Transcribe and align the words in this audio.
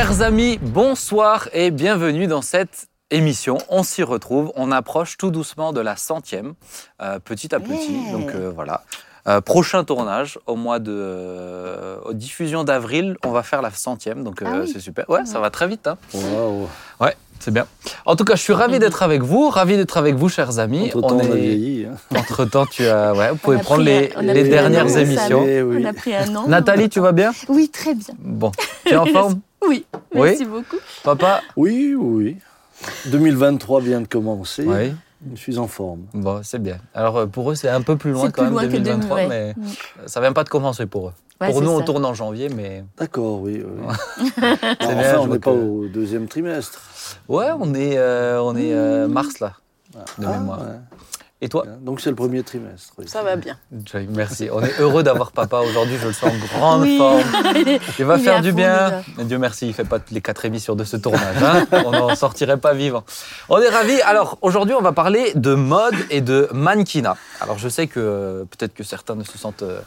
Chers 0.00 0.22
amis, 0.22 0.58
bonsoir 0.62 1.50
et 1.52 1.70
bienvenue 1.70 2.26
dans 2.26 2.40
cette 2.40 2.86
émission. 3.10 3.58
On 3.68 3.82
s'y 3.82 4.02
retrouve, 4.02 4.50
on 4.56 4.72
approche 4.72 5.18
tout 5.18 5.30
doucement 5.30 5.74
de 5.74 5.80
la 5.80 5.94
centième, 5.94 6.54
euh, 7.02 7.18
petit 7.18 7.54
à 7.54 7.60
petit. 7.60 8.10
Donc 8.10 8.30
euh, 8.30 8.50
voilà. 8.50 8.82
Euh, 9.28 9.42
prochain 9.42 9.84
tournage 9.84 10.38
au 10.46 10.56
mois 10.56 10.78
de 10.78 10.90
euh, 10.90 12.00
aux 12.06 12.14
diffusion 12.14 12.64
d'avril, 12.64 13.18
on 13.26 13.30
va 13.30 13.42
faire 13.42 13.60
la 13.60 13.70
centième, 13.72 14.24
donc 14.24 14.40
euh, 14.40 14.46
Ah 14.48 14.58
oui. 14.62 14.70
c'est 14.72 14.80
super. 14.80 15.04
Ouais, 15.10 15.26
ça 15.26 15.38
va 15.38 15.50
très 15.50 15.68
vite. 15.68 15.86
Hein. 15.86 15.98
Waouh. 16.14 16.66
Ouais, 16.98 17.14
c'est 17.40 17.50
bien. 17.50 17.66
En 18.06 18.14
tout 18.16 18.24
cas, 18.24 18.36
je 18.36 18.42
suis 18.42 18.52
ravi 18.52 18.78
d'être 18.78 19.02
avec 19.02 19.22
vous, 19.22 19.48
ravi 19.48 19.76
d'être 19.76 19.96
avec 19.96 20.14
vous, 20.14 20.28
chers 20.28 20.58
amis. 20.58 20.84
Entre-temps, 20.94 21.16
on 21.16 21.32
a 21.32 21.34
vieilli. 21.36 21.86
hein. 21.86 21.96
Entre 22.16 22.44
temps, 22.44 22.66
tu 22.66 22.86
as, 22.86 23.12
ouais, 23.14 23.30
vous 23.30 23.36
pouvez 23.36 23.58
prendre 23.58 23.82
les, 23.82 24.12
un- 24.14 24.22
dernières 24.22 24.84
an, 24.86 24.98
émissions. 24.98 25.44
Eh 25.48 25.62
oui. 25.62 25.82
On 25.82 25.84
a 25.88 25.92
pris 25.92 26.14
un 26.14 26.34
an. 26.36 26.46
Nathalie, 26.46 26.88
tu 26.88 27.00
vas 27.00 27.12
bien? 27.12 27.32
Oui, 27.48 27.68
très 27.68 27.94
bien. 27.94 28.14
Bon, 28.18 28.52
tu 28.84 28.92
es 28.92 28.96
en 28.96 29.06
forme? 29.06 29.40
Oui, 29.68 29.84
Oui? 30.14 30.20
merci 30.30 30.46
beaucoup. 30.46 30.76
Papa? 31.04 31.42
Oui, 31.54 31.94
oui. 31.94 32.38
2023 33.06 33.80
vient 33.82 34.00
de 34.00 34.06
commencer. 34.06 34.64
Oui. 34.66 34.92
Je 35.34 35.38
suis 35.38 35.58
en 35.58 35.66
forme. 35.66 36.00
Bon, 36.14 36.40
c'est 36.42 36.62
bien. 36.62 36.78
Alors 36.94 37.18
euh, 37.18 37.26
pour 37.26 37.50
eux, 37.50 37.54
c'est 37.54 37.68
un 37.68 37.82
peu 37.82 37.96
plus 37.96 38.12
loin 38.12 38.30
quand 38.30 38.42
plus 38.42 38.44
même, 38.44 38.52
loin 38.52 38.62
que 38.62 38.68
2023, 38.78 39.16
2000, 39.18 39.28
mais 39.28 39.44
ouais. 39.48 39.54
Mm. 39.54 40.06
ça 40.06 40.20
vient 40.22 40.32
pas 40.32 40.44
de 40.44 40.48
commencer 40.48 40.86
pour 40.86 41.08
eux. 41.08 41.12
Ouais, 41.42 41.50
pour 41.50 41.60
nous, 41.60 41.70
on 41.70 41.80
ça. 41.80 41.84
tourne 41.84 42.04
en 42.06 42.14
janvier, 42.14 42.48
mais 42.48 42.84
D'accord, 42.98 43.40
oui. 43.42 43.62
oui. 43.62 43.94
C'est 44.80 44.86
enfin, 44.86 45.18
on 45.18 45.26
n'est 45.26 45.38
pas 45.38 45.50
que- 45.50 45.56
au 45.56 45.88
deuxième 45.92 46.26
trimestre. 46.26 46.80
Ouais, 47.28 47.48
on 47.58 47.74
est, 47.74 47.96
euh, 47.98 48.40
on 48.42 48.56
est 48.56 48.72
euh, 48.72 49.08
mars 49.08 49.40
là, 49.40 49.54
de 50.18 50.26
Ah, 50.26 50.38
mémoire. 50.38 50.60
ouais. 50.60 50.66
Et 51.42 51.48
toi 51.48 51.64
Donc 51.80 52.02
c'est 52.02 52.10
le 52.10 52.16
premier 52.16 52.42
trimestre. 52.42 52.92
oui. 52.98 53.08
Ça 53.08 53.22
va 53.22 53.34
bien. 53.36 53.56
Joy, 53.86 54.06
Merci. 54.10 54.50
On 54.52 54.60
est 54.62 54.78
heureux 54.78 55.02
d'avoir 55.02 55.32
papa 55.32 55.60
aujourd'hui. 55.60 55.96
Je 55.98 56.08
le 56.08 56.12
sens 56.12 56.30
en 56.34 56.58
grande 56.58 56.82
Oui. 56.82 56.98
forme. 56.98 57.22
Il 57.98 58.04
va 58.04 58.16
Il 58.18 58.20
est 58.20 58.24
faire 58.24 58.42
du 58.42 58.50
fond 58.50 58.56
bien. 58.56 58.84
déjà. 58.90 59.02
Mais 59.16 59.24
Dieu 59.24 59.38
merci, 59.38 59.66
il 59.68 59.72
fait 59.72 59.86
pas 59.86 59.96
les 60.10 60.20
quatre 60.20 60.44
émissions 60.44 60.74
de 60.76 60.84
ce 60.84 60.98
tournage. 60.98 61.42
hein. 61.42 61.64
on 61.86 61.92
n'en 61.92 62.14
sortirait 62.14 62.58
pas 62.58 62.74
vivant. 62.74 63.04
On 63.48 63.58
est 63.58 63.70
ravis. 63.70 63.98
Alors 64.02 64.36
aujourd'hui, 64.42 64.74
on 64.74 64.82
va 64.82 64.92
parler 64.92 65.32
de 65.34 65.54
mode 65.54 65.94
et 66.10 66.20
de 66.20 66.46
mannequinat. 66.52 67.16
Alors 67.40 67.56
je 67.56 67.70
sais 67.70 67.86
que 67.86 68.00
euh, 68.00 68.44
peut-être 68.44 68.74
que 68.74 68.84
certains 68.84 69.14
ne 69.14 69.24
se 69.24 69.38
sentent 69.38 69.62
euh, 69.62 69.80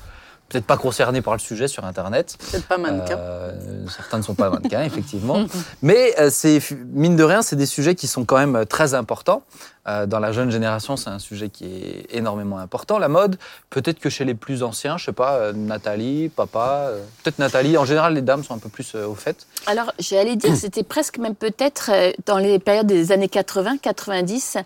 peut-être 0.54 0.66
pas 0.68 0.78
concernés 0.78 1.22
par 1.24 1.34
le 1.34 1.40
sujet 1.40 1.68
sur 1.68 1.84
Internet. 1.84 2.38
Peut-être 2.52 2.68
pas 2.68 2.78
mannequin. 2.78 3.18
Euh, 3.18 3.52
certains 3.94 4.20
ne 4.20 4.24
sont 4.24 4.36
pas 4.36 4.50
mannequins, 4.52 4.84
effectivement. 4.84 5.46
Mais 5.82 6.14
euh, 6.20 6.30
c'est 6.32 6.60
mine 6.94 7.16
de 7.16 7.24
rien, 7.24 7.42
c'est 7.42 7.56
des 7.56 7.66
sujets 7.66 7.96
qui 7.96 8.06
sont 8.08 8.24
quand 8.24 8.38
même 8.38 8.56
euh, 8.56 8.66
très 8.66 8.94
importants. 8.94 9.44
Euh, 9.86 10.06
dans 10.06 10.20
la 10.20 10.32
jeune 10.32 10.50
génération, 10.50 10.96
c'est 10.96 11.10
un 11.10 11.20
sujet 11.20 11.50
qui 11.50 11.66
est 11.66 12.06
énormément 12.16 12.58
important. 12.60 13.00
La 13.00 13.10
mode, 13.10 13.38
peut-être 13.70 14.00
que 14.00 14.10
chez 14.10 14.24
les 14.24 14.34
plus 14.36 14.64
anciens, 14.64 14.98
je 14.98 15.04
sais 15.06 15.12
pas, 15.12 15.34
euh, 15.34 15.52
Nathalie, 15.54 16.30
papa, 16.30 16.86
euh, 16.88 17.04
peut-être 17.24 17.40
Nathalie. 17.40 17.78
En 17.78 17.84
général, 17.84 18.14
les 18.14 18.22
dames 18.22 18.44
sont 18.46 18.54
un 18.54 18.60
peu 18.60 18.70
plus 18.70 18.94
euh, 18.96 19.06
au 19.08 19.16
fait. 19.16 19.46
Alors, 19.66 19.92
j'allais 20.00 20.36
dire, 20.38 20.56
c'était 20.56 20.84
presque 20.84 21.18
même 21.18 21.36
peut-être 21.36 21.90
euh, 21.92 22.12
dans 22.28 22.38
les 22.38 22.60
périodes 22.60 22.88
des 22.88 23.12
années 23.12 23.28
80, 23.28 23.78
90, 23.82 24.58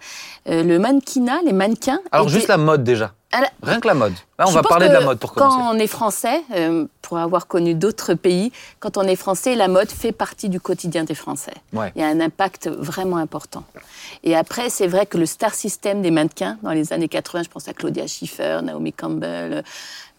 euh, 0.49 0.63
le 0.63 0.77
mannequinat, 0.77 1.39
les 1.45 1.53
mannequins. 1.53 1.99
Alors 2.11 2.27
étaient- 2.27 2.35
juste 2.35 2.49
la 2.49 2.57
mode 2.57 2.83
déjà. 2.83 3.13
Rien 3.63 3.79
que 3.79 3.87
la 3.87 3.93
mode. 3.93 4.13
Là, 4.39 4.45
on 4.47 4.51
Je 4.51 4.55
va 4.55 4.63
parler 4.63 4.87
de 4.87 4.93
la 4.93 5.01
mode 5.01 5.19
pour 5.19 5.33
commencer. 5.33 5.57
Quand 5.57 5.75
on 5.75 5.79
est 5.79 5.87
français, 5.87 6.43
euh, 6.55 6.85
pour 7.01 7.17
avoir 7.17 7.47
connu 7.47 7.73
d'autres 7.73 8.13
pays, 8.13 8.51
quand 8.79 8.97
on 8.97 9.03
est 9.03 9.15
français, 9.15 9.55
la 9.55 9.67
mode 9.67 9.89
fait 9.89 10.11
partie 10.11 10.49
du 10.49 10.59
quotidien 10.59 11.03
des 11.03 11.15
Français. 11.15 11.53
Ouais. 11.73 11.91
Il 11.95 12.01
y 12.01 12.05
a 12.05 12.07
un 12.07 12.19
impact 12.19 12.67
vraiment 12.67 13.17
important. 13.17 13.63
Et 14.23 14.35
après, 14.35 14.69
c'est 14.69 14.87
vrai 14.87 15.05
que 15.05 15.17
le 15.17 15.25
star 15.25 15.53
system 15.53 16.01
des 16.01 16.11
mannequins, 16.11 16.57
dans 16.63 16.71
les 16.71 16.93
années 16.93 17.07
80, 17.07 17.43
je 17.43 17.49
pense 17.49 17.67
à 17.67 17.73
Claudia 17.73 18.07
Schiffer, 18.07 18.59
Naomi 18.63 18.93
Campbell, 18.93 19.63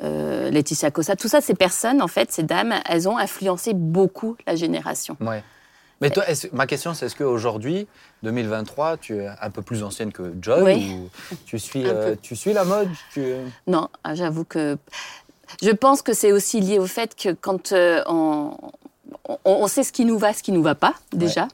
euh, 0.02 0.50
Laetitia 0.50 0.90
Cosa, 0.90 1.16
tout 1.16 1.28
ça, 1.28 1.40
ces 1.40 1.54
personnes, 1.54 2.02
en 2.02 2.08
fait, 2.08 2.32
ces 2.32 2.42
dames, 2.42 2.74
elles 2.88 3.08
ont 3.08 3.18
influencé 3.18 3.72
beaucoup 3.74 4.36
la 4.46 4.56
génération. 4.56 5.16
Ouais. 5.20 5.42
Mais 6.00 6.10
toi, 6.10 6.28
est-ce- 6.28 6.46
ma 6.52 6.66
question, 6.66 6.94
c'est 6.94 7.06
est-ce 7.06 7.16
qu'aujourd'hui, 7.16 7.86
2023, 8.22 8.96
tu 8.98 9.16
es 9.18 9.28
un 9.40 9.50
peu 9.50 9.62
plus 9.62 9.82
ancienne 9.82 10.12
que 10.12 10.32
Joy 10.40 10.62
Oui. 10.62 10.92
ou 10.94 11.10
tu 11.46 11.58
suis, 11.58 11.86
euh, 11.86 12.14
tu 12.22 12.36
suis 12.36 12.52
la 12.52 12.64
mode 12.64 12.88
tu... 13.12 13.24
Non, 13.66 13.88
ah, 14.04 14.14
j'avoue 14.14 14.44
que 14.44 14.76
je 15.62 15.70
pense 15.70 16.02
que 16.02 16.12
c'est 16.12 16.30
aussi 16.32 16.60
lié 16.60 16.78
au 16.78 16.86
fait 16.86 17.16
que 17.16 17.30
quand 17.32 17.72
euh, 17.72 18.02
on, 18.06 18.52
on, 19.28 19.38
on 19.44 19.66
sait 19.66 19.82
ce 19.82 19.92
qui 19.92 20.04
nous 20.04 20.18
va, 20.18 20.32
ce 20.32 20.42
qui 20.42 20.52
nous 20.52 20.62
va 20.62 20.74
pas 20.76 20.94
déjà. 21.12 21.48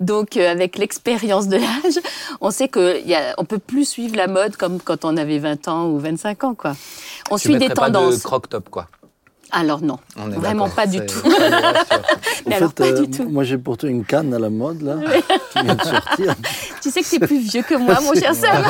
Donc, 0.00 0.36
euh, 0.36 0.50
avec 0.50 0.76
l'expérience 0.78 1.46
de 1.46 1.56
l'âge, 1.58 2.00
on 2.40 2.50
sait 2.50 2.66
qu'on 2.68 2.80
ne 2.80 3.44
peut 3.44 3.60
plus 3.60 3.84
suivre 3.84 4.16
la 4.16 4.26
mode 4.26 4.56
comme 4.56 4.80
quand 4.80 5.04
on 5.04 5.16
avait 5.16 5.38
20 5.38 5.68
ans 5.68 5.86
ou 5.90 5.98
25 6.00 6.42
ans. 6.42 6.54
Quoi. 6.54 6.72
On 7.30 7.36
Tu 7.36 7.42
suit 7.42 7.52
des 7.52 7.68
mettrais 7.68 7.74
pas 7.74 7.88
de 7.90 7.94
tendances. 7.94 8.22
croc-top, 8.24 8.68
quoi. 8.68 8.88
Alors 9.52 9.80
non, 9.82 9.98
On 10.16 10.30
est 10.30 10.36
vraiment 10.36 10.68
pas 10.68 10.86
du 10.86 11.04
tout. 11.04 11.22
Mais 12.46 12.54
alors, 12.56 12.72
pas 12.72 12.84
euh, 12.84 13.04
du 13.04 13.10
tout. 13.10 13.28
moi 13.28 13.44
j'ai 13.44 13.58
porté 13.58 13.88
une 13.88 14.04
canne 14.04 14.32
à 14.32 14.38
la 14.38 14.50
mode 14.50 14.82
là, 14.82 14.96
qui 15.52 15.62
vient 15.62 15.74
de 15.74 15.82
sortir. 15.82 16.34
Tu 16.82 16.90
sais 16.90 17.02
que 17.02 17.08
tu 17.08 17.16
es 17.16 17.18
plus 17.18 17.40
vieux 17.40 17.62
que 17.62 17.74
moi, 17.74 17.98
mon 18.02 18.14
cher 18.14 18.34
Sam. 18.34 18.64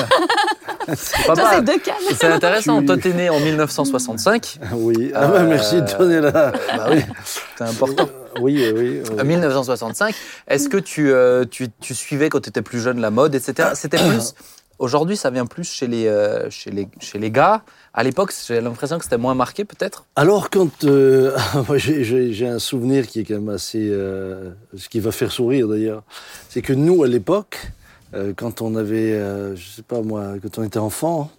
C'est 0.94 1.62
deux 1.64 1.78
cannes. 1.78 1.94
c'est 2.18 2.26
intéressant. 2.26 2.80
Tu- 2.80 2.86
Toi, 2.86 2.96
t'es 2.96 3.12
né 3.12 3.30
en 3.30 3.38
1965. 3.38 4.58
Oui, 4.72 5.12
ah, 5.14 5.24
Euh, 5.24 5.28
bah, 5.28 5.42
merci 5.44 5.76
de 5.76 5.96
donner 5.96 6.20
la. 6.20 6.30
Bah 6.32 6.88
oui, 6.90 7.02
c'est 7.24 7.64
important. 7.64 8.08
Oui, 8.40 8.64
oui. 8.74 9.00
oui. 9.04 9.20
En 9.20 9.24
1965, 9.24 10.14
est-ce 10.48 10.68
que 10.68 10.78
tu, 10.78 11.12
euh, 11.12 11.44
tu, 11.48 11.68
tu 11.80 11.94
suivais 11.94 12.28
quand 12.28 12.40
tu 12.40 12.48
étais 12.48 12.62
plus 12.62 12.80
jeune 12.80 13.00
la 13.00 13.10
mode, 13.10 13.34
etc. 13.34 13.70
C'était 13.74 13.98
plus. 13.98 14.34
Aujourd'hui, 14.80 15.16
ça 15.16 15.30
vient 15.30 15.46
plus 15.46 15.70
chez 15.70 15.86
les, 15.86 16.06
euh, 16.08 16.48
chez 16.50 16.70
les, 16.70 16.88
chez 17.00 17.18
les 17.18 17.30
gars. 17.30 17.62
À 17.92 18.04
l'époque, 18.04 18.32
j'ai 18.46 18.60
l'impression 18.60 18.98
que 18.98 19.04
c'était 19.04 19.18
moins 19.18 19.34
marqué, 19.34 19.64
peut-être? 19.64 20.04
Alors, 20.16 20.48
quand. 20.50 20.84
euh, 20.84 21.36
moi, 21.68 21.76
j'ai- 21.78 22.46
un 22.46 22.58
souvenir 22.60 23.06
qui 23.06 23.20
est 23.20 23.24
quand 23.24 23.34
même 23.34 23.48
assez. 23.48 23.88
euh, 23.90 24.50
ce 24.76 24.88
qui 24.88 25.00
va 25.00 25.10
faire 25.12 25.32
sourire 25.32 25.66
d'ailleurs. 25.68 26.02
C'est 26.48 26.62
que 26.62 26.72
nous, 26.72 27.02
à 27.02 27.08
l'époque, 27.08 27.72
euh, 28.14 28.32
quand 28.36 28.62
on 28.62 28.76
avait. 28.76 29.12
euh, 29.14 29.56
je 29.56 29.68
sais 29.68 29.82
pas 29.82 30.02
moi, 30.02 30.34
quand 30.40 30.58
on 30.58 30.62
était 30.62 30.78
enfant, 30.78 31.30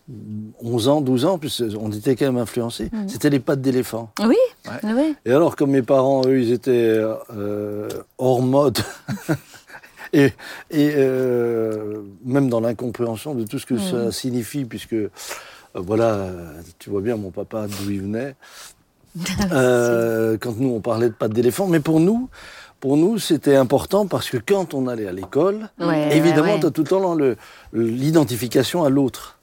11 0.62 0.88
ans, 0.90 1.00
12 1.02 1.24
ans, 1.26 1.38
puis 1.38 1.58
on 1.80 1.90
était 1.92 2.16
quand 2.18 2.26
même 2.26 2.38
influencés, 2.38 2.90
c'était 3.08 3.30
les 3.30 3.40
pattes 3.40 3.62
d'éléphant. 3.62 4.12
Oui, 4.20 4.36
Ouais. 4.68 4.94
oui. 4.94 5.16
Et 5.26 5.32
alors, 5.32 5.56
comme 5.56 5.72
mes 5.72 5.82
parents, 5.82 6.22
eux, 6.26 6.40
ils 6.42 6.52
étaient 6.52 7.02
euh, 7.34 7.88
hors 8.18 8.42
mode. 8.42 8.80
Et, 10.14 10.26
et 10.72 10.92
euh, 10.98 12.02
même 12.26 12.50
dans 12.50 12.60
l'incompréhension 12.60 13.34
de 13.34 13.46
tout 13.46 13.60
ce 13.60 13.66
que 13.66 13.78
ça 13.78 14.12
signifie, 14.12 14.66
puisque, 14.66 14.92
euh, 14.92 15.10
voilà, 15.74 16.14
euh, 16.16 16.62
tu 16.80 16.90
vois 16.90 17.02
bien 17.02 17.16
mon 17.18 17.32
papa 17.32 17.68
d'où 17.68 17.90
il 17.92 18.02
venait, 18.02 18.36
euh, 19.52 20.38
quand 20.40 20.58
nous 20.58 20.70
on 20.70 20.80
parlait 20.82 21.10
de 21.10 21.14
pattes 21.14 21.34
d'éléphant, 21.34 21.68
mais 21.68 21.80
pour 21.80 22.00
nous, 22.00 22.30
pour 22.80 22.98
nous 22.98 23.20
c'était 23.20 23.56
important 23.56 24.08
parce 24.08 24.30
que 24.30 24.38
quand 24.38 24.74
on 24.74 24.88
allait 24.88 25.08
à 25.08 25.12
l'école, 25.12 25.70
Ouais, 25.80 26.16
évidemment, 26.16 26.54
ouais, 26.54 26.60
tu 26.60 26.66
as 26.66 26.72
tout 26.72 26.82
le 26.84 26.88
temps 26.88 27.16
le- 27.16 27.38
l'identification 27.74 28.84
à 28.84 28.90
l'autre. 28.90 29.38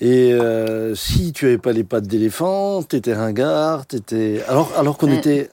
Et 0.00 0.32
euh, 0.34 0.94
si 0.94 1.32
tu 1.32 1.46
avais 1.46 1.56
pas 1.58 1.72
les 1.72 1.84
pattes 1.84 2.06
d'éléphant, 2.06 2.82
t'étais 2.82 3.14
ringard, 3.14 3.86
t'étais. 3.86 4.42
Alors, 4.46 4.70
alors 4.76 4.98
qu'on 4.98 5.08
Ouais. 5.08 5.16
était. 5.16 5.50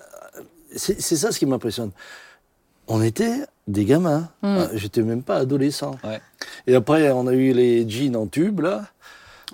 C'est 0.75 0.99
ça 1.15 1.31
ce 1.31 1.39
qui 1.39 1.45
m'impressionne. 1.45 1.91
On 2.89 3.01
était 3.01 3.35
des 3.67 3.85
gamins. 3.85 4.27
Mm. 4.41 4.45
Euh, 4.47 4.67
J'étais 4.73 5.01
même 5.01 5.23
pas 5.23 5.37
adolescent. 5.37 5.91
Ouais. 6.03 6.19
Et 6.67 6.75
après, 6.75 7.09
on 7.11 7.27
a 7.27 7.33
eu 7.33 7.53
les 7.53 7.87
jeans 7.89 8.17
en 8.17 8.27
tube 8.27 8.59
là. 8.59 8.83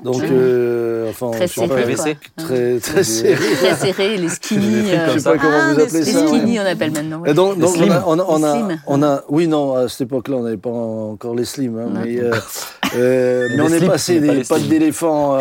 Donc, 0.03 0.23
euh, 0.23 1.09
enfin, 1.09 1.31
Très 1.31 1.47
je 1.47 1.53
sais 1.53 1.67
pas, 1.67 1.75
serré, 1.75 1.81
PVC. 1.83 2.03
quoi. 2.35 2.45
très 2.45 2.79
très 2.79 3.03
serré. 3.03 3.35
Très 3.55 3.75
serré, 3.75 4.17
les 4.17 4.29
skinny. 4.29 4.91
Euh, 4.91 5.07
Je 5.13 5.17
sais 5.19 5.23
pas 5.25 5.31
ça. 5.33 5.37
comment 5.37 5.57
Ah, 5.59 5.69
vous 5.71 5.75
mais 5.77 5.83
appelez 5.83 5.99
les 6.05 6.11
ça. 6.11 6.21
ouais. 6.21 6.27
skinny, 6.27 6.59
on 6.59 6.65
appelle 6.65 6.91
maintenant. 6.91 7.19
ouais. 7.19 7.31
Et 7.31 7.33
donc, 7.33 7.55
Les 7.55 7.61
donc, 7.61 7.75
on 7.77 7.91
a, 7.91 8.03
on 8.07 8.19
a, 8.19 8.25
on 8.27 8.43
a, 8.43 8.53
Les 8.55 8.59
slims. 8.61 8.81
on 8.87 9.03
a- 9.03 9.23
oui, 9.29 9.47
non, 9.47 9.75
à 9.75 9.89
cette 9.89 10.01
époque-là, 10.01 10.37
on 10.37 10.43
n'avait 10.43 10.57
pas 10.57 10.69
encore 10.69 11.35
les 11.35 11.43
slims, 11.45 11.77
hein, 11.77 12.01
mais, 12.03 12.17
euh, 12.19 12.31
euh, 12.95 13.47
mais 13.49 13.55
Les 13.57 13.61
on 13.61 13.67
est 13.73 13.87
passé 13.87 14.19
mais 14.19 14.27
pas 14.27 14.33
des 14.33 14.39
les 14.39 14.43
pattes 14.45 14.67
d'éléphant 14.67 15.37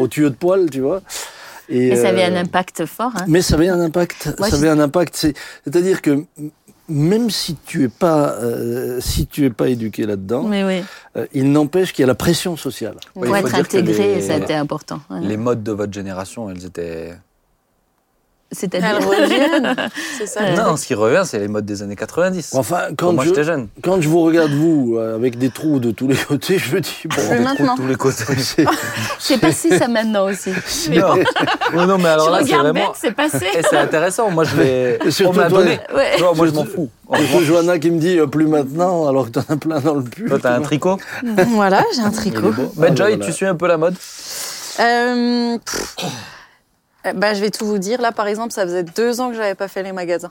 au 0.00 0.08
tuyau 0.08 0.30
de 0.30 0.34
poil, 0.34 0.70
tu 0.70 0.80
vois. 0.80 1.02
Et, 1.72 1.88
Et 1.90 1.96
ça 1.96 2.08
avait 2.08 2.24
un 2.24 2.34
euh, 2.34 2.40
impact 2.40 2.84
fort. 2.84 3.12
Hein. 3.14 3.24
Mais 3.28 3.42
ça 3.42 3.54
avait 3.54 3.68
un 3.68 3.80
impact. 3.80 4.34
Moi, 4.40 4.50
ça 4.50 4.56
avait 4.56 4.68
un 4.70 4.80
impact. 4.80 5.14
c'est- 5.14 5.34
C'est-à-dire 5.62 6.02
que 6.02 6.24
même 6.90 7.30
si 7.30 7.56
tu 7.64 7.84
es 7.84 7.88
pas, 7.88 8.32
euh, 8.32 9.00
si 9.00 9.26
tu 9.26 9.44
es 9.46 9.50
pas 9.50 9.68
éduqué 9.68 10.04
là-dedans, 10.06 10.44
oui, 10.46 10.82
euh, 11.16 11.26
il 11.32 11.50
n'empêche 11.52 11.92
qu'il 11.92 12.02
y 12.02 12.04
a 12.04 12.06
la 12.06 12.14
pression 12.14 12.56
sociale. 12.56 12.96
Pour 13.14 13.34
être 13.36 13.54
intégré, 13.54 14.16
les- 14.16 14.20
ça 14.22 14.34
a 14.34 14.36
été 14.38 14.54
important. 14.54 15.00
voilà. 15.08 15.26
Les 15.26 15.36
modes 15.36 15.62
de 15.62 15.72
votre 15.72 15.92
génération, 15.92 16.50
elles 16.50 16.64
étaient. 16.66 17.14
C'est-à-dire. 18.52 18.96
Elles 18.98 19.04
reviennent. 19.22 19.76
C'est 20.18 20.26
ça. 20.26 20.50
le 20.50 20.56
Non, 20.56 20.76
ce 20.76 20.86
qui 20.86 20.94
revient, 20.94 21.22
c'est 21.24 21.38
les 21.38 21.46
modes 21.48 21.64
des 21.64 21.82
années 21.82 21.94
90. 21.96 22.50
Enfin, 22.54 22.86
Quand 22.96 23.06
quand 23.06 23.12
moi, 23.12 23.24
je, 23.24 23.28
j'étais 23.30 23.44
jeune. 23.44 23.68
quand 23.82 24.00
je 24.00 24.08
vous 24.08 24.22
regarde 24.22 24.50
vous 24.50 24.96
euh, 24.98 25.14
avec 25.14 25.38
des 25.38 25.50
trous 25.50 25.78
de 25.78 25.90
tous 25.92 26.08
les 26.08 26.16
côtés, 26.28 26.58
je 26.58 26.74
me 26.74 26.80
dis 26.80 26.90
bon, 27.04 27.16
Des 27.16 27.22
trous 27.22 27.34
de 27.36 27.42
maintenant. 27.42 27.76
tous 27.76 27.86
les 27.86 27.94
côtés. 27.94 28.24
c'est- 28.38 28.64
C'est 29.20 29.38
passé 29.38 29.78
ça 29.78 29.86
maintenant 29.88 30.26
aussi. 30.28 30.50
non. 30.90 31.14
Oh 31.74 31.84
non, 31.86 31.98
mais 31.98 32.08
alors 32.08 32.26
je 32.26 32.32
là, 32.32 32.38
c'est 32.38 32.44
regarde 32.56 32.62
vraiment. 32.68 32.86
bête, 32.88 32.96
c'est 33.00 33.12
passé. 33.12 33.46
Et 33.56 33.62
c'est 33.62 33.76
intéressant. 33.78 34.30
Moi, 34.30 34.44
je 34.44 35.10
surtout 35.10 35.38
On 35.38 35.42
m'a 35.42 35.48
toi- 35.48 35.58
donné. 35.60 35.78
Ouais. 35.94 36.16
Moi, 36.34 36.46
je 36.46 36.52
m'en 36.52 36.64
fous. 36.64 36.90
Revanche, 37.08 37.42
Johanna 37.44 37.78
qui 37.78 37.90
me 37.90 37.98
dit 38.00 38.18
euh, 38.18 38.26
plus 38.26 38.46
maintenant, 38.46 39.08
alors 39.08 39.26
que 39.26 39.30
t'en 39.30 39.44
as 39.48 39.56
plein 39.56 39.80
dans 39.80 39.94
le 39.94 40.02
pull. 40.02 40.28
Toi, 40.28 40.38
t'as 40.42 40.56
un 40.56 40.60
tricot. 40.62 40.98
Voilà, 41.54 41.84
j'ai 41.94 42.02
un 42.02 42.10
tricot. 42.10 42.52
Mais 42.76 42.88
Ah, 42.90 42.94
Joy, 42.94 43.18
tu 43.20 43.32
suis 43.32 43.46
un 43.46 43.54
peu 43.54 43.66
la 43.68 43.76
mode 43.78 43.94
Euh, 44.80 45.56
euh, 47.06 47.12
bah, 47.12 47.34
je 47.34 47.40
vais 47.40 47.50
tout 47.50 47.66
vous 47.66 47.78
dire. 47.78 48.00
Là, 48.00 48.12
par 48.12 48.26
exemple, 48.26 48.52
ça 48.52 48.62
faisait 48.64 48.82
deux 48.84 49.20
ans 49.20 49.30
que 49.30 49.36
j'avais 49.36 49.54
pas 49.54 49.68
fait 49.68 49.82
les 49.82 49.92
magasins. 49.92 50.30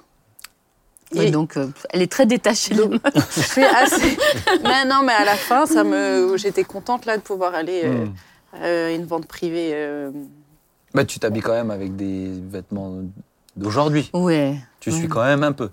Et- 1.16 1.31
donc, 1.31 1.57
euh, 1.57 1.68
elle 1.89 2.04
est 2.04 2.12
très 2.12 2.27
détachée. 2.27 2.75
Je 2.75 3.42
suis 3.42 3.63
assez. 3.63 4.18
mais 4.63 4.86
non, 4.86 5.01
mais 5.04 5.13
à 5.13 5.25
la 5.25 5.36
fin, 5.36 5.66
ça 5.66 5.83
me. 5.83 6.38
J'étais 6.38 6.63
contente 6.63 7.06
là 7.06 7.18
de 7.18 7.21
pouvoir 7.24 7.56
aller 7.56 7.81
euh, 7.86 8.06
Hmm. 8.06 8.63
à 8.63 8.92
une 8.92 9.06
vente 9.06 9.25
privée. 9.27 9.71
euh, 9.74 10.12
Bah, 10.94 11.06
tu 11.06 11.19
t'habilles 11.19 11.42
quand 11.42 11.54
même 11.54 11.71
avec 11.71 11.95
des 11.95 12.30
vêtements 12.50 12.94
d'aujourd'hui. 13.56 14.10
Ouais. 14.13 14.56
Tu 14.80 14.92
Ouais. 14.92 14.98
suis 14.98 15.07
quand 15.07 15.24
même 15.24 15.44
un 15.44 15.51
peu. 15.51 15.69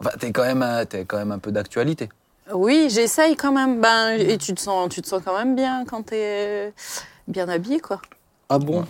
Enfin, 0.00 0.10
t'es 0.18 0.32
quand 0.32 0.42
même, 0.44 0.62
un- 0.62 0.84
t'es 0.84 1.04
quand 1.04 1.18
même 1.18 1.30
un 1.32 1.38
peu 1.38 1.52
d'actualité. 1.52 2.08
Oui, 2.52 2.88
j'essaye 2.90 3.36
quand 3.36 3.52
même. 3.52 3.80
Ben, 3.80 4.10
et 4.18 4.36
tu 4.36 4.52
te 4.52 4.60
sens, 4.60 4.88
tu 4.92 5.00
te 5.00 5.06
sens 5.06 5.22
quand 5.24 5.36
même 5.38 5.54
bien 5.54 5.84
quand 5.88 6.02
tu 6.08 6.14
es 6.16 6.72
bien 7.28 7.48
habillé, 7.48 7.78
quoi. 7.78 8.00
Ah 8.48 8.58
bon? 8.58 8.84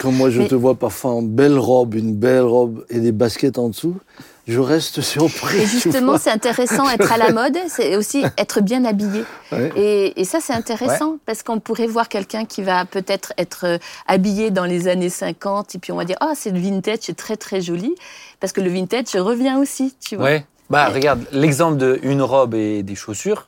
Quand 0.00 0.10
moi 0.10 0.30
je 0.30 0.40
Mais- 0.42 0.48
te 0.48 0.54
vois 0.54 0.74
parfois 0.74 1.12
en 1.12 1.22
belle 1.22 1.58
robe, 1.58 1.94
une 1.94 2.14
belle 2.14 2.42
robe 2.42 2.84
et 2.90 2.98
des 2.98 3.12
baskets 3.12 3.56
en 3.56 3.68
dessous, 3.68 3.96
je 4.48 4.58
reste 4.58 5.00
surpris. 5.00 5.58
Et 5.58 5.66
justement, 5.66 6.18
c'est 6.18 6.30
intéressant 6.30 6.88
être 6.90 7.12
à 7.12 7.16
la 7.16 7.30
mode, 7.32 7.56
c'est 7.68 7.94
aussi 7.96 8.24
être 8.36 8.60
bien 8.60 8.84
habillé. 8.84 9.22
Ouais. 9.52 9.70
Et, 9.76 10.20
et 10.20 10.24
ça, 10.24 10.38
c'est 10.40 10.52
intéressant 10.52 11.18
parce 11.24 11.44
qu'on 11.44 11.60
pourrait 11.60 11.86
voir 11.86 12.08
quelqu'un 12.08 12.44
qui 12.46 12.62
va 12.62 12.84
peut-être 12.84 13.32
être 13.38 13.64
euh, 13.64 13.78
habillé 14.08 14.50
dans 14.50 14.64
les 14.64 14.88
années 14.88 15.08
50 15.10 15.76
et 15.76 15.78
puis 15.78 15.92
on 15.92 15.96
va 15.96 16.04
dire 16.04 16.16
ah 16.20 16.32
c'est 16.34 16.50
le 16.50 16.58
vintage, 16.58 16.98
c'est 17.02 17.16
très 17.16 17.36
très 17.36 17.60
joli 17.60 17.94
parce 18.40 18.52
que 18.52 18.60
le 18.60 18.70
vintage 18.70 19.14
revient 19.14 19.54
aussi, 19.60 19.94
tu 20.04 20.16
vois. 20.16 20.24
Ouais. 20.24 20.46
Bah, 20.68 20.88
regarde, 20.88 21.20
l'exemple 21.30 21.76
de 21.76 22.00
une 22.02 22.22
robe 22.22 22.54
et 22.54 22.82
des 22.82 22.96
chaussures, 22.96 23.46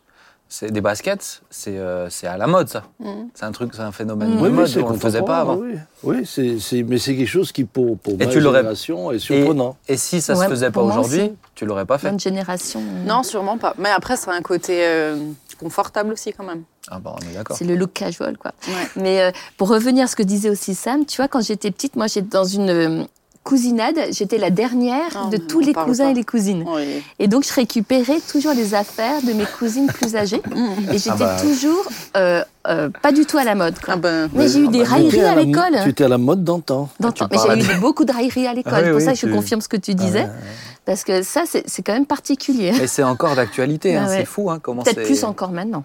c'est 0.50 0.70
des 0.70 0.80
baskets, 0.80 1.42
c'est 1.50 1.76
euh, 1.78 2.08
c'est 2.10 2.26
à 2.26 2.36
la 2.38 2.46
mode, 2.46 2.68
ça. 2.68 2.84
Mhm. 3.00 3.28
C'est 3.34 3.44
un 3.44 3.52
truc, 3.52 3.72
c'est 3.74 3.82
un 3.82 3.92
phénomène 3.92 4.30
Mhm. 4.30 4.36
de 4.38 4.42
Oui, 4.42 4.50
mode, 4.50 4.66
c'est 4.66 4.82
on 4.82 4.90
le 4.90 4.98
faisait 4.98 5.22
pas 5.22 5.40
avant. 5.40 5.56
Oui, 5.56 5.74
oui 6.04 6.16
c'est, 6.24 6.58
c'est- 6.58 6.82
mais 6.82 6.98
c'est 6.98 7.14
quelque 7.16 7.28
chose 7.28 7.52
qui, 7.52 7.64
pour, 7.64 7.98
pour 7.98 8.14
Et 8.14 8.16
ma 8.24 8.26
tu 8.26 8.40
l'aurais- 8.40 8.58
génération, 8.60 9.10
est 9.12 9.18
surprenant. 9.18 9.76
Et 9.88 9.96
si 9.96 10.20
ça 10.22 10.34
Ouais, 10.34 10.44
se 10.46 10.50
faisait 10.50 10.70
pas 10.70 10.80
aujourd'hui, 10.82 11.32
tu 11.54 11.66
l'aurais 11.66 11.84
pas 11.84 11.98
fait. 11.98 12.08
Bonne 12.10 12.18
génération. 12.20 12.80
euh, 12.80 13.04
Non, 13.06 13.22
sûrement 13.22 13.58
pas. 13.58 13.74
Mais 13.78 13.90
après, 13.90 14.16
c'est 14.16 14.30
un 14.30 14.40
côté 14.42 14.84
euh, 14.86 15.18
confortable 15.60 16.12
aussi, 16.12 16.32
quand 16.32 16.44
même. 16.44 16.62
Ah 16.90 16.98
bah, 16.98 17.14
on 17.14 17.30
est 17.30 17.34
d'accord. 17.34 17.56
C'est 17.56 17.64
le 17.66 17.76
look 17.76 17.92
casual, 17.92 18.38
quoi. 18.38 18.52
Ouais. 18.68 18.88
Mais 18.96 19.20
euh, 19.20 19.30
pour 19.58 19.68
revenir 19.68 20.04
à 20.04 20.06
ce 20.06 20.16
que 20.16 20.22
disait 20.22 20.48
aussi 20.48 20.74
Sam, 20.74 21.04
tu 21.04 21.18
vois, 21.18 21.28
quand 21.28 21.42
j'étais 21.42 21.70
petite, 21.70 21.96
moi, 21.96 22.06
j'étais 22.06 22.28
dans 22.28 22.44
une 22.44 22.70
euh, 22.70 23.04
cousinade, 23.44 23.96
j'étais 24.10 24.38
la 24.38 24.50
dernière 24.50 25.24
Oh, 25.26 25.30
de 25.30 25.36
tous 25.38 25.60
les 25.60 25.72
cousins 25.72 26.04
pas. 26.04 26.10
et 26.10 26.14
les 26.14 26.24
cousines. 26.24 26.64
Oui. 26.66 27.02
Et 27.18 27.28
donc, 27.28 27.44
je 27.46 27.52
récupérais 27.54 28.18
toujours 28.30 28.52
les 28.52 28.74
affaires 28.74 29.22
de 29.22 29.32
mes 29.32 29.44
cousines 29.58 29.86
plus 29.86 30.16
âgées. 30.16 30.42
Et 30.92 30.98
j'étais 30.98 31.16
bah. 31.18 31.36
toujours 31.40 31.88
euh, 32.16 32.42
euh, 32.66 32.90
pas 33.02 33.10
du 33.12 33.24
tout 33.24 33.38
à 33.38 33.44
la 33.44 33.54
mode. 33.54 33.78
Quoi. 33.80 33.94
Ah 33.94 33.96
ben, 33.96 34.28
Mais 34.34 34.48
j'ai 34.48 34.60
eu 34.60 34.68
des 34.68 34.78
Tu 34.78 34.84
étais 34.84 34.88
railleries 34.90 35.20
à 35.24 35.34
l'école. 35.34 35.78
Tu 35.82 35.88
étais 35.90 36.04
à 36.04 36.08
la 36.08 36.18
mode 36.18 36.44
d'antan. 36.44 36.88
Dans 37.00 37.10
tu 37.12 37.22
le 37.24 37.28
temps. 37.30 37.46
Mais 37.54 37.60
j'ai 37.62 37.72
eu 37.72 37.78
beaucoup 37.78 38.04
de 38.04 38.12
railleries 38.12 38.46
à 38.46 38.52
l'école. 38.54 38.74
Ah 38.74 38.78
oui, 38.80 38.84
C'est 38.84 38.90
pour 38.90 38.98
oui, 38.98 39.04
ça 39.04 39.12
que 39.12 39.18
je 39.18 39.34
confirme 39.34 39.60
ce 39.60 39.68
que 39.68 39.76
tu 39.78 39.94
disais. 39.94 40.20
Ah 40.20 40.24
ouais, 40.24 40.30
ouais. 40.30 40.84
Parce 40.84 41.04
que 41.04 41.22
ça, 41.22 41.42
c'est 41.46 41.64
c'est 41.66 41.82
quand 41.82 41.92
même 41.92 42.06
particulier. 42.06 42.72
Mais 42.78 42.86
c'est 42.86 43.02
encore 43.02 43.34
d'actualité, 43.36 43.96
hein, 43.96 44.04
Ah 44.06 44.10
ouais. 44.10 44.16
c'est 44.20 44.24
fou. 44.26 44.50
Hein, 44.50 44.58
comment 44.62 44.82
Peut-être 44.82 44.96
c'est- 45.00 45.04
plus 45.04 45.24
encore 45.24 45.52
maintenant. 45.52 45.82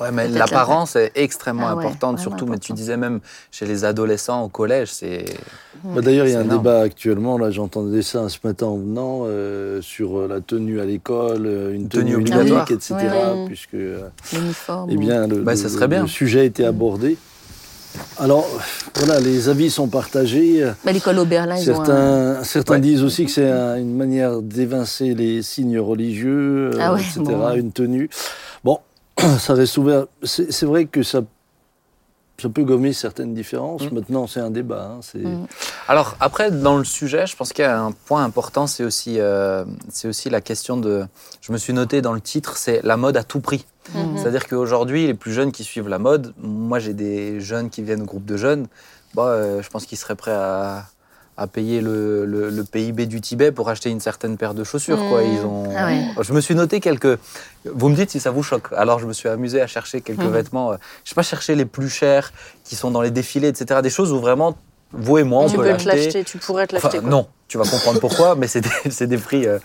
Ouais, 0.00 0.12
mais 0.12 0.28
l'apparence 0.28 0.94
est 0.96 1.12
extrêmement 1.16 1.66
Ah 1.68 1.74
ouais, 1.76 1.84
importante, 1.84 2.18
surtout, 2.20 2.46
mais 2.46 2.58
tu 2.58 2.72
disais 2.72 2.96
même 2.96 3.20
chez 3.50 3.66
les 3.66 3.84
adolescents 3.84 4.44
au 4.44 4.48
collège, 4.48 4.88
c'est. 4.92 5.24
Bah, 5.84 6.00
D'ailleurs, 6.00 6.26
il 6.26 6.32
y 6.32 6.34
a 6.34 6.38
un 6.38 6.44
énorme. 6.44 6.58
débat 6.62 6.80
actuellement, 6.80 7.36
là 7.38 7.50
j'entendais 7.50 8.02
ça 8.02 8.28
ce 8.28 8.38
matin 8.44 8.66
en 8.66 8.76
venant, 8.78 9.22
euh, 9.26 9.80
sur 9.82 10.18
euh, 10.20 10.28
la 10.28 10.40
tenue 10.40 10.80
à 10.80 10.84
l'école, 10.84 11.46
euh, 11.46 11.72
une 11.74 11.88
tenue, 11.88 12.12
Tenue 12.12 12.16
obligatoire. 12.16 12.66
etc. 12.70 12.94
Ouais. 12.94 13.44
Puisque 13.46 13.74
euh, 13.74 14.08
L'uniforme. 14.32 14.88
eh 14.92 14.96
bien, 14.96 15.26
le, 15.26 15.36
Bah, 15.42 15.56
ça 15.56 15.68
serait 15.68 15.88
bien. 15.88 16.02
le 16.02 16.08
sujet 16.08 16.40
a 16.40 16.44
été 16.44 16.64
abordé. 16.64 17.16
Alors, 18.18 18.46
voilà, 18.96 19.18
les 19.18 19.48
avis 19.48 19.70
sont 19.70 19.88
partagés. 19.88 20.64
Bah, 20.84 20.92
L'école 20.92 21.16
ils 21.16 21.20
ont 21.20 21.32
un... 21.50 21.56
Certains, 21.56 22.44
certains 22.44 22.74
Ouais. 22.74 22.80
disent 22.80 23.02
aussi 23.02 23.24
que 23.24 23.30
c'est 23.30 23.48
un- 23.50 23.76
une 23.76 23.96
manière 23.96 24.42
d'évincer 24.42 25.14
les 25.14 25.42
signes 25.42 25.78
religieux, 25.80 26.70
Ah 26.80 26.92
ouais, 26.92 27.00
etc., 27.00 27.20
bon. 27.24 27.54
une 27.54 27.72
tenue. 27.72 28.10
Bon, 28.62 28.78
ça 29.38 29.54
reste 29.54 29.76
ouvert. 29.78 30.06
C'est 30.22 30.52
c'est 30.52 30.66
vrai 30.66 30.86
que 30.86 31.02
ça, 31.02 31.22
ça 32.40 32.48
peut 32.48 32.64
gommer 32.64 32.92
certaines 32.92 33.34
différences. 33.34 33.82
Mm. 33.90 33.94
Maintenant, 33.94 34.26
c'est 34.26 34.40
un 34.40 34.50
débat. 34.50 34.92
hein, 34.92 35.00
c'est- 35.02 35.18
Mm. 35.18 35.46
Alors, 35.88 36.16
après, 36.20 36.50
dans 36.50 36.76
le 36.78 36.84
sujet, 36.84 37.26
je 37.26 37.34
pense 37.36 37.52
qu'il 37.52 37.64
y 37.64 37.66
a 37.68 37.80
un 37.80 37.92
point 37.92 38.22
important, 38.24 38.66
c'est 38.66 38.84
aussi, 38.84 39.18
euh, 39.20 39.64
c'est 39.90 40.06
aussi 40.08 40.30
la 40.30 40.40
question 40.40 40.76
de. 40.76 41.04
Je 41.40 41.52
me 41.52 41.58
suis 41.58 41.72
noté 41.72 42.00
dans 42.02 42.12
le 42.12 42.20
titre, 42.20 42.56
c'est 42.56 42.80
la 42.84 42.96
mode 42.96 43.16
à 43.16 43.24
tout 43.24 43.40
prix. 43.40 43.66
Mhm. 43.94 44.18
C'est-à-dire 44.18 44.46
qu'aujourd'hui, 44.46 45.06
les 45.06 45.14
plus 45.14 45.32
jeunes 45.32 45.50
qui 45.50 45.64
suivent 45.64 45.88
la 45.88 45.98
mode, 45.98 46.34
moi 46.38 46.78
j'ai 46.78 46.92
des 46.92 47.40
jeunes 47.40 47.70
qui 47.70 47.82
viennent 47.82 48.02
au 48.02 48.06
groupe 48.06 48.26
de 48.26 48.36
jeunes, 48.36 48.66
bah, 49.14 49.28
euh, 49.28 49.62
je 49.62 49.70
pense 49.70 49.86
qu'ils 49.86 49.96
seraient 49.96 50.14
prêts 50.14 50.30
à, 50.34 50.84
à 51.40 51.46
payer 51.46 51.80
le, 51.80 52.26
le- 52.26 52.50
le 52.50 52.64
PIB 52.64 53.06
du 53.06 53.20
Tibet 53.20 53.52
pour 53.52 53.68
acheter 53.70 53.90
une 53.90 54.00
certaine 54.00 54.36
paire 54.36 54.54
de 54.54 54.64
chaussures. 54.64 54.98
Quoi. 55.08 55.22
Mmh. 55.22 55.32
Ils 55.32 55.40
ont... 55.46 55.72
Ah 55.76 55.86
ouais. 55.86 56.02
Je 56.20 56.32
me 56.32 56.40
suis 56.40 56.56
noté 56.56 56.80
quelques... 56.80 57.16
Vous 57.64 57.88
me 57.88 57.94
dites 57.94 58.10
si 58.10 58.18
ça 58.18 58.32
vous 58.32 58.42
choque. 58.42 58.66
Alors 58.76 58.98
je 58.98 59.06
me 59.06 59.12
suis 59.12 59.28
amusé 59.28 59.60
à 59.62 59.68
chercher 59.68 60.00
quelques 60.00 60.18
Mhm. 60.24 60.32
vêtements. 60.32 60.72
euh, 60.72 60.76
Je 61.04 61.10
sais 61.10 61.14
pas 61.14 61.22
chercher 61.22 61.54
les 61.54 61.64
plus 61.64 61.88
chers 61.88 62.32
qui 62.64 62.74
sont 62.74 62.90
dans 62.90 63.00
les 63.02 63.12
défilés, 63.12 63.48
etc. 63.48 63.80
Des 63.82 63.90
choses 63.90 64.12
où 64.12 64.18
vraiment, 64.18 64.56
vous 64.92 65.18
et 65.18 65.22
moi, 65.22 65.44
on 65.44 65.48
tu 65.48 65.56
peut 65.56 65.62
peux 65.62 65.76
te 65.76 65.86
l'acheter. 65.86 66.04
l'acheter, 66.06 66.24
tu 66.24 66.38
pourrais 66.38 66.66
te 66.66 66.74
Enfin, 66.74 66.88
l'acheter. 66.88 67.00
quoi. 67.02 67.08
non, 67.10 67.28
tu 67.46 67.56
vas 67.56 67.64
comprendre 67.64 68.00
pourquoi, 68.00 68.34
mais 68.34 68.48
c'est 68.48 68.60
des, 69.06 69.18
prix. 69.18 69.46
euh, 69.46 69.58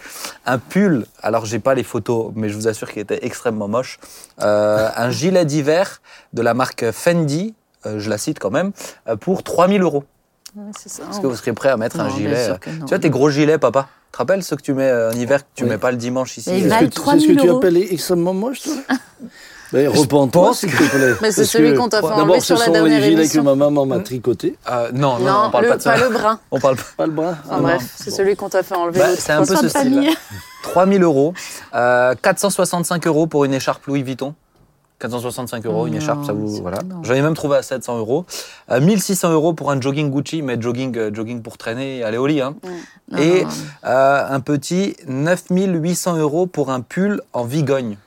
un 0.45 0.59
pull, 0.59 1.05
alors 1.23 1.45
j'ai 1.45 1.59
pas 1.59 1.73
les 1.73 1.83
photos, 1.83 2.31
mais 2.35 2.49
je 2.49 2.55
vous 2.55 2.67
assure 2.67 2.91
qu'il 2.91 3.01
était 3.01 3.25
extrêmement 3.25 3.67
moche. 3.67 3.99
Euh, 4.41 4.89
un 4.95 5.09
gilet 5.09 5.45
d'hiver 5.45 6.01
de 6.33 6.41
la 6.43 6.53
marque 6.53 6.91
Fendi, 6.91 7.55
euh, 7.87 7.99
je 7.99 8.09
la 8.11 8.17
cite 8.19 8.37
quand 8.37 8.51
même, 8.51 8.73
pour 9.21 9.41
3000 9.43 9.81
euros. 9.81 10.03
Ouais. 10.55 10.71
Est-ce 10.85 11.19
que 11.19 11.27
vous 11.27 11.35
serez 11.35 11.53
prêt 11.53 11.69
à 11.69 11.77
mettre 11.77 11.99
un 11.99 12.03
Non, 12.07 12.15
gilet 12.15 12.49
euh. 12.49 12.55
Tu 12.65 12.71
vois, 12.89 12.99
tes 12.99 13.09
gros 13.09 13.29
gilets, 13.29 13.57
papa? 13.57 13.87
Tu 14.07 14.11
te 14.11 14.17
rappelles 14.19 14.43
ceux 14.43 14.55
que 14.55 14.61
tu 14.61 14.73
mets 14.73 14.87
euh, 14.89 15.09
en 15.11 15.13
hiver, 15.13 15.39
que 15.41 15.47
tu 15.55 15.63
Oui. 15.63 15.69
mets 15.71 15.77
pas 15.79 15.89
le 15.91 15.97
dimanche 15.97 16.37
ici 16.37 16.49
euh, 16.51 16.53
Est-ce 16.57 16.67
valent 16.67 16.79
que 16.81 16.93
tu- 16.93 17.01
3000 17.01 17.21
C'est 17.21 17.27
ce 17.27 17.33
que 17.33 17.41
tu 17.41 17.47
euros. 17.47 17.57
appelles 17.57 17.77
extrêmement 17.77 18.33
moche, 18.33 18.61
toi? 18.61 18.73
Ben, 19.71 19.89
Repends-toi, 19.89 20.53
s'il 20.53 20.69
te 20.69 20.75
plaît. 20.95 21.13
Mais 21.23 21.31
c'est 21.31 21.45
celui 21.45 21.73
que, 21.73 21.79
qu'on 21.79 21.89
t'a 21.89 21.97
fait 22.01 22.05
enlever 22.05 22.17
D'abord, 22.19 22.35
ce 22.41 22.45
sur 22.45 22.57
la 22.59 22.65
sont 22.65 22.73
les 22.73 22.79
dernière 22.79 23.01
gilets 23.01 23.15
que 23.15 23.19
émission. 23.21 23.41
ma 23.43 23.55
maman 23.55 23.87
m'a 23.87 23.97
tricoté. 24.01 24.55
euh, 24.69 24.91
non, 24.93 25.17
non, 25.17 25.25
Non, 25.25 25.41
on 25.45 25.49
parle 25.49 25.63
le, 25.63 25.69
pas 25.71 25.77
de 25.77 25.81
ça. 25.81 25.97
le 25.97 26.09
brun. 26.09 26.39
On 26.51 26.59
parle 26.59 26.75
pas. 26.75 26.83
Pas 26.95 27.05
le 27.07 27.11
bras? 27.11 27.35
Enfin 27.45 27.55
Ah, 27.57 27.59
bref, 27.59 27.81
c'est 27.95 28.11
Bon. 28.11 28.15
celui 28.17 28.35
qu'on 28.35 28.49
t'a 28.49 28.61
fait 28.61 28.75
enlever 28.75 28.99
Bah, 28.99 29.07
c'est 29.17 29.31
un 29.31 29.43
peu 29.43 29.55
ce 29.55 29.67
style. 29.69 30.11
3000 30.61 31.01
euros, 31.01 31.33
euh, 31.73 32.13
465 32.21 33.07
euros 33.07 33.25
pour 33.25 33.45
une 33.45 33.53
écharpe 33.55 33.83
Louis 33.87 34.03
Vuitton. 34.03 34.35
465 35.03 35.65
euros, 35.65 35.85
une 35.87 35.95
écharpe, 35.95 36.23
ça 36.23 36.31
vous. 36.31 36.47
c'est 36.47 36.61
Voilà. 36.61 36.79
J'en 37.03 37.13
ai 37.13 37.21
même 37.21 37.33
trouvé 37.33 37.57
à 37.57 37.61
700 37.61 37.97
euros. 37.97 38.25
Euh, 38.71 38.79
1600 38.79 39.33
euros 39.33 39.53
pour 39.53 39.69
un 39.69 39.81
jogging 39.81 40.09
Gucci, 40.09 40.41
mais 40.41 40.59
jogging, 40.61 40.97
euh, 40.97 41.11
jogging 41.13 41.41
pour 41.41 41.57
traîner 41.57 41.97
et 41.97 42.03
aller 42.03 42.17
au 42.17 42.25
lit. 42.25 42.39
Hein. 42.39 42.55
Et 43.19 43.43
euh, 43.85 44.25
un 44.29 44.39
petit 44.39 44.95
9800 45.07 46.17
euros 46.17 46.45
pour 46.47 46.71
un 46.71 46.79
pull 46.79 47.21
en 47.33 47.43
vigogne. 47.43 47.97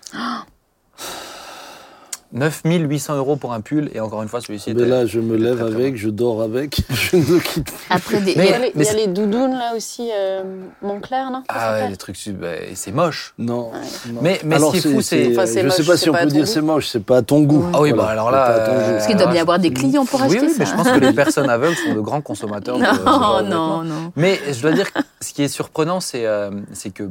9800 2.36 3.16
euros 3.16 3.36
pour 3.36 3.52
un 3.52 3.60
pull, 3.60 3.90
et 3.94 4.00
encore 4.00 4.22
une 4.22 4.28
fois, 4.28 4.40
celui-ci 4.40 4.72
Mais 4.74 4.82
était. 4.82 4.90
là, 4.90 5.06
je 5.06 5.20
me 5.20 5.36
lève 5.36 5.56
très, 5.58 5.64
très 5.70 5.74
avec, 5.74 5.96
je 5.96 6.08
dors 6.10 6.42
avec, 6.42 6.80
je 6.90 7.16
ne 7.16 7.38
quitte 7.40 7.70
pas. 7.70 7.94
Après, 7.96 8.20
des... 8.20 8.32
Il 8.32 8.36
y 8.38 8.40
a 8.52 8.58
Mais- 8.58 8.66
les, 8.66 8.72
il 8.74 8.82
y 8.82 8.86
a 8.86 8.90
c'est- 8.90 8.96
les 8.96 9.06
doudounes 9.06 9.52
là 9.52 9.72
aussi, 9.74 10.10
euh, 10.14 10.42
Montclair, 10.82 11.30
non? 11.30 11.42
Ah 11.48 11.72
ouais, 11.72 11.88
les 11.88 11.96
trucs, 11.96 12.16
bah, 12.38 12.48
c'est 12.74 12.92
moche. 12.92 13.34
Non. 13.38 13.70
non. 14.12 14.20
Mais- 14.22 14.40
mais 14.44 14.58
ce 14.58 14.70
qui 14.70 14.76
est 14.76 14.80
fou, 14.92 15.00
c'est- 15.00 15.30
Enfin, 15.36 15.46
je 15.46 15.60
ne 15.60 15.70
sais 15.70 15.84
pas 15.84 15.96
si 15.96 16.10
on 16.10 16.12
peut 16.12 16.26
dire 16.26 16.46
c'est 16.46 16.60
moche, 16.62 16.88
c'est 16.88 17.04
pas 17.04 17.18
à 17.18 17.22
ton 17.22 17.40
goût. 17.42 17.64
Ah 17.72 17.80
oui, 17.80 17.90
Voilà, 17.92 18.02
bah 18.04 18.08
alors 18.10 18.26
c'est 18.28 18.32
là, 18.32 18.50
euh. 18.68 18.92
Parce 18.92 19.06
qu'il 19.06 19.16
doit 19.16 19.26
bien 19.26 19.36
y 19.36 19.38
avoir 19.40 19.58
des 19.58 19.72
clients 19.72 20.04
pour 20.04 20.20
oui, 20.20 20.26
acheter 20.26 20.40
oui, 20.46 20.50
ça. 20.50 20.54
mais 20.58 20.66
je 20.66 20.74
pense 20.74 20.88
que 20.90 20.98
les 21.00 21.12
personnes 21.12 21.48
aveugles 21.50 21.76
sont 21.76 21.94
de 21.94 22.00
grands 22.00 22.20
consommateurs. 22.20 22.78
Non, 23.06 23.42
non, 23.42 23.82
non. 23.84 24.12
Mais 24.16 24.38
je 24.52 24.60
dois 24.60 24.72
dire 24.72 24.92
que 24.92 24.98
ce 25.20 25.32
qui 25.32 25.42
est 25.42 25.48
surprenant, 25.48 26.00
c'est 26.00 26.26
euh, 26.26 26.50
c'est 26.72 26.90
que 26.90 27.04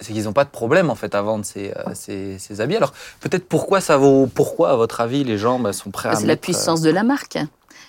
c'est 0.00 0.12
qu'ils 0.12 0.24
n'ont 0.24 0.32
pas 0.32 0.44
de 0.44 0.50
problème 0.50 0.90
en 0.90 0.94
fait 0.94 1.14
à 1.14 1.22
vendre 1.22 1.44
ces, 1.44 1.70
euh, 1.70 1.82
ces, 1.94 2.38
ces 2.38 2.60
habits. 2.60 2.76
Alors 2.76 2.92
peut-être 3.20 3.46
pourquoi 3.46 3.80
ça 3.80 3.96
vaut 3.96 4.26
pourquoi 4.26 4.70
à 4.70 4.76
votre 4.76 5.00
avis 5.00 5.24
les 5.24 5.38
gens 5.38 5.58
bah, 5.58 5.72
sont 5.72 5.90
prêts 5.90 6.08
à 6.08 6.16
C'est 6.16 6.26
la 6.26 6.36
puissance 6.36 6.80
de 6.80 6.90
la 6.90 7.02
marque. 7.02 7.38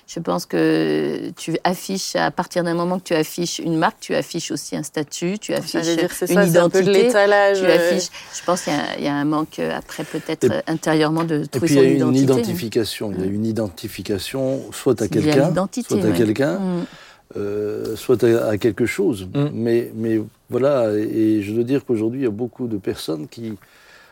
Je 0.07 0.19
pense 0.19 0.45
que 0.45 1.29
tu 1.37 1.57
affiches, 1.63 2.17
à 2.17 2.31
partir 2.31 2.65
d'un 2.65 2.73
moment 2.73 2.99
que 2.99 3.05
tu 3.05 3.13
affiches 3.13 3.59
une 3.59 3.77
marque, 3.77 3.95
tu 4.01 4.13
affiches 4.13 4.51
aussi 4.51 4.75
un 4.75 4.83
statut, 4.83 5.39
tu 5.39 5.53
affiches 5.53 5.83
dire, 5.83 6.09
c'est 6.11 6.29
une 6.29 6.35
ça, 6.35 6.47
c'est 6.47 6.57
un 6.57 6.69
peu 6.69 6.79
de 6.79 6.89
identité. 6.89 7.03
l'étalage. 7.07 7.59
Tu 7.59 7.65
euh, 7.65 7.75
affiches. 7.93 8.09
Je 8.37 8.43
pense 8.43 8.63
qu'il 8.63 8.73
y 8.73 8.75
a- 8.75 8.97
il 8.97 9.03
y, 9.05 9.07
a 9.07 9.13
un 9.13 9.23
manque 9.23 9.59
euh, 9.59 9.77
après 9.77 10.03
peut-être 10.03 10.43
Et- 10.43 10.51
euh, 10.51 10.61
intérieurement 10.67 11.23
de 11.23 11.43
Et 11.43 11.47
trouver 11.47 11.65
puis 11.67 11.75
il 11.75 11.81
y 11.81 11.85
a 11.85 11.89
une 11.91 12.13
identité. 12.15 12.23
identification. 12.23 13.11
Il 13.13 13.21
y 13.21 13.23
a 13.23 13.27
une 13.27 13.45
identification 13.45 14.61
soit 14.73 15.01
à 15.01 15.07
quelqu'un, 15.07 15.47
l'identité, 15.47 15.95
soit 15.95 16.03
à 16.05 16.09
ouais. 16.11 16.17
quelqu'un, 16.17 16.59
Mm. 16.59 16.85
Euh, 17.38 17.95
soit 17.95 18.23
à, 18.23 18.47
à 18.50 18.57
quelque 18.57 18.85
chose. 18.85 19.27
Mm. 19.33 19.45
Mais, 19.53 19.91
mais 19.95 20.21
voilà, 20.50 20.91
et 20.93 21.41
je 21.41 21.53
dois 21.53 21.63
dire 21.63 21.85
qu'aujourd'hui, 21.85 22.21
il 22.21 22.23
y 22.23 22.27
a 22.27 22.31
beaucoup 22.31 22.67
de 22.67 22.77
personnes 22.77 23.27
qui, 23.27 23.53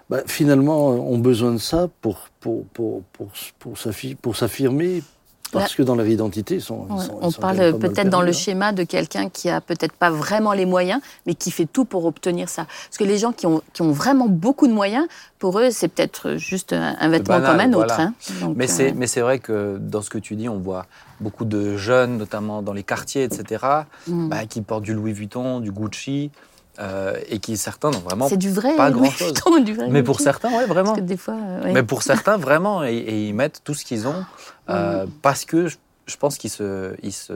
bah, 0.09 0.21
finalement, 0.25 0.89
ont 0.89 1.17
besoin 1.19 1.51
de 1.53 1.57
ça 1.59 1.89
pour, 2.01 2.29
pour, 2.39 2.65
pour, 2.73 3.03
pour, 3.13 3.31
pour, 3.59 3.73
s'affi- 3.75 4.15
pour 4.15 4.35
s'affirmer, 4.35 5.03
parce 5.51 5.75
que 5.75 5.83
dans 5.83 5.95
leur 5.95 6.07
identité, 6.07 6.55
ils 6.55 6.61
sont. 6.61 6.85
ils 6.89 6.93
Ouais, 6.95 7.05
sont- 7.05 7.19
ils 7.21 7.25
on 7.25 7.31
sont 7.31 7.41
parle 7.41 7.77
peut-être 7.79 8.09
dans 8.09 8.21
le 8.21 8.29
hein. 8.29 8.33
schéma 8.33 8.71
de 8.71 8.83
quelqu'un 8.83 9.29
qui 9.29 9.49
a 9.49 9.61
peut-être 9.61 9.93
pas 9.93 10.09
vraiment 10.09 10.53
les 10.53 10.65
moyens, 10.65 11.01
mais 11.25 11.33
qui 11.35 11.51
fait 11.51 11.65
tout 11.65 11.85
pour 11.85 12.05
obtenir 12.05 12.49
ça. 12.49 12.65
Parce 12.65 12.97
que 12.97 13.03
les 13.03 13.17
gens 13.17 13.31
qui 13.31 13.45
ont, 13.47 13.61
qui 13.73 13.81
ont 13.81 13.91
vraiment 13.91 14.27
beaucoup 14.27 14.67
de 14.67 14.73
moyens, 14.73 15.07
pour 15.39 15.59
eux, 15.59 15.69
c'est 15.71 15.87
peut-être 15.87 16.35
juste 16.35 16.73
un, 16.73 17.07
vêtement 17.09 17.39
banal, 17.39 17.51
comme 17.51 17.59
un 17.59 17.73
autre. 17.77 17.95
voilà. 17.95 18.01
hein. 18.09 18.13
Donc, 18.41 18.57
Mais 18.57 18.65
euh, 18.65 18.73
c'est 18.73 18.91
mais 18.93 19.07
c'est 19.07 19.21
vrai 19.21 19.39
que 19.39 19.77
dans 19.79 20.01
ce 20.01 20.09
que 20.09 20.17
tu 20.17 20.35
dis, 20.35 20.49
on 20.49 20.59
voit 20.59 20.85
beaucoup 21.21 21.45
de 21.45 21.77
jeunes, 21.77 22.17
notamment 22.17 22.61
dans 22.61 22.73
les 22.73 22.83
quartiers, 22.83 23.23
etc., 23.23 23.65
mm. 24.07 24.29
bah, 24.29 24.45
qui 24.45 24.61
portent 24.61 24.83
du 24.83 24.93
Louis 24.93 25.13
Vuitton, 25.13 25.59
du 25.61 25.71
Gucci. 25.71 26.31
Euh, 26.79 27.13
et 27.29 27.39
qui 27.39 27.57
certains 27.57 27.91
n'ont 27.91 27.99
vraiment 27.99 28.27
C'est 28.29 28.37
du 28.37 28.49
vrai. 28.51 28.75
pas 28.75 28.89
du 29.61 29.73
vrai 29.73 29.87
Mais 29.89 30.01
pour 30.03 30.19
certains, 30.21 30.49
ouais, 30.57 30.65
vraiment. 30.65 30.91
Parce 30.91 30.99
que 30.99 31.05
des 31.05 31.17
fois, 31.17 31.35
euh, 31.35 31.63
ouais. 31.63 31.73
Mais 31.73 31.83
pour 31.83 32.03
certains, 32.03 32.37
vraiment, 32.37 32.83
et, 32.83 32.93
et 32.95 33.27
ils 33.27 33.33
mettent 33.33 33.61
tout 33.63 33.73
ce 33.73 33.83
qu'ils 33.85 34.07
ont 34.07 34.23
euh, 34.69 35.05
parce 35.21 35.45
que 35.45 35.67
je, 35.67 35.77
je 36.05 36.15
pense 36.17 36.37
qu'ils 36.37 36.49
se, 36.49 36.93
ils 37.03 37.11
se, 37.13 37.33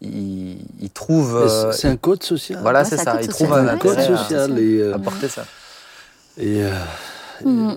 ils, 0.00 0.58
ils 0.80 0.90
trouvent. 0.90 1.36
Euh, 1.36 1.72
C'est 1.72 1.88
un 1.88 1.96
code 1.96 2.22
social. 2.22 2.58
voilà, 2.62 2.80
Ouais, 2.80 2.84
c'est 2.84 2.96
ça. 2.96 3.12
code 3.12 3.24
Ils 3.24 3.28
trouvent 3.28 3.52
un 3.52 3.66
un 3.68 3.76
code 3.78 3.92
intérêt 3.98 4.12
à- 4.12 4.18
social. 4.18 4.58
Et, 4.58 4.78
euh, 4.80 4.94
à 4.94 4.98
porter 4.98 5.28
ça. 5.28 5.44
et, 6.38 6.62
euh, 6.64 6.72
Mhm. 7.44 7.76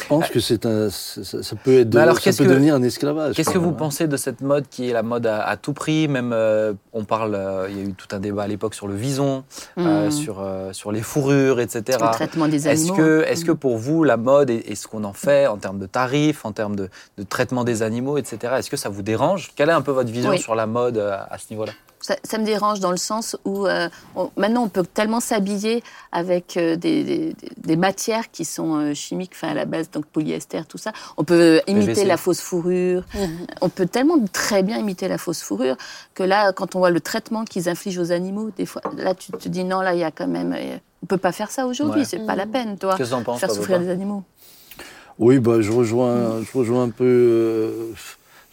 Je 0.00 0.06
pense 0.06 0.28
que 0.28 0.40
c'est 0.40 0.64
un, 0.66 0.90
ça, 0.90 1.42
ça 1.42 1.56
peut 1.56 1.80
être, 1.80 1.90
de- 1.90 1.96
Mais 1.98 2.02
alors, 2.04 2.18
ça 2.20 2.30
peut 2.32 2.44
que- 2.44 2.48
devenir 2.50 2.74
un 2.74 2.82
esclavage. 2.82 3.34
Qu'est-ce 3.34 3.50
que 3.50 3.58
vous 3.58 3.70
hein. 3.70 3.76
pensez 3.78 4.06
de 4.06 4.16
cette 4.16 4.40
mode 4.40 4.66
qui 4.68 4.88
est 4.88 4.92
la 4.92 5.02
mode 5.02 5.26
à, 5.26 5.42
à 5.42 5.56
tout 5.56 5.72
prix 5.72 6.08
Même, 6.08 6.32
euh, 6.32 6.72
on 6.92 7.04
parle, 7.04 7.34
euh, 7.34 7.66
il 7.70 7.76
y 7.76 7.80
a 7.80 7.84
eu 7.84 7.92
tout 7.94 8.06
un 8.14 8.20
débat 8.20 8.42
à 8.44 8.46
l'époque 8.46 8.74
sur 8.74 8.88
le 8.88 8.94
vison, 8.94 9.44
euh, 9.78 10.04
Mhm. 10.06 10.10
sur, 10.10 10.40
euh, 10.40 10.72
sur 10.72 10.92
les 10.92 11.02
fourrures, 11.02 11.60
etc. 11.60 11.98
le 12.00 12.10
traitement 12.12 12.48
des 12.48 12.68
Est-ce 12.68 12.80
animaux. 12.82 12.96
que, 12.96 13.20
hein. 13.22 13.26
est-ce 13.28 13.44
que 13.44 13.52
pour 13.52 13.76
vous, 13.78 14.04
la 14.04 14.16
mode 14.16 14.50
et, 14.50 14.62
et 14.66 14.74
ce 14.74 14.86
qu'on 14.88 15.04
en 15.04 15.12
fait 15.12 15.46
en 15.46 15.56
termes 15.56 15.78
de 15.78 15.86
tarifs, 15.86 16.44
en 16.44 16.52
termes 16.52 16.76
de, 16.76 16.88
de 17.16 17.22
traitement 17.22 17.64
des 17.64 17.82
animaux, 17.82 18.18
etc., 18.18 18.54
est-ce 18.58 18.70
que 18.70 18.76
ça 18.76 18.88
vous 18.88 19.02
dérange? 19.02 19.50
Quelle 19.56 19.68
est 19.68 19.72
un 19.72 19.82
peu 19.82 19.92
votre 19.92 20.10
vision 20.10 20.30
Oui. 20.30 20.38
sur 20.38 20.54
la 20.54 20.66
mode 20.66 20.98
euh, 20.98 21.16
à 21.30 21.38
ce 21.38 21.46
niveau-là? 21.50 21.72
Ça, 22.00 22.16
ça 22.22 22.38
me 22.38 22.44
dérange 22.44 22.80
dans 22.80 22.90
le 22.92 22.96
sens 22.96 23.36
où 23.44 23.66
euh, 23.66 23.88
on- 24.14 24.30
maintenant 24.36 24.62
on 24.62 24.68
peut 24.68 24.84
tellement 24.84 25.18
s'habiller 25.20 25.82
avec 26.12 26.56
euh, 26.56 26.76
des, 26.76 27.02
des- 27.02 27.36
des 27.56 27.76
matières 27.76 28.30
qui 28.30 28.44
sont 28.44 28.76
euh, 28.76 28.94
chimiques, 28.94 29.32
enfin 29.34 29.48
à 29.48 29.54
la 29.54 29.64
base 29.64 29.90
donc 29.90 30.06
polyester, 30.06 30.62
tout 30.68 30.78
ça. 30.78 30.92
On 31.16 31.24
peut 31.24 31.60
imiter 31.66 31.86
PVC. 31.94 32.04
la 32.06 32.16
fausse 32.16 32.40
fourrure. 32.40 33.02
On 33.60 33.68
peut 33.68 33.86
tellement 33.86 34.14
très 34.32 34.62
bien 34.62 34.78
imiter 34.78 35.08
la 35.08 35.18
fausse 35.18 35.42
fourrure 35.42 35.76
que 36.14 36.22
là, 36.22 36.52
quand 36.52 36.76
on 36.76 36.78
voit 36.78 36.90
le 36.90 37.00
traitement 37.00 37.44
qu'ils 37.44 37.68
infligent 37.68 37.98
aux 37.98 38.12
animaux, 38.12 38.50
des 38.56 38.66
fois, 38.66 38.80
là 38.96 39.14
tu 39.14 39.32
te 39.32 39.48
dis 39.48 39.64
non, 39.64 39.80
là 39.80 39.94
il 39.94 40.00
y 40.00 40.04
a 40.04 40.10
quand 40.12 40.28
même, 40.28 40.54
euh, 40.56 40.76
on 41.02 41.06
peut 41.06 41.18
pas 41.18 41.32
faire 41.32 41.50
ça 41.50 41.66
aujourd'hui, 41.66 42.00
Ouais. 42.02 42.06
c'est 42.06 42.24
pas 42.26 42.36
la 42.36 42.46
peine, 42.46 42.78
toi, 42.78 42.94
Qu'est-ce 42.96 43.10
que 43.10 43.14
t'en 43.16 43.22
penses 43.22 43.40
faire 43.40 43.50
souffrir 43.50 43.80
des 43.80 43.88
animaux. 43.90 44.22
Oui, 45.18 45.40
bah, 45.40 45.60
je, 45.60 45.72
rejoins, 45.72 46.42
je 46.42 46.56
rejoins 46.56 46.84
un 46.84 46.90
peu. 46.90 47.72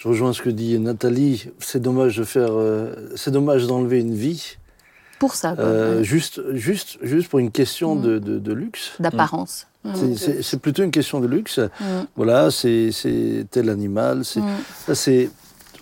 Je 0.05 0.09
rejoins 0.09 0.33
ce 0.33 0.41
que 0.43 0.49
dit 0.51 0.77
Nathalie. 0.79 1.47
C'est 1.59 1.81
dommage 1.81 2.17
de 2.17 2.23
faire. 2.23 2.51
euh, 2.51 2.93
c'est 3.15 3.31
dommage 3.31 3.65
d'enlever 3.65 3.99
une 3.99 4.13
vie. 4.13 4.57
Pour 5.17 5.33
ça, 5.33 5.53
quoi, 5.55 5.63
euh, 5.65 5.97
ouais. 5.99 6.03
juste, 6.03 6.41
juste, 6.53 6.97
juste 7.01 7.29
pour 7.29 7.39
une 7.39 7.49
question 7.51 7.95
de, 7.95 8.19
de- 8.19 8.37
de 8.37 8.53
luxe. 8.53 8.91
d'apparence. 8.99 9.65
C'est- 10.41 10.59
plutôt 10.59 10.83
une 10.83 10.91
question 10.91 11.19
de 11.21 11.27
luxe. 11.27 11.59
Voilà, 12.15 12.51
c'est 12.51 12.91
tel 13.49 13.69
animal. 13.69 14.23
c'est. 14.25 14.41
Ça, 14.85 14.93
c'est. 14.95 15.29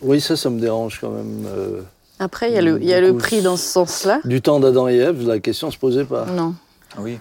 Oui, 0.01 0.19
ça, 0.21 0.35
ça 0.35 0.49
me 0.49 0.59
dérange 0.59 0.99
quand 1.01 1.09
même. 1.11 1.45
euh. 1.47 1.81
Après, 2.19 2.49
il 2.49 2.53
y 2.53 2.57
a 2.57 2.61
le, 2.61 2.77
il 2.81 2.87
y 2.87 2.93
a 2.93 3.01
le 3.01 3.15
prix 3.17 3.41
dans 3.41 3.57
ce 3.57 3.65
sens-là. 3.65 4.21
Du 4.23 4.41
temps 4.41 4.59
d'Adam 4.59 4.87
et 4.87 4.95
Ève, 4.95 5.27
la 5.27 5.39
question 5.39 5.71
se 5.71 5.77
posait 5.77 6.05
pas. 6.05 6.25
Non. 6.27 6.53
Ah 6.95 6.99
Oui. 7.01 7.17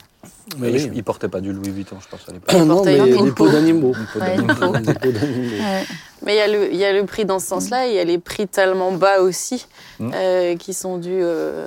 Mais 0.58 0.70
oui. 0.70 0.90
ils 0.94 1.04
portaient 1.04 1.28
pas 1.28 1.40
du 1.40 1.52
Louis 1.52 1.70
Vuitton, 1.70 1.96
je 2.00 2.08
pense, 2.08 2.20
à 2.28 2.32
l'époque. 2.32 2.52
non, 2.66 2.76
portaient 2.76 2.98
mais 3.00 3.08
une 3.10 3.24
des 3.24 3.30
peau. 3.30 3.44
peaux 3.44 3.48
d'animaux. 3.50 3.92
Ouais. 4.16 4.80
Des. 4.80 5.18
Ouais. 5.18 5.84
Mais 6.24 6.34
il 6.34 6.38
y, 6.38 6.40
a 6.40 6.46
le- 6.46 6.72
il 6.72 6.78
y 6.78 6.84
a 6.84 6.92
le 6.92 7.04
prix 7.04 7.24
dans 7.24 7.40
ce 7.40 7.48
sens-là, 7.48 7.86
et 7.88 7.90
il 7.90 7.94
y 7.96 7.98
a 7.98 8.04
les 8.04 8.18
prix 8.18 8.46
tellement 8.46 8.92
bas 8.92 9.20
aussi, 9.20 9.66
Mm. 9.98 10.10
euh, 10.14 10.56
qui 10.56 10.72
sont 10.72 10.96
dus 10.98 11.10
euh, 11.20 11.66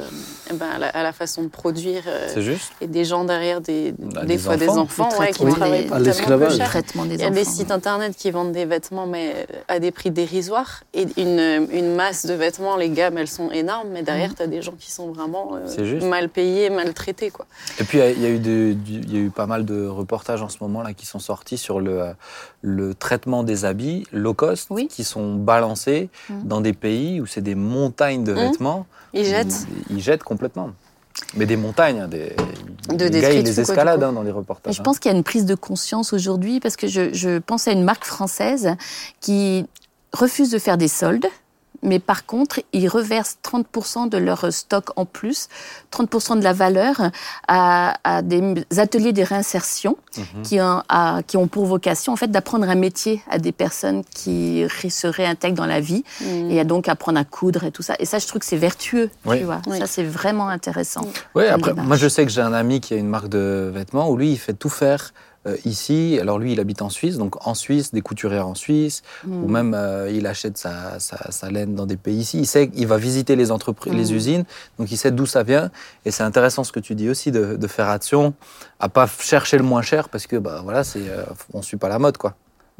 eh 0.50 0.54
ben, 0.54 0.66
à, 0.76 0.80
la, 0.80 0.88
à 0.88 1.04
la 1.04 1.12
façon 1.12 1.44
de 1.44 1.48
produire. 1.50 2.04
euh, 2.08 2.28
C'est 2.34 2.42
juste. 2.42 2.72
et 2.82 2.88
des 2.88 3.04
gens 3.06 3.24
derrière, 3.26 3.60
des, 3.62 3.94
Bah, 4.00 4.22
des 4.22 4.28
des 4.28 4.38
fois 4.38 4.56
des 4.58 4.70
enfants. 4.70 5.08
enfants 5.08 5.10
Le 5.14 5.20
ouais, 5.20 5.28
qui 5.28 5.34
traitement 5.34 5.56
travaillent 5.56 5.82
des- 5.82 5.88
pour 5.88 5.96
à 5.98 6.00
l'esclavage. 6.00 6.52
Le 6.54 6.58
cher. 6.58 6.68
traitement 6.70 7.06
des 7.06 7.16
Il 7.16 7.20
y 7.20 7.24
a 7.24 7.28
enfants. 7.28 7.36
des 7.36 7.44
sites 7.46 7.72
internet 7.72 8.16
qui 8.18 8.32
vendent 8.32 8.52
des 8.54 8.66
vêtements 8.66 9.06
mais 9.08 9.46
à 9.68 9.80
des 9.80 9.92
prix 9.92 10.10
dérisoires 10.12 10.84
et 10.94 11.06
une, 11.18 11.68
une 11.72 11.94
masse 11.96 12.26
de 12.26 12.34
vêtements, 12.34 12.78
les 12.78 12.90
gammes 12.90 13.18
elles 13.18 13.28
sont 13.28 13.52
énormes, 13.52 13.90
mais 13.92 14.04
derrière 14.04 14.32
Mm. 14.32 14.36
tu 14.36 14.42
as 14.44 14.48
des 14.48 14.62
gens 14.62 14.74
qui 14.80 14.90
sont 14.92 15.12
vraiment 15.12 15.52
euh, 15.56 16.02
mal 16.10 16.30
payés, 16.30 16.70
maltraités 16.70 17.30
quoi. 17.30 17.46
Et 17.80 17.84
puis, 17.84 18.00
il 18.00 18.22
y, 18.22 18.26
a 18.26 18.30
eu 18.30 18.40
des- 18.40 18.75
il 18.88 19.14
y 19.14 19.18
a 19.18 19.20
eu 19.20 19.30
pas 19.30 19.46
mal 19.48 19.66
de 19.66 19.88
reportages 19.88 20.42
en 20.42 20.50
ce 20.50 20.58
moment 20.62 20.82
là 20.82 20.94
qui 20.94 21.06
sont 21.06 21.20
sortis 21.20 21.58
sur 21.58 21.80
le, 21.80 22.14
le 22.62 22.94
traitement 22.94 23.44
des 23.44 23.66
habits 23.66 24.06
low 24.12 24.34
cost 24.34 24.68
Oui. 24.70 24.88
qui 24.88 25.04
sont 25.04 25.36
balancés 25.36 26.10
Mm. 26.30 26.34
dans 26.44 26.62
des 26.62 26.74
pays 26.74 27.22
où 27.22 27.26
c'est 27.26 27.42
des 27.42 27.56
montagnes 27.56 28.24
de 28.24 28.34
Mm. 28.34 28.36
vêtements. 28.36 28.86
Ils 29.14 29.26
jettent. 29.26 29.68
Ils, 29.90 29.98
ils 29.98 30.02
jettent 30.02 30.24
complètement. 30.24 30.72
Mais 31.36 31.46
des 31.46 31.56
montagnes, 31.56 32.02
hein, 32.02 32.08
des, 32.10 32.36
De 32.90 33.08
gars, 33.08 33.32
ils 33.32 33.44
les 33.46 33.60
escaladent 33.62 34.04
hein, 34.04 34.12
dans 34.12 34.24
les 34.24 34.32
reportages. 34.32 34.76
je 34.76 34.82
pense 34.82 35.00
qu'il 35.00 35.10
y 35.10 35.16
a 35.16 35.18
une 35.18 35.24
prise 35.24 35.46
de 35.46 35.56
conscience 35.56 36.12
aujourd'hui 36.12 36.60
parce 36.60 36.76
que 36.76 36.88
je, 36.88 37.14
je 37.14 37.38
pense 37.40 37.68
à 37.70 37.72
une 37.72 37.84
marque 37.86 38.04
française 38.04 38.76
qui 39.22 39.66
refuse 40.12 40.50
de 40.52 40.60
faire 40.60 40.78
des 40.78 40.90
soldes. 40.90 41.26
Mais 41.84 42.00
par 42.00 42.26
contre, 42.26 42.62
ils 42.74 42.88
reversent 42.88 43.38
30% 43.44 44.10
de 44.10 44.18
leur 44.18 44.52
stock 44.54 44.92
en 44.96 45.06
plus, 45.06 45.48
30% 45.92 46.38
de 46.40 46.44
la 46.44 46.54
valeur 46.54 46.96
à, 47.48 47.96
à 48.04 48.22
des 48.22 48.66
ateliers 48.78 49.14
de 49.14 49.22
réinsertion 49.24 49.98
Mhm. 50.18 50.42
qui, 50.44 50.62
ont, 50.62 50.82
à- 50.90 51.20
qui 51.28 51.36
ont 51.38 51.48
pour 51.48 51.66
vocation 51.66 52.14
en 52.14 52.16
fait 52.16 52.32
d'apprendre 52.32 52.70
un 52.70 52.76
métier 52.76 53.22
à 53.30 53.38
des 53.38 53.52
personnes 53.52 54.04
qui 54.14 54.66
se 54.90 55.08
réintègrent 55.08 55.58
dans 55.58 55.66
la 55.66 55.82
vie 55.82 56.04
Mm. 56.22 56.52
et 56.52 56.60
à 56.60 56.64
donc 56.64 56.88
apprendre 56.88 57.20
à 57.20 57.24
coudre 57.26 57.64
et 57.66 57.72
tout 57.72 57.84
ça. 57.84 57.96
Et 58.00 58.06
ça, 58.06 58.18
je 58.20 58.28
trouve 58.28 58.40
que 58.40 58.46
c'est 58.46 58.56
vertueux, 58.58 59.10
Oui. 59.26 59.40
tu 59.40 59.44
vois. 59.46 59.62
Oui. 59.68 59.78
Ça, 59.80 59.88
c'est 59.88 60.04
vraiment 60.04 60.48
intéressant. 60.48 61.06
Oui, 61.36 61.46
après, 61.48 61.72
démarche. 61.72 61.88
moi 61.88 61.98
je 61.98 62.08
sais 62.08 62.26
que 62.26 62.32
j'ai 62.32 62.42
un 62.42 62.54
ami 62.54 62.80
qui 62.82 62.94
a 62.94 62.98
une 62.98 63.08
marque 63.10 63.28
de 63.30 63.72
vêtements 63.74 64.10
où 64.10 64.16
lui 64.18 64.32
il 64.32 64.38
fait 64.38 64.54
tout 64.54 64.70
faire 64.70 65.14
euh, 65.48 65.56
ici. 65.66 66.18
Alors 66.22 66.40
lui 66.40 66.54
il 66.54 66.60
habite 66.60 66.82
en 66.82 66.90
Suisse, 66.90 67.18
donc 67.18 67.46
en 67.48 67.54
Suisse, 67.54 67.92
des 67.94 68.02
couturières 68.02 68.48
en 68.48 68.56
Suisse, 68.56 69.02
Mm. 69.26 69.44
ou 69.44 69.48
même 69.48 69.74
euh, 69.76 70.10
il 70.12 70.26
achète 70.28 70.58
sa, 70.58 71.00
sa, 71.00 71.32
sa 71.32 71.50
laine 71.52 71.76
dans 71.76 71.86
des 71.86 71.98
pays 71.98 72.18
ici. 72.18 72.40
Il 72.40 72.46
sait 72.48 72.68
qu'il 72.70 72.88
va 72.88 72.98
visiter 72.98 73.36
les 73.36 73.52
entreprises, 73.52 73.94
les 73.94 74.12
Mm. 74.12 74.16
usines, 74.16 74.44
donc 74.80 74.92
il 74.92 74.98
sait 74.98 75.12
d'où 75.12 75.26
ça 75.26 75.44
vient. 75.44 75.72
Et 76.06 76.12
c'est 76.12 76.24
intéressant 76.24 76.64
ce 76.64 76.72
que 76.72 76.80
tu 76.80 76.96
dis 76.96 77.10
aussi 77.10 77.32
de, 77.32 77.56
de 77.56 77.68
faire 77.68 77.90
attention 77.90 78.34
à 78.80 78.90
pas 78.90 79.08
chercher 79.20 79.58
le 79.58 79.64
moins 79.64 79.82
cher 79.82 80.10
parce 80.10 80.28
que 80.28 80.36
bah 80.38 80.62
voilà, 80.64 80.84
c'est 80.84 81.08
euh, 81.10 81.24
on 81.54 81.62
suit 81.62 81.78
pas 81.78 81.90
la 81.90 82.00
mode 82.00 82.18
quoi. 82.18 82.36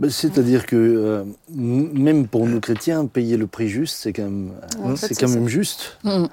C'est-à-dire 0.10 0.66
que 0.66 0.76
euh, 0.76 1.24
même 1.50 2.28
pour 2.28 2.46
nous 2.48 2.60
chrétiens, 2.60 3.06
payer 3.06 3.38
le 3.38 3.48
prix 3.48 3.70
juste, 3.70 3.96
c'est 4.02 4.12
quand 4.12 4.24
même, 4.24 4.52
En 4.84 4.90
hein, 4.90 4.96
fait, 4.98 5.08
c'est 5.08 5.16
quand 5.16 5.28
ça. 5.30 5.36
même 5.36 5.48
juste. 5.48 5.98
Mm. 6.04 6.26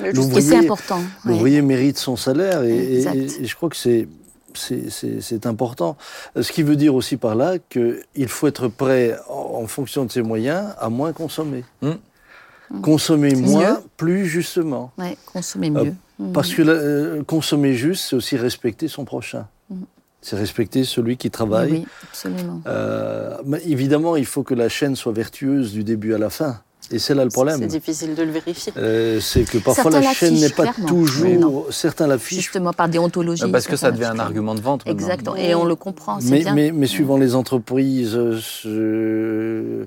Le 0.00 0.10
L'ouvrier- 0.12 0.40
c'est 0.42 0.50
L'ouvrier- 0.56 0.58
important. 0.58 0.98
ouais. 0.98 1.04
L'ouvrier 1.24 1.62
mérite 1.62 1.96
son 1.96 2.16
salaire 2.16 2.62
et 2.64 3.02
je 3.42 3.54
crois 3.54 3.68
que 3.70 3.76
c'est 3.76 4.06
c'est- 4.54 5.46
important. 5.46 5.96
Ce 6.40 6.50
qui 6.52 6.62
veut 6.62 6.76
dire 6.76 6.94
aussi 6.94 7.16
par 7.16 7.34
là 7.34 7.58
qu'il 7.58 8.28
faut 8.28 8.46
être 8.46 8.68
prêt, 8.68 9.16
en, 9.28 9.60
en 9.62 9.66
fonction 9.66 10.04
de 10.04 10.10
ses 10.10 10.22
moyens, 10.22 10.74
à 10.78 10.88
moins 10.90 11.12
consommer. 11.12 11.64
Mm. 11.82 12.80
Consommer 12.82 13.34
moins, 13.34 13.72
mieux. 13.72 13.78
plus 13.96 14.26
justement. 14.26 14.92
Ouais, 14.96 15.16
consommer 15.32 15.70
Euh, 15.74 15.84
mieux. 15.84 15.94
Mm. 16.18 16.32
Parce 16.32 16.54
que 16.54 16.62
euh, 16.62 17.22
consommer 17.24 17.74
juste, 17.74 18.04
c'est 18.10 18.16
aussi 18.16 18.36
respecter 18.36 18.86
son 18.88 19.04
prochain. 19.04 19.46
Mm. 19.70 19.82
C'est 20.22 20.36
respecter 20.36 20.84
celui 20.84 21.16
qui 21.16 21.28
Oui, 21.28 21.30
travaille. 21.30 21.72
Oui, 21.72 21.86
absolument. 22.04 22.60
Euh, 22.66 23.38
mais 23.46 23.60
évidemment, 23.66 24.16
il 24.16 24.26
faut 24.26 24.42
que 24.42 24.54
la 24.54 24.68
chaîne 24.68 24.94
soit 24.94 25.12
vertueuse 25.12 25.72
du 25.72 25.82
début 25.82 26.14
à 26.14 26.18
la 26.18 26.28
fin. 26.30 26.60
Et 26.92 26.98
c'est 26.98 27.14
là 27.14 27.22
le 27.24 27.30
problème. 27.30 27.58
C'est 27.60 27.66
difficile 27.66 28.14
de 28.16 28.22
le 28.22 28.32
vérifier. 28.32 28.72
Euh, 28.76 29.20
c'est 29.20 29.44
que 29.44 29.58
parfois 29.58 29.84
Certains 29.92 30.00
la 30.00 30.12
chaîne 30.12 30.34
n'est 30.34 30.48
pas 30.48 30.64
clairement. 30.64 30.86
toujours. 30.88 31.64
Oui, 31.68 31.72
certains 31.72 32.06
l'affichent. 32.08 32.38
Justement 32.42 32.72
par 32.72 32.88
déontologie. 32.88 33.44
Euh, 33.44 33.48
parce 33.48 33.66
que 33.68 33.76
ça 33.76 33.92
devient 33.92 34.06
un 34.06 34.18
argument 34.18 34.54
de 34.56 34.60
vente. 34.60 34.84
maintenant. 34.86 34.92
Exactement. 35.00 35.36
Et 35.36 35.54
on 35.54 35.64
le 35.64 35.76
comprend, 35.76 36.18
Mais, 36.22 36.40
bien. 36.40 36.54
mais, 36.54 36.72
mais 36.72 36.86
suivant 36.86 37.16
les 37.16 37.34
entreprises 37.36 38.16
euh, 38.16 38.38
ce- 38.40 39.86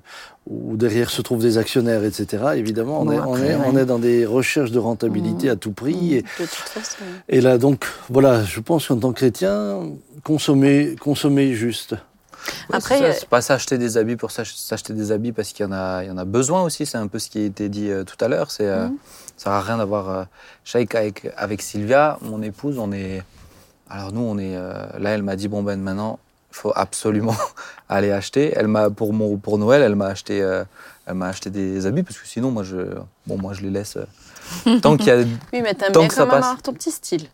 où 0.50 0.76
derrière 0.78 1.10
se 1.10 1.22
trouvent 1.22 1.42
des 1.42 1.58
actionnaires, 1.58 2.04
etc., 2.04 2.44
évidemment, 2.56 3.02
on, 3.02 3.06
Bon, 3.06 3.12
est, 3.38 3.56
on, 3.56 3.76
on 3.76 3.86
dans 3.86 4.00
des 4.00 4.26
recherches 4.26 4.72
de 4.72 4.80
rentabilité 4.80 5.48
Mmh. 5.48 5.52
à 5.52 5.56
tout 5.56 5.72
prix. 5.72 6.16
Et, 6.16 6.22
De 6.22 6.28
toute 6.38 6.48
façon. 6.50 6.98
et 7.30 7.42
là, 7.42 7.58
donc, 7.58 7.86
voilà, 8.10 8.44
je 8.44 8.60
pense 8.60 8.88
qu'en 8.88 8.98
tant 8.98 9.12
que 9.12 9.18
chrétien, 9.18 9.90
consommer, 10.24 10.96
consommer 11.00 11.54
juste. 11.54 11.96
Après, 12.72 12.98
c'est 12.98 13.04
ça, 13.04 13.10
euh, 13.10 13.14
c'est 13.20 13.30
pas 13.30 13.42
s'acheter 13.42 13.78
des 13.78 13.98
habits 13.98 14.16
pour 14.16 14.32
s'ach- 14.32 14.56
s'acheter 14.56 14.94
des 14.94 15.12
habits 15.12 15.32
parce 15.32 15.50
qu'il 15.54 15.66
y 15.66 15.70
en 15.70 15.72
a, 15.72 16.04
il 16.04 16.08
y 16.08 16.12
en 16.12 16.18
a 16.18 16.26
besoin 16.26 16.64
aussi. 16.64 16.86
C'est 16.86 16.98
un 16.98 17.08
peu 17.08 17.20
ce 17.20 17.30
qui 17.30 17.40
a 17.40 17.46
été 17.46 17.70
dit 17.70 17.90
euh, 17.90 18.04
tout 18.04 18.18
à 18.24 18.28
l'heure. 18.28 18.52
C'est, 18.52 18.68
euh, 18.68 18.88
Mhm. 18.88 18.98
ça 19.38 19.58
à 19.58 19.62
rien 19.62 19.78
d'avoir. 19.78 20.10
euh, 20.10 20.24
je 20.66 20.72
sais 20.72 20.86
qu'avec 20.86 21.32
avec 21.38 21.62
Sylvia, 21.62 22.18
mon 22.22 22.42
épouse, 22.42 22.78
on 22.80 22.92
est. 22.92 23.24
Alors 23.90 24.12
nous, 24.14 24.22
on 24.22 24.38
est. 24.38 24.56
euh, 24.56 24.74
là, 25.00 25.12
elle 25.12 25.24
m'a 25.24 25.36
dit 25.36 25.48
bon 25.48 25.64
ben 25.64 25.80
maintenant, 25.80 26.20
il 26.52 26.56
faut 26.56 26.74
absolument 26.76 27.36
aller 27.90 28.12
acheter. 28.12 28.54
Elle 28.56 28.68
m'a 28.68 28.90
pour 28.90 29.14
mon 29.14 29.38
pour 29.38 29.58
Noël, 29.58 29.82
elle 29.82 29.96
m'a 29.96 30.08
acheté. 30.08 30.42
euh, 30.42 30.64
elle 31.06 31.16
m'a 31.16 31.28
acheté 31.28 31.50
des 31.50 31.86
habits 31.86 32.04
parce 32.04 32.18
que 32.18 32.26
sinon, 32.28 32.50
moi, 32.52 32.64
je, 32.64 32.78
bon, 33.28 33.38
moi, 33.38 33.52
je 33.54 33.62
les 33.62 33.70
laisse. 33.70 33.98
euh, 33.98 34.80
tant 34.80 34.96
qu'il 34.98 35.08
y 35.08 35.12
a 35.12 35.18
Oui, 35.54 35.62
mais 35.62 35.74
t'aimes 35.74 35.92
bien 35.92 36.08
que 36.08 36.14
ça 36.14 36.22
quand 36.22 36.28
même 36.32 36.40
passe. 36.42 36.46
avoir 36.46 36.62
ton 36.62 36.74
petit 36.74 36.92
style. 36.92 37.28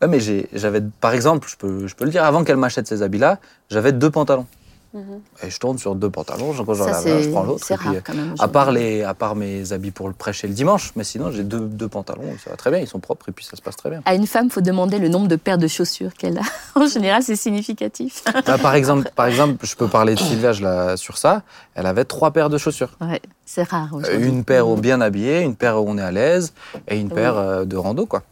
Ouais, 0.00 0.08
mais 0.08 0.18
j'avais, 0.52 0.80
par 1.00 1.12
exemple, 1.12 1.48
je 1.48 1.56
peux, 1.56 1.86
je 1.86 1.94
peux 1.94 2.04
le 2.04 2.10
dire, 2.10 2.24
avant 2.24 2.42
qu'elle 2.42 2.56
m'achète 2.56 2.86
ces 2.86 3.02
habits-là, 3.02 3.38
j'avais 3.68 3.92
deux 3.92 4.10
pantalons. 4.10 4.46
Mhm. 4.92 5.20
Et 5.44 5.50
je 5.50 5.58
tourne 5.58 5.78
sur 5.78 5.94
deux 5.94 6.10
pantalons, 6.10 6.52
quand 6.52 6.74
j'en 6.74 6.88
un, 6.88 7.00
je 7.22 7.30
prends 7.30 7.44
l'autre. 7.44 7.64
c'est 7.64 7.74
et 7.74 7.76
puis, 7.76 7.88
rare 7.90 7.96
quand 8.04 8.14
même. 8.14 8.34
À 8.40 8.48
part, 8.48 8.72
les, 8.72 9.04
à 9.04 9.14
part 9.14 9.36
mes 9.36 9.72
habits 9.72 9.92
pour 9.92 10.08
le 10.08 10.14
prêcher 10.14 10.48
le 10.48 10.54
dimanche, 10.54 10.90
mais 10.96 11.04
sinon 11.04 11.30
j'ai 11.30 11.44
deux, 11.44 11.60
deux 11.60 11.86
pantalons, 11.88 12.24
ça 12.42 12.50
va 12.50 12.56
très 12.56 12.70
bien, 12.70 12.80
ils 12.80 12.88
sont 12.88 12.98
propres 12.98 13.28
et 13.28 13.32
puis 13.32 13.44
ça 13.44 13.56
se 13.56 13.62
passe 13.62 13.76
très 13.76 13.88
bien. 13.90 14.02
À 14.04 14.14
une 14.14 14.26
femme, 14.26 14.50
faut 14.50 14.60
demander 14.60 14.98
le 14.98 15.08
nombre 15.08 15.28
de 15.28 15.36
paires 15.36 15.58
de 15.58 15.68
chaussures 15.68 16.12
qu'elle 16.14 16.38
a. 16.38 16.42
En 16.74 16.86
général, 16.86 17.22
c'est 17.22 17.36
significatif. 17.36 18.24
Ah, 18.46 18.58
par, 18.58 18.74
exemple, 18.74 19.10
par 19.14 19.26
exemple, 19.26 19.64
je 19.64 19.76
peux 19.76 19.86
parler 19.88 20.14
de 20.14 20.20
Sylvia 20.20 20.96
sur 20.96 21.18
ça, 21.18 21.42
elle 21.74 21.86
avait 21.86 22.04
trois 22.04 22.30
paires 22.32 22.48
de 22.50 22.58
chaussures. 22.58 22.90
Ouais, 23.00 23.20
c'est 23.44 23.62
rare. 23.68 23.90
Euh. 23.94 24.18
Une 24.20 24.44
paire 24.44 24.66
où 24.68 24.74
Mhm. 24.76 24.80
bien 24.80 25.00
habillée, 25.00 25.40
une 25.42 25.54
paire 25.56 25.80
où 25.82 25.88
on 25.88 25.98
est 25.98 26.02
à 26.02 26.10
l'aise 26.10 26.52
et 26.88 26.98
une 26.98 27.08
Oui. 27.08 27.14
paire 27.14 27.36
euh, 27.38 27.64
de 27.64 27.76
rando. 27.76 28.06
quoi. 28.06 28.22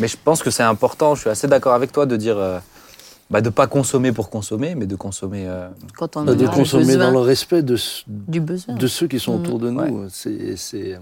Mais 0.00 0.06
je 0.08 0.16
pense 0.22 0.42
que 0.42 0.50
c'est 0.50 0.62
important, 0.62 1.14
je 1.14 1.22
suis 1.22 1.30
assez 1.30 1.48
d'accord 1.48 1.72
avec 1.74 1.90
toi 1.90 2.06
de 2.06 2.16
dire 2.16 2.36
euh, 2.38 2.58
bah, 3.30 3.40
de 3.40 3.46
ne 3.46 3.50
pas 3.50 3.66
consommer 3.66 4.12
pour 4.12 4.30
consommer, 4.30 4.74
mais 4.74 4.86
de 4.86 4.96
consommer. 4.96 5.44
euh, 5.46 5.68
Quand 5.96 6.16
on 6.16 6.24
Bah, 6.24 6.34
de 6.34 6.46
a 6.46 6.48
consommer 6.48 6.84
besoin 6.86 7.04
dans 7.06 7.10
le 7.10 7.18
respect 7.20 7.62
de, 7.62 7.76
ce- 7.76 8.02
du 8.06 8.40
besoin. 8.40 8.74
de 8.74 8.86
ceux 8.86 9.06
qui 9.06 9.18
sont 9.20 9.36
Mm. 9.38 9.40
autour 9.42 9.58
de 9.58 9.70
nous. 9.70 9.80
Ouais. 9.80 10.08
C'est, 10.10 10.56
c'est- 10.56 10.98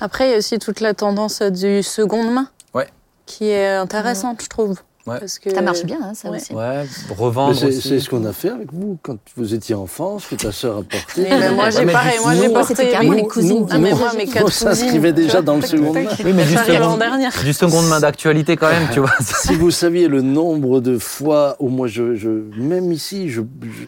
Après, 0.00 0.28
il 0.28 0.30
y 0.32 0.34
a 0.34 0.38
aussi 0.38 0.58
toute 0.58 0.80
la 0.80 0.94
tendance 0.94 1.42
du 1.42 1.82
seconde 1.82 2.32
main. 2.32 2.48
Ouais. 2.74 2.88
Qui 3.24 3.46
est 3.48 3.74
intéressante, 3.74 4.42
je 4.42 4.48
trouve. 4.48 4.78
Ouais. 5.06 5.20
Parce 5.20 5.38
que 5.38 5.50
Ça 5.54 5.62
marche 5.62 5.84
bien, 5.84 5.98
hein, 6.02 6.12
ça 6.14 6.30
Ouais. 6.30 6.38
aussi. 6.38 6.52
ouais, 6.52 6.84
revendre. 7.16 7.54
c'est, 7.54 8.00
ce 8.00 8.10
qu'on 8.10 8.24
a 8.24 8.32
fait 8.32 8.48
avec 8.50 8.72
vous 8.72 8.98
quand 9.02 9.16
vous 9.36 9.54
étiez 9.54 9.74
enfant, 9.76 10.18
ce 10.18 10.28
que 10.28 10.34
ta 10.34 10.50
sœur 10.50 10.78
a 10.78 10.82
porté. 10.82 11.26
Mais 11.30 11.50
moi, 11.52 11.70
j'ai 11.70 11.86
pareil. 11.86 12.18
Moi, 12.22 12.34
j'ai 12.34 12.48
porté. 12.48 12.74
c'était 12.74 12.90
carrément 12.90 13.12
les 13.12 13.22
cousines. 13.26 13.66
Ah, 13.70 13.78
mais 13.78 13.94
moi, 13.94 14.12
mes 14.16 14.24
on 14.28 14.32
quatre 14.32 14.52
s'inscrivait 14.52 15.12
cousines, 15.12 15.26
déjà 15.26 15.38
tu 15.38 15.44
dans 15.44 15.56
le 15.56 15.62
second 15.62 15.92
main. 15.92 16.00
Oui, 16.24 16.32
mais 16.34 16.44
du 16.44 16.56
second-. 16.56 16.98
Du 17.44 17.52
seconde 17.52 17.86
main 17.88 18.00
d'actualité 18.00 18.56
quand 18.56 18.68
même, 18.68 18.88
tu 18.92 19.00
vois. 19.00 19.12
Si 19.20 19.54
vous 19.54 19.70
saviez 19.70 20.08
le 20.08 20.22
nombre 20.22 20.80
de 20.80 20.98
fois 20.98 21.56
où 21.60 21.68
moi, 21.68 21.86
je, 21.86 22.14
je 22.16 22.28
même 22.58 22.90
ici, 22.90 23.28
je, 23.30 23.42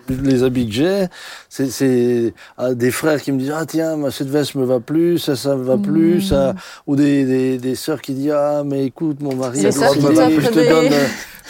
je- 0.09 0.15
les 0.23 0.43
habits 0.45 0.69
que 0.69 0.73
j'ai, 0.75 1.07
c'est, 1.49 1.69
c'est 1.71 2.33
ah, 2.57 2.75
des 2.75 2.91
frères 2.93 3.21
qui 3.21 3.33
me 3.33 3.39
disent 3.39 3.53
ah 3.57 3.65
tiens, 3.67 3.97
cette 4.13 4.29
veste 4.31 4.55
me 4.55 4.65
va 4.65 4.79
plus, 4.79 5.19
ça 5.19 5.35
ça 5.37 5.57
me 5.57 5.65
va 5.65 5.77
plus, 5.77 6.21
ça, 6.23 6.55
ou 6.87 6.95
des, 6.97 7.25
des, 7.25 7.59
des 7.59 7.75
sœurs 7.75 8.01
qui 8.03 8.13
disent 8.15 8.33
ah 8.37 8.63
mais 8.65 8.85
écoute 8.87 9.21
mon 9.21 9.35
mari, 9.35 9.67
a 9.67 9.71
qui 9.71 9.77
de- 9.77 9.81
t'offrent 10.07 10.41
je 10.41 10.49
te 10.49 10.69
donne, 10.69 10.93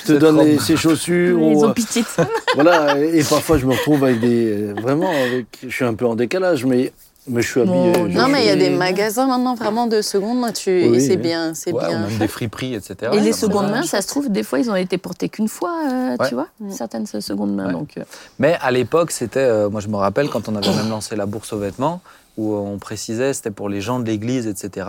je 0.04 0.12
te 0.12 0.18
donne 0.18 0.38
les- 0.44 0.58
ces 0.58 0.76
chaussures. 0.76 1.38
Ils 1.40 1.56
ou, 1.56 1.64
euh, 1.64 1.72
ça. 2.06 2.26
voilà, 2.54 2.98
et, 2.98 3.18
et 3.18 3.24
parfois 3.24 3.58
je 3.58 3.66
me 3.66 3.72
retrouve 3.72 4.04
avec 4.04 4.20
des, 4.20 4.72
vraiment, 4.74 5.10
avec, 5.10 5.46
je 5.66 5.74
suis 5.74 5.84
un 5.84 5.94
peu 5.94 6.06
en 6.06 6.14
décalage, 6.14 6.64
mais 6.64 6.92
mais 7.30 7.42
je 7.42 7.50
suis 7.50 7.60
habillé. 7.60 7.92
Non, 8.08 8.26
mais 8.28 8.42
il 8.44 8.46
y 8.46 8.50
a 8.50 8.56
des 8.56 8.70
magasins 8.70 9.26
maintenant 9.26 9.54
vraiment 9.54 9.86
de 9.86 10.00
seconde 10.00 10.40
main. 10.40 10.50
Tu... 10.50 10.70
et 10.70 10.88
Oui, 10.88 10.98
c'est 10.98 11.10
oui. 11.10 11.16
bien, 11.18 11.52
c'est 11.52 11.72
Ouais, 11.72 11.84
ou 11.84 11.86
bien. 11.86 12.06
même 12.08 12.16
des 12.18 12.26
friperies, 12.26 12.74
etc. 12.74 12.94
Et 13.02 13.16
Ouais, 13.16 13.20
les 13.20 13.34
secondes 13.34 13.70
mains, 13.70 13.82
ça 13.82 14.00
se 14.00 14.06
trouve, 14.08 14.30
des 14.32 14.42
fois, 14.42 14.58
ils 14.60 14.70
ont 14.70 14.76
été 14.76 14.96
portés 14.96 15.28
qu'une 15.28 15.48
fois, 15.48 15.74
euh, 15.92 16.16
Ouais. 16.16 16.26
tu 16.28 16.32
vois, 16.34 16.46
Mm. 16.58 16.70
certaines 16.70 17.04
secondes 17.06 17.54
mains. 17.54 17.66
Ouais. 17.66 17.72
Donc, 17.72 17.98
euh, 17.98 18.04
Mais 18.38 18.56
à 18.62 18.70
l'époque, 18.70 19.10
c'était, 19.10 19.40
euh, 19.40 19.68
moi 19.68 19.82
je 19.82 19.88
me 19.88 19.96
rappelle 19.96 20.30
quand 20.30 20.48
on 20.48 20.56
avait 20.56 20.74
même 20.74 20.88
lancé 20.88 21.16
la 21.16 21.26
bourse 21.26 21.52
aux 21.52 21.58
vêtements, 21.58 22.00
où 22.38 22.54
on 22.56 22.78
précisait 22.78 23.34
c'était 23.34 23.50
pour 23.50 23.68
les 23.68 23.82
gens 23.82 23.98
de 24.00 24.06
l'église, 24.06 24.46
etc. 24.46 24.86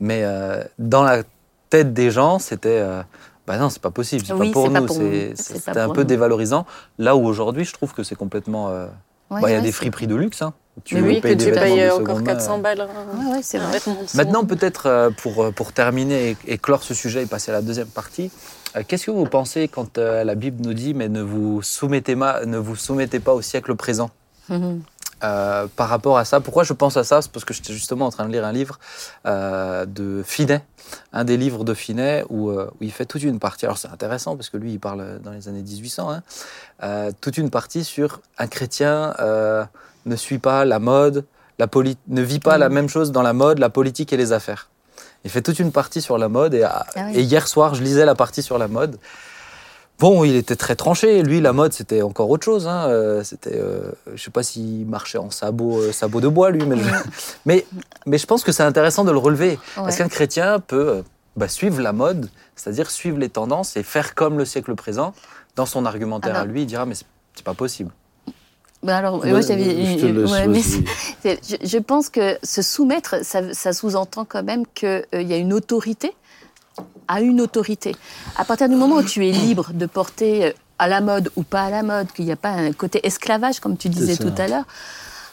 Mais 0.00 0.20
euh, 0.24 0.62
dans 0.78 1.02
la 1.02 1.24
tête 1.68 1.92
des 1.92 2.10
gens, 2.10 2.38
c'était, 2.38 2.78
euh, 2.80 3.02
bah 3.46 3.58
non, 3.58 3.68
c'est 3.70 3.80
pas 3.82 3.90
possible, 3.90 4.24
c'est 4.26 4.32
Oui, 4.32 4.48
pas 4.48 4.52
pour 4.52 4.70
nous, 4.70 4.88
c'est- 4.88 5.34
c'était 5.36 5.78
un 5.78 5.88
peu 5.90 6.00
nous. 6.02 6.06
dévalorisant. 6.06 6.66
Là 6.98 7.14
où 7.16 7.24
aujourd'hui, 7.26 7.64
je 7.64 7.72
trouve 7.72 7.92
que 7.94 8.02
c'est 8.02 8.16
complètement. 8.16 8.68
euh, 8.70 8.86
ouais, 9.30 9.40
bah, 9.42 9.48
Il 9.48 9.52
y 9.52 9.54
a 9.54 9.58
ouais, 9.58 9.62
des 9.62 9.72
friperies 9.72 10.06
de 10.06 10.14
luxe. 10.16 10.42
Hein. 10.42 10.52
Veux 10.92 11.00
oui, 11.00 11.16
que 11.16 11.22
payer 11.22 11.36
des 11.36 11.44
tu 11.46 11.52
payes 11.52 11.88
encore 11.90 12.00
seconde 12.18 12.26
main, 12.26 12.34
400 12.34 12.58
euh. 12.58 12.60
balles. 12.60 12.80
Ouais, 13.18 13.32
ouais, 13.36 13.40
c'est 13.42 13.56
vrai. 13.58 13.78
Maintenant, 14.14 14.42
main. 14.42 14.46
peut-être 14.48 14.86
euh, 14.86 15.10
pour, 15.10 15.50
pour 15.54 15.72
terminer 15.72 16.30
et, 16.30 16.36
et 16.46 16.58
clore 16.58 16.82
ce 16.82 16.92
sujet 16.92 17.22
et 17.22 17.26
passer 17.26 17.50
à 17.50 17.54
la 17.54 17.62
deuxième 17.62 17.86
partie, 17.86 18.30
euh, 18.76 18.82
qu'est-ce 18.86 19.06
que 19.06 19.10
vous 19.10 19.24
pensez 19.24 19.68
quand 19.68 19.96
euh, 19.96 20.22
la 20.22 20.34
Bible 20.34 20.62
nous 20.62 20.74
dit 20.74 20.92
mais 20.92 21.08
ne 21.08 21.22
vous 21.22 21.62
soumettez, 21.62 22.14
ma- 22.14 22.44
ne 22.44 22.58
vous 22.58 22.76
soumettez 22.76 23.20
pas 23.20 23.32
au 23.32 23.40
siècle 23.42 23.74
présent? 23.74 24.10
Euh, 25.24 25.66
par 25.76 25.88
rapport 25.88 26.18
à 26.18 26.26
ça. 26.26 26.40
Pourquoi 26.40 26.62
je 26.62 26.74
pense 26.74 26.98
à 26.98 27.04
ça 27.04 27.22
C'est 27.22 27.32
parce 27.32 27.46
que 27.46 27.54
j'étais 27.54 27.72
justement 27.72 28.04
en 28.04 28.10
train 28.10 28.26
de 28.26 28.32
lire 28.32 28.44
un 28.44 28.52
livre 28.52 28.78
euh, 29.24 29.86
de 29.86 30.22
Finet, 30.22 30.62
un 31.14 31.24
des 31.24 31.38
livres 31.38 31.64
de 31.64 31.72
Finet 31.72 32.22
où, 32.28 32.50
euh, 32.50 32.70
où 32.78 32.84
il 32.84 32.92
fait 32.92 33.06
toute 33.06 33.22
une 33.22 33.38
partie. 33.38 33.64
Alors 33.64 33.78
c'est 33.78 33.88
intéressant 33.88 34.36
parce 34.36 34.50
que 34.50 34.58
lui, 34.58 34.72
il 34.72 34.78
parle 34.78 35.20
dans 35.20 35.30
les 35.32 35.48
années 35.48 35.62
1800. 35.62 36.20
hein, 36.80 37.10
toute 37.22 37.38
une 37.38 37.48
partie 37.48 37.82
sur 37.82 38.20
un 38.36 38.46
chrétien 38.46 39.14
ne 40.04 40.16
suit 40.16 40.38
pas 40.38 40.66
la 40.66 40.78
mode, 40.78 41.24
la 41.58 41.66
ne 42.08 42.20
vit 42.22 42.38
pas 42.38 42.58
la 42.58 42.68
même 42.68 42.90
chose 42.90 43.10
dans 43.10 43.22
la 43.22 43.32
mode, 43.32 43.58
la 43.58 43.70
politique 43.70 44.12
et 44.12 44.18
les 44.18 44.32
affaires. 44.32 44.68
Il 45.24 45.30
fait 45.30 45.42
toute 45.42 45.58
une 45.58 45.72
partie 45.72 46.02
sur 46.02 46.18
la 46.18 46.28
mode 46.28 46.52
et, 46.52 46.62
Ah 46.62 46.84
oui. 46.96 47.12
et 47.14 47.22
hier 47.22 47.48
soir, 47.48 47.74
je 47.74 47.82
lisais 47.82 48.04
la 48.04 48.14
partie 48.14 48.42
sur 48.42 48.58
la 48.58 48.68
mode. 48.68 48.98
Bon, 49.98 50.24
il 50.24 50.36
était 50.36 50.56
très 50.56 50.76
tranché. 50.76 51.22
Lui, 51.22 51.40
la 51.40 51.52
mode, 51.54 51.72
c'était 51.72 52.02
encore 52.02 52.28
autre 52.28 52.44
chose. 52.44 52.66
Hein. 52.68 52.86
Euh, 52.88 53.22
C'était, 53.24 53.54
euh, 53.54 53.92
je 54.14 54.22
sais 54.22 54.30
pas 54.30 54.42
s'il 54.42 54.86
marchait 54.86 55.16
en 55.18 55.30
sabots 55.30 55.78
euh, 55.80 55.92
sabots 55.92 56.20
de 56.20 56.28
bois, 56.28 56.50
lui, 56.50 56.64
mais, 56.66 56.76
je- 56.76 56.82
mais, 57.46 57.66
mais 58.04 58.18
je 58.18 58.26
pense 58.26 58.44
que 58.44 58.52
c'est 58.52 58.62
intéressant 58.62 59.04
de 59.04 59.10
le 59.10 59.18
relever. 59.18 59.58
Parce 59.74 59.96
qu'un 59.96 60.08
chrétien 60.08 60.60
peut 60.60 60.88
euh, 60.88 61.02
bah, 61.36 61.48
suivre 61.48 61.80
la 61.80 61.92
mode, 61.94 62.28
c'est-à-dire 62.56 62.90
suivre 62.90 63.16
les 63.18 63.30
tendances 63.30 63.76
et 63.78 63.82
faire 63.82 64.14
comme 64.14 64.36
le 64.36 64.44
siècle 64.44 64.74
présent. 64.74 65.14
Dans 65.56 65.64
son 65.66 65.86
argumentaire 65.86 66.34
à 66.34 66.40
Alors- 66.40 66.52
lui, 66.52 66.62
il 66.62 66.66
dira 66.66 66.84
mais 66.84 66.94
c'est 66.94 67.44
pas 67.44 67.54
possible. 67.54 67.90
Bah 68.82 68.98
alors, 68.98 69.18
Ouais, 69.24 69.30
moi, 69.30 69.40
j'avais 69.40 69.64
je 69.64 70.00
te 70.02 70.06
une- 70.06 70.20
laisse, 70.20 70.30
ouais, 70.30 70.46
mais 70.46 70.58
vas-y. 70.60 70.84
c'est- 71.22 71.40
je, 71.62 71.66
je 71.66 71.78
pense 71.78 72.10
que 72.10 72.36
se 72.42 72.60
soumettre, 72.60 73.24
ça, 73.24 73.54
ça 73.54 73.72
sous-entend 73.72 74.26
quand 74.26 74.42
même 74.42 74.64
qu'il 74.74 75.02
y 75.12 75.32
a 75.32 75.36
une 75.38 75.54
autorité 75.54 76.14
à 77.08 77.20
une 77.20 77.40
autorité. 77.40 77.94
À 78.36 78.44
partir 78.44 78.68
du 78.68 78.74
moment 78.76 78.96
où 78.96 79.02
tu 79.02 79.26
es 79.26 79.30
libre 79.30 79.70
de 79.72 79.86
porter 79.86 80.46
euh, 80.46 80.52
à 80.78 80.88
la 80.88 81.00
mode 81.00 81.30
ou 81.36 81.42
pas 81.42 81.62
à 81.62 81.70
la 81.70 81.82
mode, 81.82 82.08
qu'il 82.12 82.24
n'y 82.26 82.32
a 82.32 82.36
pas 82.36 82.50
un 82.50 82.72
côté 82.72 83.00
esclavage, 83.06 83.60
comme 83.60 83.76
tu 83.76 83.88
disais 83.88 84.16
tout 84.16 84.32
à 84.38 84.46
l'heure, 84.48 84.64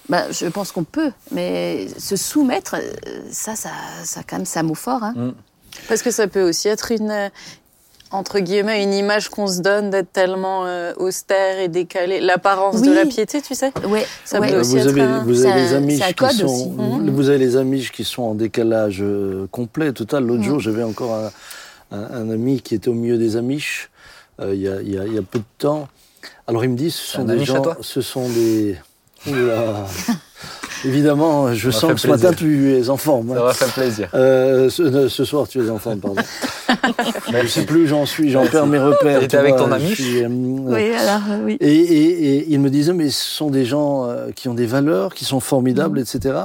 bah, 0.09 0.23
je 0.31 0.45
pense 0.47 0.71
qu'on 0.71 0.83
peut. 0.83 1.11
Mais 1.31 1.87
se 1.97 2.15
soumettre, 2.15 2.75
euh, 2.77 3.19
ça, 3.31 3.55
ça, 3.55 3.69
ça 4.03 4.21
quand 4.27 4.37
même, 4.37 4.45
c'est 4.45 4.59
un 4.59 4.63
mot 4.63 4.75
fort. 4.75 5.03
Hein. 5.03 5.33
Parce 5.87 6.01
que 6.01 6.11
ça 6.11 6.27
peut 6.27 6.43
aussi 6.47 6.67
être 6.67 6.91
une, 6.91 7.09
euh, 7.11 7.29
entre 8.11 8.39
guillemets, 8.39 8.83
une 8.83 8.93
image 8.93 9.27
qu'on 9.29 9.47
se 9.47 9.59
donne 9.61 9.89
d'être 9.89 10.13
tellement 10.13 10.65
euh, 10.65 10.93
austère 10.97 11.57
et 11.59 11.67
décalée. 11.67 12.19
L'apparence 12.21 12.81
de 12.83 12.89
Oui. 12.89 12.95
la 12.95 13.05
piété, 13.05 13.41
tu 13.41 13.55
sais. 13.55 13.71
Ouais, 13.87 14.05
Ça 14.23 14.39
ouais. 14.39 14.51
peut 14.51 14.59
aussi 14.59 14.73
vous 14.73 14.77
être 14.83 14.87
avez, 14.89 15.01
un- 15.01 15.23
vous 15.23 15.45
avez 15.45 15.61
les 15.61 15.73
Amish 15.73 16.01
un 16.01 16.13
qui 16.13 16.37
sont, 16.37 16.45
aussi. 16.45 16.69
vous- 17.11 17.29
avez 17.29 17.37
les 17.39 17.57
Amish 17.57 17.91
qui 17.91 18.03
sont 18.05 18.21
en 18.23 18.35
décalage 18.35 19.03
complet, 19.51 19.91
total. 19.93 20.25
L'autre 20.25 20.43
jour, 20.43 20.59
j'avais 20.59 20.83
encore 20.83 21.15
un, 21.15 21.31
un- 21.93 22.09
un 22.21 22.29
ami 22.29 22.59
qui 22.61 22.75
était 22.75 22.89
au 22.89 22.93
milieu 22.93 23.17
des 23.17 23.37
Amish 23.37 23.89
euh, 24.41 24.53
il 24.55 24.61
y, 24.61 24.67
a, 24.67 24.81
il 24.81 24.91
y 24.93 24.97
a- 24.97 25.05
il 25.05 25.13
y 25.13 25.17
a 25.17 25.21
peu 25.21 25.39
de 25.39 25.43
temps. 25.59 25.87
Alors 26.47 26.63
il 26.65 26.69
me 26.71 26.75
dit, 26.77 26.91
ce 26.91 27.01
sont 27.05 27.23
des 27.25 27.45
gens, 27.45 27.63
ce 27.81 28.01
sont 28.01 28.27
des. 28.29 28.75
Oula. 29.27 29.85
Évidemment, 30.85 31.53
je 31.53 31.71
Ça 31.71 31.79
sens 31.81 31.93
que 31.93 31.99
ce 32.01 32.07
matin 32.07 32.33
plaisir. 32.33 32.37
tu 32.37 32.73
es 32.75 32.89
en 32.89 32.97
forme. 32.97 33.33
Ça 33.33 33.41
va 33.43 33.53
faire 33.53 33.71
plaisir. 33.73 34.09
Euh, 34.13 34.69
ce, 34.69 35.07
ce 35.07 35.23
soir, 35.23 35.47
tu 35.47 35.65
es 35.65 35.69
en 35.69 35.77
forme, 35.77 35.99
pardon. 35.99 36.21
je 37.31 37.37
ne 37.37 37.47
sais 37.47 37.65
plus 37.65 37.83
où 37.83 37.87
j'en 37.87 38.05
suis, 38.05 38.31
j'en 38.31 38.45
perds 38.47 38.67
mes 38.67 38.79
repères. 38.79 39.25
Tu 39.25 39.35
avec 39.37 39.55
vois, 39.55 39.63
ton 39.65 39.71
Amish 39.71 39.93
suis, 40.01 40.23
euh, 40.23 40.27
Oui, 40.29 40.91
alors, 40.93 41.21
euh, 41.31 41.45
oui. 41.45 41.57
et, 41.61 41.73
et- 41.73 42.37
et 42.39 42.45
il 42.49 42.59
me 42.59 42.69
disait, 42.69 42.91
mais 42.91 43.09
ce 43.09 43.23
sont 43.23 43.49
des 43.49 43.63
gens 43.63 44.09
euh, 44.09 44.31
qui 44.35 44.49
ont 44.49 44.53
des 44.53 44.65
valeurs, 44.65 45.13
qui 45.13 45.23
sont 45.23 45.39
formidables, 45.39 45.99
etc. 45.99 46.35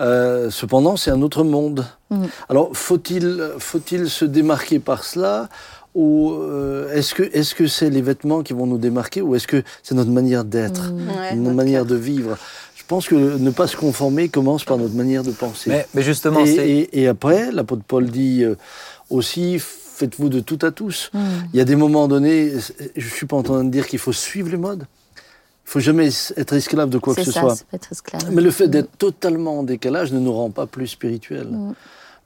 Euh, 0.00 0.50
cependant, 0.50 0.96
c'est 0.96 1.10
un 1.10 1.22
autre 1.22 1.42
monde. 1.44 1.84
Mhm. 2.10 2.28
Alors, 2.48 2.70
faut-il 2.76 3.42
faut-il 3.58 4.08
se 4.08 4.24
démarquer 4.24 4.78
par 4.78 5.04
cela 5.04 5.48
ou 5.94 6.32
euh, 6.32 6.92
est-ce 6.94 7.14
que 7.14 7.22
est-ce 7.32 7.54
que 7.54 7.66
c'est 7.66 7.90
les 7.90 8.02
vêtements 8.02 8.42
qui 8.42 8.52
vont 8.52 8.66
nous 8.66 8.78
démarquer 8.78 9.20
ou 9.22 9.34
est-ce 9.34 9.48
que 9.48 9.62
c'est 9.82 9.94
notre 9.94 10.10
manière 10.10 10.44
d'être, 10.44 10.92
Ouais, 10.92 11.34
notre 11.34 11.56
manière 11.56 11.80
cœur. 11.80 11.86
de 11.90 11.96
vivre? 11.96 12.38
Je 12.76 12.84
pense 12.86 13.08
que 13.08 13.14
ne 13.16 13.50
pas 13.50 13.66
se 13.66 13.76
conformer 13.76 14.28
commence 14.28 14.64
par 14.64 14.78
notre 14.78 14.94
manière 14.94 15.22
de 15.22 15.30
penser. 15.32 15.68
Mais, 15.70 15.86
mais 15.94 16.02
justement, 16.02 16.40
et, 16.40 16.46
c'est. 16.54 16.68
et- 16.70 17.00
et 17.02 17.08
après, 17.08 17.50
l'apôtre 17.52 17.82
Paul 17.86 18.06
dit 18.06 18.44
euh, 18.44 18.54
aussi, 19.10 19.58
faites-vous 19.58 20.28
de 20.28 20.40
tout 20.40 20.58
à 20.62 20.70
tous. 20.70 21.10
Mm. 21.12 21.18
Il 21.52 21.58
y 21.58 21.60
a 21.60 21.64
des 21.64 21.76
moments 21.76 22.06
donnés, 22.08 22.52
je 22.96 23.04
ne 23.04 23.10
suis 23.10 23.26
pas 23.26 23.36
en 23.36 23.42
train 23.42 23.64
de 23.64 23.70
dire 23.70 23.86
qu'il 23.88 23.98
faut 23.98 24.12
suivre 24.12 24.48
les 24.50 24.56
modes. 24.56 24.84
Il 25.68 25.70
faut 25.70 25.80
jamais 25.80 26.08
être 26.38 26.54
esclave 26.54 26.88
de 26.88 26.96
quoi 26.96 27.14
que 27.14 27.22
ce 27.22 27.30
ça, 27.30 27.40
soit. 27.42 27.54
c'est 27.56 27.66
pas 27.66 27.76
être 27.76 27.92
esclave. 27.92 28.22
Mais 28.32 28.40
le 28.40 28.50
fait 28.50 28.68
d'être 28.68 28.96
totalement 28.96 29.58
en 29.58 29.62
décalage 29.64 30.12
ne 30.12 30.18
nous 30.18 30.32
rend 30.32 30.48
pas 30.48 30.64
plus 30.64 30.86
spirituels. 30.86 31.48
Mm. 31.50 31.74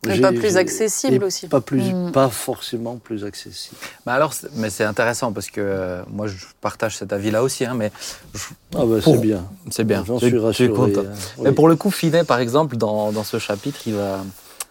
Et 0.09 0.21
pas 0.21 0.31
plus 0.33 0.57
accessible 0.57 1.25
aussi. 1.25 1.49
Pas, 1.49 1.61
plus, 1.61 1.93
Mm. 1.93 2.13
pas 2.13 2.29
forcément 2.29 2.97
plus 2.99 3.25
accessible. 3.25 3.77
Mais 4.07 4.13
alors, 4.13 4.33
c'est- 4.33 4.47
mais 4.55 4.71
c'est 4.71 4.85
intéressant 4.85 5.33
parce 5.33 5.51
que 5.51 5.61
euh, 5.61 6.03
moi, 6.09 6.29
je 6.29 6.37
partage 6.61 6.97
cet 6.97 7.13
avis-là 7.13 7.43
aussi, 7.43 7.65
hein, 7.65 7.75
mais 7.75 7.91
je- 8.33 8.41
Ah 8.77 8.85
bah 8.87 8.99
c'est 9.05 9.19
bien. 9.21 9.45
c'est 9.73 9.85
bien. 9.85 10.05
J'en 10.07 10.19
suis 10.21 10.39
rassuré. 10.39 10.69
content. 10.73 11.01
euh, 11.01 11.15
oui. 11.39 11.45
Mais 11.47 11.53
pour 11.53 11.69
le 11.69 11.75
coup, 11.75 11.91
Finet, 11.91 12.23
par 12.23 12.39
exemple, 12.39 12.77
dans, 12.77 13.11
dans 13.11 13.25
ce 13.25 13.41
chapitre, 13.41 13.81
il 13.87 13.95
va, 13.95 14.19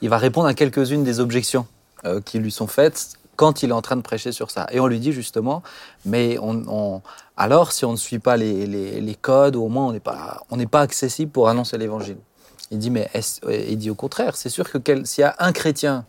il 0.01 0.07
va 0.07 0.17
répondre 0.17 0.47
à 0.47 0.53
quelques-unes 0.53 1.03
des 1.03 1.19
objections 1.19 1.65
euh, 2.05 2.21
qui 2.21 2.39
lui 2.39 2.51
sont 2.51 2.67
faites 2.67 3.09
quand 3.37 3.63
il 3.63 3.69
est 3.69 3.73
en 3.73 3.81
train 3.81 3.95
de 3.95 4.01
prêcher 4.01 4.31
sur 4.33 4.51
ça. 4.51 4.67
Et 4.71 4.79
on 4.79 4.87
lui 4.87 4.99
dit 4.99 5.13
justement, 5.13 5.61
mais 6.05 6.37
on, 6.41 6.63
on- 6.67 7.01
alors 7.41 7.71
si 7.71 7.85
on 7.85 7.91
ne 7.93 7.97
suit 7.97 8.19
pas 8.19 8.37
les, 8.37 8.67
les- 8.67 9.01
les 9.01 9.15
codes, 9.15 9.55
au 9.55 9.67
moins 9.67 9.87
on 9.87 9.91
n'est 9.93 9.99
pas, 9.99 10.43
on 10.51 10.63
pas 10.67 10.81
accessible 10.81 11.31
pour 11.31 11.49
annoncer 11.49 11.75
l'évangile. 11.79 12.17
Il 12.69 12.77
dit, 12.77 12.91
mais 12.91 13.09
est-ce- 13.15 13.41
il 13.73 13.77
dit 13.79 13.89
au 13.89 13.95
contraire, 13.95 14.35
c'est 14.35 14.49
sûr 14.49 14.69
que 14.69 14.77
s'il 15.05 15.23
y 15.23 15.25
a 15.25 15.35
un 15.39 15.51
chrétien 15.51 16.05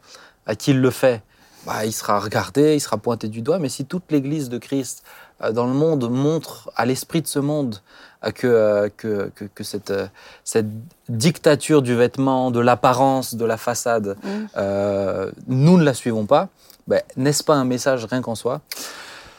à 0.47 0.55
qui 0.55 0.73
il 0.73 0.81
le 0.81 0.91
fait, 0.91 1.23
bah, 1.67 1.87
il 1.87 1.93
sera 1.93 2.21
regardé, 2.21 2.75
il 2.75 2.81
sera 2.81 2.99
pointé 2.99 3.29
du 3.29 3.41
doigt, 3.41 3.59
mais 3.59 3.71
si 3.71 3.85
toute 3.87 4.11
l'Église 4.11 4.51
de 4.51 4.59
Christ 4.59 5.05
euh, 5.43 5.53
dans 5.53 5.67
le 5.67 5.73
monde 5.73 6.11
montre 6.11 6.71
à 6.77 6.85
l'esprit 6.85 7.23
de 7.23 7.27
ce 7.29 7.39
monde 7.39 7.77
euh, 8.25 8.31
que, 8.31 8.47
euh, 8.47 8.89
que, 8.95 9.31
que, 9.35 9.45
que 9.47 9.65
cette, 9.65 9.91
euh, 9.91 10.07
cette 10.45 10.67
dictature 11.09 11.81
du 11.81 11.95
vêtement, 11.95 12.51
de 12.51 12.61
l'apparence, 12.61 13.35
de 13.37 13.45
la 13.47 13.57
façade, 13.57 14.17
euh, 14.59 15.31
nous 15.47 15.79
ne 15.79 15.85
la 15.85 15.95
suivons 15.95 16.27
pas, 16.27 16.49
ben, 16.87 17.01
n'est-ce 17.17 17.43
pas 17.43 17.55
un 17.55 17.65
message 17.65 18.05
rien 18.05 18.21
qu'en 18.21 18.35
soi? 18.35 18.61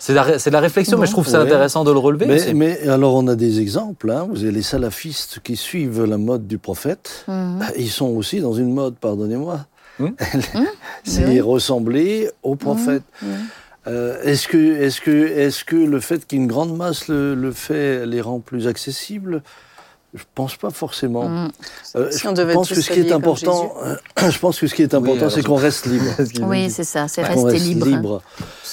C'est 0.06 0.14
la, 0.14 0.24
ré- 0.24 0.38
c'est 0.38 0.50
de 0.50 0.54
la 0.54 0.60
réflexion, 0.60 0.98
mais 0.98 1.06
je 1.08 1.14
trouve 1.14 1.30
Ouais. 1.30 1.36
intéressant 1.36 1.86
de 1.86 1.92
le 1.94 1.98
relever. 1.98 2.26
Mais, 2.26 2.54
mais 2.54 2.90
alors 2.90 3.16
on 3.16 3.26
a 3.30 3.36
des 3.36 3.62
exemples. 3.62 4.12
hein. 4.12 4.28
Vous 4.30 4.44
avez 4.44 4.52
les 4.52 4.62
salafistes 4.62 5.40
qui 5.42 5.56
suivent 5.56 6.04
la 6.04 6.18
mode 6.18 6.46
du 6.46 6.58
prophète. 6.58 7.24
Mhm. 7.30 7.60
Bah, 7.60 7.68
Ils 7.78 7.90
sont 7.90 8.08
aussi 8.10 8.42
dans 8.42 8.52
une 8.52 8.74
mode, 8.74 8.96
pardonnez-moi. 8.96 9.62
Mmh. 10.00 10.08
c'est 11.06 11.26
Oui. 11.26 11.40
ressembler 11.40 12.30
au 12.42 12.56
prophète. 12.56 13.04
Mmh. 13.22 13.26
Euh, 13.88 14.22
est-ce 14.24 14.48
que, 14.50 14.58
est-ce 14.58 15.00
que, 15.00 15.12
est-ce 15.12 15.64
que 15.64 15.76
le 15.78 16.00
fait 16.02 16.28
qu'une 16.28 16.48
grande 16.48 16.76
masse 16.76 17.08
le, 17.08 17.34
le 17.34 17.52
fait 17.54 18.06
les 18.06 18.20
rend 18.20 18.40
plus 18.40 18.68
accessibles? 18.68 19.42
Je 20.14 20.24
pense 20.36 20.56
pas 20.58 20.70
forcément. 20.70 21.28
Mmh. 21.28 21.52
Euh, 21.96 22.12
Si 22.12 22.20
je 22.20 22.28
on 22.28 22.34
devait 22.34 22.54
pense 22.54 22.68
tous 22.68 22.76
que 22.76 22.82
ce 22.82 22.92
qui 22.92 23.00
est 23.00 23.12
important, 23.12 23.74
euh, 23.84 23.96
je 24.30 24.38
pense 24.38 24.60
que 24.60 24.68
ce 24.68 24.76
qui 24.76 24.84
est 24.84 24.94
important, 24.94 25.30
c'est 25.30 25.42
qu'on 25.44 25.56
reste 25.56 25.88
libre. 25.88 26.06
Oui, 26.42 26.70
c'est 26.70 26.84
ça, 26.84 27.08
c'est 27.08 27.24
rester 27.24 27.44
reste 27.44 27.66
libre. 27.66 28.22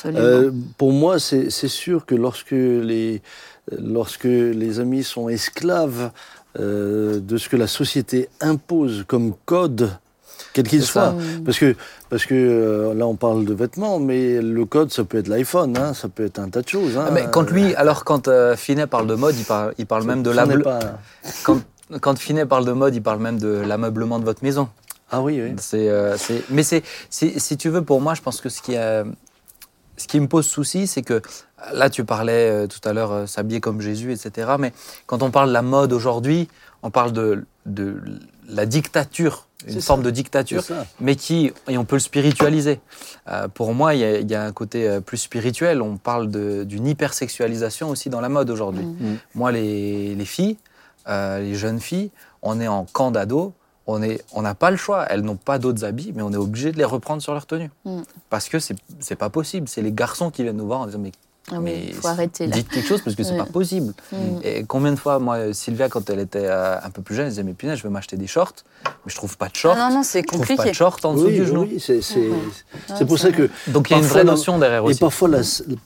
Euh, 0.05 0.51
pour 0.77 0.93
moi, 0.93 1.19
c'est 1.19 1.51
sûr 1.51 2.05
que 2.05 2.15
lorsque 2.15 2.51
les, 2.51 3.23
lorsque 3.71 4.25
les 4.25 4.81
amis 4.81 5.03
sont 5.03 5.29
esclaves 5.29 6.11
euh, 6.59 7.21
de 7.21 7.39
ce 7.39 7.49
que 7.49 7.57
la 7.57 7.69
société 7.69 8.29
impose 8.41 9.05
comme 9.07 9.35
code, 9.45 9.91
quel 10.53 10.67
qu'il 10.67 10.83
ça. 10.83 10.87
soit, 10.93 11.15
parce 11.45 11.59
que, 11.59 11.77
parce 12.09 12.27
que 12.27 12.35
euh, 12.35 12.95
là 12.95 13.07
on 13.07 13.15
parle 13.17 13.45
de 13.45 13.55
vêtements, 13.55 13.99
mais 14.01 14.41
le 14.41 14.65
code 14.65 14.93
ça 14.93 15.05
peut 15.05 15.19
être 15.19 15.29
l'iPhone, 15.29 15.77
hein, 15.79 15.95
ça 15.95 16.09
peut 16.09 16.25
être 16.25 16.39
un 16.39 16.49
tas 16.49 16.63
de 16.63 16.69
choses. 16.69 16.97
hein. 16.97 17.05
Ah, 17.09 17.11
mais 17.13 17.27
quand 17.31 17.51
lui, 17.51 17.75
alors 17.77 18.05
quand 18.05 18.29
euh, 18.29 18.57
Finet 18.57 18.87
parle 18.87 19.07
de 19.07 19.15
mode, 19.15 19.37
il 19.37 19.45
parle, 19.45 19.75
il 19.79 19.87
parle 19.87 20.05
même 20.05 20.23
de 20.23 20.31
pas- 20.63 20.99
Quand, 21.45 21.61
quand 22.01 22.19
Finet 22.19 22.47
parle 22.47 22.65
de 22.65 22.73
mode, 22.73 22.95
il 22.95 23.03
parle 23.03 23.21
même 23.21 23.39
de 23.39 23.49
l'ameublement 23.49 24.19
de 24.19 24.25
votre 24.25 24.43
maison. 24.43 24.69
Ah 25.13 25.21
oui, 25.23 25.41
oui. 25.43 25.55
C'est, 25.59 25.89
euh, 25.89 26.17
mais 26.51 26.63
c'est, 26.63 26.83
si 27.11 27.57
tu 27.57 27.69
veux, 27.69 27.83
pour 27.83 28.01
moi, 28.01 28.15
je 28.15 28.23
pense 28.23 28.41
que 28.41 28.49
ce 28.49 28.63
qui, 28.63 28.75
ce 28.75 30.07
qui 30.07 30.21
me 30.21 30.29
pose 30.29 30.47
souci, 30.47 30.87
c'est 30.87 31.03
que 31.03 31.21
là, 31.75 31.91
tu 31.91 32.05
parlais 32.05 32.69
tout 32.69 32.79
à 32.89 32.93
l'heure 32.93 33.29
s'habiller 33.29 33.61
comme 33.61 33.81
Jésus, 33.81 34.13
etc. 34.13 34.53
Mais 34.59 34.73
quand 35.07 35.23
on 35.25 35.31
parle 35.33 35.49
de 35.49 35.53
la 35.53 35.63
mode 35.63 35.93
aujourd'hui, 35.93 36.49
on 36.85 36.91
parle 36.91 37.11
de, 37.13 37.45
de 37.67 37.97
la 38.51 38.67
dictature, 38.67 39.47
une 39.67 39.81
forme 39.81 40.01
ça. 40.01 40.07
de 40.07 40.11
dictature, 40.11 40.63
mais 41.01 41.17
qui, 41.17 41.53
et 41.69 41.77
on 41.79 41.85
peut 41.85 41.97
le 41.97 42.01
spiritualiser. 42.01 42.81
Euh, 43.29 43.49
pour 43.49 43.75
moi, 43.75 43.95
il 43.95 44.01
y, 44.01 44.05
a- 44.05 44.19
il 44.19 44.31
y 44.31 44.35
a 44.35 44.43
un 44.45 44.53
côté 44.53 44.89
euh, 44.89 45.01
plus 45.01 45.19
spirituel. 45.19 45.83
On 45.83 45.97
parle 45.97 46.31
de- 46.31 46.65
d'une 46.65 46.87
hypersexualisation 46.87 47.91
aussi 47.91 48.09
dans 48.11 48.21
la 48.21 48.29
mode 48.29 48.51
aujourd'hui. 48.51 48.85
Mm. 48.85 49.17
Moi, 49.35 49.53
les, 49.53 50.15
les 50.15 50.25
filles, 50.25 50.57
euh, 51.09 51.41
les 51.41 51.55
jeunes 51.55 51.81
filles, 51.81 52.11
on 52.43 52.61
est 52.61 52.69
en 52.69 52.85
camp 52.85 53.11
d'ado, 53.11 53.53
on 53.87 54.03
est- 54.03 54.25
on 54.33 54.43
n'a 54.43 54.55
pas 54.55 54.71
le 54.71 54.77
choix. 54.77 55.05
Elles 55.11 55.23
n'ont 55.23 55.37
pas 55.37 55.59
d'autres 55.59 55.85
habits, 55.85 56.13
mais 56.15 56.23
on 56.23 56.33
est 56.33 56.37
obligé 56.37 56.73
de 56.73 56.79
les 56.79 56.85
reprendre 56.85 57.21
sur 57.23 57.33
leur 57.35 57.47
tenue. 57.47 57.71
Mm. 57.85 58.01
Parce 58.31 58.49
que 58.49 58.59
c'est 58.59 58.77
c'est 59.01 59.17
pas 59.17 59.31
possible. 59.31 59.69
C'est 59.69 59.83
les 59.83 59.93
garçons 59.93 60.31
qui 60.31 60.43
viennent 60.43 60.57
nous 60.57 60.67
voir 60.67 60.81
en 60.81 60.87
disant 60.87 60.99
Mais, 61.01 61.13
Ah 61.53 61.57
oui, 61.59 61.63
mais 61.87 61.93
faut 61.93 62.07
arrêter 62.09 62.47
là. 62.47 62.57
dites 62.57 62.69
quelque 62.69 62.87
chose 62.87 63.01
parce 63.03 63.17
que 63.17 63.23
c'est 63.23 63.33
Ouais. 63.33 63.39
pas 63.39 63.45
possible. 63.45 63.93
Mm. 64.13 64.17
Et 64.45 64.65
combien 64.65 64.93
de 64.93 64.99
fois, 64.99 65.19
moi, 65.19 65.53
Sylvia, 65.53 65.89
quand 65.89 66.09
elle 66.11 66.21
était 66.21 66.45
euh, 66.47 66.77
un 66.83 66.91
peu 66.91 67.03
plus 67.03 67.15
jeune, 67.15 67.25
elle 67.27 67.31
disait 67.31 67.43
Mais 67.43 67.53
punaise, 67.55 67.79
je 67.79 67.83
veux 67.83 67.91
m'acheter 67.91 68.17
des 68.17 68.27
shorts, 68.27 68.53
mais 68.85 68.91
je 69.11 69.17
trouve 69.17 69.37
pas 69.37 69.49
de 69.49 69.57
shorts. 69.57 69.75
Ah 69.79 69.89
non, 69.89 69.97
non, 69.97 70.03
c'est 70.03 70.21
je 70.23 70.27
trouve 70.27 70.41
pas 70.41 70.47
compliqué. 70.47 70.71
de 70.71 70.75
shorts 70.75 70.99
en 71.05 71.15
dessous 71.15 71.27
Oui, 71.27 71.35
du 71.35 71.47
genou. 71.47 71.63
oui, 71.63 71.81
c'est 71.81 72.03
c'est- 72.03 72.19
Ouais. 72.21 72.37
c'est 72.97 73.05
pour 73.07 73.19
ça 73.19 73.33
que 73.33 73.49
Donc 73.69 73.91
il 73.91 73.95
y 73.95 73.97
a 73.97 73.99
une 73.99 74.05
vraie 74.07 74.25
notion 74.25 74.59
derrière 74.59 74.83
Et 74.83 74.91
aussi. 74.91 75.01
parfois 75.01 75.29
la, 75.29 75.41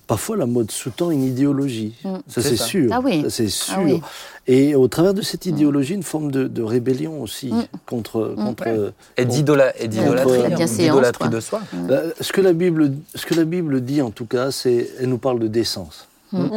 parfois, 0.06 0.36
la 0.36 0.46
mode 0.46 0.70
sous-tend 0.70 1.10
une 1.10 1.24
idéologie. 1.24 1.94
Mm. 2.04 2.14
Ça, 2.28 2.42
C'est 2.42 2.56
sûr. 2.56 2.90
Ah 2.92 3.00
oui. 3.02 3.22
Ça, 3.22 3.30
c'est 3.30 3.48
sûr. 3.48 3.74
Ah 3.76 3.80
oui. 3.82 4.02
Et 4.46 4.74
au 4.74 4.88
travers 4.88 5.14
de 5.14 5.22
cette 5.22 5.46
idéologie, 5.46 5.94
une 5.94 6.02
forme 6.02 6.30
de, 6.30 6.44
de 6.44 6.62
rébellion 6.62 7.22
aussi 7.22 7.50
Mm. 7.52 7.64
contre. 7.86 8.34
contre 8.36 8.92
Et 9.16 9.24
d'idola- 9.24 9.72
et 9.78 9.88
d'idolâtrie, 9.88 10.52
hein, 10.52 10.66
d'idolâtrie 10.66 11.28
de 11.30 11.40
soi. 11.40 11.60
La- 11.88 12.02
ce, 12.20 12.32
que 12.32 12.40
la 12.42 12.52
Bible, 12.52 12.92
ce 13.14 13.24
que 13.24 13.34
la 13.34 13.44
Bible 13.44 13.80
dit, 13.80 14.02
en 14.02 14.10
tout 14.10 14.26
cas, 14.26 14.50
c'est. 14.50 14.90
Elle 15.00 15.08
nous 15.08 15.18
parle 15.18 15.38
de 15.38 15.48
décence. 15.48 16.08
Mm. 16.32 16.48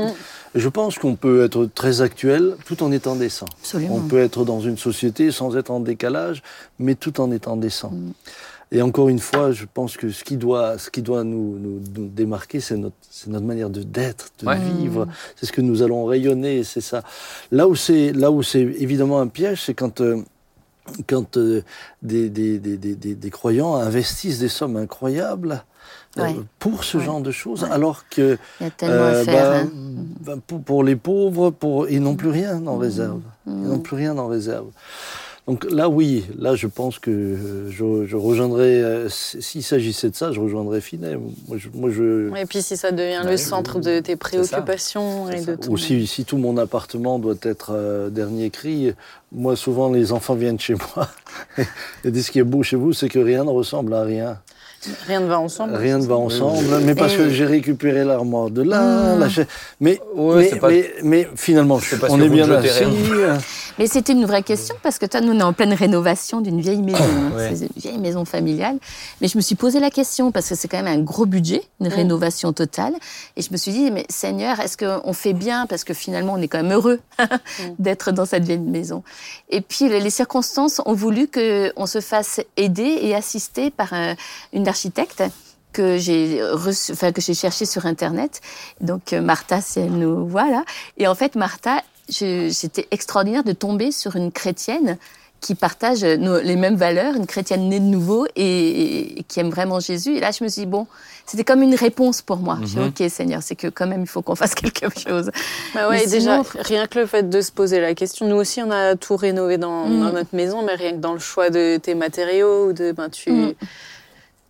Je 0.56 0.70
pense 0.70 0.98
qu'on 0.98 1.16
peut 1.16 1.44
être 1.44 1.66
très 1.66 2.02
actuel 2.02 2.56
tout 2.66 2.82
en 2.84 2.92
étant 2.92 3.16
décent. 3.16 3.46
Absolument. 3.62 3.96
On 3.96 4.00
peut 4.02 4.20
être 4.20 4.44
dans 4.44 4.60
une 4.60 4.78
société 4.78 5.32
sans 5.32 5.56
être 5.56 5.70
en 5.70 5.80
décalage, 5.80 6.42
mais 6.80 6.96
tout 6.96 7.22
en 7.22 7.32
étant 7.32 7.56
décent. 7.58 7.92
Et 8.72 8.82
encore 8.82 9.08
une 9.08 9.20
fois, 9.20 9.52
je 9.54 9.66
pense 9.72 9.96
que 9.96 10.10
ce 10.10 10.24
qui 10.26 10.36
doit, 10.36 10.78
ce 10.78 10.90
qui 10.90 11.02
doit 11.02 11.24
nous, 11.24 11.58
nous- 11.58 11.80
nous 11.96 12.08
démarquer, 12.10 12.60
c'est 12.60 12.76
notre, 12.76 12.96
c'est 13.10 13.30
notre 13.30 13.46
manière 13.46 13.70
de 13.70 13.82
d'être, 13.82 14.30
de 14.40 14.46
Ouais. 14.48 14.60
vivre. 14.60 15.08
C'est 15.38 15.46
ce 15.46 15.54
que 15.54 15.62
nous 15.62 15.82
allons 15.84 16.04
rayonner, 16.06 16.64
c'est 16.66 16.82
ça. 16.82 17.02
Là 17.52 17.68
où 17.68 17.76
c'est, 17.76 18.12
là 18.12 18.30
où 18.30 18.44
c'est 18.44 18.60
évidemment 18.62 19.22
un 19.22 19.28
piège, 19.28 19.62
c'est 19.64 19.74
quand 19.74 20.02
euh, 20.02 20.22
quand 21.08 21.38
euh, 21.38 21.62
des, 22.02 22.30
des, 22.30 22.60
des, 22.60 22.78
des, 22.78 22.96
des- 22.96 23.16
des 23.16 23.30
croyants 23.30 23.76
investissent 23.76 24.40
des 24.40 24.48
sommes 24.50 24.76
incroyables 24.78 25.64
euh, 26.18 26.24
Ouais. 26.24 26.36
pour 26.60 26.84
ce 26.84 26.98
Ouais. 26.98 27.04
genre 27.06 27.22
de 27.22 27.32
choses, 27.32 27.64
Ouais. 27.64 27.70
alors 27.72 28.08
que 28.10 28.38
Il 28.60 28.64
y 28.64 28.68
a 28.68 28.72
tellement 28.72 28.96
euh, 28.96 29.22
à 29.22 29.24
faire. 29.26 29.50
bah, 29.52 29.60
hein. 29.62 29.70
bah, 30.26 30.36
pour, 30.46 30.62
pour 30.62 30.84
les 30.84 30.96
pauvres, 30.98 31.52
pour, 31.52 31.88
ils 31.90 32.02
n'ont 32.02 32.16
plus 32.16 32.30
rien 32.30 32.60
Mmh. 32.60 32.68
en 32.68 32.78
réserve. 32.78 33.22
Ils 33.46 33.54
n'ont 33.54 33.80
plus 33.80 33.96
rien 33.96 34.18
en 34.18 34.28
réserve. 34.28 34.68
Donc 35.48 35.66
là, 35.72 35.88
oui, 35.88 36.26
là, 36.38 36.56
je 36.56 36.68
pense 36.68 37.00
que 37.00 37.10
euh, 37.10 37.70
je, 37.72 38.06
je 38.06 38.16
rejoindrais, 38.18 38.82
euh, 38.82 39.08
s'il 39.10 39.64
s'agissait 39.64 40.10
de 40.10 40.16
ça, 40.16 40.34
je 40.34 40.42
rejoindrais 40.42 40.82
Finet. 40.82 41.16
Moi, 41.48 41.58
je, 41.58 41.70
moi, 41.74 41.90
je, 41.90 42.36
Et 42.36 42.46
puis 42.46 42.62
si 42.62 42.76
ça 42.76 42.92
devient 42.92 43.22
Ouais, 43.24 43.32
le 43.32 43.38
centre 43.38 43.80
de 43.80 44.00
tes 44.02 44.18
préoccupations 44.18 45.30
et 45.32 45.40
de 45.40 45.56
tout. 45.56 45.70
ou 45.72 45.78
si, 45.78 46.06
si 46.06 46.26
tout 46.26 46.38
mon 46.38 46.58
appartement 46.58 47.18
doit 47.18 47.36
être 47.44 47.72
euh, 47.74 48.10
dernier 48.10 48.50
cri, 48.50 48.92
moi, 49.32 49.56
souvent, 49.56 49.90
les 49.90 50.12
enfants 50.12 50.36
viennent 50.36 50.60
chez 50.60 50.76
moi 50.76 51.08
et 52.04 52.12
disent 52.12 52.26
ce 52.26 52.32
qui 52.32 52.40
est 52.40 52.44
beau 52.44 52.62
chez 52.62 52.76
vous, 52.76 52.92
c'est 52.92 53.08
que 53.08 53.20
rien 53.20 53.46
ne 53.46 53.50
ressemble 53.50 53.94
à 53.94 54.04
rien. 54.04 54.40
Rien 55.08 55.22
ne 55.22 55.28
va 55.28 55.40
ensemble. 55.40 55.76
Rien 55.76 55.98
ne 55.98 56.06
va 56.06 56.16
ensemble, 56.18 56.80
mais 56.84 56.94
parce 56.94 57.14
Et- 57.14 57.18
que 57.18 57.30
j'ai 57.30 57.46
récupéré 57.46 58.04
l'armoire 58.04 58.50
de 58.52 58.62
là, 58.64 59.16
Mmh. 59.16 59.20
la 59.22 59.30
cha- 59.30 59.46
mais, 59.80 60.00
Ouais, 60.14 60.50
mais, 60.52 60.60
pas- 60.60 60.68
mais, 60.70 60.94
mais 61.04 61.28
finalement, 61.36 61.80
on 62.10 62.22
est 62.22 62.30
bien 62.30 62.50
assis. 62.52 62.84
Mais 63.80 63.88
c'était 63.88 64.14
une 64.14 64.26
vraie 64.26 64.44
question 64.44 64.76
parce 64.82 64.98
que 64.98 65.06
toi, 65.06 65.22
nous, 65.22 65.34
on 65.34 65.40
est 65.40 65.44
en 65.44 65.54
pleine 65.54 65.74
rénovation 65.74 66.42
d'une 66.42 66.60
vieille 66.62 66.82
maison. 66.82 66.98
hein. 67.04 67.32
Ouais. 67.36 67.56
C'est 67.56 67.66
une 67.66 67.82
vieille 67.82 67.98
maison 68.00 68.26
familiale. 68.26 68.78
Mais 69.22 69.28
je 69.28 69.38
me 69.38 69.42
suis 69.42 69.56
posé 69.56 69.80
la 69.80 69.90
question 69.92 70.32
parce 70.32 70.50
que 70.50 70.56
c'est 70.56 70.68
quand 70.68 70.82
même 70.82 71.00
un 71.00 71.04
gros 71.04 71.26
budget, 71.26 71.62
une 71.80 71.88
rénovation 71.88 72.54
totale. 72.54 72.94
Et 73.36 73.42
je 73.42 73.50
me 73.52 73.58
suis 73.58 73.72
dit, 73.72 73.92
mais 73.92 74.06
Seigneur, 74.10 74.60
est-ce 74.60 74.78
qu'on 74.78 75.14
fait 75.14 75.34
bien 75.34 75.66
Parce 75.68 75.84
que 75.84 75.94
finalement, 75.94 76.34
on 76.34 76.42
est 76.42 76.48
quand 76.48 76.62
même 76.64 76.72
heureux 76.74 77.00
d'être 77.80 78.12
dans 78.12 78.26
cette 78.26 78.44
vieille 78.44 78.58
maison? 78.60 79.04
Et 79.50 79.62
puis, 79.62 79.90
les 79.90 80.10
circonstances 80.10 80.82
ont 80.86 80.94
voulu 80.94 81.28
qu'on 81.28 81.86
se 81.86 82.02
fasse 82.02 82.42
aider 82.58 82.98
et 83.02 83.16
assister 83.16 83.70
par 83.70 83.94
un- 83.94 84.16
une 84.54 84.68
architecte 84.68 85.24
que 85.74 85.98
j'ai 85.98 86.42
reçu, 86.42 86.94
enfin 86.94 87.12
que 87.12 87.22
j'ai 87.22 87.36
cherché 87.36 87.66
sur 87.66 87.86
internet. 87.86 88.42
Donc 88.82 89.14
euh, 89.14 89.22
Martha, 89.22 89.62
si 89.62 89.80
elle 89.80 89.92
nous 89.92 90.26
voit 90.26 90.50
là. 90.50 90.64
Et 90.98 91.08
en 91.08 91.14
fait, 91.14 91.36
Martha, 91.36 91.84
je- 92.10 92.50
c'était 92.52 92.88
extraordinaire 92.92 93.44
de 93.44 93.52
tomber 93.54 93.92
sur 93.92 94.16
une 94.16 94.32
chrétienne 94.32 94.98
qui 95.40 95.54
partage 95.54 96.04
nos- 96.04 96.40
les 96.40 96.56
mêmes 96.56 96.76
valeurs, 96.78 97.16
une 97.16 97.28
chrétienne 97.28 97.70
née 97.70 97.80
de 97.80 97.86
nouveau 97.86 98.26
et, 98.36 99.20
et 99.20 99.24
qui 99.24 99.40
aime 99.40 99.52
vraiment 99.52 99.80
Jésus. 99.80 100.16
Et 100.18 100.20
là, 100.20 100.32
je 100.32 100.44
me 100.44 100.50
suis 100.50 100.62
dit, 100.62 100.66
bon, 100.66 100.88
c'était 101.28 101.44
comme 101.44 101.62
une 101.62 101.76
réponse 101.76 102.24
pour 102.24 102.38
moi. 102.38 102.58
J'ai 102.62 102.68
dit, 102.68 102.78
Mhm. 102.80 102.88
ok, 102.88 103.10
Seigneur, 103.12 103.44
c'est 103.44 103.56
que 103.56 103.68
quand 103.68 103.86
même, 103.86 104.02
il 104.02 104.08
faut 104.08 104.24
qu'on 104.24 104.34
fasse 104.36 104.56
quelque 104.56 104.90
chose. 105.00 105.30
Bah 105.76 105.90
ouais, 105.90 106.08
déjà, 106.08 106.42
sinon- 106.44 106.44
rien 106.56 106.88
que 106.88 106.98
le 106.98 107.06
fait 107.06 107.30
de 107.30 107.42
se 107.42 107.52
poser 107.52 107.80
la 107.80 107.94
question, 107.94 108.28
nous 108.28 108.36
aussi 108.36 108.64
on 108.64 108.72
a 108.72 108.96
tout 108.96 109.16
rénové 109.16 109.60
dans, 109.60 109.86
Mm. 109.88 110.00
dans 110.00 110.12
notre 110.14 110.36
maison, 110.36 110.64
mais 110.64 110.74
rien 110.74 110.94
que 110.94 110.98
dans 110.98 111.14
le 111.14 111.20
choix 111.20 111.52
de 111.52 111.78
tes 111.78 111.94
matériaux, 111.94 112.70
ou 112.70 112.74
de, 112.74 112.92
ben, 112.92 113.10
tu, 113.10 113.32
Mm. 113.32 113.54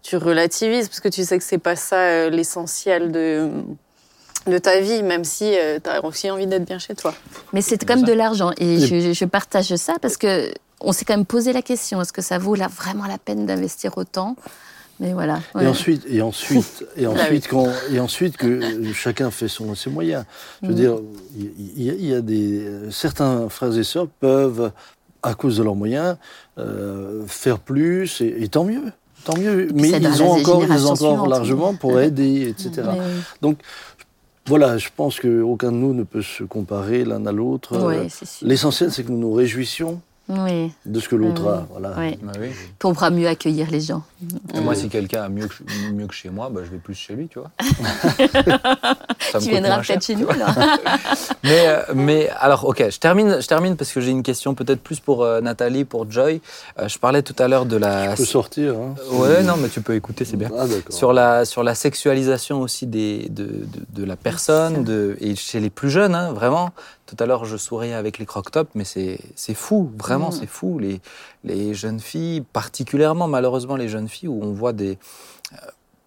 tu 0.03 0.15
relativises, 0.15 0.87
parce 0.87 1.01
que 1.01 1.09
tu 1.09 1.25
sais 1.25 1.37
que 1.37 1.43
c'est 1.43 1.57
pas 1.57 1.75
ça 1.75 1.97
euh, 1.97 2.29
l'essentiel 2.29 3.11
de, 3.11 3.49
de 4.47 4.57
ta 4.57 4.79
vie, 4.79 5.03
même 5.03 5.23
si 5.23 5.53
tu 5.83 5.89
as 5.89 6.03
aussi 6.05 6.29
envie 6.31 6.47
d'être 6.47 6.65
bien 6.65 6.79
chez 6.79 6.95
toi. 6.95 7.13
Mais 7.53 7.61
c'est 7.61 7.83
comme 7.85 8.03
de 8.03 8.13
l'argent. 8.13 8.51
Et 8.57 8.79
je, 8.79 9.13
je 9.13 9.25
partage 9.25 9.75
ça 9.75 9.95
parce 10.01 10.17
que 10.17 10.51
on 10.79 10.91
s'est 10.91 11.05
quand 11.05 11.15
même 11.15 11.25
posé 11.25 11.53
la 11.53 11.61
question 11.61 12.01
est-ce 12.01 12.13
que 12.13 12.21
ça 12.21 12.37
vaut 12.37 12.55
là, 12.55 12.67
vraiment 12.67 13.05
la 13.07 13.17
peine 13.17 13.45
d'investir 13.45 13.97
autant? 13.97 14.35
Mais 14.99 15.13
voilà. 15.13 15.39
Et 15.61 15.67
ensuite, 15.67 16.03
et 16.09 16.21
ensuite, 16.23 16.83
et 16.95 17.05
Ah 17.05 17.11
ensuite, 17.11 17.47
qu'on- 17.47 17.71
et 17.91 17.99
ensuite 17.99 18.35
que 18.37 18.47
euh, 18.47 18.93
chacun 18.93 19.29
fait 19.29 19.47
son, 19.47 19.75
ses 19.75 19.91
moyens. 19.91 20.23
Je 20.63 20.67
veux 20.67 20.73
Mm. 20.73 20.75
dire, 20.75 20.95
il 21.37 21.83
y, 21.83 21.89
a- 21.91 21.93
il 21.93 22.05
y 22.07 22.13
a 22.15 22.21
des 22.21 22.61
euh, 22.65 22.89
certains 22.91 23.47
frères 23.49 23.77
et 23.77 23.83
sœurs 23.83 24.07
peuvent, 24.19 24.71
à 25.21 25.35
cause 25.35 25.57
de 25.57 25.63
leurs 25.63 25.75
moyens, 25.75 26.17
euh, 26.57 27.23
faire 27.27 27.59
plus, 27.59 28.21
et, 28.21 28.43
et 28.43 28.47
tant 28.47 28.63
mieux, 28.63 28.91
tant 29.23 29.37
mieux. 29.37 29.67
Mais 29.75 29.89
ils 29.91 30.23
ont 30.23 30.31
encore, 30.31 30.63
ils 30.63 30.87
ont 30.87 30.91
encore 30.91 31.27
largement 31.27 31.75
pour 31.75 31.99
aider, 31.99 32.47
etc. 32.49 32.71
Mais- 32.93 32.99
Donc, 33.41 33.59
voilà, 34.47 34.77
je 34.77 34.89
pense 34.95 35.19
qu'aucun 35.19 35.71
de 35.71 35.77
nous 35.77 35.93
ne 35.93 36.03
peut 36.03 36.21
se 36.21 36.43
comparer 36.43 37.05
l'un 37.05 37.25
à 37.25 37.31
l'autre. 37.31 37.77
Oui, 37.77 37.95
Euh, 37.95 38.05
c'est 38.09 38.25
sûr. 38.27 38.47
L'essentiel, 38.47 38.91
c'est 38.91 39.03
que 39.03 39.11
nous 39.11 39.19
nous 39.19 39.33
réjouissions 39.33 40.01
Oui, 40.29 40.71
de 40.85 40.99
ce 40.99 41.07
que 41.07 41.15
l'autre 41.15 41.43
Oui, 41.43 41.49
a. 41.49 41.67
Voilà. 41.71 41.93
oui. 41.97 42.17
Oui. 42.39 42.47
Puis 42.79 42.85
on 42.85 42.93
pourra 42.93 43.09
mieux 43.11 43.27
accueillir 43.27 43.69
les 43.71 43.79
gens. 43.81 44.03
Et 44.53 44.59
moi, 44.59 44.75
si 44.75 44.89
quelqu'un 44.89 45.23
a 45.23 45.29
mieux 45.29 45.47
que, 45.47 45.91
mieux 45.93 46.07
que 46.07 46.13
chez 46.13 46.29
moi, 46.29 46.49
bah, 46.49 46.61
je 46.65 46.69
vais 46.71 46.77
plus 46.79 46.95
chez 46.95 47.13
lui, 47.15 47.27
tu 47.27 47.39
vois. 47.39 47.51
Ça 49.19 49.39
Tu 49.39 49.49
viendras 49.49 49.81
peut-être 49.81 50.03
chez 50.03 50.15
tu 50.15 50.21
nous. 50.21 50.27
Mais, 51.43 51.67
euh, 51.67 51.81
mais 51.95 52.29
alors, 52.39 52.65
ok, 52.65 52.89
je 52.89 52.99
termine, 52.99 53.41
je 53.41 53.47
termine 53.47 53.75
parce 53.77 53.91
que 53.91 54.01
j'ai 54.01 54.11
une 54.11 54.23
question 54.23 54.53
peut-être 54.55 54.81
plus 54.81 54.99
pour 54.99 55.23
euh, 55.23 55.39
Nathalie, 55.41 55.85
pour 55.85 56.09
Joy. 56.09 56.41
Euh, 56.79 56.87
je 56.87 56.97
parlais 56.99 57.21
tout 57.21 57.35
à 57.39 57.47
l'heure 57.47 57.65
de 57.65 57.77
la. 57.77 58.11
Je 58.11 58.17
peux 58.17 58.25
sortir. 58.25 58.75
Hein. 58.75 58.95
Ouais, 59.11 59.43
non, 59.43 59.55
mais 59.57 59.69
tu 59.69 59.81
peux 59.81 59.95
écouter, 59.95 60.25
c'est 60.25 60.37
bien. 60.37 60.49
Ah, 60.57 60.67
d'accord. 60.67 60.93
Sur 60.95 61.13
la, 61.13 61.45
sur 61.45 61.63
la 61.63 61.75
sexualisation 61.75 62.61
aussi 62.61 62.85
des, 62.87 63.29
de, 63.29 63.45
de, 63.45 63.65
de 64.01 64.03
la 64.05 64.15
personne, 64.15 64.83
de, 64.83 65.15
et 65.21 65.35
chez 65.35 65.59
les 65.59 65.69
plus 65.69 65.89
jeunes, 65.89 66.15
hein, 66.15 66.33
vraiment. 66.33 66.71
Tout 67.05 67.15
à 67.19 67.25
l'heure, 67.25 67.45
je 67.45 67.55
souriais 67.55 67.93
avec 67.93 68.17
les 68.17 68.25
croque-tops, 68.25 68.71
mais 68.75 68.83
c'est 68.83 69.19
c'est 69.35 69.53
fou, 69.53 69.89
vraiment, 69.97 70.29
Mm. 70.29 70.37
c'est 70.41 70.47
fou. 70.47 70.79
Les, 70.79 70.99
les 71.45 71.73
jeunes 71.73 71.99
filles, 72.01 72.41
particulièrement 72.41 73.27
malheureusement 73.27 73.77
les 73.77 73.87
jeunes 73.87 74.09
filles, 74.09 74.27
où 74.29 74.39
on 74.43 74.51
voit 74.51 74.73
des. 74.73 74.97
euh, 75.53 75.57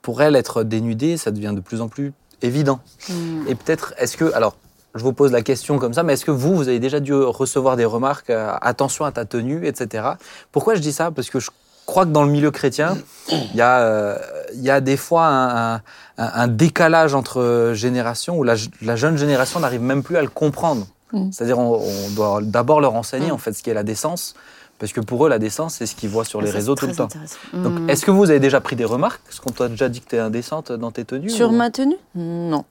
Pour 0.02 0.20
elles, 0.22 0.36
être 0.36 0.62
dénudées, 0.64 1.16
ça 1.16 1.30
devient 1.30 1.52
de 1.54 1.60
plus 1.60 1.80
en 1.80 1.88
plus 1.88 2.12
évident. 2.42 2.80
Mm. 3.08 3.48
Et 3.48 3.54
peut-être, 3.54 3.94
est-ce 3.98 4.16
que. 4.16 4.32
Alors, 4.34 4.56
je 4.94 5.02
vous 5.04 5.12
pose 5.12 5.30
la 5.32 5.42
question 5.42 5.78
comme 5.78 5.94
ça, 5.94 6.02
mais 6.02 6.14
est-ce 6.14 6.24
que 6.24 6.30
vous, 6.32 6.56
vous 6.56 6.68
avez 6.68 6.80
déjà 6.80 6.98
dû 7.00 7.14
recevoir 7.14 7.76
des 7.76 7.84
remarques, 7.84 8.30
euh, 8.30 8.52
attention 8.60 9.04
à 9.04 9.12
ta 9.12 9.24
tenue, 9.24 9.66
etc. 9.66 10.04
Pourquoi 10.52 10.74
je 10.74 10.80
dis 10.80 10.92
ça? 10.92 11.10
Parce 11.12 11.30
que 11.30 11.38
je 11.38 11.50
crois 11.86 12.04
que 12.06 12.10
dans 12.10 12.24
le 12.24 12.30
milieu 12.30 12.50
chrétien, 12.50 12.96
il 13.30 13.54
y, 13.56 13.60
a, 13.60 13.80
euh, 13.82 14.18
il 14.54 14.62
y 14.62 14.70
a 14.70 14.80
des 14.80 14.96
fois 14.96 15.26
un, 15.26 15.74
un- 15.76 15.80
un 16.18 16.48
décalage 16.48 17.14
entre 17.14 17.70
générations 17.74 18.36
où 18.38 18.42
la, 18.44 18.54
la 18.82 18.96
jeune 18.96 19.16
génération 19.16 19.60
n'arrive 19.60 19.80
même 19.82 20.02
plus 20.02 20.16
à 20.16 20.22
le 20.22 20.28
comprendre. 20.28 20.86
Mm. 21.12 21.30
C'est-à-dire, 21.32 21.58
on, 21.58 21.80
on 21.80 22.10
doit 22.10 22.40
d'abord 22.42 22.80
leur 22.80 22.94
enseigner 22.94 23.28
Mm. 23.30 23.34
en 23.34 23.38
fait 23.38 23.52
ce 23.52 23.62
qu'est 23.62 23.74
la 23.74 23.82
décence, 23.84 24.34
parce 24.80 24.92
que 24.92 25.00
pour 25.00 25.24
eux, 25.24 25.28
la 25.28 25.38
décence, 25.38 25.74
c'est 25.74 25.86
ce 25.86 25.94
qu'ils 25.94 26.08
voient 26.08 26.24
sur 26.24 26.40
les 26.42 26.50
réseaux 26.50 26.74
tout 26.74 26.86
le 26.88 26.94
temps. 26.96 27.08
Donc, 27.52 27.78
Mm. 27.78 27.90
est-ce 27.90 28.04
que 28.04 28.10
vous 28.10 28.30
avez 28.30 28.40
déjà 28.40 28.60
pris 28.60 28.74
des 28.74 28.84
remarques 28.86 29.20
Est-ce 29.30 29.40
qu'on 29.40 29.52
t'a 29.52 29.68
déjà 29.68 29.88
dit 29.88 30.00
que 30.00 30.08
tu 30.08 30.16
es 30.16 30.18
indécente 30.18 30.72
dans 30.72 30.90
tes 30.90 31.04
tenues 31.04 31.30
Sur 31.30 31.50
ou- 31.50 31.52
ma 31.52 31.70
tenue 31.70 31.96
Non. 32.16 32.64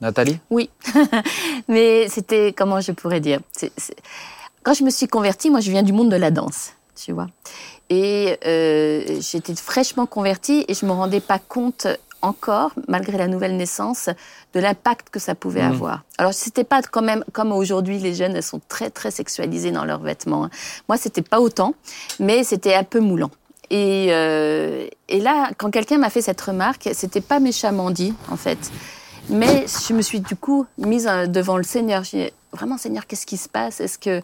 Nathalie 0.00 0.38
Oui, 0.50 0.68
mais 1.68 2.08
c'était, 2.08 2.52
comment 2.52 2.80
je 2.80 2.92
pourrais 2.92 3.20
dire 3.20 3.40
Quand 4.64 4.74
je 4.74 4.82
me 4.84 4.90
suis 4.90 5.06
convertie, 5.06 5.48
moi 5.48 5.60
je 5.60 5.70
viens 5.70 5.82
du 5.84 5.92
monde 5.92 6.10
de 6.10 6.16
la 6.16 6.30
danse, 6.30 6.72
tu 6.96 7.12
vois. 7.12 7.28
Et 7.88 8.36
euh, 8.46 9.20
j'étais 9.20 9.54
fraîchement 9.54 10.06
convertie 10.06 10.64
et 10.66 10.74
je 10.74 10.84
me 10.86 10.92
rendais 10.92 11.20
pas 11.20 11.38
compte 11.38 11.86
encore, 12.22 12.72
malgré 12.88 13.18
la 13.18 13.26
nouvelle 13.28 13.56
naissance, 13.56 14.08
de 14.54 14.60
l'impact 14.60 15.10
que 15.10 15.18
ça 15.18 15.34
pouvait 15.34 15.62
Mhm. 15.62 15.72
avoir. 15.72 16.04
Alors 16.18 16.32
c'était 16.34 16.64
pas 16.64 16.80
quand 16.82 17.02
même 17.02 17.24
comme 17.32 17.52
aujourd'hui 17.52 17.98
les 17.98 18.14
jeunes 18.14 18.36
elles 18.36 18.42
sont 18.42 18.60
très 18.68 18.90
très 18.90 19.10
sexualisées 19.10 19.70
dans 19.72 19.84
leurs 19.84 20.00
vêtements. 20.00 20.44
hein. 20.44 20.50
Moi 20.88 20.96
c'était 20.96 21.22
pas 21.22 21.40
autant, 21.40 21.74
mais 22.20 22.44
c'était 22.44 22.74
un 22.74 22.84
peu 22.84 23.00
moulant. 23.00 23.30
Et, 23.70 24.08
euh, 24.10 24.86
et 25.08 25.20
là, 25.20 25.50
quand 25.56 25.70
quelqu'un 25.70 25.96
m'a 25.98 26.10
fait 26.10 26.20
cette 26.22 26.40
remarque, 26.40 26.90
c'était 26.92 27.22
pas 27.22 27.40
méchamment 27.40 27.90
dit 27.90 28.14
en 28.30 28.36
fait. 28.36 28.70
Mais 29.30 29.64
je 29.88 29.94
me 29.94 30.02
suis 30.02 30.20
du 30.20 30.36
coup 30.36 30.66
mise 30.78 31.06
euh, 31.06 31.26
devant 31.26 31.56
le 31.56 31.62
Seigneur. 31.62 32.04
J'ai 32.04 32.26
dit, 32.26 32.32
vraiment, 32.52 32.76
Seigneur, 32.76 33.06
qu'est-ce 33.06 33.24
qui 33.24 33.36
se 33.38 33.48
passe? 33.48 33.80
Est-ce 33.80 33.98
que 33.98 34.20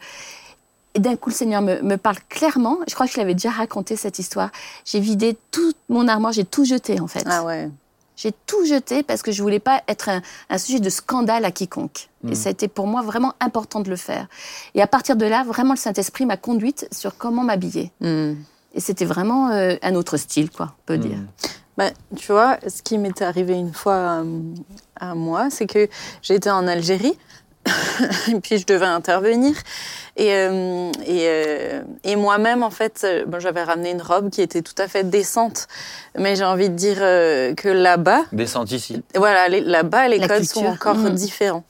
et 0.94 1.00
d'un 1.00 1.16
coup, 1.16 1.30
le 1.30 1.34
Seigneur 1.34 1.62
me, 1.62 1.80
me 1.82 1.96
parle 1.96 2.16
clairement. 2.28 2.78
Je 2.88 2.94
crois 2.94 3.06
que 3.06 3.12
je 3.12 3.18
l'avais 3.18 3.34
déjà 3.34 3.50
raconté 3.50 3.94
cette 3.96 4.18
histoire. 4.18 4.50
J'ai 4.84 5.00
vidé 5.00 5.36
toute 5.50 5.76
mon 5.88 6.08
armoire, 6.08 6.32
j'ai 6.32 6.44
tout 6.44 6.64
jeté 6.64 7.00
en 7.00 7.06
fait. 7.06 7.22
Ah 7.26 7.44
ouais. 7.44 7.70
J'ai 8.18 8.32
tout 8.46 8.64
jeté 8.66 9.04
parce 9.04 9.22
que 9.22 9.30
je 9.30 9.40
voulais 9.42 9.60
pas 9.60 9.80
être 9.86 10.08
un, 10.08 10.22
un 10.50 10.58
sujet 10.58 10.80
de 10.80 10.90
scandale 10.90 11.44
à 11.44 11.52
quiconque. 11.52 12.08
Et 12.28 12.34
ça 12.34 12.48
a 12.48 12.52
été 12.52 12.66
pour 12.66 12.88
moi 12.88 13.00
vraiment 13.00 13.34
important 13.38 13.78
de 13.78 13.88
le 13.88 13.94
faire. 13.94 14.26
Et 14.74 14.82
à 14.82 14.88
partir 14.88 15.14
de 15.14 15.24
là, 15.24 15.44
vraiment, 15.44 15.74
le 15.74 15.78
Saint-Esprit 15.78 16.26
m'a 16.26 16.36
conduite 16.36 16.88
sur 16.90 17.16
comment 17.16 17.44
m'habiller. 17.44 17.92
Hmm. 18.00 18.34
Et 18.74 18.80
c'était 18.80 19.04
vraiment 19.04 19.50
euh, 19.50 19.76
un 19.82 19.94
autre 19.94 20.16
style, 20.16 20.50
quoi, 20.50 20.74
on 20.80 20.84
peut 20.84 20.98
dire. 20.98 21.16
Hmm. 21.16 21.28
Bah, 21.76 21.90
tu 22.16 22.32
vois, 22.32 22.58
ce 22.66 22.82
qui 22.82 22.98
m'était 22.98 23.24
arrivé 23.24 23.54
une 23.54 23.72
fois 23.72 23.94
euh, 23.94 24.40
à 24.96 25.14
moi, 25.14 25.48
c'est 25.48 25.66
que 25.66 25.88
j'étais 26.22 26.50
en 26.50 26.66
Algérie, 26.66 27.16
et 28.28 28.40
puis 28.40 28.58
je 28.58 28.66
devais 28.66 28.86
intervenir. 28.86 29.54
Et, 30.18 30.34
euh, 30.34 30.90
et, 31.06 31.26
euh, 31.28 31.80
et 32.02 32.16
moi-même, 32.16 32.64
en 32.64 32.70
fait, 32.70 33.02
euh, 33.04 33.24
bon, 33.24 33.38
j'avais 33.38 33.62
ramené 33.62 33.92
une 33.92 34.02
robe 34.02 34.30
qui 34.30 34.42
était 34.42 34.62
tout 34.62 34.74
à 34.78 34.88
fait 34.88 35.04
décente. 35.08 35.68
Mais 36.18 36.34
j'ai 36.34 36.44
envie 36.44 36.68
de 36.70 36.74
dire 36.74 36.98
euh, 37.00 37.54
que 37.54 37.68
là-bas, 37.68 38.22
Descente 38.32 38.72
ici. 38.72 39.00
voilà, 39.14 39.46
les- 39.48 39.60
là-bas, 39.60 40.08
les 40.08 40.18
La 40.18 40.26
codes 40.26 40.42
sont 40.42 40.66
encore 40.66 40.96
Mhm. 40.96 41.14
différents. 41.14 41.62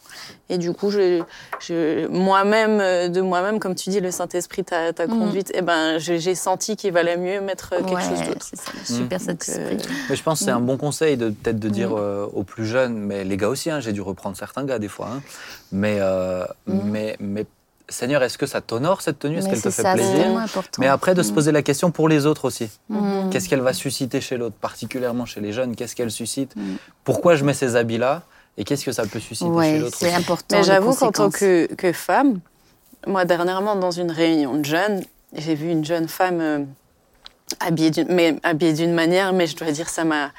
Et 0.48 0.56
du 0.56 0.72
coup, 0.72 0.90
je, 0.90 1.22
je, 1.60 2.06
moi-même, 2.08 3.12
de 3.12 3.20
moi-même, 3.20 3.58
comme 3.60 3.74
tu 3.74 3.90
dis, 3.90 4.00
le 4.00 4.10
Saint-Esprit 4.10 4.64
t'a 4.64 4.94
t'a 4.94 5.06
Mhm. 5.06 5.18
conduite, 5.18 5.50
et 5.54 5.60
ben, 5.60 5.98
j'ai 5.98 6.18
j'ai 6.18 6.34
senti 6.34 6.74
qu'il 6.74 6.92
valait 6.94 7.18
mieux 7.18 7.42
mettre 7.42 7.68
quelque 7.76 7.90
Ouais, 7.92 8.00
chose 8.00 8.22
d'autre. 8.26 8.46
c'est 8.48 8.56
ça, 8.56 8.70
le 8.72 8.82
super 8.82 9.20
euh, 9.28 9.76
Mais 10.08 10.16
je 10.16 10.22
pense 10.22 10.38
que 10.38 10.44
c'est 10.46 10.50
un 10.50 10.60
bon 10.60 10.78
conseil 10.78 11.18
de 11.18 11.28
peut-être 11.28 11.58
de 11.58 11.68
dire 11.68 11.90
Mm. 11.90 11.96
euh, 11.98 12.26
aux 12.32 12.44
plus 12.44 12.64
jeunes, 12.64 12.96
mais 12.96 13.24
les 13.24 13.36
gars 13.36 13.48
aussi, 13.50 13.70
hein, 13.70 13.80
j'ai 13.80 13.92
dû 13.92 14.00
reprendre 14.00 14.38
certains 14.38 14.64
gars 14.64 14.78
des 14.78 14.88
fois. 14.88 15.08
hein. 15.16 15.22
mais, 15.70 15.98
euh, 16.00 16.44
Mm. 16.66 16.80
mais, 16.90 17.16
mais 17.20 17.46
Seigneur, 17.90 18.22
est-ce 18.22 18.36
que 18.36 18.46
ça 18.46 18.60
t'honore 18.60 19.00
cette 19.02 19.18
tenue? 19.18 19.38
Est-ce 19.38 19.48
qu'elle 19.48 19.62
te 19.62 19.70
fait 19.70 19.82
ça, 19.82 19.94
plaisir? 19.94 20.26
Mais 20.78 20.88
après, 20.88 21.14
de 21.14 21.22
se 21.22 21.30
Mm. 21.30 21.34
poser 21.34 21.52
la 21.52 21.62
question 21.62 21.90
pour 21.90 22.08
les 22.08 22.26
autres 22.26 22.44
aussi. 22.44 22.68
Mm. 22.90 23.30
Qu'est-ce 23.30 23.48
qu'elle 23.48 23.60
va 23.62 23.72
susciter 23.72 24.20
chez 24.20 24.36
l'autre, 24.36 24.56
particulièrement 24.60 25.24
chez 25.24 25.40
les 25.40 25.52
jeunes? 25.52 25.74
Qu'est-ce 25.74 25.96
qu'elle 25.96 26.10
suscite? 26.10 26.54
Mm. 26.56 26.76
Pourquoi 27.04 27.34
je 27.36 27.44
mets 27.44 27.54
ces 27.54 27.76
habits-là? 27.76 28.22
Et 28.58 28.64
qu'est-ce 28.64 28.84
que 28.84 28.92
ça 28.92 29.04
peut 29.06 29.20
susciter 29.20 29.50
chez 29.62 29.78
l'autre 29.78 29.96
c'est 29.98 30.12
important. 30.12 30.56
Mais 30.58 30.64
j'avoue 30.64 30.94
qu'en 30.94 31.12
tant 31.12 31.30
que, 31.30 31.66
que 31.74 31.92
femme, 31.92 32.40
moi 33.06 33.24
dernièrement 33.24 33.76
dans 33.76 33.92
une 33.92 34.10
réunion 34.10 34.54
de 34.58 34.64
jeunes, 34.64 35.02
j'ai 35.32 35.54
vu 35.54 35.70
une 35.70 35.84
jeune 35.84 36.08
femme 36.08 36.40
euh, 36.40 36.58
habillée 37.60 37.90
d'une, 37.90 38.08
mais 38.12 38.36
habillée 38.42 38.72
d'une 38.72 38.92
manière, 38.94 39.32
mais 39.32 39.46
je 39.46 39.56
dois 39.56 39.70
dire 39.70 39.88
ça 39.88 40.04
m'a 40.04 40.30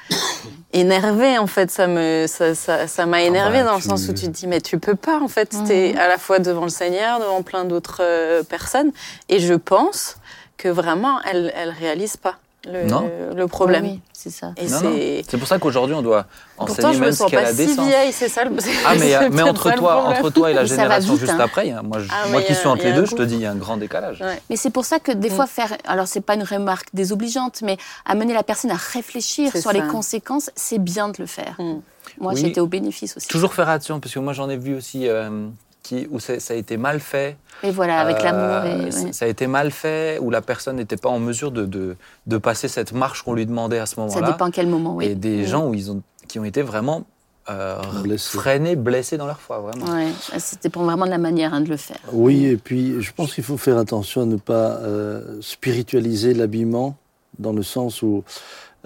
énervée 0.72 1.38
en 1.38 1.46
fait, 1.46 1.70
ça 1.70 1.86
me, 1.86 2.26
ça, 2.28 2.54
ça, 2.54 2.86
ça 2.86 3.06
m'a 3.06 3.22
énervée 3.22 3.58
bah, 3.62 3.70
dans 3.70 3.74
le 3.76 3.80
sens 3.82 4.08
où 4.08 4.12
tu 4.12 4.26
te 4.26 4.30
dis 4.30 4.46
mais 4.46 4.60
tu 4.60 4.78
peux 4.78 4.94
pas 4.94 5.18
en 5.20 5.28
fait, 5.28 5.52
Mhm. 5.52 5.64
t'es 5.66 5.94
à 5.98 6.08
la 6.08 6.18
fois 6.18 6.38
devant 6.38 6.62
le 6.64 6.68
Seigneur, 6.70 7.18
devant 7.20 7.42
plein 7.42 7.64
d'autres 7.64 7.98
euh, 8.02 8.42
personnes, 8.42 8.92
et 9.28 9.40
je 9.40 9.54
pense 9.54 10.16
que 10.56 10.68
vraiment 10.68 11.20
elle, 11.22 11.52
elle 11.56 11.70
réalise 11.70 12.16
pas 12.16 12.36
le, 12.66 12.84
Non. 12.86 13.10
le 13.34 13.46
problème. 13.46 13.84
Oui, 13.84 13.90
oui, 13.94 14.00
c'est 14.12 14.30
ça. 14.30 14.52
C'est 14.58 15.38
pour 15.38 15.48
ça 15.48 15.58
qu'aujourd'hui, 15.58 15.94
on 15.94 16.02
doit 16.02 16.26
Pourtant, 16.56 16.72
enseigner 16.74 16.92
je 16.94 16.98
me 16.98 17.04
même 17.06 17.12
ce 17.14 17.24
qu'est 17.24 17.36
pas 17.36 17.42
la 17.42 17.50
si 17.52 17.56
décence. 17.56 17.86
vieille, 17.86 18.12
c'est 18.12 18.28
ça 18.28 18.44
le 18.44 18.50
Ah, 18.86 18.94
mais, 18.98 19.10
c'est 19.20 19.30
mais 19.30 19.42
entre, 19.42 19.74
toi, 19.74 20.04
entre 20.04 20.28
toi 20.30 20.50
et 20.50 20.54
la 20.54 20.64
génération 20.66 21.12
vite, 21.14 21.20
juste 21.20 21.32
hein. 21.32 21.40
après, 21.40 21.70
hein, 21.70 21.80
moi, 21.82 22.00
je- 22.00 22.08
Ah, 22.10 22.28
moi 22.28 22.42
qui 22.42 22.52
a- 22.52 22.54
suis 22.54 22.66
entre 22.68 22.82
il 22.84 22.88
y 22.88 22.92
les 22.92 22.96
deux, 23.00 23.06
je 23.06 23.14
te 23.16 23.22
dis, 23.22 23.34
il 23.36 23.40
y 23.40 23.46
a 23.46 23.50
un 23.50 23.56
grand 23.56 23.78
décalage. 23.78 24.20
Ouais. 24.20 24.40
Mais 24.50 24.56
c'est 24.56 24.70
pour 24.70 24.84
ça 24.84 24.98
que 24.98 25.12
des 25.12 25.30
Mm. 25.30 25.34
fois 25.34 25.46
faire, 25.46 25.72
alors 25.86 26.06
c'est 26.06 26.20
pas 26.20 26.34
une 26.34 26.42
remarque 26.44 26.88
désobligeante, 26.92 27.62
mais 27.62 27.78
amener 28.04 28.34
la 28.34 28.42
personne 28.42 28.70
à 28.70 28.76
réfléchir 28.76 29.50
sur 29.52 29.62
ça. 29.62 29.72
les 29.72 29.82
conséquences, 29.82 30.50
c'est 30.54 30.78
bien 30.78 31.08
de 31.08 31.14
le 31.18 31.26
faire. 31.26 31.54
Mm. 31.58 31.80
Moi, 32.20 32.32
Oui. 32.34 32.40
j'étais 32.40 32.60
au 32.60 32.66
bénéfice 32.66 33.16
aussi. 33.16 33.28
Toujours 33.28 33.54
faire 33.54 33.68
attention, 33.70 34.00
parce 34.00 34.12
que 34.12 34.18
moi 34.18 34.32
j'en 34.34 34.50
ai 34.50 34.56
vu 34.56 34.74
aussi 34.76 35.08
euh, 35.08 35.46
qui, 35.82 36.06
où 36.10 36.20
ça 36.20 36.34
a 36.50 36.54
été 36.54 36.76
mal 36.76 37.00
fait. 37.00 37.36
Et 37.62 37.70
voilà, 37.70 38.00
avec 38.00 38.18
Euh, 38.20 38.24
l'amour. 38.24 38.86
et- 38.86 38.90
c- 38.90 39.04
ouais. 39.06 39.12
Ça 39.12 39.24
a 39.24 39.28
été 39.28 39.46
mal 39.46 39.70
fait, 39.70 40.18
où 40.20 40.30
la 40.30 40.40
personne 40.42 40.76
n'était 40.76 40.96
pas 40.96 41.08
en 41.08 41.18
mesure 41.18 41.50
de, 41.50 41.64
de, 41.66 41.96
de 42.26 42.38
passer 42.38 42.68
cette 42.68 42.92
marche 42.92 43.22
qu'on 43.22 43.34
lui 43.34 43.46
demandait 43.46 43.78
à 43.78 43.86
ce 43.86 43.94
Ça 43.96 44.00
moment-là. 44.02 44.30
dépend 44.32 44.46
à 44.46 44.50
quel 44.50 44.66
moment, 44.68 44.96
oui. 44.96 45.06
Et 45.06 45.14
des 45.14 45.44
gens 45.46 45.66
où 45.68 45.74
ils 45.74 45.90
ont, 45.90 46.02
qui 46.28 46.38
ont 46.38 46.44
été 46.44 46.62
vraiment 46.62 47.04
euh, 47.48 47.80
Blessés. 48.02 48.36
freinés, 48.38 48.76
blessés 48.76 49.16
dans 49.16 49.26
leur 49.26 49.40
foi, 49.40 49.58
vraiment. 49.58 49.86
Ouais, 49.92 50.08
c'était 50.38 50.68
pour 50.68 50.84
vraiment 50.84 51.06
de 51.06 51.10
la 51.10 51.18
manière 51.18 51.52
hein, 51.54 51.62
de 51.62 51.68
le 51.70 51.76
faire. 51.76 51.98
Oui, 52.12 52.44
et 52.44 52.56
puis 52.56 53.00
je 53.02 53.12
pense 53.12 53.34
qu'il 53.34 53.42
faut 53.42 53.56
faire 53.56 53.78
attention 53.78 54.22
à 54.22 54.26
ne 54.26 54.36
pas 54.36 54.76
euh, 54.82 55.38
spiritualiser 55.40 56.34
l'habillement, 56.34 56.96
dans 57.38 57.52
le 57.52 57.62
sens 57.62 58.02
où 58.02 58.22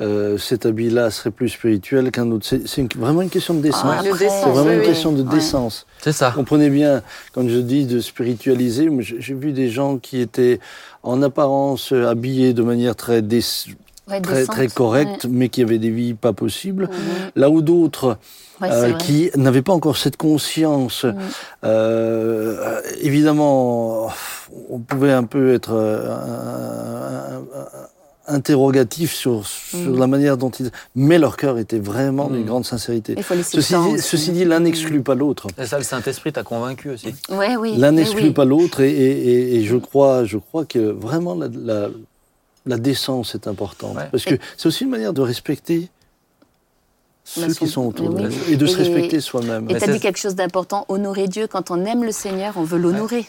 euh, 0.00 0.38
cet 0.38 0.66
habit-là 0.66 1.10
serait 1.10 1.30
plus 1.30 1.48
spirituel 1.50 2.10
qu'un 2.10 2.30
autre. 2.32 2.44
C'est 2.46 2.66
c'est 2.66 2.80
une- 2.82 2.88
vraiment 2.96 3.22
une 3.22 3.30
question 3.30 3.54
de 3.54 3.60
décence. 3.60 3.84
Ah, 3.98 4.02
décence, 4.02 4.18
c'est 4.20 4.50
vraiment 4.50 4.70
oui, 4.70 4.76
une 4.76 4.82
question 4.82 5.12
de 5.12 5.22
Ouais. 5.22 5.28
décence. 5.34 5.86
C'est 6.02 6.12
ça. 6.12 6.32
Comprenez 6.34 6.68
bien, 6.70 7.02
quand 7.32 7.48
je 7.48 7.58
dis 7.58 7.86
de 7.86 8.00
spiritualiser, 8.00 8.88
j'ai 9.00 9.20
j'ai 9.20 9.34
vu 9.34 9.52
des 9.52 9.70
gens 9.70 9.98
qui 9.98 10.20
étaient 10.20 10.58
en 11.02 11.22
apparence 11.22 11.92
euh, 11.92 12.08
habillés 12.08 12.54
de 12.54 12.62
manière 12.62 12.96
très, 12.96 13.22
dé- 13.22 13.40
Ouais, 14.08 14.20
très, 14.20 14.40
décente, 14.40 14.54
très 14.56 14.68
correcte, 14.68 15.26
mais 15.30 15.48
qui 15.48 15.62
avaient 15.62 15.78
des 15.78 15.90
vies 15.90 16.14
pas 16.14 16.32
possibles. 16.34 16.84
ouais. 16.90 16.96
Mhm. 16.96 17.30
Là 17.36 17.48
où 17.50 17.62
d'autres 17.62 18.18
Ouais, 18.60 18.68
euh, 18.70 18.92
qui 18.92 19.30
n'avaient 19.36 19.62
pas 19.62 19.72
encore 19.72 19.96
cette 19.96 20.16
conscience. 20.16 21.04
Mm. 21.04 21.14
Euh, 21.64 22.80
évidemment, 23.00 24.10
on 24.70 24.78
pouvait 24.78 25.12
un 25.12 25.24
peu 25.24 25.54
être 25.54 25.72
un- 25.72 27.36
un- 27.36 27.60
un- 27.60 27.88
interrogatif 28.26 29.12
sur, 29.14 29.46
sur 29.46 29.78
Mm. 29.78 29.98
la 29.98 30.06
manière 30.06 30.36
dont 30.36 30.50
ils... 30.50 30.70
Mais 30.94 31.18
leur 31.18 31.36
cœur 31.36 31.58
était 31.58 31.78
vraiment 31.78 32.28
d'une 32.28 32.42
Mm. 32.42 32.46
grande 32.46 32.64
sincérité. 32.64 33.14
Ceci 33.42 33.74
dit, 33.74 33.76
aussi. 33.94 34.02
ceci 34.02 34.30
dit, 34.32 34.44
l'un 34.44 34.60
n'exclut 34.60 35.02
pas 35.02 35.14
l'autre. 35.14 35.46
Et 35.58 35.66
ça, 35.66 35.78
le 35.78 35.84
Saint-Esprit 35.84 36.32
t'a 36.32 36.42
convaincu 36.42 36.90
aussi. 36.90 37.14
Ouais, 37.30 37.56
oui. 37.56 37.74
L'un 37.76 37.92
n'exclut 37.92 38.28
oui. 38.28 38.32
pas 38.32 38.44
l'autre 38.44 38.80
et, 38.80 38.90
et- 38.90 39.28
et- 39.28 39.54
et 39.56 39.64
je, 39.64 39.76
crois, 39.76 40.24
je 40.24 40.38
crois 40.38 40.64
que 40.64 40.78
vraiment 40.78 41.34
la, 41.34 41.48
la- 41.54 41.88
la 42.66 42.78
décence 42.78 43.34
est 43.34 43.46
importante. 43.46 43.96
Ouais. 43.96 44.08
Parce 44.10 44.24
que 44.24 44.36
c'est 44.56 44.66
aussi 44.68 44.84
une 44.84 44.90
manière 44.90 45.12
de 45.12 45.20
respecter 45.20 45.88
ceux 47.24 47.48
son- 47.52 47.64
qui 47.64 47.70
sont 47.70 47.86
autour 47.86 48.08
oui, 48.10 48.22
de 48.22 48.28
nous 48.28 48.34
et 48.50 48.56
de 48.56 48.66
se 48.66 48.76
respecter 48.76 49.20
soi-même. 49.20 49.64
Et 49.68 49.74
Mais 49.74 49.78
tu 49.78 49.84
as 49.84 49.86
c'est- 49.86 49.92
dit 49.92 50.00
quelque 50.00 50.18
chose 50.18 50.34
d'important, 50.34 50.84
honorer 50.88 51.26
Dieu. 51.28 51.46
Quand 51.46 51.70
on 51.70 51.84
aime 51.84 52.04
le 52.04 52.12
Seigneur, 52.12 52.54
on 52.56 52.62
veut 52.64 52.78
l'honorer. 52.78 53.26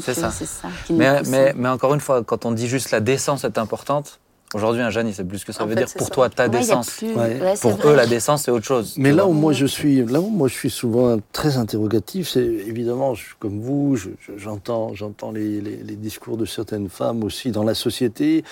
C'est 0.00 0.10
euh, 0.12 0.14
ça. 0.14 0.30
C'est 0.30 0.46
ça 0.46 0.68
qui 0.86 0.92
Mais, 0.92 1.18
pousse. 1.18 1.28
mais, 1.28 1.52
mais 1.56 1.68
encore 1.68 1.94
une 1.94 2.00
fois, 2.00 2.22
quand 2.22 2.44
on 2.46 2.52
dit 2.52 2.68
juste 2.68 2.90
la 2.90 3.00
décence 3.00 3.44
est 3.44 3.58
importante, 3.58 4.20
Aujourd'hui, 4.52 4.82
un 4.82 4.90
jeune, 4.90 5.06
il 5.06 5.14
sait 5.14 5.22
plus 5.22 5.38
ce 5.38 5.44
que 5.44 5.52
ça 5.52 5.62
En 5.62 5.66
veut 5.66 5.76
fait, 5.76 5.84
dire. 5.84 5.94
Pour 5.96 6.08
ça. 6.08 6.12
toi, 6.12 6.28
ta 6.28 6.42
Ouais, 6.42 6.48
décence. 6.48 6.90
plus- 6.90 7.14
Ouais. 7.14 7.40
ouais, 7.40 7.52
c'est 7.54 7.60
Pour 7.60 7.70
vrai. 7.78 7.92
eux, 7.92 7.94
la 7.94 8.08
décence, 8.08 8.42
c'est 8.42 8.50
autre 8.50 8.64
chose. 8.66 8.94
Mais 8.96 9.12
là 9.12 9.24
où 9.24 9.32
moi 9.32 9.52
je 9.52 9.64
suis, 9.64 10.04
là 10.04 10.20
où 10.20 10.28
moi 10.28 10.48
je 10.48 10.54
suis 10.54 10.70
souvent 10.70 11.20
très 11.30 11.56
interrogatif, 11.56 12.30
c'est 12.30 12.42
évidemment, 12.44 13.14
je 13.14 13.26
suis 13.26 13.34
comme 13.38 13.60
vous, 13.60 13.94
je- 13.94 14.08
je- 14.18 14.36
j'entends, 14.38 14.92
j'entends 14.92 15.30
les, 15.30 15.60
les- 15.60 15.76
les 15.76 15.94
discours 15.94 16.36
de 16.36 16.46
certaines 16.46 16.88
femmes 16.88 17.22
aussi 17.22 17.52
dans 17.52 17.62
la 17.62 17.74
société 17.76 18.42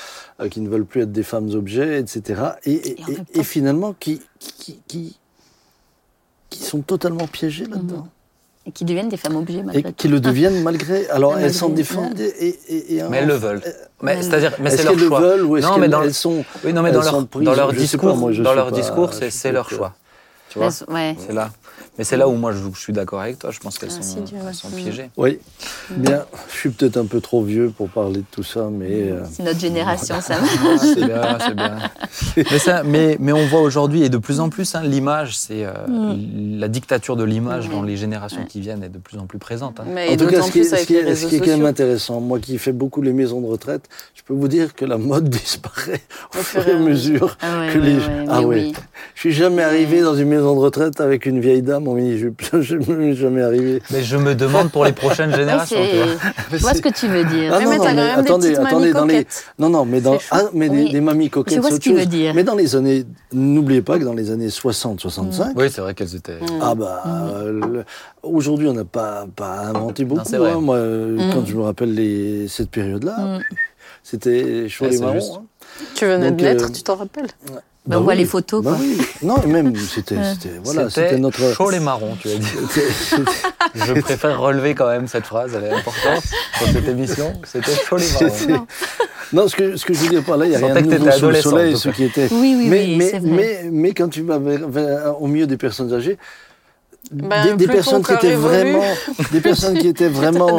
euh, 0.40 0.48
qui 0.48 0.60
ne 0.60 0.68
veulent 0.68 0.84
plus 0.86 1.00
être 1.02 1.10
des 1.10 1.24
femmes 1.24 1.50
objets, 1.50 1.98
etc. 1.98 2.42
Et, 2.62 2.74
et- 2.74 3.00
Et 3.00 3.02
en 3.02 3.06
même 3.08 3.14
et- 3.14 3.16
temps- 3.32 3.40
et 3.40 3.42
finalement 3.42 3.92
qui, 3.98 4.22
qui, 4.38 4.78
qui, 4.86 5.18
qui 6.48 6.62
sont 6.62 6.82
totalement 6.82 7.26
piégées 7.26 7.66
là-dedans. 7.66 8.06
Et 8.68 8.70
qui 8.70 8.84
deviennent 8.84 9.08
des 9.08 9.16
femmes 9.16 9.36
objets 9.36 9.58
Et 9.58 9.62
malgré 9.62 9.82
tout. 9.82 9.94
qui 9.96 10.08
le 10.08 10.20
deviennent 10.20 10.62
malgré. 10.62 11.08
Alors 11.08 11.30
Malgré, 11.32 11.46
elles 11.48 11.54
s'en 11.54 11.70
défendent 11.70 12.20
et, 12.20 12.26
et, 12.46 12.58
et- 12.68 12.96
et- 12.98 13.02
Mais 13.08 13.18
elles 13.18 13.26
le 13.26 13.34
veulent. 13.34 13.62
Mais 14.02 14.14
Ouais. 14.16 14.22
c'est-à-dire, 14.22 14.52
mais 14.60 14.68
c'est 14.70 14.82
leur 14.84 14.92
qu'elles 14.92 15.00
le 15.02 15.08
choix. 15.08 15.20
veulent 15.20 15.42
ou 15.44 15.56
est-ce 15.56 15.66
Non, 15.66 15.74
mais 15.76 15.80
qu'elles 15.82 15.90
dans 15.90 16.00
le- 16.00 16.06
elles 16.06 16.14
sont 16.14 16.44
Oui, 16.64 16.72
non, 16.74 16.82
mais 16.82 16.92
dans 16.92 17.00
leur, 17.02 17.10
sont 17.14 17.24
prises, 17.24 17.44
dans 17.46 17.54
leur 17.54 17.68
je 17.70 17.72
sais 17.72 17.76
pas, 17.76 17.82
discours, 17.82 18.16
moi, 18.16 18.32
je 18.32 18.42
dans 18.42 18.50
sais 18.50 18.56
leur 18.56 18.68
pas, 18.70 18.76
discours, 18.76 19.10
c'est 19.14 19.52
leur 19.52 19.70
choix. 19.70 19.94
Tu 20.50 20.58
vois, 20.58 20.68
ouais. 20.88 21.16
c'est 21.26 21.32
là. 21.34 21.50
Mais 21.98 22.04
c'est 22.04 22.16
là 22.16 22.28
où 22.28 22.34
moi 22.34 22.52
je, 22.52 22.58
je 22.74 22.78
suis 22.80 22.92
d'accord 22.92 23.20
avec 23.20 23.38
toi. 23.38 23.50
Je 23.50 23.58
pense 23.60 23.78
qu'elles 23.78 23.90
Ah, 23.98 24.02
sont, 24.02 24.24
elles 24.26 24.70
Mm. 24.72 24.76
piégées. 24.76 25.10
Oui, 25.16 25.38
bien. 25.90 26.24
Je 26.52 26.56
suis 26.56 26.70
peut-être 26.70 26.96
un 26.96 27.06
peu 27.06 27.20
trop 27.20 27.42
vieux 27.42 27.72
pour 27.76 27.88
parler 27.88 28.18
de 28.20 28.24
tout 28.30 28.42
ça, 28.42 28.68
mais 28.70 29.10
euh, 29.10 29.22
C'est 29.30 29.42
notre 29.42 29.58
génération, 29.60 30.16
ça 30.20 30.36
va. 30.36 30.46
Ah, 30.68 30.78
c'est 30.78 31.04
bien, 31.04 31.38
c'est 31.40 31.54
bien. 31.56 32.46
Mais, 32.50 32.58
ça, 32.58 32.82
mais, 32.84 33.16
mais 33.20 33.32
on 33.32 33.46
voit 33.46 33.60
aujourd'hui, 33.60 34.02
et 34.04 34.08
de 34.08 34.18
plus 34.18 34.40
en 34.40 34.48
plus, 34.48 34.74
hein, 34.74 34.82
l'image, 34.82 35.36
c'est 35.36 35.64
euh, 35.64 35.72
la 36.58 36.68
dictature 36.68 37.16
de 37.16 37.24
l'image 37.24 37.68
Ouais. 37.68 37.74
dans 37.74 37.82
les 37.82 37.96
générations 37.96 38.40
Ouais. 38.42 38.46
qui 38.46 38.60
viennent 38.60 38.82
est 38.82 38.88
de 38.88 38.98
plus 38.98 39.18
en 39.18 39.26
plus 39.26 39.38
présente. 39.38 39.80
hein. 39.80 39.84
Mais 39.88 40.10
en 40.10 40.16
tout 40.16 40.26
cas, 40.26 40.42
ce 40.42 40.50
qui, 40.52 40.60
est, 40.60 40.64
ce 40.64 40.86
qui 40.86 40.94
est- 40.96 41.14
ce 41.14 41.26
qui 41.26 41.36
est 41.36 41.40
quand 41.40 41.56
même 41.56 41.66
intéressant, 41.66 42.20
moi 42.20 42.38
qui 42.38 42.58
fais 42.58 42.72
beaucoup 42.72 43.02
les 43.02 43.12
maisons 43.12 43.40
de 43.40 43.46
retraite, 43.46 43.88
je 44.14 44.22
peux 44.22 44.34
vous 44.34 44.48
dire 44.48 44.74
que 44.74 44.84
la 44.84 44.98
mode 44.98 45.28
disparaît 45.28 46.00
au 46.34 46.42
fur 46.42 46.66
et 46.66 46.72
à 46.72 46.78
mesure. 46.78 47.36
Ah 47.40 47.60
ouais, 47.60 47.72
Que 47.72 47.78
ouais, 47.78 47.84
les- 47.86 47.96
ouais, 47.96 48.24
Ah 48.28 48.42
ouais. 48.42 48.46
oui. 48.66 48.72
Je 49.14 49.20
suis 49.20 49.32
jamais 49.32 49.62
arrivé 49.62 50.00
dans 50.00 50.14
une 50.14 50.28
maison 50.28 50.54
de 50.54 50.60
retraite 50.60 51.00
avec 51.00 51.26
une 51.26 51.40
vieille 51.40 51.62
dame 51.68 51.86
en 51.88 51.94
mini-jupe. 51.94 52.42
Je 52.60 52.76
ne 52.92 53.14
jamais 53.14 53.42
arrivé. 53.42 53.80
Mais 53.92 54.02
je 54.02 54.16
me 54.16 54.34
demande 54.34 54.70
pour 54.72 54.84
les 54.84 54.92
prochaines 54.92 55.32
générations. 55.40 55.78
tu 56.50 56.56
vois. 56.58 56.74
ce 56.74 56.80
que 56.80 56.88
tu 56.88 57.06
veux 57.06 57.24
dire. 57.24 57.52
Ah 57.54 57.60
non, 57.60 57.70
mais 57.70 57.76
non, 57.78 57.84
mais 57.84 57.94
même 57.94 58.18
attendez, 58.18 58.48
des 58.50 58.56
attendez, 58.58 58.74
mamies 58.74 58.92
dans 58.92 59.04
les- 59.06 59.14
coquettes. 59.14 59.44
Non, 59.58 59.68
non, 59.70 59.84
mais, 59.84 60.00
dans, 60.00 60.18
ah, 60.32 60.42
mais 60.52 60.68
des, 60.68 60.76
Oui. 60.84 60.90
des 60.92 61.00
mamies 61.00 61.30
coquettes, 61.30 61.54
Je 61.56 61.60
vois 61.60 61.70
ce 61.70 61.78
qu'il 61.80 61.94
veut 61.94 62.06
dire. 62.06 62.34
Mais 62.34 62.42
dans 62.44 62.54
les 62.56 62.74
années, 62.74 63.04
n'oubliez 63.32 63.82
pas 63.82 63.98
que 63.98 64.04
dans 64.04 64.14
les 64.14 64.30
années 64.30 64.48
60-65, 64.48 65.52
Oui, 65.56 65.70
c'est 65.70 65.80
vrai 65.80 65.94
qu'elles 65.94 66.16
étaient. 66.16 66.40
Mm. 66.40 66.46
Ah 66.62 66.74
bah, 66.74 67.02
euh, 67.06 67.52
le- 67.52 67.84
aujourd'hui 68.22 68.68
on 68.68 68.74
n'a 68.74 68.84
pas, 68.84 69.26
pas 69.36 69.60
inventé 69.66 70.04
beaucoup. 70.04 70.22
c'est 70.24 70.38
vrai. 70.38 70.52
hein. 70.52 70.60
Moi, 70.60 70.78
Mm. 70.78 71.30
quand 71.32 71.46
je 71.46 71.54
me 71.54 71.62
rappelle 71.62 71.94
les, 71.94 72.48
cette 72.48 72.70
période-là, 72.70 73.16
Mm. 73.18 73.40
c'était 74.02 74.68
chaud 74.68 74.84
Ouais, 74.86 74.90
et 74.92 74.96
c'est 74.96 75.00
marron. 75.04 75.14
juste. 75.14 75.32
hein. 75.36 75.42
Tu 75.94 76.06
venais 76.06 76.30
Donc, 76.30 76.38
de 76.38 76.44
naître, 76.44 76.64
euh, 76.64 76.72
tu 76.74 76.82
t'en 76.82 76.96
rappelles? 76.96 77.26
Bah, 77.88 77.96
on 77.98 78.02
voit 78.02 78.14
les 78.14 78.24
photos, 78.26 78.62
Bah 78.62 78.72
quoi. 78.72 78.80
oui. 78.80 78.98
Non, 79.22 79.42
et 79.42 79.46
même 79.46 79.74
c'était, 79.76 80.14
voilà, 80.62 80.88
C'était 80.90 81.08
c'était 81.08 81.18
notre. 81.18 81.52
chaud 81.54 81.70
les 81.70 81.80
marrons, 81.80 82.16
tu 82.20 82.28
as 82.28 82.34
dit. 82.36 82.46
c'était- 82.70 82.90
c'était- 82.92 83.30
Je 83.74 83.92
préfère 84.00 84.38
relever 84.40 84.74
quand 84.74 84.88
même 84.88 85.08
cette 85.08 85.24
phrase, 85.26 85.52
elle 85.56 85.64
est 85.64 85.70
importante 85.72 86.22
pour 86.58 86.68
cette 86.68 86.86
émission. 86.88 87.32
C'était 87.44 87.72
chaud 87.72 87.96
les 87.96 88.06
marrons. 88.12 88.34
c'était- 88.36 88.60
Non, 89.32 89.48
ce 89.48 89.56
que, 89.56 89.76
ce 89.76 89.84
que 89.84 89.94
je 89.94 89.98
veux 90.00 90.08
dire 90.08 90.22
par 90.22 90.36
là, 90.36 90.44
il 90.46 90.50
n'y 90.50 90.56
a 90.56 90.58
rien 90.58 90.74
de 90.74 90.80
que 90.80 90.94
nouveau 90.96 91.10
sous 91.12 91.28
le 91.28 91.40
soleil, 91.40 91.76
ce 91.76 91.88
qui 91.90 92.04
était. 92.04 92.28
Oui, 92.30 92.54
oui, 92.58 92.66
mais, 92.68 92.80
oui, 92.84 92.96
mais, 92.96 93.10
c'est 93.10 93.18
vrai. 93.18 93.30
mais, 93.30 93.60
mais 93.70 93.92
quand 93.94 94.08
tu 94.08 94.22
vas 94.22 94.38
vers- 94.38 94.68
vers- 94.68 95.22
au 95.22 95.26
milieu 95.26 95.46
des 95.46 95.56
personnes 95.56 95.92
âgées, 95.92 96.18
Ben, 97.10 97.56
des, 97.56 97.66
des 97.66 97.72
personnes 97.72 98.02
qui 98.02 98.12
étaient 98.12 98.32
évolue, 98.32 98.72
vraiment, 98.72 98.84
des 99.32 99.40
personnes 99.40 99.78
qui 99.78 99.88
étaient 99.88 100.08
vraiment, 100.20 100.58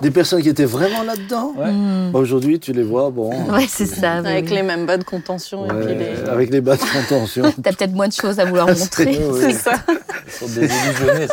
des 0.00 0.10
personnes 0.10 0.40
qui 0.40 0.48
étaient 0.48 0.64
vraiment 0.64 1.02
là-dedans. 1.02 1.52
Ouais. 1.58 1.70
Mm. 1.70 2.10
Bah, 2.12 2.18
Aujourd'hui, 2.18 2.58
tu 2.58 2.72
les 2.72 2.82
vois, 2.82 3.10
bon, 3.10 3.30
Ouais, 3.52 3.66
c'est 3.68 3.84
ça. 3.86 4.12
Avec 4.12 4.46
oui. 4.46 4.54
les 4.54 4.62
mêmes 4.62 4.86
bas 4.86 4.96
de 4.96 5.04
contention 5.04 5.66
et 5.66 5.72
ouais, 5.72 5.84
puis 5.86 5.94
les... 5.96 6.30
avec 6.30 6.50
les 6.50 6.62
bas 6.62 6.76
de 6.76 6.80
contention. 6.82 7.52
T'as 7.62 7.72
peut-être 7.72 7.92
moins 7.92 8.08
de 8.08 8.14
choses 8.14 8.38
à 8.40 8.46
vouloir 8.46 8.66
montrer. 8.66 9.12
C'est 9.12 9.46
ouais. 9.46 9.52
ça. 9.52 9.72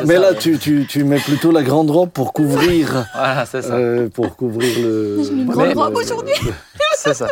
Mais 0.06 0.16
ça. 0.16 0.20
là, 0.20 0.34
tu, 0.34 0.58
tu, 0.58 0.86
tu 0.90 1.04
mets 1.06 1.20
plutôt 1.20 1.52
la 1.52 1.64
grande 1.64 1.90
robe 1.90 2.10
pour 2.10 2.34
couvrir, 2.34 3.06
Voilà, 3.16 3.46
c'est 3.46 3.62
ça. 3.62 3.74
euh, 3.74 4.10
pour 4.10 4.36
couvrir 4.36 4.78
le. 4.80 5.24
J'ai 5.24 5.30
une 5.30 5.46
grande 5.46 5.74
robe 5.78 5.96
aujourd'hui. 5.96 6.34
C'est 6.98 7.14
ça. 7.14 7.28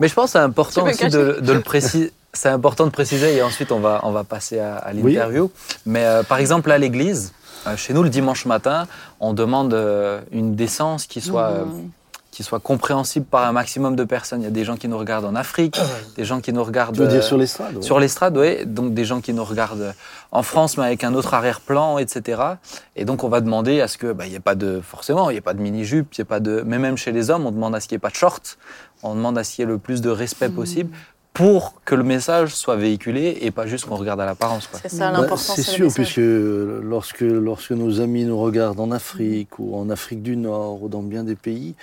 Mais 0.00 0.08
je 0.08 0.14
pense 0.14 0.26
que 0.26 0.30
c'est 0.32 0.38
important 0.38 0.86
aussi 0.88 1.08
de, 1.08 1.38
de 1.40 1.52
le 1.52 1.60
préciser. 1.60 2.12
C'est 2.32 2.48
important 2.48 2.84
de 2.86 2.90
préciser 2.90 3.34
et 3.36 3.42
ensuite 3.42 3.72
on 3.72 3.80
va, 3.80 4.00
on 4.04 4.12
va 4.12 4.22
passer 4.24 4.58
à, 4.60 4.76
à 4.76 4.92
l'interview. 4.92 5.50
Mais 5.86 6.04
euh, 6.04 6.22
par 6.22 6.38
exemple, 6.38 6.70
à 6.70 6.78
l'église, 6.78 7.32
euh, 7.66 7.76
chez 7.76 7.92
nous, 7.92 8.02
le 8.02 8.08
dimanche 8.10 8.46
matin, 8.46 8.86
on 9.18 9.32
demande 9.32 9.74
euh, 9.74 10.20
une 10.32 10.54
décence 10.54 11.06
qui 11.06 11.20
soit, 11.20 11.50
euh, 11.50 11.64
Mm. 11.64 11.90
qui 12.30 12.42
soit 12.44 12.60
compréhensible 12.60 13.26
par 13.26 13.44
un 13.44 13.52
maximum 13.52 13.96
de 13.96 14.04
personnes. 14.04 14.40
Il 14.42 14.44
y 14.44 14.46
a 14.46 14.50
des 14.52 14.64
gens 14.64 14.76
qui 14.76 14.86
nous 14.86 14.96
regardent 14.96 15.24
en 15.26 15.34
Afrique, 15.34 15.78
des 16.16 16.24
gens 16.24 16.40
qui 16.40 16.52
nous 16.52 16.62
regardent 16.62 16.94
Tu 16.94 17.00
veux 17.02 17.08
dire 17.08 17.24
sur 17.24 17.36
l'estrade 17.36 17.74
ouais. 17.76 17.82
sur 17.82 17.98
l'estrade, 17.98 18.38
oui. 18.38 18.64
Donc 18.64 18.94
des 18.94 19.04
gens 19.04 19.20
qui 19.20 19.32
nous 19.34 19.44
regardent 19.44 19.92
en 20.30 20.42
France, 20.44 20.76
mais 20.78 20.84
avec 20.84 21.02
un 21.02 21.12
autre 21.14 21.34
arrière-plan, 21.34 21.98
etc. 21.98 22.40
Et 22.94 23.04
donc 23.04 23.24
on 23.24 23.28
va 23.28 23.40
demander 23.40 23.80
à 23.80 23.88
ce 23.88 23.98
que, 23.98 24.12
bah, 24.12 24.24
il 24.26 24.30
n'y 24.30 24.36
ait 24.36 24.40
pas 24.40 24.54
de, 24.54 24.80
forcément, 24.80 25.28
il 25.30 25.34
n'y 25.34 25.38
ait 25.38 25.42
pas 25.42 25.54
de 25.54 25.60
mini-jupe, 25.60 26.14
il 26.14 26.18
y 26.18 26.22
ait 26.22 26.24
pas 26.24 26.38
de, 26.40 26.62
mais 26.64 26.78
même 26.78 26.96
chez 26.96 27.10
les 27.10 27.28
hommes, 27.30 27.44
on 27.44 27.50
demande 27.50 27.74
à 27.74 27.80
ce 27.80 27.88
qu'il 27.88 27.96
n'y 27.96 28.00
ait 28.00 28.06
pas 28.08 28.10
de 28.10 28.14
short. 28.14 28.56
On 29.02 29.14
demande 29.14 29.36
à 29.38 29.44
ce 29.44 29.54
qu'il 29.54 29.62
y 29.62 29.64
ait 29.64 29.70
le 29.70 29.78
plus 29.78 30.00
de 30.02 30.10
respect 30.10 30.48
Mm. 30.50 30.54
possible 30.54 30.96
pour 31.32 31.74
que 31.84 31.94
le 31.94 32.02
message 32.02 32.54
soit 32.54 32.76
véhiculé 32.76 33.38
et 33.42 33.50
pas 33.50 33.66
juste 33.66 33.86
qu'on 33.86 33.96
regarde 33.96 34.20
à 34.20 34.26
l'apparence. 34.26 34.68
C'est 34.82 34.88
ça 34.88 35.10
Bah, 35.10 35.20
l'important. 35.20 35.36
c'est 35.54 35.62
sûr, 35.62 35.92
puisque 35.92 36.16
lorsque, 36.18 37.20
lorsque 37.20 37.70
nos 37.72 38.00
amis 38.00 38.24
nous 38.24 38.38
regardent 38.38 38.80
en 38.80 38.90
Afrique 38.90 39.58
ou 39.58 39.76
en 39.76 39.90
Afrique 39.90 40.22
du 40.22 40.36
Nord 40.36 40.82
ou 40.82 40.88
dans 40.88 41.02
bien 41.02 41.22
des 41.24 41.36
pays, 41.36 41.74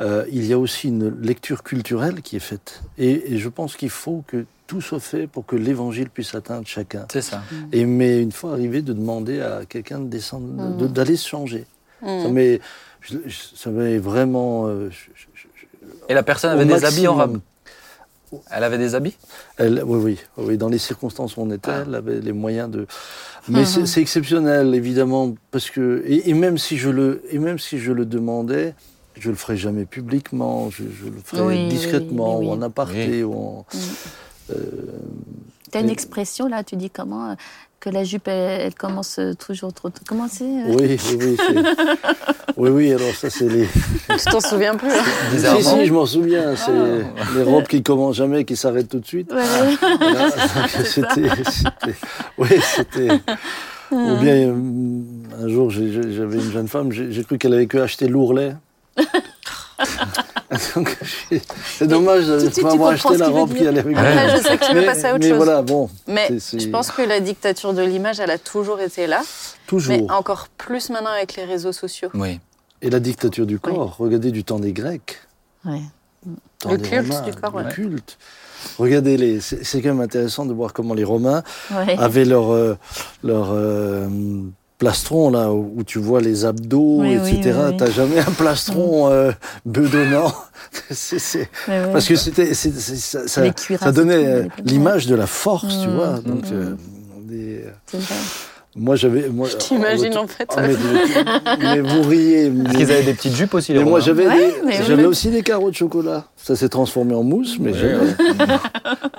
euh, 0.00 0.24
il 0.30 0.44
y 0.46 0.52
a 0.52 0.58
aussi 0.58 0.88
une 0.88 1.20
lecture 1.20 1.62
culturelle 1.62 2.22
qui 2.22 2.36
est 2.36 2.40
faite. 2.40 2.82
Et, 2.98 3.34
et 3.34 3.38
je 3.38 3.48
pense 3.48 3.76
qu'il 3.76 3.90
faut 3.90 4.22
que 4.26 4.44
tout 4.66 4.80
soit 4.80 5.00
fait 5.00 5.26
pour 5.26 5.46
que 5.46 5.56
l'évangile 5.56 6.10
puisse 6.10 6.34
atteindre 6.34 6.66
chacun. 6.66 7.06
C'est 7.10 7.22
ça. 7.22 7.42
Et 7.72 7.84
mais 7.86 8.20
une 8.20 8.32
fois 8.32 8.52
arrivé, 8.52 8.82
de 8.82 8.92
demander 8.92 9.40
à 9.40 9.60
quelqu'un 9.68 9.98
de 10.00 10.06
descendre, 10.06 10.76
de- 10.76 10.86
Mm. 10.86 10.92
d'aller 10.92 11.16
se 11.16 11.26
changer. 11.26 11.64
Mm. 12.02 12.22
Ça 12.22 13.70
m'est, 13.70 13.98
vraiment. 13.98 14.66
euh, 14.66 14.90
je- 14.90 15.10
je- 15.14 15.26
je- 15.34 15.86
Et 16.10 16.14
la 16.14 16.22
personne 16.22 16.50
avait 16.50 16.64
des 16.64 16.84
habits 16.84 17.08
en 17.08 17.14
robe. 17.16 17.40
Elle 18.50 18.64
avait 18.64 18.78
des 18.78 18.94
habits? 18.94 19.16
Elle, 19.56 19.82
oui, 19.86 19.98
oui, 20.02 20.18
oui, 20.36 20.56
dans 20.58 20.68
les 20.68 20.78
circonstances 20.78 21.36
où 21.36 21.40
on 21.42 21.50
était, 21.50 21.70
Ah. 21.70 21.84
elle 21.86 21.94
avait 21.94 22.20
les 22.20 22.32
moyens 22.32 22.70
de. 22.70 22.86
Mais 23.48 23.64
c'est- 23.64 23.86
c'est 23.86 24.00
exceptionnel, 24.02 24.74
évidemment, 24.74 25.34
parce 25.50 25.70
que 25.70 26.02
et, 26.06 26.28
et 26.30 26.34
même 26.34 26.58
si 26.58 26.76
je 26.76 26.90
le 26.90 27.22
et 27.30 27.38
même 27.38 27.58
si 27.58 27.78
je 27.78 27.92
le 27.92 28.04
demandais, 28.04 28.74
je 29.18 29.30
le 29.30 29.36
ferais 29.36 29.56
jamais 29.56 29.84
publiquement. 29.86 30.68
Je, 30.70 30.84
je 30.84 31.06
le 31.10 31.20
ferais 31.24 31.42
Oui, 31.42 31.68
discrètement 31.68 32.38
oui, 32.38 32.44
oui. 32.46 32.50
ou 32.50 32.54
en 32.54 32.62
aparté 32.62 33.24
ou 33.24 33.32
en. 33.34 33.66
Euh, 34.50 34.54
T'as 35.70 35.80
une 35.80 35.90
expression 35.90 36.48
là, 36.48 36.64
tu 36.64 36.76
dis 36.76 36.88
comment 36.90 37.30
euh, 37.30 37.34
que 37.80 37.90
la 37.90 38.02
jupe 38.04 38.26
elle, 38.28 38.60
elle 38.62 38.74
commence 38.74 39.18
euh, 39.18 39.34
toujours 39.34 39.72
trop 39.72 39.88
tôt. 39.90 40.00
Comment 40.08 40.26
c'est 40.28 40.44
euh 40.44 40.64
oui, 40.68 40.98
oui, 41.10 41.16
oui, 41.20 41.36
c'est- 41.38 41.54
oui, 42.56 42.70
oui. 42.70 42.92
Alors 42.92 43.14
ça, 43.14 43.30
c'est 43.30 43.48
les. 43.48 43.66
Tu 43.66 44.24
t'en 44.30 44.40
souviens 44.40 44.74
plus. 44.76 44.90
hein 44.90 45.56
Si, 45.58 45.62
si, 45.64 45.86
je 45.86 45.92
m'en 45.92 46.06
souviens. 46.06 46.56
C'est 46.56 46.72
Ah. 46.72 47.22
les 47.36 47.42
robes 47.44 47.66
qui 47.68 47.82
commencent 47.82 48.16
jamais, 48.16 48.44
qui 48.44 48.56
s'arrêtent 48.56 48.88
tout 48.88 48.98
de 49.00 49.06
suite. 49.06 49.32
Ouais. 49.32 49.42
Voilà, 50.00 50.30
C'était, 50.84 51.30
c'était, 51.44 51.96
oui, 52.36 52.48
c'était. 52.62 53.20
Ou 53.92 54.16
bien 54.16 54.34
euh, 54.34 54.54
un 55.44 55.48
jour, 55.48 55.70
j'avais 55.70 56.36
une 56.36 56.50
jeune 56.52 56.68
femme, 56.68 56.92
j'ai 56.92 57.10
j'ai 57.12 57.24
cru 57.24 57.38
qu'elle 57.38 57.54
avait 57.54 57.66
que 57.68 57.78
acheté 57.78 58.06
l'ourlet. 58.08 58.54
Donc, 60.74 60.96
c'est 61.78 61.86
dommage 61.86 62.26
de 62.26 62.36
ne 62.40 62.62
pas 62.62 62.72
avoir 62.72 62.90
acheté 62.90 63.16
la 63.16 63.28
robe 63.28 63.54
qui 63.54 63.66
allait 63.66 63.80
avec. 63.80 63.96
Ouais. 63.96 64.02
Après, 64.02 64.36
je 64.36 64.42
sais 64.42 64.56
que 64.58 64.64
tu 64.66 64.74
veux 64.74 64.80
Mais, 64.80 64.86
passer 64.86 65.04
à 65.04 65.10
autre 65.14 65.18
mais 65.22 65.28
chose. 65.28 65.36
voilà, 65.36 65.62
bon, 65.62 65.88
Mais 66.06 66.26
C'est- 66.28 66.40
c'est- 66.40 66.58
je 66.60 66.68
pense 66.68 66.90
que 66.90 67.02
la 67.02 67.20
dictature 67.20 67.72
de 67.74 67.82
l'image, 67.82 68.18
elle 68.20 68.30
a 68.30 68.38
toujours 68.38 68.80
été 68.80 69.06
là. 69.06 69.22
toujours. 69.66 69.94
Mais 69.96 70.10
encore 70.10 70.48
plus 70.56 70.90
maintenant 70.90 71.10
avec 71.12 71.36
les 71.36 71.44
réseaux 71.44 71.72
sociaux. 71.72 72.08
Oui. 72.14 72.40
Et 72.82 72.90
la 72.90 73.00
dictature 73.00 73.44
du 73.46 73.58
corps, 73.58 73.96
regardez 73.98 74.30
du 74.30 74.44
temps 74.44 74.58
des 74.58 74.72
Grecs. 74.72 75.18
Temps 75.64 76.70
Le 76.72 76.78
culte 76.78 77.12
Romains, 77.12 77.20
du 77.22 77.32
corps, 77.32 77.58
le 77.58 77.64
ouais. 77.66 77.72
culte. 77.72 78.18
Regardez, 78.78 79.16
les, 79.16 79.40
c'est 79.40 79.64
c'est 79.64 79.80
quand 79.80 79.90
même 79.90 80.00
intéressant 80.00 80.44
de 80.46 80.52
voir 80.52 80.72
comment 80.72 80.94
les 80.94 81.04
Romains 81.04 81.42
Ouais. 81.70 81.96
avaient 81.98 82.24
leur, 82.24 82.50
euh, 82.52 82.76
leur 83.22 83.50
euh, 83.52 84.08
plastron, 84.78 85.30
là, 85.30 85.52
où, 85.52 85.82
tu 85.84 85.98
vois 85.98 86.20
les 86.20 86.44
abdos, 86.44 87.00
Oui, 87.00 87.14
etc. 87.14 87.40
oui, 87.44 87.64
oui. 87.70 87.76
T'as 87.76 87.90
jamais 87.90 88.18
un 88.20 88.30
plastron 88.30 89.10
euh, 89.10 89.32
bedonnant. 89.66 90.32
Ouais. 91.68 91.92
Parce 91.92 92.06
que 92.06 92.14
c'était, 92.16 92.52
ça, 92.54 93.26
ça- 93.26 93.40
donnait 93.92 94.26
euh, 94.26 94.44
l'image 94.64 95.06
de 95.06 95.14
la 95.14 95.26
force, 95.26 95.80
tu 95.82 95.88
Mmh, 95.88 95.94
vois. 95.94 96.20
Donc, 96.20 96.44
mmh. 96.44 96.52
euh, 96.52 96.74
des- 97.22 97.64
vrai. 97.98 98.14
Moi, 98.78 98.96
j'avais. 98.96 99.28
moi- 99.28 99.48
T'imagines 99.58 100.12
oh, 100.16 100.20
en 100.20 100.26
fait. 100.26 100.48
oh, 100.56 100.60
mais, 100.60 100.74
mais 101.58 101.80
vous 101.80 102.02
riez. 102.08 102.50
Parce 102.50 102.76
qu'ils 102.76 102.90
avaient 102.92 103.02
des 103.02 103.14
petites 103.14 103.34
jupes 103.34 103.54
aussi, 103.54 103.72
les 103.72 103.78
mais 103.80 103.84
moi, 103.84 104.00
Romains. 104.00 104.04
j'avais, 104.04 104.26
Ouais, 104.26 104.82
j'avais 104.86 105.04
aussi 105.04 105.28
des 105.30 105.42
carreaux 105.42 105.70
de 105.70 105.74
chocolat. 105.76 106.24
Ça 106.36 106.56
s'est 106.56 106.68
transformé 106.68 107.14
en 107.14 107.22
mousse, 107.22 107.56
mais 107.58 107.72
Oui, 107.72 107.78
jamais. 107.78 108.56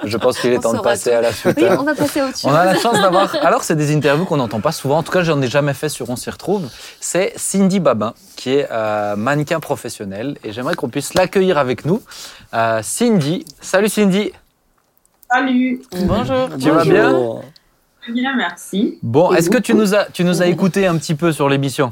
Je 0.05 0.17
pense 0.17 0.39
qu'il 0.39 0.51
est 0.53 0.57
On 0.57 0.61
temps 0.61 0.73
de 0.73 0.79
passer 0.79 1.11
tout. 1.11 1.15
à 1.17 1.21
la 1.21 1.31
suite. 1.34 1.57
Oui, 1.57 1.65
hein. 1.67 1.77
on 1.79 1.84
va 1.84 1.93
passer 1.93 2.19
chose. 2.21 2.45
On 2.45 2.53
a 2.53 2.65
la 2.65 2.75
chance 2.79 2.99
d'avoir. 3.01 3.36
Alors, 3.43 3.63
c'est 3.63 3.75
des 3.75 3.93
interviews 3.95 4.25
qu'on 4.25 4.38
n'entend 4.38 4.61
pas 4.61 4.71
souvent. 4.71 4.97
En 4.97 5.03
tout 5.03 5.11
cas, 5.11 5.23
j'en 5.23 5.41
ai 5.41 5.47
jamais 5.47 5.73
fait 5.73 5.89
sur 5.89 6.09
On 6.09 6.15
s'y 6.15 6.29
retrouve. 6.29 6.67
C'est 6.99 7.34
Cindy 7.36 7.79
Babin, 7.79 8.13
qui 8.36 8.51
est 8.55 8.67
euh, 8.71 9.15
mannequin 9.15 9.59
professionnel. 9.59 10.38
Et 10.43 10.51
j'aimerais 10.53 10.75
qu'on 10.75 10.89
puisse 10.89 11.13
l'accueillir 11.13 11.57
avec 11.57 11.86
nous. 11.86 12.01
euh, 12.53 12.79
Cindy. 12.81 13.45
Salut 13.61 13.89
Cindy. 13.89 14.31
Salut. 15.31 15.81
Bonjour. 16.05 16.49
Tu 16.59 16.71
vas 16.71 16.84
bien? 16.84 17.11
Bonjour. 17.11 17.43
Bien, 18.07 18.35
merci. 18.35 18.97
Bon, 19.03 19.31
est-ce 19.33 19.49
que 19.49 19.57
tu 19.57 19.73
nous 19.73 19.93
as, 19.95 20.05
tu 20.05 20.23
nous 20.23 20.41
as 20.41 20.47
écouté 20.47 20.87
un 20.87 20.97
petit 20.97 21.15
peu 21.15 21.31
sur 21.31 21.49
l'émission 21.49 21.91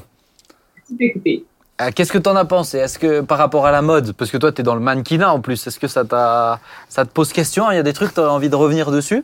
écouté. 0.99 1.45
Euh, 1.81 1.89
Qu'est-ce 1.93 2.11
que 2.13 2.17
tu 2.17 2.29
en 2.29 2.35
as 2.37 2.45
pensé? 2.45 2.77
Est-ce 2.77 2.97
que 2.97 3.19
par 3.21 3.37
rapport 3.37 3.65
à 3.65 3.71
la 3.71 3.81
mode, 3.81 4.13
parce 4.13 4.31
que 4.31 4.37
toi 4.37 4.51
tu 4.53 4.61
es 4.61 4.63
dans 4.63 4.73
le 4.73 4.79
mannequinat 4.81 5.31
en 5.33 5.41
plus, 5.41 5.67
est-ce 5.67 5.79
que 5.79 5.87
ça, 5.87 6.05
t'a- 6.05 6.59
ça 6.89 7.05
te 7.05 7.11
pose 7.11 7.33
question? 7.33 7.69
Il 7.71 7.75
y 7.75 7.77
a 7.77 7.83
des 7.83 7.93
trucs, 7.93 8.13
tu 8.13 8.19
as 8.21 8.31
envie 8.31 8.49
de 8.49 8.55
revenir 8.55 8.89
dessus? 8.89 9.23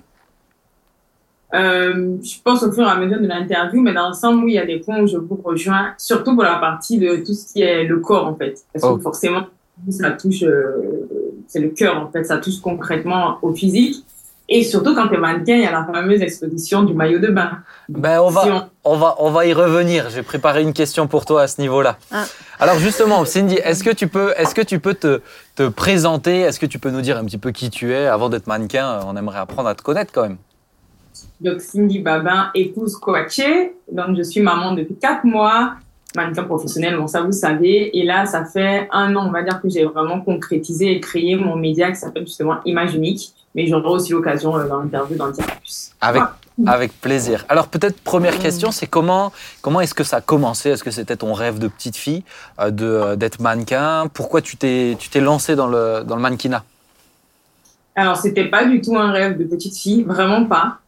Euh, 1.54 2.18
je 2.24 2.36
pense 2.44 2.64
au 2.64 2.72
fur 2.72 2.84
et 2.84 2.90
à 2.90 2.96
mesure 2.98 3.22
de 3.22 3.28
l'interview, 3.28 3.80
mais 3.82 3.94
dans 3.94 4.08
l'ensemble, 4.10 4.44
oui, 4.44 4.54
il 4.54 4.56
y 4.56 4.60
a 4.60 4.66
des 4.66 4.80
points 4.80 5.00
où 5.02 5.08
je 5.08 5.18
vous 5.18 5.40
rejoins, 5.44 5.94
surtout 5.98 6.34
pour 6.34 6.44
la 6.44 6.56
partie 6.56 6.98
de 6.98 7.18
tout 7.18 7.34
ce 7.34 7.54
qui 7.54 7.62
est 7.62 7.84
le 7.86 8.00
corps, 8.00 8.26
en 8.28 8.36
fait. 8.36 8.60
Parce 8.74 8.84
Oh. 8.86 8.98
que 8.98 9.04
forcément, 9.04 9.44
ça 9.90 10.12
touche, 10.12 10.42
euh, 10.44 11.08
c'est 11.48 11.60
le 11.60 11.70
cœur, 11.70 11.98
en 11.98 12.12
fait, 12.12 12.24
ça 12.24 12.38
touche 12.38 12.60
concrètement 12.60 13.38
au 13.44 13.54
physique. 13.54 14.04
Et 14.50 14.64
surtout, 14.64 14.94
quand 14.94 15.08
tu 15.08 15.16
es 15.16 15.18
mannequin, 15.18 15.56
il 15.56 15.62
y 15.64 15.66
a 15.66 15.72
la 15.72 15.86
fameuse 15.86 16.22
exposition 16.22 16.84
du 16.84 16.94
maillot 16.94 17.20
de 17.20 17.28
bain. 17.30 17.60
Ben 17.88 18.20
on 18.20 18.30
va, 18.30 18.44
Si 18.44 18.52
on- 18.52 18.70
on 18.84 18.98
va, 18.98 19.16
on 19.20 19.32
va 19.32 19.46
y 19.46 19.54
revenir. 19.54 20.10
J'ai 20.10 20.22
préparé 20.22 20.62
une 20.62 20.74
question 20.74 21.08
pour 21.08 21.26
toi 21.26 21.44
à 21.44 21.48
ce 21.48 21.62
niveau-là. 21.62 21.98
Ah. 22.12 22.26
Alors 22.60 22.78
justement, 22.78 23.24
Cindy, 23.24 23.56
est-ce 23.56 23.84
que 23.86 23.90
tu 23.92 24.08
peux, 24.10 24.34
est-ce 24.38 24.54
que 24.54 24.62
tu 24.62 24.80
peux 24.80 24.94
te, 24.96 25.22
te 25.56 25.70
présenter? 25.70 26.42
Est-ce 26.42 26.60
que 26.60 26.66
tu 26.66 26.78
peux 26.78 26.90
nous 26.92 27.02
dire 27.02 27.18
un 27.18 27.24
petit 27.24 27.38
peu 27.38 27.52
qui 27.52 27.70
tu 27.70 27.94
es? 27.94 28.06
Avant 28.08 28.28
d'être 28.30 28.48
mannequin 28.48 29.00
On 29.08 29.16
aimerait 29.16 29.40
apprendre 29.40 29.70
à 29.70 29.76
te 29.76 29.82
connaître 29.82 30.12
quand 30.14 30.24
même. 30.24 30.38
Donc, 31.40 31.62
Cindy 31.62 32.00
Babin, 32.00 32.50
épouse 32.54 32.98
Coaché. 32.98 33.74
Donc, 33.92 34.18
je 34.18 34.24
suis 34.24 34.42
maman 34.42 34.74
depuis 34.74 34.96
quatre 34.96 35.24
mois, 35.26 35.76
mannequin 36.16 36.44
professionnel, 36.44 36.98
bon, 36.98 37.08
ça 37.08 37.22
vous 37.22 37.32
savez. 37.32 37.98
Et 37.98 38.04
là, 38.04 38.26
ça 38.26 38.44
fait 38.46 38.88
un 38.92 39.16
an, 39.16 39.28
on 39.28 39.32
va 39.32 39.42
dire, 39.44 39.62
que 39.62 39.70
j'ai 39.70 39.86
vraiment 39.86 40.20
concrétisé 40.22 40.92
et 40.92 41.00
créé 41.00 41.36
mon 41.38 41.56
média 41.56 41.90
qui 41.92 41.96
s'appelle 41.98 42.26
justement 42.28 42.58
Image 42.66 42.94
Unique. 42.96 43.34
Mais 43.56 43.68
j'aurai 43.68 43.88
aussi 43.88 44.12
l'occasion 44.12 44.58
euh, 44.58 44.68
dans 44.68 44.80
l'interview 44.80 45.16
d'en 45.16 45.30
dire 45.30 45.46
plus. 45.60 45.92
Avec, 46.02 46.24
Voilà. 46.58 46.72
avec 46.72 47.00
plaisir. 47.00 47.46
Alors 47.50 47.68
peut-être 47.68 48.00
première 48.02 48.40
question, 48.40 48.72
c'est 48.72 48.88
comment, 48.88 49.32
comment 49.62 49.80
est-ce 49.82 49.94
que 49.94 50.04
ça 50.04 50.18
a 50.18 50.22
commencé? 50.22 50.70
Est-ce 50.70 50.84
que 50.84 50.92
c'était 50.92 51.18
ton 51.18 51.34
rêve 51.34 51.60
de 51.60 51.68
petite 51.68 51.96
fille 51.96 52.24
euh, 52.60 52.72
de 52.72 52.86
euh, 52.86 53.16
d'être 53.16 53.40
mannequin? 53.40 54.08
Pourquoi 54.14 54.42
tu 54.42 54.58
t'es, 54.58 54.96
tu 55.00 55.10
t'es 55.10 55.22
lancé 55.22 55.56
dans 55.56 55.68
le, 55.68 56.04
dans 56.04 56.16
le 56.16 56.22
mannequinat? 56.22 56.64
Alors, 57.96 58.18
c'était 58.18 58.46
pas 58.46 58.66
du 58.66 58.82
tout 58.82 58.98
un 58.98 59.12
rêve 59.12 59.38
de 59.38 59.44
petite 59.44 59.78
fille, 59.78 60.04
vraiment 60.04 60.46
pas. 60.46 60.80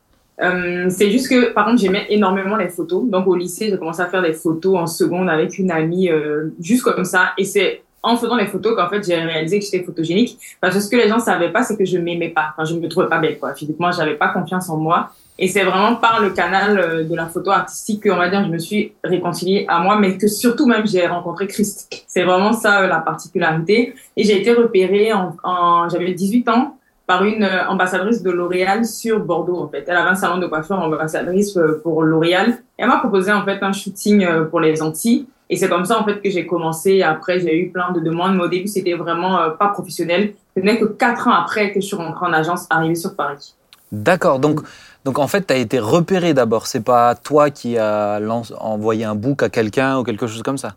Euh, 0.41 0.87
c'est 0.89 1.11
juste 1.11 1.29
que, 1.29 1.53
par 1.53 1.65
contre, 1.67 1.79
j'aimais 1.79 2.07
énormément 2.09 2.55
les 2.57 2.67
photos. 2.69 3.03
Donc, 3.07 3.27
au 3.27 3.35
lycée, 3.35 3.69
j'ai 3.69 3.77
commencé 3.77 4.01
à 4.01 4.07
faire 4.07 4.23
des 4.23 4.33
photos 4.33 4.75
en 4.79 4.87
seconde 4.87 5.29
avec 5.29 5.59
une 5.59 5.69
amie, 5.69 6.09
euh, 6.09 6.49
juste 6.59 6.81
comme 6.81 7.05
ça. 7.05 7.33
Et 7.37 7.45
c'est 7.45 7.83
en 8.05 8.15
faisant 8.17 8.35
les 8.35 8.45
photos 8.45 8.75
qu'en 8.75 8.87
fait, 8.87 9.03
j'ai 9.03 9.15
réalisé 9.15 9.59
que 9.59 9.65
j'étais 9.65 9.83
photogénique. 9.83 10.37
Parce 10.61 10.75
que 10.75 10.81
ce 10.81 10.89
que 10.89 10.95
les 10.95 11.09
gens 11.09 11.19
savaient 11.19 11.51
pas, 11.51 11.63
c'est 11.63 11.75
que 11.75 11.85
je 11.85 11.97
m'aimais 11.97 12.29
pas. 12.29 12.53
Enfin, 12.55 12.63
je 12.63 12.75
me 12.75 12.87
trouvais 12.87 13.07
pas 13.07 13.17
belle, 13.17 13.39
quoi. 13.39 13.53
Physiquement, 13.55 13.91
j'avais 13.91 14.15
pas 14.15 14.29
confiance 14.29 14.69
en 14.69 14.77
moi. 14.77 15.09
Et 15.37 15.47
c'est 15.47 15.63
vraiment 15.63 15.95
par 15.95 16.21
le 16.21 16.29
canal 16.29 16.77
euh, 16.77 17.03
de 17.03 17.15
la 17.15 17.25
photo 17.25 17.51
artistique 17.51 18.03
que, 18.03 18.09
on 18.09 18.15
va 18.15 18.29
dire, 18.29 18.45
je 18.45 18.49
me 18.49 18.57
suis 18.57 18.93
réconciliée 19.03 19.65
à 19.67 19.79
moi, 19.79 19.97
mais 19.99 20.17
que 20.17 20.27
surtout 20.27 20.65
même, 20.65 20.87
j'ai 20.87 21.05
rencontré 21.07 21.47
Christ. 21.47 22.05
C'est 22.07 22.23
vraiment 22.23 22.53
ça, 22.53 22.83
euh, 22.83 22.87
la 22.87 22.99
particularité. 22.99 23.95
Et 24.15 24.23
j'ai 24.23 24.39
été 24.39 24.53
repérée 24.53 25.11
en, 25.11 25.35
en 25.43 25.89
j'avais 25.89 26.13
18 26.13 26.47
ans 26.49 26.77
par 27.07 27.25
une 27.25 27.43
euh, 27.43 27.67
ambassadrice 27.67 28.21
de 28.23 28.31
L'Oréal 28.31 28.85
sur 28.85 29.19
Bordeaux, 29.19 29.57
en 29.57 29.67
fait. 29.67 29.83
Elle 29.87 29.97
avait 29.97 30.11
un 30.11 30.15
salon 30.15 30.37
de 30.37 30.45
coiffure 30.45 30.79
ambassadrice 30.79 31.59
pour 31.83 32.03
L'Oréal. 32.03 32.59
Elle 32.77 32.87
m'a 32.87 32.99
proposé, 32.99 33.33
en 33.33 33.43
fait, 33.43 33.61
un 33.61 33.73
shooting 33.73 34.25
pour 34.51 34.61
les 34.61 34.81
Antilles. 34.81 35.27
Et 35.49 35.57
c'est 35.57 35.69
comme 35.69 35.85
ça, 35.85 35.99
en 35.99 36.05
fait, 36.05 36.21
que 36.21 36.29
j'ai 36.29 36.47
commencé. 36.47 37.03
Après, 37.03 37.39
j'ai 37.39 37.55
eu 37.55 37.69
plein 37.69 37.91
de 37.91 37.99
demandes, 37.99 38.35
mais 38.35 38.43
au 38.43 38.47
début, 38.47 38.67
c'était 38.67 38.93
vraiment 38.93 39.39
euh, 39.39 39.49
pas 39.51 39.67
professionnel. 39.67 40.33
Ce 40.57 40.61
n'est 40.61 40.79
que 40.79 40.85
quatre 40.85 41.27
ans 41.27 41.33
après 41.33 41.71
que 41.71 41.81
je 41.81 41.85
suis 41.85 41.95
rentrée 41.95 42.25
en 42.25 42.33
agence, 42.33 42.65
arrivée 42.69 42.95
sur 42.95 43.15
Paris. 43.15 43.53
D'accord. 43.91 44.39
Donc, 44.39 44.61
donc 45.03 45.19
en 45.19 45.27
fait, 45.27 45.45
tu 45.45 45.53
as 45.53 45.57
été 45.57 45.79
repéré 45.79 46.33
d'abord. 46.33 46.65
C'est 46.65 46.83
pas 46.83 47.13
toi 47.13 47.51
qui 47.51 47.77
as 47.77 48.19
envoyé 48.59 49.05
un 49.05 49.13
book 49.13 49.43
à 49.43 49.49
quelqu'un 49.49 49.99
ou 49.99 50.03
quelque 50.03 50.25
chose 50.25 50.41
comme 50.41 50.57
ça? 50.57 50.75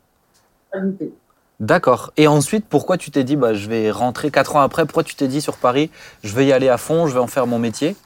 Pas 0.71 0.81
du 0.81 0.95
tout. 0.97 1.13
D'accord. 1.61 2.13
Et 2.17 2.29
ensuite, 2.29 2.67
pourquoi 2.69 2.99
tu 2.99 3.11
t'es 3.11 3.25
dit, 3.25 3.37
bah, 3.37 3.55
je 3.55 3.69
vais 3.69 3.91
rentrer 3.91 4.31
quatre 4.31 4.55
ans 4.55 4.61
après? 4.61 4.85
Pourquoi 4.85 5.03
tu 5.03 5.17
t'es 5.17 5.27
dit 5.27 5.41
sur 5.41 5.57
Paris, 5.57 5.91
je 6.23 6.35
vais 6.35 6.47
y 6.47 6.53
aller 6.53 6.69
à 6.69 6.77
fond, 6.77 7.07
je 7.07 7.15
vais 7.15 7.21
en 7.21 7.27
faire 7.27 7.47
mon 7.47 7.59
métier? 7.59 7.97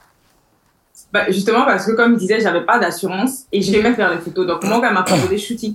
Bah, 1.13 1.25
justement 1.29 1.67
parce 1.67 1.85
que 1.85 1.93
comme 1.93 2.15
je 2.15 2.21
disais, 2.21 2.41
j'avais 2.41 2.65
pas 2.65 2.79
d'assurance 2.79 3.43
et 3.53 3.61
j'aimais 3.61 3.93
faire 3.93 4.11
les 4.11 4.19
photos. 4.19 4.47
Donc 4.47 4.65
moi, 4.65 4.81
quand 4.81 4.89
elle 4.89 4.95
m'a 4.95 5.03
proposé 5.03 5.37
shooting. 5.37 5.75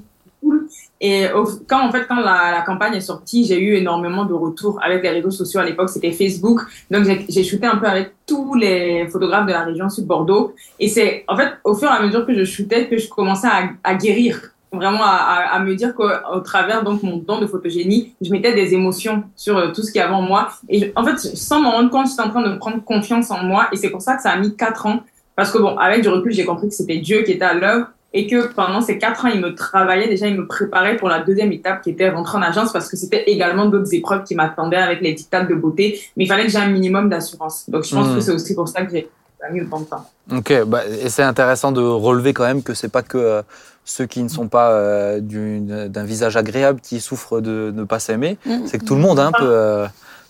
Et 1.00 1.32
au- 1.32 1.48
quand 1.68 1.82
en 1.88 1.92
fait 1.92 2.06
quand 2.08 2.16
la, 2.16 2.52
la 2.52 2.62
campagne 2.66 2.96
est 2.96 3.02
sortie, 3.02 3.46
j'ai 3.46 3.60
eu 3.62 3.76
énormément 3.76 4.26
de 4.26 4.34
retours 4.34 4.80
avec 4.84 5.04
les 5.04 5.10
réseaux 5.10 5.32
sociaux. 5.32 5.60
À 5.60 5.66
l'époque, 5.66 5.90
c'était 5.90 6.12
Facebook. 6.12 6.62
Donc 6.90 7.06
j'ai- 7.30 7.44
shooté 7.44 7.68
un 7.68 7.78
peu 7.78 7.86
avec 7.88 8.14
tous 8.26 8.56
les 8.56 9.08
photographes 9.08 9.46
de 9.46 9.52
la 9.52 9.64
région 9.64 9.90
sud 9.90 10.06
Bordeaux. 10.08 10.54
Et 10.80 10.88
c'est 10.88 11.24
en 11.28 11.38
fait 11.38 11.50
au 11.64 11.74
fur 11.76 11.88
et 11.90 11.94
à 11.96 12.02
mesure 12.02 12.26
que 12.26 12.34
je 12.34 12.44
shootais 12.44 12.88
que 12.88 12.98
je 12.98 13.08
commençais 13.10 13.48
à, 13.48 13.70
à 13.84 13.96
guérir. 13.96 14.42
Vraiment 14.74 15.02
à, 15.02 15.08
à, 15.12 15.56
à 15.56 15.60
me 15.60 15.74
dire 15.76 15.96
qu'au 15.96 16.10
travers 16.44 16.84
donc 16.84 17.02
mon 17.02 17.16
don 17.18 17.40
de 17.40 17.48
photogénie, 17.48 18.14
je 18.20 18.30
mettais 18.32 18.54
des 18.54 18.74
émotions 18.74 19.24
sur 19.36 19.56
euh, 19.58 19.72
tout 19.74 19.82
ce 19.82 19.92
qu'il 19.94 20.00
y 20.02 20.04
avait 20.04 20.14
en 20.14 20.22
moi. 20.22 20.50
Et 20.68 20.80
je- 20.80 20.86
en 20.96 21.06
fait, 21.06 21.18
sans 21.20 21.62
m'en 21.62 21.72
rendre 21.72 21.90
compte, 21.90 22.08
j'étais 22.10 22.22
en 22.22 22.30
train 22.30 22.42
de 22.48 22.54
prendre 22.58 22.84
confiance 22.84 23.32
en 23.32 23.44
moi. 23.44 23.70
Et 23.72 23.78
c'est 23.78 23.90
pour 23.90 24.02
ça 24.02 24.16
que 24.18 24.22
ça 24.22 24.32
a 24.32 24.38
mis 24.38 24.56
quatre 24.58 24.86
ans 24.86 25.00
parce 25.38 25.52
que 25.52 25.58
bon, 25.60 25.78
avec 25.78 26.02
du 26.02 26.10
recul, 26.10 26.34
j'ai 26.34 26.44
compris 26.44 26.68
que 26.68 26.74
c'était 26.74 26.98
Dieu 26.98 27.22
qui 27.22 27.32
était 27.32 27.46
à 27.46 27.54
l'œuvre 27.54 27.88
et 28.14 28.26
que 28.28 28.48
pendant 28.54 28.82
ces 28.82 28.98
quatre 28.98 29.26
ans, 29.26 29.30
il 29.34 29.42
me 29.42 29.54
travaillait 29.54 30.08
déjà, 30.08 30.28
il 30.28 30.36
me 30.36 30.48
préparait 30.48 30.96
pour 30.96 31.10
la 31.10 31.20
deuxième 31.20 31.52
étape 31.52 31.82
qui 31.82 31.90
était 31.92 32.10
rentrer 32.10 32.38
en 32.38 32.42
agence 32.42 32.72
parce 32.72 32.90
que 32.90 32.96
c'était 32.98 33.24
également 33.28 33.66
d'autres 33.66 33.94
épreuves 33.94 34.24
qui 34.24 34.34
m'attendaient 34.36 34.78
avec 34.78 35.02
les 35.02 35.14
dictats 35.14 35.44
de 35.44 35.54
beauté. 35.54 36.00
Mais 36.16 36.24
il 36.24 36.28
fallait 36.28 36.46
que 36.46 36.50
j'ai 36.52 36.58
un 36.58 36.70
minimum 36.70 37.10
d'assurance. 37.10 37.66
Donc 37.70 37.84
je 37.84 37.94
pense 37.94 38.08
Mhm. 38.08 38.16
que 38.16 38.22
c'est 38.22 38.32
aussi 38.32 38.56
pour 38.56 38.68
ça 38.70 38.84
que 38.84 38.92
j'ai 38.92 39.10
mis 39.52 39.62
autant 39.62 39.80
de 39.82 39.86
temps. 39.86 40.06
Ok, 40.36 40.54
bah, 40.66 40.82
et 40.88 41.10
c'est 41.10 41.24
intéressant 41.24 41.72
de 41.72 41.82
relever 41.82 42.34
quand 42.34 42.46
même 42.46 42.64
que 42.64 42.74
c'est 42.74 42.90
pas 42.90 43.02
que 43.04 43.18
euh, 43.18 43.42
ceux 43.86 44.06
qui 44.06 44.24
ne 44.24 44.30
sont 44.30 44.48
pas 44.48 44.72
euh, 44.72 45.20
d'un 45.22 46.04
visage 46.04 46.36
agréable 46.38 46.80
qui 46.82 47.00
souffrent 47.00 47.40
de 47.42 47.72
ne 47.76 47.84
pas 47.84 48.00
s'aimer. 48.00 48.38
C'est 48.66 48.80
que 48.80 48.86
tout 48.86 48.96
le 48.96 49.02
monde 49.02 49.20
hein, 49.20 49.32
peut, 49.38 49.46
euh, 49.46 49.86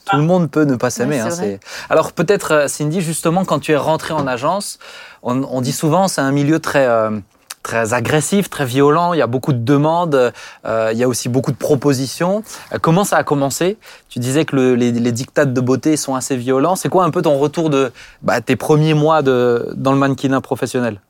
tout 0.09 0.17
le 0.17 0.23
monde 0.23 0.49
peut 0.51 0.63
ne 0.65 0.75
pas 0.75 0.89
s'aimer. 0.89 1.19
Hein, 1.19 1.30
Alors 1.89 2.11
peut-être 2.11 2.65
Cindy, 2.69 3.01
justement, 3.01 3.45
quand 3.45 3.59
tu 3.59 3.71
es 3.71 3.75
rentrée 3.78 4.13
en 4.13 4.28
agence, 4.28 4.78
on, 5.23 5.43
on 5.43 5.61
dit 5.61 5.71
souvent 5.71 6.07
c'est 6.07 6.21
un 6.21 6.32
milieu 6.32 6.59
très 6.59 6.86
euh, 6.86 7.09
très 7.68 7.93
agressif, 7.93 8.49
très 8.49 8.65
violent. 8.65 9.13
Il 9.13 9.20
y 9.20 9.22
a 9.22 9.28
beaucoup 9.28 9.51
de 9.51 9.63
demandes, 9.76 10.32
euh, 10.65 10.89
il 10.93 10.97
y 10.97 11.03
a 11.03 11.07
aussi 11.07 11.28
beaucoup 11.28 11.51
de 11.51 11.57
propositions. 11.57 12.41
Euh, 12.72 12.78
comment 12.82 13.03
ça 13.03 13.18
a 13.18 13.24
commencé? 13.24 13.78
Tu 14.07 14.20
disais 14.20 14.45
que 14.45 14.55
le- 14.55 14.76
les, 14.76 14.91
les 14.91 15.11
dictats 15.11 15.45
de 15.45 15.61
beauté 15.61 15.97
sont 15.97 16.15
assez 16.15 16.38
violents. 16.38 16.76
C'est 16.78 16.88
quoi 16.88 17.03
un 17.03 17.11
peu 17.11 17.22
ton 17.22 17.38
retour 17.38 17.70
de 17.70 17.91
bah, 18.22 18.39
tes 18.39 18.55
premiers 18.55 18.93
mois 18.93 19.22
de, 19.22 19.74
dans 19.76 19.91
le 19.91 19.97
mannequinat 19.97 20.39
professionnel? 20.39 21.01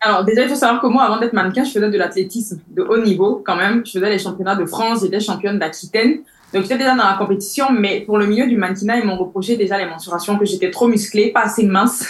Alors 0.00 0.24
déjà, 0.24 0.42
il 0.42 0.48
faut 0.48 0.56
savoir 0.56 0.82
que 0.82 0.88
moi, 0.88 1.04
avant 1.04 1.20
d'être 1.20 1.34
mannequin, 1.34 1.62
je 1.62 1.70
faisais 1.70 1.88
de 1.88 1.96
l'athlétisme 1.96 2.58
de 2.76 2.82
haut 2.82 2.98
niveau 2.98 3.40
quand 3.46 3.54
même. 3.54 3.86
Je 3.86 3.92
faisais 3.92 4.10
les 4.10 4.18
championnats 4.18 4.56
de 4.56 4.66
France, 4.66 5.02
j'étais 5.02 5.20
championne 5.20 5.60
d'Aquitaine. 5.60 6.14
Donc 6.52 6.62
j'étais 6.62 6.78
déjà 6.78 6.96
dans 6.96 7.08
la 7.08 7.16
compétition, 7.16 7.66
mais 7.70 8.00
pour 8.00 8.18
le 8.18 8.26
milieu 8.26 8.48
du 8.48 8.56
mannequinat, 8.56 8.96
ils 8.98 9.06
m'ont 9.06 9.16
reproché 9.16 9.56
déjà 9.56 9.78
les 9.78 9.86
mensurations, 9.86 10.36
que 10.36 10.44
j'étais 10.44 10.72
trop 10.72 10.88
musclée, 10.88 11.30
pas 11.30 11.44
assez 11.44 11.64
mince. 11.64 12.04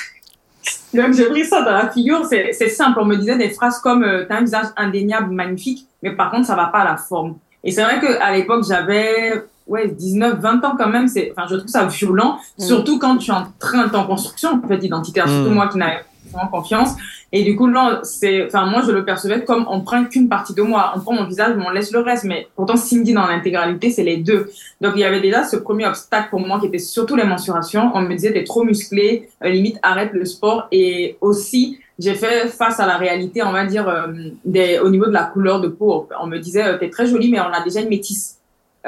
Donc 0.94 1.12
j'ai 1.14 1.26
pris 1.26 1.44
ça 1.44 1.62
dans 1.62 1.72
la 1.72 1.88
figure. 1.88 2.24
C'est 2.26 2.68
simple, 2.68 2.98
on 3.00 3.04
me 3.04 3.16
disait 3.16 3.36
des 3.36 3.50
phrases 3.50 3.78
comme 3.78 4.04
euh, 4.04 4.24
t'as 4.28 4.36
un 4.36 4.40
visage 4.42 4.66
indéniable, 4.76 5.32
magnifique, 5.32 5.86
mais 6.02 6.12
par 6.12 6.30
contre 6.30 6.46
ça 6.46 6.54
va 6.54 6.66
pas 6.66 6.80
à 6.80 6.84
la 6.84 6.96
forme. 6.96 7.36
Et 7.64 7.70
c'est 7.70 7.82
vrai 7.82 8.00
qu'à 8.00 8.32
l'époque 8.32 8.64
j'avais 8.68 9.42
ouais 9.66 9.88
19, 9.88 10.38
20 10.40 10.64
ans 10.64 10.74
quand 10.76 10.88
même. 10.88 11.08
C'est, 11.08 11.32
enfin 11.36 11.46
je 11.48 11.56
trouve 11.56 11.68
ça 11.68 11.84
violent, 11.86 12.38
Mm. 12.58 12.62
surtout 12.62 12.98
quand 12.98 13.16
tu 13.16 13.30
es 13.30 13.34
en 13.34 13.46
train 13.58 13.86
de 13.86 13.96
en 13.96 14.06
construction 14.06 14.60
en 14.62 14.68
fait 14.68 14.82
identitaire. 14.84 15.28
Surtout 15.28 15.50
Mm. 15.50 15.54
moi 15.54 15.68
qui 15.68 15.78
n'avais 15.78 16.00
confiance. 16.50 16.90
Et 17.32 17.44
du 17.44 17.56
coup, 17.56 17.66
là, 17.66 18.00
c'est, 18.02 18.46
enfin, 18.46 18.66
moi, 18.66 18.82
je 18.86 18.92
le 18.92 19.04
percevais 19.04 19.44
comme 19.44 19.66
on 19.70 19.80
prend 19.80 20.04
qu'une 20.04 20.28
partie 20.28 20.54
de 20.54 20.62
moi. 20.62 20.92
On 20.94 21.00
prend 21.00 21.14
mon 21.14 21.24
visage, 21.24 21.54
mais 21.56 21.64
on 21.66 21.70
laisse 21.70 21.92
le 21.92 22.00
reste. 22.00 22.24
Mais 22.24 22.48
pourtant, 22.56 22.76
Cindy, 22.76 23.14
dans 23.14 23.26
l'intégralité, 23.26 23.90
c'est 23.90 24.04
les 24.04 24.18
deux. 24.18 24.50
Donc, 24.80 24.92
il 24.96 25.00
y 25.00 25.04
avait 25.04 25.20
déjà 25.20 25.44
ce 25.44 25.56
premier 25.56 25.86
obstacle 25.86 26.28
pour 26.30 26.40
moi 26.40 26.60
qui 26.60 26.66
était 26.66 26.78
surtout 26.78 27.16
les 27.16 27.24
mensurations. 27.24 27.90
On 27.94 28.02
me 28.02 28.14
disait, 28.14 28.32
t'es 28.32 28.44
trop 28.44 28.64
musclé, 28.64 29.28
euh, 29.44 29.48
limite, 29.48 29.78
arrête 29.82 30.12
le 30.12 30.24
sport. 30.24 30.68
Et 30.72 31.16
aussi, 31.20 31.78
j'ai 31.98 32.14
fait 32.14 32.48
face 32.48 32.80
à 32.80 32.86
la 32.86 32.96
réalité, 32.96 33.42
on 33.42 33.52
va 33.52 33.64
dire, 33.64 33.88
euh, 33.88 34.80
au 34.82 34.90
niveau 34.90 35.06
de 35.06 35.12
la 35.12 35.24
couleur 35.24 35.60
de 35.60 35.68
peau. 35.68 36.08
On 36.20 36.26
me 36.26 36.38
disait, 36.38 36.64
euh, 36.64 36.78
t'es 36.78 36.90
très 36.90 37.06
jolie, 37.06 37.30
mais 37.30 37.40
on 37.40 37.52
a 37.52 37.62
déjà 37.62 37.80
une 37.80 37.88
métisse. 37.88 38.38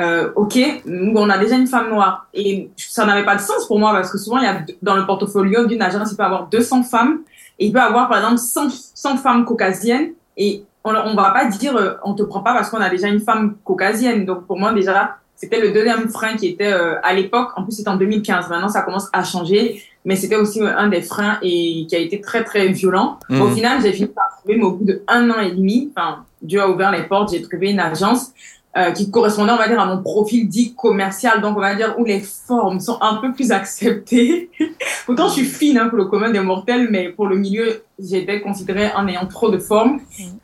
Euh, 0.00 0.30
ok, 0.34 0.58
nous, 0.86 1.12
on 1.16 1.30
a 1.30 1.38
déjà 1.38 1.56
une 1.56 1.66
femme 1.66 1.90
noire. 1.90 2.26
Et 2.34 2.70
ça 2.76 3.06
n'avait 3.06 3.24
pas 3.24 3.36
de 3.36 3.40
sens 3.40 3.66
pour 3.66 3.78
moi 3.78 3.92
parce 3.92 4.10
que 4.10 4.18
souvent, 4.18 4.38
il 4.38 4.44
y 4.44 4.48
a, 4.48 4.60
dans 4.82 4.96
le 4.96 5.06
portfolio 5.06 5.66
d'une 5.66 5.82
agence, 5.82 6.12
il 6.12 6.16
peut 6.16 6.22
y 6.22 6.26
avoir 6.26 6.48
200 6.48 6.82
femmes 6.82 7.20
et 7.58 7.66
il 7.66 7.72
peut 7.72 7.80
avoir, 7.80 8.08
par 8.08 8.18
exemple, 8.18 8.38
100, 8.38 8.70
100 8.94 9.16
femmes 9.18 9.44
caucasiennes 9.44 10.12
et 10.36 10.64
on 10.82 10.92
ne 10.92 11.16
va 11.16 11.30
pas 11.30 11.46
dire 11.46 11.76
euh, 11.76 11.94
on 12.04 12.14
te 12.14 12.22
prend 12.22 12.40
pas 12.40 12.52
parce 12.52 12.68
qu'on 12.68 12.80
a 12.80 12.90
déjà 12.90 13.08
une 13.08 13.20
femme 13.20 13.56
caucasienne. 13.64 14.26
Donc, 14.26 14.46
pour 14.46 14.58
moi, 14.58 14.72
déjà, 14.72 15.16
c'était 15.36 15.60
le 15.60 15.72
deuxième 15.72 16.08
frein 16.08 16.36
qui 16.36 16.48
était 16.48 16.72
euh, 16.72 16.96
à 17.02 17.14
l'époque. 17.14 17.50
En 17.56 17.62
plus, 17.62 17.72
c'était 17.72 17.88
en 17.88 17.96
2015. 17.96 18.48
Maintenant, 18.48 18.68
ça 18.68 18.82
commence 18.82 19.08
à 19.12 19.22
changer. 19.24 19.82
Mais 20.04 20.16
c'était 20.16 20.36
aussi 20.36 20.60
un 20.60 20.88
des 20.88 21.00
freins 21.00 21.38
et 21.40 21.86
qui 21.88 21.96
a 21.96 21.98
été 21.98 22.20
très, 22.20 22.44
très 22.44 22.68
violent. 22.68 23.18
Mhm. 23.30 23.40
Au 23.40 23.48
final, 23.48 23.80
j'ai 23.80 23.92
fini 23.92 24.08
par 24.08 24.36
trouver, 24.36 24.58
mais 24.58 24.64
au 24.64 24.72
bout 24.72 24.84
de 24.84 25.02
un 25.08 25.30
an 25.30 25.40
et 25.40 25.52
demi, 25.52 25.90
enfin, 25.96 26.24
Dieu 26.42 26.60
a 26.60 26.68
ouvert 26.68 26.92
les 26.92 27.04
portes, 27.04 27.30
j'ai 27.30 27.40
trouvé 27.40 27.70
une 27.70 27.80
agence 27.80 28.32
euh, 28.76 28.90
qui 28.90 29.08
correspondait, 29.08 29.52
on 29.52 29.56
va 29.56 29.68
dire, 29.68 29.78
à 29.78 29.86
mon 29.86 30.02
profil 30.02 30.48
dit 30.48 30.74
commercial, 30.74 31.40
donc 31.40 31.56
on 31.56 31.60
va 31.60 31.76
dire 31.76 31.94
où 31.96 32.04
les 32.04 32.18
formes 32.18 32.80
sont 32.80 32.98
un 33.00 33.18
peu 33.18 33.32
plus 33.32 33.52
acceptées. 33.52 34.50
Pourtant, 35.06 35.28
je 35.28 35.34
suis 35.34 35.44
fine 35.44 35.78
hein, 35.78 35.88
pour 35.88 35.96
le 35.96 36.06
commun 36.06 36.30
des 36.30 36.40
mortels, 36.40 36.88
mais 36.90 37.10
pour 37.10 37.28
le 37.28 37.36
milieu, 37.36 37.84
j'étais 38.00 38.40
considérée 38.40 38.90
en 38.96 39.06
ayant 39.06 39.26
trop 39.26 39.48
de 39.48 39.58
formes. 39.58 40.00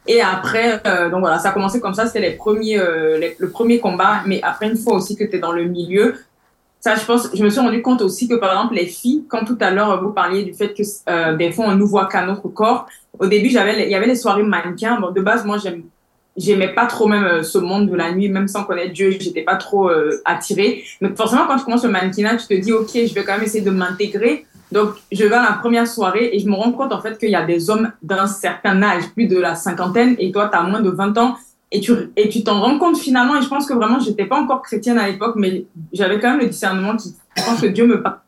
Et 0.07 0.21
après, 0.21 0.81
euh, 0.87 1.11
donc 1.11 1.21
voilà, 1.23 1.41
ça 1.41 1.49
a 1.49 1.53
commencé 1.53 1.81
comme 1.81 1.95
ça, 1.95 2.07
c'était 2.07 2.21
les 2.21 2.37
premiers, 2.37 2.79
euh, 2.79 3.21
le 3.37 3.51
premier 3.51 3.81
combat, 3.81 4.23
mais 4.25 4.41
après, 4.45 4.69
une 4.69 4.77
fois 4.77 4.95
aussi 4.95 5.17
que 5.17 5.25
tu 5.25 5.35
es 5.35 5.39
dans 5.41 5.51
le 5.51 5.65
milieu, 5.65 6.15
ça, 6.79 6.95
je 6.95 7.05
pense, 7.05 7.31
je 7.35 7.43
me 7.43 7.51
suis 7.51 7.61
rendu 7.61 7.83
compte 7.83 8.01
aussi 8.01 8.29
que, 8.29 8.37
par 8.37 8.53
exemple, 8.53 8.75
les 8.75 8.87
filles, 8.87 9.25
quand 9.29 9.45
tout 9.45 9.59
à 9.61 9.73
l'heure, 9.73 10.01
vous 10.03 10.13
parliez 10.13 10.45
du 10.45 10.55
fait 10.55 10.73
que 10.73 11.37
des 11.37 11.51
fois, 11.51 11.67
on 11.67 11.75
nous 11.75 11.89
voit 11.89 12.07
qu'à 12.07 12.25
notre 12.25 12.47
corps, 12.49 12.87
au 13.19 13.27
début, 13.27 13.51
j'avais, 13.51 13.87
il 13.87 13.91
y 13.91 13.95
avait 13.97 14.07
les 14.07 14.15
soirées 14.15 14.45
mannequins. 14.45 15.01
Bon, 15.01 15.11
de 15.11 15.21
base, 15.21 15.45
moi, 15.45 15.59
j'aime 15.59 15.83
j'aimais 16.41 16.75
pas 16.75 16.87
trop 16.87 17.07
même 17.07 17.25
euh, 17.25 17.43
ce 17.43 17.59
monde 17.59 17.89
de 17.89 17.95
la 17.95 18.13
nuit, 18.13 18.29
même 18.29 18.49
sans 18.49 18.65
connaître 18.65 18.93
Dieu, 18.93 19.11
j'étais 19.11 19.43
pas 19.43 19.57
trop 19.57 19.89
euh, 19.89 20.21
attirée. 20.25 20.85
Mais 21.01 21.11
forcément, 21.15 21.47
quand 21.47 21.57
tu 21.57 21.65
commences 21.65 21.85
le 21.85 21.91
mannequinat, 21.91 22.37
tu 22.37 22.47
te 22.47 22.55
dis, 22.55 22.73
ok, 22.73 22.91
je 22.93 23.15
vais 23.15 23.25
quand 23.25 23.35
même 23.35 23.45
essayer 23.45 23.65
de 23.65 23.71
m'intégrer. 23.71 24.47
Donc, 24.73 24.95
je 25.13 25.25
vais 25.25 25.35
à 25.35 25.43
la 25.43 25.53
première 25.53 25.87
soirée 25.87 26.31
et 26.33 26.39
je 26.39 26.49
me 26.49 26.55
rends 26.55 26.73
compte 26.73 26.93
en 26.93 27.01
fait 27.01 27.19
qu'il 27.19 27.31
y 27.31 27.35
a 27.35 27.45
des 27.45 27.71
hommes 27.71 27.93
d'un 28.03 28.27
certain 28.27 28.83
âge, 28.83 29.05
plus 29.15 29.27
de 29.27 29.39
la 29.39 29.55
cinquantaine, 29.55 30.15
et 30.19 30.31
toi, 30.31 30.49
tu 30.51 30.57
as 30.57 30.63
moins 30.63 30.81
de 30.81 30.91
20 30.91 31.19
ans. 31.19 31.37
Et 31.73 31.81
tu 31.81 31.93
et 32.17 32.29
tu 32.29 32.43
t'en 32.43 32.61
rends 32.61 32.79
compte 32.81 32.99
finalement. 32.99 33.37
Et 33.39 33.43
je 33.43 33.49
pense 33.49 33.65
que 33.65 33.75
vraiment, 33.75 34.01
j'étais 34.01 34.25
pas 34.25 34.37
encore 34.37 34.61
chrétienne 34.61 34.99
à 34.99 35.09
l'époque, 35.09 35.35
mais 35.37 35.67
j'avais 35.93 36.19
quand 36.19 36.31
même 36.31 36.41
le 36.41 36.49
discernement 36.49 36.97
je 37.37 37.45
pense 37.45 37.61
que 37.61 37.67
Dieu 37.67 37.87
me 37.87 38.03
parle 38.03 38.19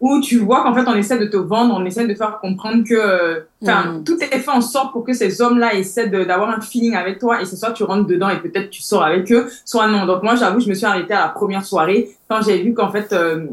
où 0.00 0.20
tu 0.20 0.38
vois 0.38 0.62
qu'en 0.62 0.74
fait 0.74 0.88
on 0.88 0.94
essaie 0.94 1.18
de 1.18 1.26
te 1.26 1.36
vendre, 1.36 1.74
on 1.78 1.84
essaie 1.84 2.06
de 2.06 2.14
faire 2.14 2.38
comprendre 2.40 2.84
que 2.88 3.44
enfin 3.62 3.92
mm. 3.92 4.04
tout 4.04 4.18
est 4.22 4.38
fait 4.38 4.50
en 4.50 4.62
sorte 4.62 4.92
pour 4.92 5.04
que 5.04 5.12
ces 5.12 5.42
hommes-là 5.42 5.74
essaient 5.74 6.08
d'avoir 6.08 6.48
un 6.48 6.60
feeling 6.60 6.94
avec 6.94 7.18
toi 7.18 7.42
et 7.42 7.44
c'est 7.44 7.56
soit 7.56 7.72
tu 7.72 7.84
rentres 7.84 8.06
dedans 8.06 8.30
et 8.30 8.40
peut-être 8.40 8.70
tu 8.70 8.80
sors 8.80 9.04
avec 9.04 9.30
eux, 9.30 9.48
soit 9.64 9.88
non. 9.88 10.06
Donc 10.06 10.22
moi 10.22 10.36
j'avoue 10.36 10.60
je 10.60 10.68
me 10.68 10.74
suis 10.74 10.86
arrêtée 10.86 11.12
à 11.12 11.20
la 11.20 11.28
première 11.28 11.64
soirée 11.64 12.10
quand 12.28 12.40
j'ai 12.42 12.62
vu 12.62 12.72
qu'en 12.72 12.90
fait 12.90 13.12
euh, 13.12 13.46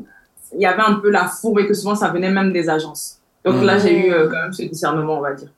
il 0.53 0.61
y 0.61 0.65
avait 0.65 0.83
un 0.83 0.95
peu 0.95 1.09
la 1.09 1.27
fourbe 1.27 1.59
et 1.59 1.67
que 1.67 1.73
souvent 1.73 1.95
ça 1.95 2.07
venait 2.09 2.31
même 2.31 2.53
des 2.53 2.69
agences. 2.69 3.19
Donc 3.43 3.61
là 3.63 3.77
j'ai 3.77 4.07
eu 4.07 4.11
euh, 4.11 4.29
quand 4.29 4.41
même 4.41 4.53
ce 4.53 4.63
discernement 4.63 5.17
on 5.17 5.21
va 5.21 5.33
dire. 5.33 5.49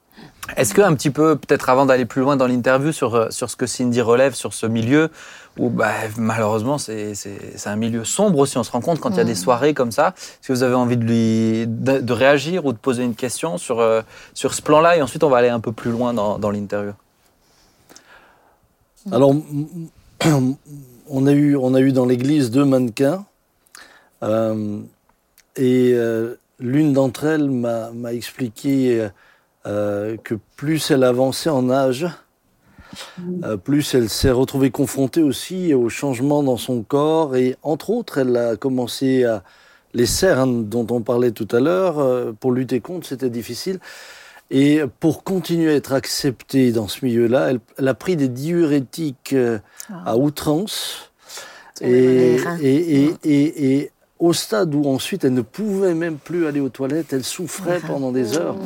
Est-ce 0.57 0.73
que 0.73 0.81
un 0.81 0.95
petit 0.95 1.11
peu, 1.11 1.35
peut-être 1.35 1.69
avant 1.69 1.85
d'aller 1.85 2.05
plus 2.05 2.21
loin 2.21 2.35
dans 2.35 2.47
l'interview 2.47 2.91
sur, 2.91 3.15
euh, 3.15 3.27
sur 3.29 3.49
ce 3.49 3.55
que 3.55 3.65
Cindy 3.65 4.01
relève 4.01 4.33
sur 4.33 4.53
ce 4.53 4.65
milieu, 4.65 5.09
où 5.57 5.69
bah, 5.69 5.91
malheureusement 6.17 6.77
c'est 6.77 7.13
un 7.65 7.75
milieu 7.75 8.05
sombre 8.05 8.39
aussi, 8.39 8.57
on 8.57 8.63
se 8.63 8.71
rend 8.71 8.81
compte 8.81 8.99
quand 8.99 9.11
il 9.11 9.17
y 9.17 9.21
a 9.21 9.25
des 9.25 9.35
soirées 9.35 9.73
comme 9.73 9.91
ça. 9.91 10.13
Est-ce 10.17 10.47
que 10.47 10.53
vous 10.53 10.63
avez 10.63 10.75
envie 10.75 10.97
de, 10.97 11.03
lui, 11.03 11.65
de, 11.67 12.13
réagir 12.13 12.65
ou 12.65 12.73
de 12.73 12.77
poser 12.77 13.03
une 13.03 13.15
question 13.15 13.57
sur, 13.57 13.79
euh, 13.79 14.01
sur 14.33 14.53
ce 14.53 14.61
plan-là 14.61 14.97
et 14.97 15.01
ensuite 15.01 15.23
on 15.23 15.29
va 15.29 15.37
aller 15.37 15.49
un 15.49 15.59
peu 15.59 15.71
plus 15.71 15.91
loin 15.91 16.13
dans, 16.13 16.39
dans 16.39 16.51
l'interview? 16.51 16.93
Alors, 19.11 19.33
on 21.07 21.27
a 21.27 21.31
eu, 21.31 21.55
on 21.55 21.73
a 21.73 21.79
eu 21.79 21.91
dans 21.91 22.05
l'église 22.05 22.51
deux 22.51 22.65
mannequins 22.65 23.25
euh, 24.23 24.79
et 25.55 25.95
l'une 26.59 26.93
d'entre 26.93 27.25
elles 27.25 27.49
m'a 27.49 28.13
expliqué 28.13 29.09
euh, 29.65 30.15
que 30.23 30.35
plus 30.55 30.89
elle 30.89 31.03
avançait 31.03 31.49
en 31.49 31.69
âge, 31.69 32.07
euh, 33.43 33.57
plus 33.57 33.93
elle 33.93 34.09
s'est 34.09 34.31
retrouvée 34.31 34.71
confrontée 34.71 35.21
aussi 35.21 35.73
aux 35.73 35.89
changements 35.89 36.43
dans 36.43 36.57
son 36.57 36.81
corps 36.83 37.35
et 37.35 37.55
entre 37.63 37.89
autres, 37.89 38.19
elle 38.19 38.35
a 38.35 38.55
commencé 38.55 39.23
à 39.25 39.43
les 39.93 40.05
cernes 40.05 40.67
dont 40.67 40.85
on 40.91 41.01
parlait 41.01 41.31
tout 41.31 41.47
à 41.51 41.59
l'heure 41.59 41.99
euh, 41.99 42.31
pour 42.31 42.51
lutter 42.51 42.79
contre, 42.79 43.07
c'était 43.07 43.29
difficile. 43.29 43.79
Et 44.51 44.81
pour 44.99 45.23
continuer 45.23 45.71
à 45.71 45.75
être 45.75 45.93
acceptée 45.93 46.71
dans 46.71 46.87
ce 46.87 47.05
milieu-là, 47.05 47.51
elle, 47.77 47.87
a 47.87 47.93
pris 47.93 48.15
des 48.15 48.29
diurétiques 48.29 49.35
ah. 49.35 50.03
à 50.05 50.17
outrance. 50.17 51.11
Et, 51.81 52.37
et, 52.61 53.13
et, 53.23 53.75
et, 53.77 53.91
au 54.19 54.33
stade 54.33 54.75
où 54.75 54.85
ensuite 54.85 55.23
elle 55.23 55.33
ne 55.33 55.41
pouvait 55.41 55.93
même 55.93 56.17
plus 56.17 56.45
aller 56.45 56.59
aux 56.59 56.69
toilettes, 56.69 57.13
elle 57.13 57.23
souffrait 57.23 57.79
pendant 57.79 58.11
des 58.11 58.37
heures. 58.37 58.57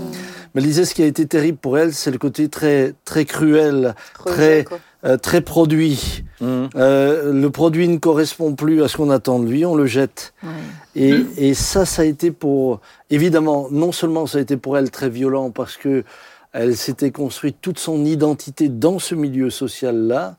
Mais 0.53 0.61
elle 0.61 0.67
disait 0.67 0.85
ce 0.85 0.95
qui 0.95 1.03
a 1.03 1.05
été 1.05 1.27
terrible 1.27 1.57
pour 1.59 1.77
elle, 1.77 1.93
c'est 1.93 2.11
le 2.11 2.17
côté 2.17 2.49
très 2.49 2.93
très 3.05 3.25
cruel, 3.25 3.95
très 4.25 4.65
euh, 5.05 5.17
très 5.17 5.41
produit. 5.41 6.23
Mmh. 6.41 6.65
Euh, 6.75 7.33
le 7.33 7.49
produit 7.51 7.87
ne 7.87 7.97
correspond 7.97 8.55
plus 8.55 8.81
à 8.81 8.87
ce 8.87 8.97
qu'on 8.97 9.11
attend 9.11 9.39
de 9.39 9.47
lui, 9.47 9.65
on 9.65 9.75
le 9.75 9.85
jette. 9.85 10.33
Et, 10.95 11.13
mmh. 11.13 11.27
et, 11.37 11.53
ça, 11.53 11.85
ça 11.85 12.01
a 12.01 12.05
été 12.05 12.31
pour 12.31 12.81
évidemment 13.09 13.67
non 13.69 13.91
seulement 13.91 14.25
ça 14.25 14.39
a 14.39 14.41
été 14.41 14.57
pour 14.57 14.77
elle 14.77 14.89
très 14.91 15.09
violent 15.09 15.51
parce 15.51 15.77
que 15.77 16.03
elle 16.51 16.77
s'était 16.77 17.11
construite 17.11 17.57
toute 17.61 17.79
son 17.79 18.05
identité 18.05 18.69
dans 18.69 18.97
ce 18.97 19.13
milieu 19.13 19.49
social 19.49 19.95
là. 20.07 20.35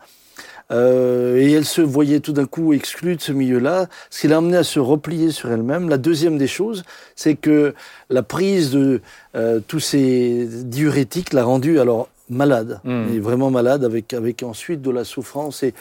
Euh, 0.71 1.37
et 1.37 1.53
elle 1.53 1.65
se 1.65 1.83
voyait 1.83 2.21
tout 2.21 2.33
d'un 2.33 2.47
coup 2.47 2.73
exclue 2.73 3.17
de 3.17 3.21
ce 3.21 3.33
milieu-là, 3.33 3.87
ce 4.11 4.23
qui 4.23 4.29
l'a 4.29 4.39
amené 4.39 4.57
à 4.57 4.65
se 4.65 4.81
replier 4.81 5.31
sur 5.31 5.51
elle-même. 5.53 5.89
La 5.89 5.99
deuxième 5.99 6.39
des 6.39 6.47
choses, 6.47 6.85
c'est 7.17 7.35
que 7.35 7.75
la 8.09 8.23
prise 8.23 8.71
de 8.71 9.01
euh, 9.37 9.61
tous 9.67 9.81
ces 9.81 10.47
diurétiques 10.47 11.33
l'a 11.33 11.45
rendue 11.45 11.79
alors 11.79 12.09
malade, 12.31 12.81
mmh. 12.85 13.19
vraiment 13.19 13.51
malade, 13.51 13.85
avec, 13.85 14.15
avec 14.15 14.43
ensuite 14.43 14.81
de 14.81 14.91
la 14.91 15.05
souffrance. 15.05 15.63
Et, 15.63 15.75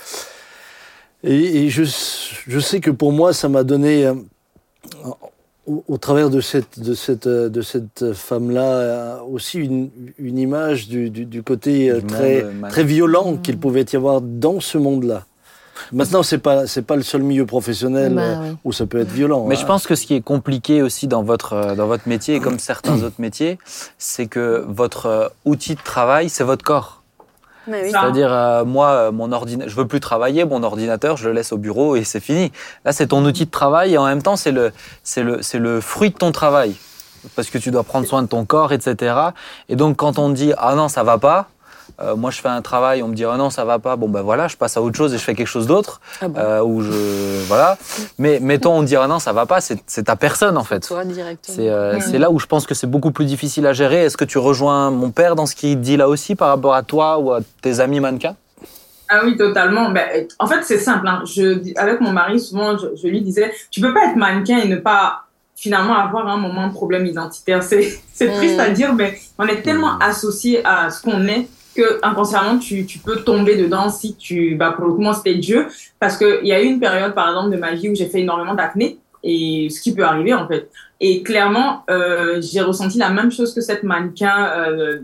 et, 1.23 1.69
je, 1.69 1.83
je, 2.47 2.59
sais 2.59 2.81
que 2.81 2.91
pour 2.91 3.13
moi, 3.13 3.31
ça 3.31 3.47
m'a 3.47 3.63
donné, 3.63 4.05
euh, 4.05 4.13
au, 5.65 5.97
travers 5.97 6.29
de 6.29 6.41
cette, 6.41 6.79
de 6.79 6.93
cette, 6.93 7.27
de 7.27 7.61
cette 7.61 8.13
femme-là 8.13 8.63
euh, 8.63 9.17
aussi 9.21 9.59
une, 9.59 9.89
une 10.17 10.37
image 10.37 10.87
du, 10.87 11.09
du, 11.09 11.25
du 11.25 11.41
côté 11.41 11.89
euh, 11.89 12.01
très, 12.01 12.45
très 12.69 12.83
violent 12.83 13.37
qu'il 13.37 13.57
pouvait 13.57 13.85
y 13.91 13.95
avoir 13.95 14.21
dans 14.21 14.59
ce 14.59 14.77
monde-là. 14.77 15.25
Maintenant, 15.91 16.21
c'est 16.21 16.37
pas 16.37 16.67
c'est 16.67 16.83
pas 16.83 16.95
le 16.95 17.01
seul 17.01 17.23
milieu 17.23 17.45
professionnel 17.45 18.13
bah 18.13 18.21
euh, 18.21 18.53
où 18.63 18.71
ça 18.71 18.85
peut 18.85 18.99
être 18.99 19.11
violent. 19.11 19.45
Mais 19.47 19.55
je 19.55 19.63
hein. 19.63 19.67
pense 19.67 19.87
que 19.87 19.95
ce 19.95 20.05
qui 20.05 20.13
est 20.13 20.21
compliqué 20.21 20.81
aussi 20.81 21.07
dans 21.07 21.23
votre 21.23 21.75
dans 21.75 21.87
votre 21.87 22.07
métier 22.07 22.35
et 22.35 22.39
comme 22.39 22.59
certains 22.59 23.01
autres 23.03 23.19
métiers, 23.19 23.57
c'est 23.97 24.27
que 24.27 24.63
votre 24.67 25.33
outil 25.45 25.75
de 25.75 25.81
travail, 25.81 26.29
c'est 26.29 26.43
votre 26.43 26.63
corps. 26.63 27.02
C'est-à-dire, 27.67 28.33
euh, 28.33 28.65
moi, 28.65 28.87
euh, 28.89 29.11
mon 29.11 29.31
ordinateur, 29.31 29.69
je 29.69 29.75
veux 29.75 29.87
plus 29.87 29.99
travailler, 29.99 30.45
mon 30.45 30.63
ordinateur, 30.63 31.17
je 31.17 31.29
le 31.29 31.33
laisse 31.33 31.51
au 31.51 31.57
bureau 31.57 31.95
et 31.95 32.03
c'est 32.03 32.19
fini. 32.19 32.51
Là, 32.85 32.91
c'est 32.91 33.07
ton 33.07 33.23
outil 33.25 33.45
de 33.45 33.51
travail 33.51 33.93
et 33.93 33.97
en 33.97 34.05
même 34.05 34.21
temps, 34.21 34.35
c'est 34.35 34.51
le, 34.51 34.71
c'est 35.03 35.23
le, 35.23 35.41
c'est 35.41 35.59
le 35.59 35.81
fruit 35.81 36.09
de 36.09 36.17
ton 36.17 36.31
travail. 36.31 36.75
Parce 37.35 37.49
que 37.49 37.57
tu 37.57 37.71
dois 37.71 37.83
prendre 37.83 38.05
soin 38.05 38.21
de 38.21 38.27
ton 38.27 38.43
corps, 38.43 38.73
etc. 38.73 39.15
Et 39.69 39.77
donc, 39.77 39.97
quand 39.97 40.19
on 40.19 40.29
dit, 40.29 40.51
ah 40.57 40.75
non, 40.75 40.89
ça 40.89 41.03
va 41.03 41.17
pas, 41.17 41.47
euh, 42.01 42.15
moi, 42.15 42.31
je 42.31 42.41
fais 42.41 42.49
un 42.49 42.61
travail, 42.61 43.03
on 43.03 43.07
me 43.07 43.15
dit 43.15 43.23
ah 43.25 43.37
non, 43.37 43.49
ça 43.49 43.65
va 43.65 43.79
pas. 43.79 43.95
Bon 43.95 44.09
ben 44.09 44.21
voilà, 44.21 44.47
je 44.47 44.57
passe 44.57 44.77
à 44.77 44.81
autre 44.81 44.97
chose 44.97 45.13
et 45.13 45.17
je 45.17 45.23
fais 45.23 45.35
quelque 45.35 45.47
chose 45.47 45.67
d'autre. 45.67 46.01
Ah 46.21 46.25
euh, 46.37 46.63
ou 46.63 46.81
je 46.81 47.43
voilà. 47.47 47.77
Mais 48.17 48.39
mettons, 48.39 48.73
on 48.73 48.83
dit 48.83 48.95
ah 48.95 49.07
non, 49.07 49.19
ça 49.19 49.33
va 49.33 49.45
pas. 49.45 49.61
C'est 49.61 50.03
ta 50.03 50.15
personne 50.15 50.57
en 50.57 50.63
fait. 50.63 50.91
Euh, 51.59 51.99
c'est 51.99 52.17
là 52.17 52.31
où 52.31 52.39
je 52.39 52.47
pense 52.47 52.65
que 52.65 52.73
c'est 52.73 52.87
beaucoup 52.87 53.11
plus 53.11 53.25
difficile 53.25 53.67
à 53.67 53.73
gérer. 53.73 54.05
Est-ce 54.05 54.17
que 54.17 54.25
tu 54.25 54.37
rejoins 54.37 54.89
mon 54.91 55.11
père 55.11 55.35
dans 55.35 55.45
ce 55.45 55.55
qu'il 55.55 55.79
dit 55.79 55.97
là 55.97 56.09
aussi 56.09 56.35
par 56.35 56.49
rapport 56.49 56.73
à 56.73 56.83
toi 56.83 57.19
ou 57.19 57.31
à 57.31 57.39
tes 57.61 57.79
amis 57.79 57.99
mannequins 57.99 58.35
ah 59.09 59.21
oui, 59.25 59.37
totalement. 59.37 59.91
Ben, 59.91 60.25
en 60.39 60.47
fait, 60.47 60.63
c'est 60.63 60.79
simple. 60.79 61.07
Hein. 61.07 61.21
Je, 61.25 61.77
avec 61.77 62.01
mon 62.01 62.11
mari, 62.11 62.39
souvent, 62.39 62.75
je, 62.77 63.07
lui 63.07 63.21
disais, 63.21 63.53
tu 63.69 63.79
peux 63.79 63.93
pas 63.93 64.05
être 64.05 64.15
mannequin 64.15 64.57
et 64.57 64.67
ne 64.67 64.77
pas 64.77 65.25
finalement 65.55 65.93
avoir 65.93 66.27
un 66.29 66.37
moment 66.37 66.67
de 66.67 66.73
problème 66.73 67.05
identitaire. 67.05 67.61
C'est 67.61 68.01
triste 68.13 68.59
à 68.59 68.69
dire, 68.69 68.93
mais 68.95 69.19
on 69.37 69.45
est 69.45 69.61
tellement 69.61 69.99
associé 69.99 70.65
à 70.65 70.89
ce 70.89 71.03
qu'on 71.03 71.27
est 71.27 71.47
que 71.73 71.99
inconsciemment 72.03 72.57
tu, 72.57 72.85
tu 72.85 72.99
peux 72.99 73.17
tomber 73.17 73.55
dedans 73.55 73.89
si 73.89 74.15
tu 74.15 74.55
bah 74.55 74.71
pour 74.71 74.87
le 74.87 74.93
coup 74.93 75.01
moi 75.01 75.13
c'était 75.13 75.35
Dieu. 75.35 75.67
Parce 75.99 76.17
que 76.17 76.41
il 76.41 76.47
y 76.47 76.53
a 76.53 76.61
eu 76.61 76.65
une 76.65 76.79
période 76.79 77.13
par 77.13 77.29
exemple 77.29 77.51
de 77.51 77.57
ma 77.57 77.73
vie 77.73 77.89
où 77.89 77.95
j'ai 77.95 78.07
fait 78.07 78.21
énormément 78.21 78.53
d'acné 78.53 78.99
et 79.23 79.69
ce 79.69 79.81
qui 79.81 79.93
peut 79.93 80.03
arriver 80.03 80.33
en 80.33 80.47
fait. 80.47 80.69
Et 80.99 81.23
clairement 81.23 81.83
euh, 81.89 82.41
j'ai 82.41 82.61
ressenti 82.61 82.97
la 82.97 83.09
même 83.09 83.31
chose 83.31 83.53
que 83.53 83.61
cette 83.61 83.83
mannequin 83.83 84.51
euh, 84.57 84.99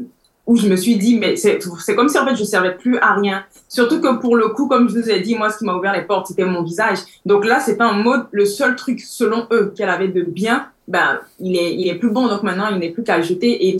où 0.45 0.55
je 0.55 0.67
me 0.67 0.75
suis 0.75 0.97
dit 0.97 1.17
mais 1.17 1.35
c'est 1.35 1.59
c'est 1.79 1.95
comme 1.95 2.09
si 2.09 2.17
en 2.17 2.25
fait 2.25 2.35
je 2.35 2.43
servais 2.43 2.75
plus 2.75 2.97
à 2.99 3.13
rien. 3.15 3.43
Surtout 3.67 4.01
que 4.01 4.19
pour 4.19 4.35
le 4.35 4.49
coup 4.49 4.67
comme 4.67 4.89
je 4.89 4.99
vous 4.99 5.09
ai 5.09 5.19
dit 5.19 5.35
moi 5.35 5.49
ce 5.49 5.57
qui 5.57 5.65
m'a 5.65 5.75
ouvert 5.75 5.93
les 5.93 6.03
portes 6.03 6.27
c'était 6.27 6.45
mon 6.45 6.63
visage. 6.63 6.99
Donc 7.25 7.45
là 7.45 7.59
c'est 7.59 7.77
pas 7.77 7.85
un 7.85 8.01
mode 8.01 8.25
le 8.31 8.45
seul 8.45 8.75
truc 8.75 8.99
selon 8.99 9.47
eux 9.51 9.73
qu'elle 9.75 9.89
avait 9.89 10.07
de 10.07 10.21
bien 10.21 10.67
ben, 10.89 11.19
il 11.39 11.55
est, 11.55 11.75
il 11.75 11.87
est 11.87 11.95
plus 11.95 12.09
bon, 12.09 12.27
donc 12.27 12.43
maintenant, 12.43 12.67
il 12.71 12.79
n'est 12.79 12.89
plus 12.89 13.03
qu'à 13.03 13.21
jeter. 13.21 13.69
Et 13.69 13.77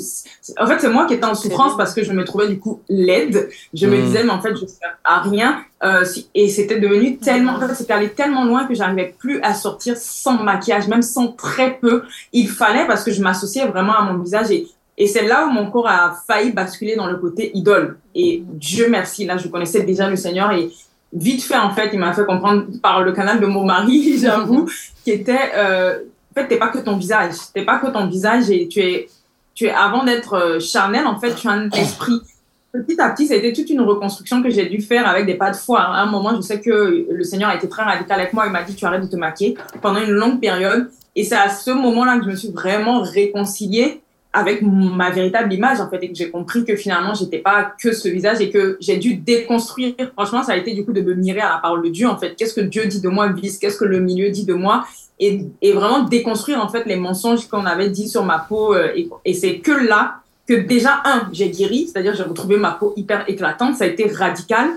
en 0.58 0.68
fait, 0.68 0.80
c'est 0.80 0.90
moi 0.90 1.08
qui 1.08 1.16
étais 1.16 1.26
en 1.26 1.36
souffrance 1.36 1.76
parce 1.76 1.94
que 1.94 2.04
je 2.04 2.14
me 2.14 2.24
trouvais 2.24 2.48
du 2.48 2.60
coup 2.60 2.82
laide. 2.88 3.50
Je 3.74 3.88
me 3.88 3.98
hmm. 3.98 4.06
disais, 4.06 4.24
mais 4.24 4.30
en 4.30 4.42
fait, 4.42 4.56
je 4.56 4.62
ne 4.62 4.68
sers 4.68 4.98
à 5.04 5.22
rien. 5.22 5.64
Euh, 5.84 6.06
et 6.36 6.48
c'était 6.50 6.80
devenu 6.80 7.18
tellement, 7.18 7.54
en 7.54 7.60
fait, 7.60 7.74
c'était 7.74 7.94
allé 7.94 8.10
tellement 8.10 8.46
loin 8.46 8.66
que 8.66 8.76
j'arrivais 8.76 9.16
plus 9.18 9.42
à 9.42 9.54
sortir 9.54 9.98
sans 9.98 10.44
maquillage, 10.44 10.88
même 10.88 11.02
sans 11.02 11.32
très 11.32 11.80
peu. 11.80 12.04
Il 12.32 12.48
fallait 12.48 12.86
parce 12.86 13.04
que 13.04 13.12
je 13.12 13.22
m'associais 13.22 13.66
vraiment 13.66 13.98
à 13.98 14.04
mon 14.04 14.22
visage 14.22 14.52
et 14.52 14.68
et 15.02 15.08
c'est 15.08 15.26
là 15.26 15.48
où 15.48 15.50
mon 15.50 15.72
corps 15.72 15.88
a 15.88 16.14
failli 16.28 16.52
basculer 16.52 16.98
dans 16.98 17.08
le 17.08 17.16
côté 17.16 17.58
idole. 17.58 17.98
Et 18.14 18.44
Dieu 18.46 18.88
merci, 18.90 19.26
là, 19.26 19.38
je 19.38 19.48
connaissais 19.48 19.84
déjà 19.84 20.10
le 20.10 20.18
Seigneur 20.18 20.52
et 20.52 20.70
vite 21.14 21.42
fait, 21.42 21.58
en 21.58 21.72
fait, 21.72 21.90
il 21.94 22.00
m'a 22.00 22.14
fait 22.14 22.26
comprendre 22.26 22.66
par 22.82 23.02
le 23.02 23.14
canal 23.14 23.40
de 23.40 23.46
mon 23.46 23.64
mari, 23.64 24.18
j'avoue, 24.22 24.70
qui 25.04 25.12
était, 25.12 25.52
euh, 25.56 26.00
en 26.32 26.40
fait, 26.40 26.48
t'es 26.48 26.58
pas 26.58 26.70
que 26.70 26.80
ton 26.80 26.98
visage. 26.98 27.34
T'es 27.54 27.64
pas 27.64 27.80
que 27.80 27.88
ton 27.88 28.08
visage 28.08 28.46
tu 28.70 28.80
es, 28.80 29.10
tu 29.56 29.66
es 29.66 29.72
avant 29.72 30.04
d'être 30.04 30.34
euh, 30.34 30.60
charnel, 30.60 31.06
en 31.06 31.20
fait, 31.20 31.36
tu 31.36 31.48
as 31.48 31.52
un 31.52 31.70
esprit. 31.72 32.22
petit 32.72 33.00
à 33.02 33.10
petit, 33.10 33.34
été 33.34 33.52
toute 33.52 33.70
une 33.70 33.82
reconstruction 33.82 34.44
que 34.44 34.50
j'ai 34.50 34.68
dû 34.68 34.82
faire 34.82 35.08
avec 35.08 35.26
des 35.26 35.36
pas 35.36 35.52
de 35.52 35.56
foi. 35.56 35.82
À 35.82 36.02
un 36.02 36.06
moment, 36.06 36.36
je 36.36 36.42
sais 36.42 36.62
que 36.62 37.08
le 37.10 37.24
Seigneur 37.24 37.50
a 37.50 37.56
été 37.56 37.68
très 37.68 37.84
radical 37.84 38.20
avec 38.20 38.34
moi. 38.34 38.46
Il 38.46 38.52
m'a 38.52 38.64
dit, 38.64 38.76
tu 38.76 38.86
arrêtes 38.86 39.02
de 39.02 39.08
te 39.08 39.16
maquiller 39.16 39.58
pendant 39.82 40.02
une 40.02 40.12
longue 40.12 40.40
période. 40.40 40.90
Et 41.16 41.24
c'est 41.24 41.36
à 41.36 41.50
ce 41.50 41.72
moment-là 41.72 42.20
que 42.20 42.26
je 42.26 42.30
me 42.30 42.36
suis 42.36 42.52
vraiment 42.52 43.02
réconciliée 43.02 44.02
avec 44.32 44.62
ma 44.62 45.10
véritable 45.10 45.52
image, 45.52 45.82
en 45.82 45.90
fait, 45.90 46.04
et 46.04 46.10
que 46.10 46.16
j'ai 46.16 46.30
compris 46.30 46.64
que 46.64 46.76
finalement, 46.76 47.16
j'étais 47.16 47.40
pas 47.40 47.74
que 47.82 47.92
ce 47.92 48.08
visage 48.08 48.40
et 48.42 48.52
que 48.52 48.78
j'ai 48.80 48.98
dû 48.98 49.16
déconstruire. 49.16 49.96
Franchement, 50.14 50.44
ça 50.44 50.52
a 50.52 50.56
été 50.56 50.74
du 50.74 50.86
coup 50.86 50.94
de 50.94 51.02
me 51.02 51.16
mirer 51.16 51.40
à 51.40 51.50
la 51.50 51.58
parole 51.58 51.82
de 51.82 51.90
Dieu, 51.90 52.08
en 52.08 52.16
fait. 52.16 52.36
Qu'est-ce 52.36 52.54
que 52.54 52.62
Dieu 52.62 52.86
dit 52.86 53.02
de 53.02 53.10
moi, 53.10 53.30
Vis? 53.30 53.58
Qu'est-ce 53.58 53.78
que 53.78 53.86
le 53.86 54.00
milieu 54.00 54.30
dit 54.30 54.46
de 54.46 54.54
moi? 54.54 54.86
Et, 55.20 55.42
et, 55.62 55.74
vraiment 55.74 56.04
déconstruire, 56.04 56.64
en 56.64 56.70
fait, 56.70 56.86
les 56.86 56.96
mensonges 56.96 57.48
qu'on 57.48 57.66
avait 57.66 57.90
dit 57.90 58.08
sur 58.08 58.24
ma 58.24 58.40
peau. 58.40 58.74
Euh, 58.74 58.92
et, 58.96 59.10
et 59.26 59.34
c'est 59.34 59.60
que 59.60 59.72
là 59.72 60.22
que 60.48 60.54
déjà, 60.54 61.02
un, 61.06 61.30
j'ai 61.32 61.50
guéri, 61.50 61.88
c'est-à-dire 61.88 62.16
j'ai 62.16 62.24
retrouvé 62.24 62.58
ma 62.58 62.72
peau 62.72 62.94
hyper 62.96 63.30
éclatante, 63.30 63.76
ça 63.76 63.84
a 63.84 63.88
été 63.88 64.08
radical. 64.12 64.70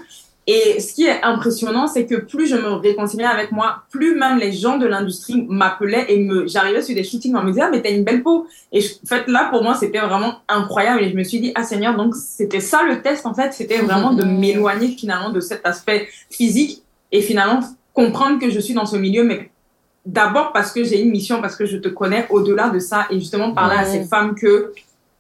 Et 0.47 0.80
ce 0.80 0.93
qui 0.93 1.05
est 1.05 1.22
impressionnant, 1.22 1.86
c'est 1.86 2.05
que 2.05 2.16
plus 2.16 2.49
je 2.49 2.57
me 2.57 2.72
réconciliais 2.72 3.24
avec 3.24 3.53
moi, 3.53 3.84
plus 3.90 4.16
même 4.16 4.38
les 4.38 4.53
gens 4.53 4.76
de 4.76 4.86
l'industrie 4.86 5.47
m'appelaient 5.49 6.07
et 6.09 6.18
me, 6.18 6.49
j'arrivais 6.49 6.82
sur 6.82 6.97
des 6.97 7.05
shootings, 7.05 7.34
on 7.36 7.43
me 7.43 7.51
disait, 7.51 7.62
ah, 7.62 7.70
mais 7.70 7.80
t'as 7.80 7.90
une 7.90 8.03
belle 8.03 8.24
peau. 8.24 8.49
Et 8.72 8.80
en 8.80 9.07
fait, 9.07 9.28
là, 9.28 9.49
pour 9.51 9.62
moi, 9.62 9.76
c'était 9.76 10.01
vraiment 10.01 10.34
incroyable. 10.49 11.05
Et 11.05 11.11
je 11.11 11.16
me 11.16 11.22
suis 11.22 11.38
dit, 11.38 11.53
ah, 11.55 11.62
Seigneur, 11.62 11.97
donc 11.97 12.16
c'était 12.16 12.61
ça 12.61 12.82
le 12.82 13.01
test, 13.03 13.24
en 13.24 13.34
fait, 13.34 13.53
c'était 13.53 13.78
vraiment 13.78 14.12
de 14.12 14.24
m'éloigner 14.40 14.88
finalement 14.88 15.30
de 15.30 15.38
cet 15.38 15.64
aspect 15.64 16.09
physique 16.28 16.82
et 17.12 17.22
finalement 17.22 17.61
comprendre 17.95 18.40
que 18.40 18.51
je 18.51 18.59
suis 18.59 18.74
dans 18.74 18.86
ce 18.86 18.97
milieu, 18.97 19.22
mais 19.22 19.51
d'abord 20.05 20.53
parce 20.53 20.72
que 20.72 20.84
j'ai 20.84 21.00
une 21.00 21.11
mission, 21.11 21.40
parce 21.40 21.57
que 21.57 21.66
je 21.66 21.76
te 21.76 21.88
connais 21.88 22.26
au-delà 22.30 22.68
de 22.68 22.78
ça 22.78 23.07
et 23.11 23.18
justement 23.18 23.53
parler 23.53 23.76
à 23.76 23.84
ces 23.84 24.05
femmes 24.05 24.34
que 24.34 24.72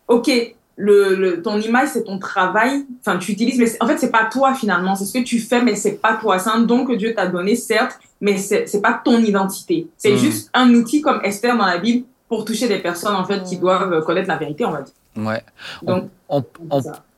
ok, 0.08 0.30
le, 0.76 1.36
ton 1.42 1.60
image, 1.60 1.90
c'est 1.92 2.04
ton 2.04 2.18
travail. 2.18 2.84
Enfin, 3.00 3.18
tu 3.18 3.32
utilises, 3.32 3.58
mais 3.58 3.70
en 3.80 3.86
fait, 3.86 3.98
c'est 3.98 4.10
pas 4.10 4.24
toi 4.24 4.54
finalement. 4.54 4.94
C'est 4.94 5.04
ce 5.04 5.12
que 5.12 5.22
tu 5.22 5.38
fais, 5.38 5.62
mais 5.62 5.76
c'est 5.76 6.00
pas 6.00 6.14
toi. 6.14 6.38
C'est 6.38 6.50
un 6.50 6.60
don 6.60 6.84
que 6.84 6.92
Dieu 6.92 7.14
t'a 7.14 7.26
donné, 7.26 7.54
certes, 7.54 7.98
mais 8.20 8.36
c'est 8.38 8.82
pas 8.82 9.00
ton 9.04 9.18
identité. 9.18 9.86
C'est 9.96 10.14
hmm. 10.14 10.18
juste 10.18 10.50
un 10.54 10.72
outil 10.74 11.00
comme 11.00 11.20
Esther 11.22 11.56
dans 11.56 11.66
la 11.66 11.78
Bible 11.78 12.06
pour 12.32 12.46
toucher 12.46 12.66
des 12.66 12.78
personnes 12.78 13.14
en 13.14 13.26
fait 13.26 13.42
qui 13.42 13.58
doivent 13.58 14.02
connaître 14.04 14.26
la 14.26 14.38
vérité, 14.38 14.64
on 14.64 14.70
va 14.70 14.80
dire. 14.80 14.94
Ouais. 15.18 15.42
Donc, 15.82 16.08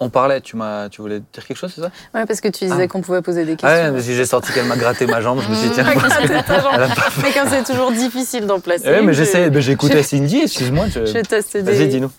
on, 0.00 0.10
parlait, 0.10 0.40
tu, 0.40 0.56
m'as, 0.56 0.88
tu 0.88 1.02
voulais 1.02 1.20
dire 1.20 1.46
quelque 1.46 1.56
chose, 1.56 1.72
c'est 1.72 1.82
ça? 1.82 1.92
Ouais, 2.12 2.26
parce 2.26 2.40
que 2.40 2.48
tu 2.48 2.64
disais 2.64 2.82
ah. 2.82 2.88
qu'on 2.88 3.00
pouvait 3.00 3.22
poser 3.22 3.44
des 3.44 3.54
questions. 3.54 3.94
Ouais, 3.94 4.02
si 4.02 4.12
j'ai 4.16 4.24
sorti 4.24 4.52
qu'elle 4.52 4.66
m'a 4.66 4.74
gratté 4.74 5.06
ma 5.06 5.20
jambe, 5.20 5.40
je 5.40 5.48
me 5.48 5.54
suis 5.54 5.68
dit, 5.68 5.74
tiens. 5.74 5.84
mais 7.22 7.30
quand 7.32 7.48
c'est 7.48 7.62
toujours 7.62 7.92
difficile 7.92 8.46
d'en 8.46 8.58
placer. 8.58 8.88
Ouais, 8.88 9.02
mais 9.02 9.12
j'essaie, 9.14 9.52
j'écoutais 9.60 10.02
Cindy, 10.02 10.38
excuse-moi. 10.38 10.86
Je, 10.88 11.06
je 11.06 11.18
teste 11.20 11.58
des... 11.58 11.62
Vas-y, 11.62 11.86
dis-nous. 11.86 12.10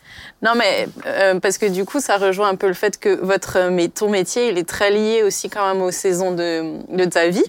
Non, 0.42 0.54
mais 0.58 0.88
euh, 1.06 1.42
parce 1.42 1.58
que 1.58 1.66
du 1.66 1.84
coup, 1.84 2.00
ça 2.00 2.16
rejoint 2.16 2.48
un 2.48 2.56
peu 2.56 2.68
le 2.68 2.74
fait 2.74 2.98
que 2.98 3.14
votre, 3.22 3.70
mais 3.72 3.90
ton 3.90 4.10
métier, 4.10 4.52
il 4.52 4.58
est 4.58 4.68
très 4.68 4.92
lié 4.92 5.22
aussi 5.24 5.50
quand 5.50 5.68
même 5.68 5.82
aux 5.82 5.92
saisons 5.92 6.32
de, 6.32 6.96
de 6.96 7.04
ta 7.04 7.28
vie. 7.28 7.44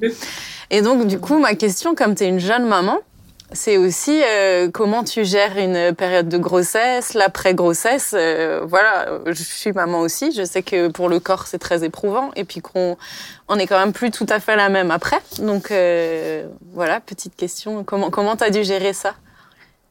Et 0.72 0.82
donc, 0.82 1.07
du 1.07 1.20
coup, 1.20 1.38
ma 1.38 1.55
question, 1.55 1.94
comme 1.94 2.16
tu 2.16 2.24
es 2.24 2.28
une 2.28 2.40
jeune 2.40 2.66
maman, 2.66 2.99
c'est 3.53 3.76
aussi 3.76 4.22
euh, 4.24 4.68
comment 4.70 5.05
tu 5.05 5.24
gères 5.24 5.57
une 5.57 5.94
période 5.94 6.28
de 6.28 6.38
grossesse, 6.38 7.14
l'après-grossesse. 7.14 8.14
Euh, 8.16 8.62
voilà, 8.66 9.20
je 9.26 9.42
suis 9.42 9.72
maman 9.72 10.01
aussi. 10.01 10.32
Je 10.32 10.44
sais 10.44 10.62
que 10.62 10.88
pour 10.88 11.09
le 11.09 11.20
corps, 11.20 11.47
c'est 11.47 11.59
très 11.59 11.84
éprouvant. 11.84 12.30
Et 12.36 12.44
puis 12.44 12.61
qu'on 12.61 12.97
on 13.49 13.59
est 13.59 13.66
quand 13.66 13.78
même 13.78 13.92
plus 13.92 14.11
tout 14.11 14.26
à 14.28 14.40
fait 14.40 14.57
la 14.57 14.68
même 14.68 14.90
après. 14.90 15.20
Donc 15.38 15.72
voilà, 16.72 17.01
petite 17.01 17.36
question. 17.36 17.84
Comment 17.84 18.11
comment 18.11 18.36
t'as 18.36 18.51
dû 18.51 18.64
gérer 18.64 18.92
ça? 18.92 19.14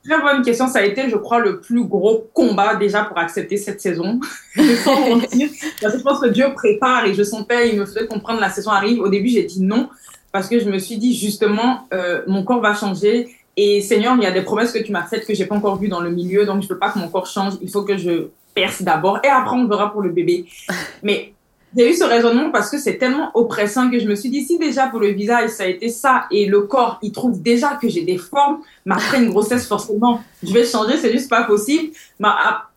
Très 0.07 0.21
bonne 0.21 0.43
question. 0.43 0.67
Ça 0.67 0.79
a 0.79 0.83
été, 0.83 1.09
je 1.09 1.15
crois, 1.15 1.39
le 1.39 1.59
plus 1.61 1.83
gros 1.83 2.29
combat 2.33 2.75
déjà 2.75 3.03
pour 3.03 3.17
accepter 3.17 3.57
cette 3.57 3.81
saison. 3.81 4.19
Je 4.55 6.01
pense 6.03 6.19
que 6.19 6.27
Dieu 6.27 6.53
prépare 6.53 7.05
et 7.05 7.15
je 7.15 7.23
sentais, 7.23 7.69
il 7.69 7.79
me 7.79 7.85
faisait 7.85 8.05
comprendre 8.05 8.39
la 8.39 8.49
saison 8.49 8.69
arrive. 8.69 8.99
Au 8.99 9.09
début, 9.09 9.29
j'ai 9.29 9.43
dit 9.43 9.61
non 9.61 9.89
parce 10.31 10.47
que 10.47 10.59
je 10.59 10.69
me 10.69 10.79
suis 10.79 10.97
dit 10.97 11.15
justement, 11.15 11.87
euh, 11.93 12.21
mon 12.27 12.43
corps 12.43 12.61
va 12.61 12.75
changer. 12.75 13.29
Et 13.57 13.81
Seigneur, 13.81 14.15
il 14.17 14.23
y 14.23 14.25
a 14.25 14.31
des 14.31 14.41
promesses 14.41 14.71
que 14.71 14.79
tu 14.79 14.91
m'as 14.91 15.03
faites 15.03 15.25
que 15.25 15.33
j'ai 15.33 15.45
pas 15.45 15.55
encore 15.55 15.77
vues 15.77 15.87
dans 15.87 16.01
le 16.01 16.11
milieu, 16.11 16.45
donc 16.45 16.61
je 16.63 16.67
veux 16.67 16.77
pas 16.77 16.91
que 16.91 16.99
mon 16.99 17.07
corps 17.07 17.27
change. 17.27 17.53
Il 17.61 17.69
faut 17.69 17.83
que 17.83 17.97
je 17.97 18.27
perce 18.53 18.81
d'abord 18.81 19.19
et 19.23 19.27
après 19.27 19.55
on 19.55 19.67
verra 19.67 19.91
pour 19.91 20.01
le 20.01 20.09
bébé. 20.09 20.45
Mais 21.03 21.33
j'ai 21.75 21.91
eu 21.91 21.93
ce 21.93 22.03
raisonnement 22.03 22.51
parce 22.51 22.69
que 22.69 22.77
c'est 22.77 22.97
tellement 22.97 23.31
oppressant 23.33 23.89
que 23.89 23.99
je 23.99 24.07
me 24.07 24.15
suis 24.15 24.29
dit, 24.29 24.43
si 24.43 24.57
déjà 24.57 24.87
pour 24.87 24.99
le 24.99 25.09
visage, 25.09 25.49
ça 25.49 25.63
a 25.63 25.67
été 25.67 25.89
ça, 25.89 26.25
et 26.31 26.45
le 26.45 26.61
corps, 26.61 26.99
il 27.01 27.11
trouve 27.11 27.41
déjà 27.41 27.75
que 27.75 27.89
j'ai 27.89 28.03
des 28.03 28.17
formes, 28.17 28.59
mais 28.85 28.95
après 28.95 29.21
une 29.21 29.29
grossesse, 29.29 29.67
forcément, 29.67 30.21
je 30.41 30.53
vais 30.53 30.65
changer, 30.65 30.97
c'est 30.97 31.11
juste 31.11 31.29
pas 31.29 31.43
possible. 31.43 31.91
Mais 32.19 32.29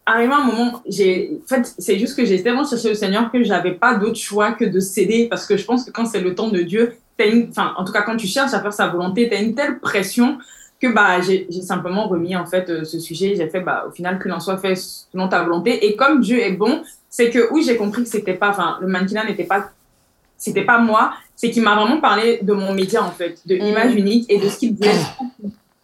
arrivé 0.05 0.33
un 0.33 0.45
moment, 0.45 0.83
j'ai, 0.89 1.39
en 1.45 1.49
fait, 1.49 1.75
c'est 1.79 1.97
juste 1.97 2.17
que 2.17 2.25
j'ai 2.25 2.43
tellement 2.43 2.65
cherché 2.65 2.89
le 2.89 2.95
Seigneur 2.95 3.31
que 3.31 3.45
j'avais 3.45 3.75
pas 3.75 3.95
d'autre 3.95 4.19
choix 4.19 4.53
que 4.53 4.65
de 4.65 4.81
céder 4.81 5.29
parce 5.29 5.47
que 5.47 5.57
je 5.57 5.65
pense 5.65 5.85
que 5.85 5.93
quand 5.93 6.07
c'est 6.07 6.21
le 6.21 6.35
temps 6.35 6.49
de 6.49 6.63
Dieu, 6.63 6.95
une, 7.27 7.49
enfin, 7.51 7.75
en 7.77 7.85
tout 7.85 7.93
cas, 7.93 8.03
quand 8.03 8.17
tu 8.17 8.27
cherches 8.27 8.55
à 8.55 8.61
faire 8.61 8.73
sa 8.73 8.89
volonté, 8.89 9.29
tu 9.29 9.35
as 9.35 9.41
une 9.41 9.55
telle 9.55 9.79
pression 9.81 10.39
que 10.81 10.87
bah 10.87 11.21
j'ai 11.21 11.51
simplement 11.63 12.07
remis 12.07 12.37
en 12.37 12.47
fait 12.47 12.71
euh, 12.71 12.85
ce 12.85 13.01
sujet 13.01 13.35
j'ai 13.35 13.49
fait 13.49 13.61
bah 13.61 13.87
au 13.89 13.91
final 13.91 14.19
que 14.19 14.29
l'on 14.29 14.39
soit 14.39 14.59
fait 14.59 14.77
selon 14.77 15.29
ta 15.29 15.43
volonté 15.43 15.87
et 15.87 15.97
comme 15.97 16.21
Dieu 16.21 16.41
est 16.41 16.53
bon 16.53 16.83
c'est 17.09 17.31
que 17.31 17.53
oui, 17.53 17.63
j'ai 17.65 17.77
compris 17.77 18.03
que 18.03 18.09
c'était 18.09 18.35
pas, 18.35 18.51
enfin, 18.51 18.79
le 18.81 18.87
mannequinat 18.87 19.25
n'était 19.25 19.45
pas, 19.45 19.71
c'était 20.37 20.65
pas 20.65 20.79
moi, 20.79 21.13
c'est 21.35 21.51
qu'il 21.51 21.63
m'a 21.63 21.75
vraiment 21.75 22.01
parlé 22.01 22.41
de 22.43 22.53
mon 22.53 22.73
média, 22.73 23.03
en 23.03 23.11
fait, 23.11 23.41
de 23.47 23.55
l'image 23.55 23.95
mm. 23.95 23.99
unique 23.99 24.27
et 24.29 24.39
de 24.39 24.49
ce 24.49 24.59
qu'il 24.59 24.75
voulait 24.75 24.95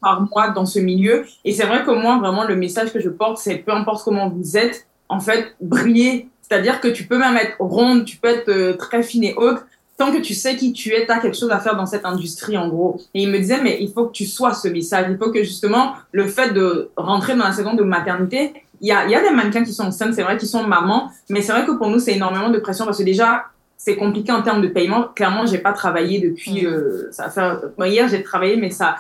par 0.01 0.23
moi 0.31 0.51
dans 0.51 0.67
ce 0.67 0.79
milieu. 0.79 1.25
Et 1.45 1.53
c'est 1.53 1.65
vrai 1.65 1.83
que 1.85 1.91
moi, 1.91 2.19
vraiment, 2.19 2.45
le 2.45 2.57
message 2.57 2.93
que 2.93 3.01
je 3.01 3.09
porte, 3.09 3.39
c'est 3.39 3.57
peu 3.57 3.73
importe 3.73 4.05
comment 4.05 4.29
vous 4.29 4.57
êtes, 4.57 4.87
en 5.09 5.21
fait, 5.21 5.55
briller. 5.61 6.29
C'est-à-dire 6.43 6.81
que 6.81 6.89
tu 6.89 7.05
peux 7.05 7.19
même 7.19 7.37
être 7.37 7.57
ronde, 7.59 8.05
tu 8.05 8.19
peux 8.19 8.29
être 8.29 8.51
euh, 8.51 8.75
très 8.75 9.03
fine 9.03 9.25
et 9.25 9.35
haute, 9.37 9.65
tant 9.97 10.13
que 10.13 10.19
tu 10.19 10.35
sais 10.35 10.57
qui 10.57 10.73
tu 10.73 10.93
es, 10.93 11.07
tu 11.07 11.13
as 11.13 11.19
quelque 11.19 11.37
chose 11.37 11.51
à 11.51 11.61
faire 11.61 11.77
dans 11.77 11.87
cette 11.87 12.05
industrie, 12.05 12.57
en 12.57 12.69
gros. 12.69 13.01
Et 13.15 13.23
il 13.23 13.31
me 13.31 13.39
disait, 13.39 13.63
mais 13.63 13.79
il 13.81 13.93
faut 13.93 14.07
que 14.07 14.13
tu 14.13 14.27
sois 14.27 14.55
ce 14.55 14.69
message. 14.69 15.07
Il 15.11 15.17
faut 15.17 15.31
que 15.31 15.43
justement, 15.43 15.95
le 16.13 16.27
fait 16.27 16.53
de 16.53 16.91
rentrer 16.97 17.37
dans 17.37 17.45
la 17.45 17.53
saison 17.53 17.75
de 17.75 17.83
maternité, 17.83 18.53
il 18.81 18.89
y 18.89 18.93
a, 18.93 19.09
y 19.09 19.15
a, 19.15 19.23
des 19.23 19.31
mannequins 19.31 19.65
qui 19.65 19.73
sont 19.73 19.85
enceintes, 19.85 20.15
c'est 20.15 20.23
vrai, 20.23 20.37
qui 20.37 20.47
sont 20.47 20.65
mamans, 20.65 21.11
mais 21.31 21.43
c'est 21.43 21.53
vrai 21.53 21.65
que 21.65 21.73
pour 21.73 21.89
nous, 21.89 21.99
c'est 21.99 22.13
énormément 22.13 22.51
de 22.51 22.59
pression 22.59 22.85
parce 22.85 22.99
que 22.99 23.05
déjà, 23.05 23.45
c'est 23.77 23.97
compliqué 23.97 24.33
en 24.33 24.43
termes 24.43 24.63
de 24.63 24.69
paiement. 24.69 25.09
Clairement, 25.15 25.47
j'ai 25.47 25.59
pas 25.59 25.73
travaillé 25.73 26.21
depuis, 26.21 26.63
mm. 26.63 26.67
euh, 26.67 27.09
ça 27.13 27.31
fait, 27.31 27.91
hier, 27.91 28.09
j'ai 28.09 28.23
travaillé, 28.23 28.57
mais 28.57 28.71
ça, 28.71 28.97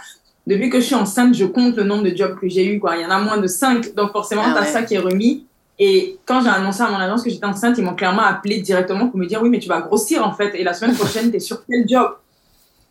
depuis 0.46 0.70
que 0.70 0.78
je 0.78 0.84
suis 0.84 0.94
enceinte, 0.94 1.34
je 1.34 1.44
compte 1.44 1.76
le 1.76 1.84
nombre 1.84 2.04
de 2.04 2.14
jobs 2.14 2.38
que 2.38 2.48
j'ai 2.48 2.66
eu, 2.66 2.78
quoi. 2.78 2.96
Il 2.96 3.02
y 3.02 3.06
en 3.06 3.10
a 3.10 3.18
moins 3.18 3.38
de 3.38 3.46
5. 3.46 3.94
Donc, 3.94 4.12
forcément, 4.12 4.42
ah, 4.44 4.52
t'as 4.54 4.64
ça 4.66 4.82
qui 4.82 4.94
est 4.94 4.98
remis. 4.98 5.46
Et 5.78 6.18
quand 6.24 6.40
j'ai 6.42 6.48
annoncé 6.48 6.82
à 6.82 6.90
mon 6.90 6.98
agence 6.98 7.22
que 7.22 7.30
j'étais 7.30 7.46
enceinte, 7.46 7.76
ils 7.78 7.84
m'ont 7.84 7.94
clairement 7.94 8.22
appelé 8.22 8.58
directement 8.58 9.08
pour 9.08 9.18
me 9.18 9.26
dire, 9.26 9.42
oui, 9.42 9.50
mais 9.50 9.58
tu 9.58 9.68
vas 9.68 9.80
grossir, 9.80 10.26
en 10.26 10.32
fait. 10.32 10.54
Et 10.54 10.62
la 10.62 10.72
semaine 10.72 10.94
prochaine, 10.94 11.30
t'es 11.30 11.40
sur 11.40 11.64
quel 11.66 11.88
job? 11.88 12.16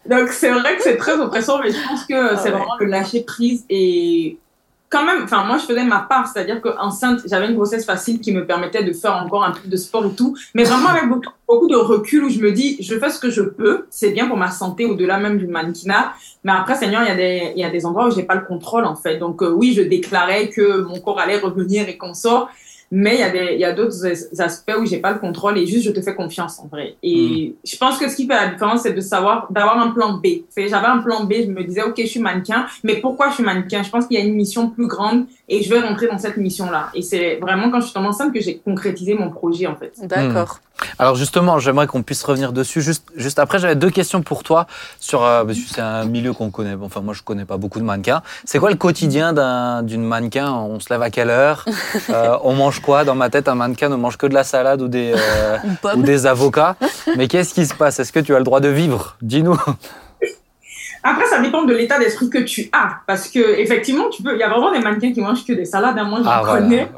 Donc, 0.09 0.29
c'est 0.29 0.51
vrai 0.51 0.75
que 0.75 0.83
c'est 0.83 0.97
très 0.97 1.17
oppressant, 1.17 1.59
mais 1.61 1.71
je 1.71 1.87
pense 1.87 2.05
que 2.05 2.33
ah 2.33 2.37
c'est 2.37 2.49
vraiment 2.49 2.75
le 2.79 2.87
lâcher 2.87 3.21
prise 3.21 3.63
et 3.69 4.37
quand 4.93 5.05
même, 5.05 5.23
enfin, 5.23 5.43
moi, 5.45 5.57
je 5.57 5.65
faisais 5.65 5.83
ma 5.83 6.01
part, 6.01 6.27
c'est-à-dire 6.27 6.61
qu'enceinte, 6.61 7.21
j'avais 7.25 7.47
une 7.47 7.55
grossesse 7.55 7.83
facile 7.83 8.19
qui 8.19 8.31
me 8.31 8.45
permettait 8.45 8.83
de 8.83 8.93
faire 8.93 9.15
encore 9.15 9.43
un 9.43 9.49
peu 9.49 9.67
de 9.67 9.75
sport 9.75 10.05
et 10.05 10.13
tout, 10.13 10.37
mais 10.53 10.65
vraiment 10.65 10.89
avec 10.89 11.09
beaucoup, 11.09 11.67
de 11.67 11.75
recul 11.75 12.23
où 12.23 12.29
je 12.29 12.39
me 12.39 12.51
dis, 12.51 12.77
je 12.79 12.97
fais 12.99 13.09
ce 13.09 13.19
que 13.19 13.31
je 13.31 13.41
peux, 13.41 13.85
c'est 13.89 14.11
bien 14.11 14.27
pour 14.27 14.37
ma 14.37 14.51
santé 14.51 14.85
au-delà 14.85 15.17
même 15.17 15.37
du 15.37 15.47
mannequinat, 15.47 16.13
mais 16.43 16.51
après, 16.51 16.75
Seigneur, 16.75 17.01
il 17.03 17.07
y 17.07 17.11
a 17.11 17.15
des, 17.15 17.53
il 17.55 17.61
y 17.61 17.65
a 17.65 17.71
des 17.71 17.85
endroits 17.85 18.07
où 18.07 18.11
j'ai 18.11 18.23
pas 18.23 18.35
le 18.35 18.45
contrôle, 18.45 18.85
en 18.85 18.95
fait. 18.95 19.17
Donc, 19.17 19.41
euh, 19.41 19.49
oui, 19.49 19.73
je 19.73 19.81
déclarais 19.81 20.49
que 20.49 20.81
mon 20.81 20.99
corps 20.99 21.19
allait 21.19 21.39
revenir 21.39 21.89
et 21.89 21.97
qu'on 21.97 22.13
sort, 22.13 22.49
mais 22.95 23.15
il 23.15 23.19
y 23.21 23.23
a 23.23 23.29
des, 23.31 23.53
il 23.55 23.59
y 23.59 23.65
a 23.65 23.73
d'autres 23.73 24.05
aspects 24.39 24.75
où 24.79 24.85
j'ai 24.85 24.99
pas 24.99 25.13
le 25.13 25.17
contrôle 25.17 25.57
et 25.57 25.65
juste 25.65 25.83
je 25.83 25.89
te 25.89 25.99
fais 25.99 26.13
confiance 26.13 26.59
en 26.59 26.67
vrai. 26.67 26.95
Et 27.01 27.55
mm. 27.55 27.67
je 27.67 27.77
pense 27.77 27.97
que 27.97 28.07
ce 28.07 28.15
qui 28.15 28.27
fait 28.27 28.35
la 28.35 28.49
différence, 28.49 28.83
c'est 28.83 28.93
de 28.93 29.01
savoir, 29.01 29.47
d'avoir 29.49 29.79
un 29.79 29.89
plan 29.89 30.13
B. 30.13 30.43
J'avais 30.55 30.85
un 30.85 30.99
plan 30.99 31.23
B, 31.23 31.33
je 31.43 31.49
me 31.49 31.63
disais, 31.63 31.81
ok, 31.81 31.95
je 31.97 32.05
suis 32.05 32.19
mannequin, 32.19 32.67
mais 32.83 32.97
pourquoi 32.97 33.29
je 33.29 33.35
suis 33.35 33.43
mannequin? 33.43 33.81
Je 33.81 33.89
pense 33.89 34.05
qu'il 34.05 34.19
y 34.19 34.21
a 34.21 34.23
une 34.23 34.35
mission 34.35 34.69
plus 34.69 34.85
grande 34.85 35.25
et 35.49 35.63
je 35.63 35.69
vais 35.73 35.79
rentrer 35.79 36.05
dans 36.05 36.19
cette 36.19 36.37
mission-là. 36.37 36.89
Et 36.93 37.01
c'est 37.01 37.37
vraiment 37.37 37.71
quand 37.71 37.79
je 37.79 37.85
suis 37.85 37.93
tombée 37.95 38.09
enceinte 38.09 38.31
que 38.31 38.39
j'ai 38.39 38.57
concrétisé 38.57 39.15
mon 39.15 39.31
projet, 39.31 39.65
en 39.65 39.75
fait. 39.75 39.93
D'accord. 40.03 40.59
Alors 40.99 41.15
justement, 41.15 41.59
j'aimerais 41.59 41.87
qu'on 41.87 42.03
puisse 42.03 42.23
revenir 42.23 42.51
dessus. 42.51 42.81
Juste, 42.81 43.05
juste 43.15 43.39
après, 43.39 43.59
j'avais 43.59 43.75
deux 43.75 43.89
questions 43.89 44.21
pour 44.21 44.43
toi 44.43 44.67
sur. 44.99 45.23
Euh, 45.23 45.43
parce 45.43 45.57
que 45.57 45.69
c'est 45.69 45.81
un 45.81 46.05
milieu 46.05 46.33
qu'on 46.33 46.49
connaît. 46.49 46.75
Enfin, 46.81 47.01
moi, 47.01 47.13
je 47.13 47.21
connais 47.21 47.45
pas 47.45 47.57
beaucoup 47.57 47.79
de 47.79 47.83
mannequins. 47.83 48.21
C'est 48.45 48.59
quoi 48.59 48.69
le 48.69 48.75
quotidien 48.75 49.33
d'une 49.83 50.03
mannequin? 50.03 50.51
On 50.51 50.79
se 50.79 50.91
lève 50.91 51.01
à 51.01 51.09
quelle 51.09 51.29
heure? 51.29 51.65
Euh, 52.09 52.37
On 52.43 52.53
mange 52.53 52.79
quoi? 52.79 53.05
Dans 53.05 53.15
ma 53.15 53.29
tête, 53.29 53.47
un 53.47 53.55
mannequin 53.55 53.87
ne 53.87 53.95
mange 53.95 54.17
que 54.17 54.27
de 54.27 54.33
la 54.33 54.43
salade 54.43 54.81
ou 54.81 54.87
des 54.87 55.13
euh, 55.15 55.57
ou 55.95 56.01
des 56.01 56.25
avocats. 56.25 56.75
Mais 57.15 57.27
qu'est-ce 57.27 57.53
qui 57.53 57.65
se 57.65 57.73
passe? 57.73 57.99
Est-ce 57.99 58.11
que 58.11 58.19
tu 58.19 58.35
as 58.35 58.39
le 58.39 58.43
droit 58.43 58.59
de 58.59 58.67
vivre? 58.67 59.15
Dis-nous. 59.21 59.57
Après, 61.03 61.25
ça 61.25 61.41
dépend 61.41 61.63
de 61.63 61.73
l'état 61.73 61.99
d'esprit 61.99 62.29
que 62.29 62.39
tu 62.39 62.69
as. 62.71 62.99
Parce 63.07 63.27
que, 63.29 63.59
effectivement, 63.59 64.09
tu 64.09 64.23
peux, 64.23 64.33
il 64.33 64.39
y 64.39 64.43
a 64.43 64.49
vraiment 64.49 64.71
des 64.71 64.79
mannequins 64.79 65.11
qui 65.11 65.21
mangent 65.21 65.45
que 65.45 65.53
des 65.53 65.65
salades. 65.65 65.97
Hein. 65.97 66.05
Moi, 66.05 66.21
j'en 66.23 66.29
ah, 66.29 66.43
connais. 66.45 66.89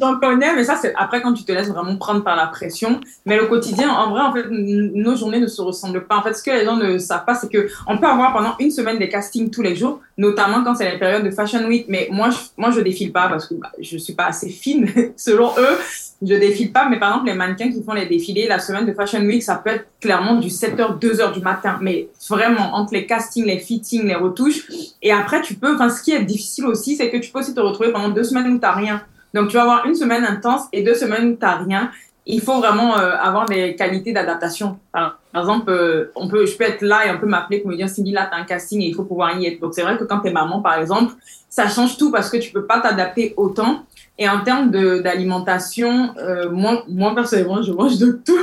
J'en 0.00 0.18
connais, 0.18 0.54
mais 0.54 0.64
ça, 0.64 0.76
c'est 0.76 0.94
après 0.96 1.20
quand 1.20 1.32
tu 1.32 1.44
te 1.44 1.52
laisses 1.52 1.68
vraiment 1.68 1.96
prendre 1.96 2.22
par 2.22 2.36
la 2.36 2.46
pression. 2.46 3.00
Mais 3.24 3.36
le 3.36 3.46
quotidien, 3.46 3.90
en 3.90 4.10
vrai, 4.10 4.20
en 4.20 4.32
fait, 4.32 4.46
nos 4.50 5.16
journées 5.16 5.40
ne 5.40 5.46
se 5.46 5.60
ressemblent 5.60 6.06
pas. 6.06 6.16
En 6.16 6.22
fait, 6.22 6.34
ce 6.34 6.42
que 6.42 6.50
les 6.50 6.64
gens 6.64 6.76
ne 6.76 6.98
savent 6.98 7.24
pas, 7.24 7.34
c'est 7.34 7.50
que 7.50 7.68
on 7.86 7.98
peut 7.98 8.06
avoir 8.06 8.32
pendant 8.32 8.54
une 8.58 8.70
semaine 8.70 8.98
des 8.98 9.08
castings 9.08 9.50
tous 9.50 9.62
les 9.62 9.76
jours, 9.76 10.00
notamment 10.16 10.64
quand 10.64 10.74
c'est 10.74 10.90
la 10.90 10.98
période 10.98 11.24
de 11.24 11.30
Fashion 11.30 11.66
Week. 11.66 11.86
Mais 11.88 12.08
moi, 12.10 12.30
je, 12.30 12.38
moi, 12.56 12.70
je 12.70 12.80
défile 12.80 13.12
pas 13.12 13.28
parce 13.28 13.46
que 13.46 13.54
bah, 13.54 13.70
je 13.78 13.96
suis 13.98 14.14
pas 14.14 14.26
assez 14.26 14.48
fine, 14.48 14.88
selon 15.16 15.50
eux. 15.58 15.78
Je 16.22 16.34
défile 16.34 16.72
pas, 16.72 16.88
mais 16.88 16.98
par 16.98 17.10
exemple, 17.10 17.26
les 17.26 17.34
mannequins 17.34 17.70
qui 17.70 17.82
font 17.82 17.92
les 17.92 18.06
défilés, 18.06 18.48
la 18.48 18.58
semaine 18.58 18.86
de 18.86 18.92
Fashion 18.94 19.20
Week, 19.20 19.42
ça 19.42 19.56
peut 19.56 19.70
être 19.70 19.86
clairement 20.00 20.36
du 20.36 20.48
7h, 20.48 20.98
2h 20.98 21.34
du 21.34 21.40
matin. 21.40 21.78
Mais 21.82 22.08
vraiment, 22.30 22.74
entre 22.74 22.94
les 22.94 23.04
castings, 23.04 23.44
les 23.44 23.58
fittings, 23.58 24.06
les 24.06 24.14
retouches. 24.14 24.66
Et 25.02 25.12
après, 25.12 25.42
tu 25.42 25.54
peux, 25.54 25.74
enfin, 25.74 25.90
ce 25.90 26.02
qui 26.02 26.12
est 26.12 26.24
difficile 26.24 26.64
aussi, 26.64 26.96
c'est 26.96 27.10
que 27.10 27.18
tu 27.18 27.30
peux 27.30 27.40
aussi 27.40 27.54
te 27.54 27.60
retrouver 27.60 27.92
pendant 27.92 28.08
deux 28.08 28.24
semaines 28.24 28.50
où 28.50 28.58
t'as 28.58 28.72
rien. 28.72 29.02
Donc, 29.34 29.48
tu 29.48 29.56
vas 29.56 29.62
avoir 29.62 29.86
une 29.86 29.94
semaine 29.94 30.24
intense 30.24 30.62
et 30.72 30.82
deux 30.82 30.94
semaines 30.94 31.32
où 31.32 31.36
t'as 31.36 31.56
rien. 31.56 31.90
Il 32.26 32.40
faut 32.40 32.58
vraiment 32.58 32.98
euh, 32.98 33.12
avoir 33.20 33.46
des 33.46 33.76
qualités 33.76 34.12
d'adaptation. 34.12 34.78
Par 34.90 35.18
exemple, 35.34 35.70
euh, 35.70 36.10
on 36.16 36.26
peut, 36.26 36.44
je 36.46 36.56
peux 36.56 36.64
être 36.64 36.82
là 36.82 37.06
et 37.06 37.10
on 37.10 37.18
peut 37.18 37.26
m'appeler 37.26 37.60
pour 37.60 37.70
me 37.70 37.76
dire, 37.76 37.88
Cindy, 37.88 38.10
là, 38.10 38.28
t'as 38.30 38.38
un 38.38 38.44
casting 38.44 38.80
et 38.82 38.86
il 38.86 38.94
faut 38.94 39.04
pouvoir 39.04 39.38
y 39.38 39.46
être. 39.46 39.60
Donc, 39.60 39.74
c'est 39.74 39.82
vrai 39.82 39.96
que 39.96 40.04
quand 40.04 40.20
t'es 40.20 40.32
maman, 40.32 40.60
par 40.60 40.78
exemple, 40.78 41.14
ça 41.48 41.68
change 41.68 41.96
tout 41.96 42.10
parce 42.10 42.28
que 42.28 42.38
tu 42.38 42.50
peux 42.50 42.64
pas 42.64 42.80
t'adapter 42.80 43.34
autant. 43.36 43.84
Et 44.18 44.26
en 44.28 44.40
termes 44.40 44.70
d'alimentation, 44.70 46.14
euh, 46.16 46.50
moi, 46.50 46.84
moi, 46.88 47.14
personnellement, 47.14 47.60
je 47.60 47.70
mange 47.70 47.98
de 47.98 48.12
tout. 48.24 48.38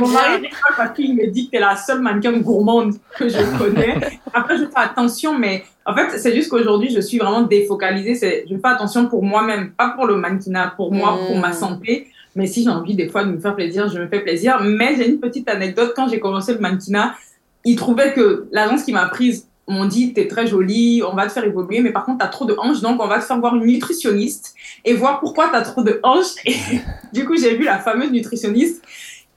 Mon 0.00 0.08
mari, 0.08 0.48
parce 0.76 0.94
qu'il 0.94 1.16
me 1.16 1.26
dit 1.26 1.46
que 1.46 1.52
t'es 1.52 1.58
la 1.58 1.74
seule 1.74 2.00
mannequin 2.00 2.32
gourmande 2.38 2.94
que 3.18 3.28
je 3.28 3.58
connais. 3.58 3.98
Après, 4.32 4.56
je 4.56 4.64
fais 4.66 4.70
attention, 4.76 5.36
mais 5.36 5.64
en 5.84 5.94
fait, 5.94 6.16
c'est 6.18 6.32
juste 6.32 6.48
qu'aujourd'hui, 6.48 6.90
je 6.90 7.00
suis 7.00 7.18
vraiment 7.18 7.42
défocalisée. 7.42 8.14
C'est, 8.14 8.44
je 8.48 8.54
fais 8.54 8.68
attention 8.68 9.08
pour 9.08 9.24
moi-même, 9.24 9.72
pas 9.72 9.88
pour 9.90 10.06
le 10.06 10.14
mannequinat, 10.14 10.74
pour 10.76 10.92
moi, 10.92 11.18
pour 11.26 11.36
ma 11.38 11.52
santé. 11.52 12.06
Mais 12.36 12.46
si 12.46 12.62
j'ai 12.62 12.70
envie 12.70 12.94
des 12.94 13.08
fois 13.08 13.24
de 13.24 13.32
me 13.32 13.38
faire 13.38 13.56
plaisir, 13.56 13.88
je 13.88 13.98
me 13.98 14.06
fais 14.06 14.20
plaisir. 14.20 14.60
Mais 14.62 14.94
j'ai 14.96 15.08
une 15.08 15.18
petite 15.18 15.48
anecdote. 15.48 15.92
Quand 15.96 16.08
j'ai 16.08 16.20
commencé 16.20 16.54
le 16.54 16.60
mannequinat, 16.60 17.14
ils 17.64 17.74
trouvaient 17.74 18.12
que 18.12 18.46
l'agence 18.52 18.84
qui 18.84 18.92
m'a 18.92 19.06
prise 19.06 19.48
m'ont 19.68 19.84
dit 19.84 20.12
t'es 20.12 20.26
très 20.26 20.46
jolie, 20.46 21.02
on 21.08 21.14
va 21.14 21.26
te 21.26 21.32
faire 21.32 21.44
évoluer, 21.44 21.80
mais 21.80 21.92
par 21.92 22.04
contre 22.04 22.18
t'as 22.18 22.28
trop 22.28 22.44
de 22.44 22.54
hanches, 22.58 22.80
donc 22.80 23.02
on 23.02 23.06
va 23.06 23.18
te 23.18 23.24
faire 23.24 23.38
voir 23.38 23.54
une 23.54 23.64
nutritionniste 23.64 24.54
et 24.84 24.94
voir 24.94 25.20
pourquoi 25.20 25.48
t'as 25.50 25.62
trop 25.62 25.82
de 25.82 26.00
hanches. 26.02 26.34
Et 26.44 26.56
du 27.12 27.24
coup 27.24 27.36
j'ai 27.36 27.56
vu 27.56 27.64
la 27.64 27.78
fameuse 27.78 28.10
nutritionniste. 28.10 28.82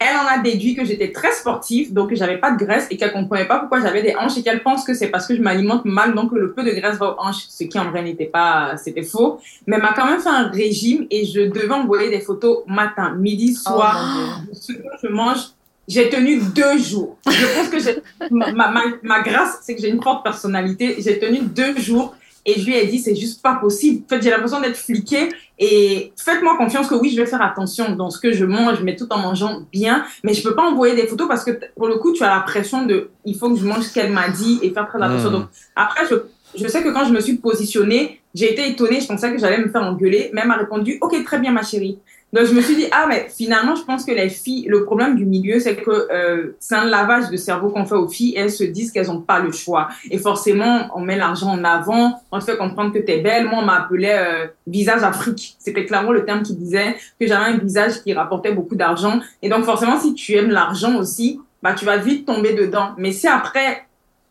Elle 0.03 0.15
en 0.17 0.25
a 0.25 0.39
déduit 0.39 0.73
que 0.73 0.83
j'étais 0.83 1.11
très 1.11 1.31
sportive, 1.31 1.93
donc 1.93 2.09
que 2.09 2.15
j'avais 2.15 2.39
pas 2.39 2.49
de 2.49 2.57
graisse 2.57 2.87
et 2.89 2.97
qu'elle 2.97 3.11
comprenait 3.11 3.45
pas 3.45 3.59
pourquoi 3.59 3.81
j'avais 3.81 4.01
des 4.01 4.15
hanches 4.15 4.35
et 4.35 4.41
qu'elle 4.41 4.63
pense 4.63 4.83
que 4.83 4.95
c'est 4.95 5.09
parce 5.09 5.27
que 5.27 5.35
je 5.35 5.43
m'alimente 5.43 5.85
mal, 5.85 6.15
donc 6.15 6.31
le 6.31 6.53
peu 6.53 6.63
de 6.63 6.71
graisse 6.71 6.97
va 6.97 7.11
aux 7.11 7.19
hanches, 7.19 7.45
ce 7.47 7.65
qui 7.65 7.77
en 7.77 7.91
vrai 7.91 8.01
n'était 8.01 8.25
pas, 8.25 8.77
c'était 8.77 9.03
faux. 9.03 9.39
Mais 9.67 9.75
elle 9.75 9.83
m'a 9.83 9.93
quand 9.93 10.07
même 10.07 10.19
fait 10.19 10.29
un 10.29 10.47
régime 10.47 11.05
et 11.11 11.23
je 11.23 11.41
devais 11.41 11.71
envoyer 11.71 12.09
des 12.09 12.19
photos 12.19 12.63
matin, 12.65 13.13
midi, 13.13 13.53
soir, 13.53 14.41
ce 14.53 14.73
que 14.73 14.81
je 15.03 15.07
mange 15.07 15.51
j'ai 15.91 16.09
tenu 16.09 16.39
deux 16.55 16.77
jours. 16.77 17.17
Je 17.27 17.55
pense 17.55 17.67
que 17.67 17.79
j'ai, 17.79 17.97
ma, 18.31 18.53
ma, 18.53 18.83
ma, 19.03 19.21
grâce, 19.21 19.59
c'est 19.61 19.75
que 19.75 19.81
j'ai 19.81 19.89
une 19.89 20.01
forte 20.01 20.23
personnalité. 20.23 20.95
J'ai 20.99 21.19
tenu 21.19 21.39
deux 21.41 21.77
jours 21.77 22.15
et 22.45 22.59
je 22.59 22.65
lui 22.65 22.75
ai 22.75 22.87
dit, 22.87 22.97
c'est 22.97 23.15
juste 23.15 23.41
pas 23.41 23.55
possible. 23.55 24.03
En 24.05 24.09
fait, 24.09 24.21
j'ai 24.21 24.29
l'impression 24.29 24.61
d'être 24.61 24.77
fliquée 24.77 25.29
et 25.59 26.13
faites-moi 26.15 26.55
confiance 26.57 26.87
que 26.87 26.95
oui, 26.95 27.09
je 27.09 27.17
vais 27.17 27.25
faire 27.25 27.41
attention 27.41 27.93
dans 27.95 28.09
ce 28.09 28.19
que 28.19 28.31
je 28.31 28.45
mange, 28.45 28.81
mais 28.83 28.95
tout 28.95 29.07
en 29.11 29.17
mangeant 29.17 29.63
bien. 29.71 30.05
Mais 30.23 30.33
je 30.33 30.41
peux 30.41 30.55
pas 30.55 30.63
envoyer 30.63 30.95
des 30.95 31.07
photos 31.07 31.27
parce 31.27 31.43
que 31.43 31.51
pour 31.75 31.87
le 31.87 31.95
coup, 31.95 32.13
tu 32.13 32.23
as 32.23 32.33
la 32.33 32.39
pression 32.39 32.85
de, 32.85 33.09
il 33.25 33.35
faut 33.37 33.53
que 33.53 33.59
je 33.59 33.65
mange 33.65 33.83
ce 33.83 33.93
qu'elle 33.93 34.13
m'a 34.13 34.29
dit 34.29 34.59
et 34.61 34.69
faire 34.71 34.87
très 34.87 35.01
attention. 35.01 35.29
Hmm. 35.29 35.33
Donc, 35.33 35.47
après, 35.75 36.05
je, 36.09 36.15
je 36.57 36.67
sais 36.67 36.81
que 36.81 36.89
quand 36.89 37.03
je 37.03 37.11
me 37.11 37.19
suis 37.19 37.35
positionnée, 37.35 38.21
j'ai 38.33 38.53
été 38.53 38.69
étonnée. 38.69 39.01
Je 39.01 39.07
pensais 39.07 39.29
que 39.33 39.37
j'allais 39.37 39.59
me 39.59 39.67
faire 39.67 39.83
engueuler. 39.83 40.31
Mais 40.33 40.41
elle 40.41 40.47
m'a 40.47 40.57
répondu, 40.57 40.97
OK, 41.01 41.21
très 41.25 41.39
bien, 41.39 41.51
ma 41.51 41.63
chérie. 41.63 41.99
Donc 42.33 42.45
je 42.45 42.53
me 42.53 42.61
suis 42.61 42.75
dit 42.75 42.87
ah 42.91 43.07
mais 43.09 43.27
finalement 43.29 43.75
je 43.75 43.83
pense 43.83 44.05
que 44.05 44.11
les 44.11 44.29
filles 44.29 44.65
le 44.69 44.85
problème 44.85 45.15
du 45.15 45.25
milieu 45.25 45.59
c'est 45.59 45.75
que 45.75 46.07
euh, 46.11 46.55
c'est 46.59 46.75
un 46.75 46.85
lavage 46.85 47.29
de 47.29 47.35
cerveau 47.35 47.69
qu'on 47.69 47.85
fait 47.85 47.95
aux 47.95 48.07
filles. 48.07 48.35
Elles 48.37 48.51
se 48.51 48.63
disent 48.63 48.91
qu'elles 48.91 49.11
ont 49.11 49.19
pas 49.19 49.39
le 49.39 49.51
choix. 49.51 49.89
Et 50.09 50.17
forcément 50.17 50.89
on 50.95 51.01
met 51.01 51.17
l'argent 51.17 51.49
en 51.49 51.63
avant. 51.63 52.21
On 52.31 52.39
te 52.39 52.45
fait 52.45 52.57
comprendre 52.57 52.93
que 52.93 52.99
tu 52.99 53.11
es 53.11 53.19
belle. 53.19 53.49
Moi 53.49 53.59
on 53.61 53.65
m'appelait 53.65 54.17
euh, 54.17 54.47
visage 54.65 55.03
Afrique. 55.03 55.55
C'était 55.59 55.85
clairement 55.85 56.13
le 56.13 56.23
terme 56.23 56.43
qui 56.43 56.55
disait 56.55 56.95
que 57.19 57.27
j'avais 57.27 57.51
un 57.51 57.57
visage 57.57 58.01
qui 58.01 58.13
rapportait 58.13 58.53
beaucoup 58.53 58.75
d'argent. 58.75 59.19
Et 59.41 59.49
donc 59.49 59.65
forcément 59.65 59.99
si 59.99 60.13
tu 60.13 60.33
aimes 60.35 60.51
l'argent 60.51 60.95
aussi 60.95 61.39
bah 61.61 61.73
tu 61.73 61.85
vas 61.85 61.97
vite 61.97 62.25
tomber 62.25 62.53
dedans. 62.53 62.91
Mais 62.97 63.11
si 63.11 63.27
après 63.27 63.85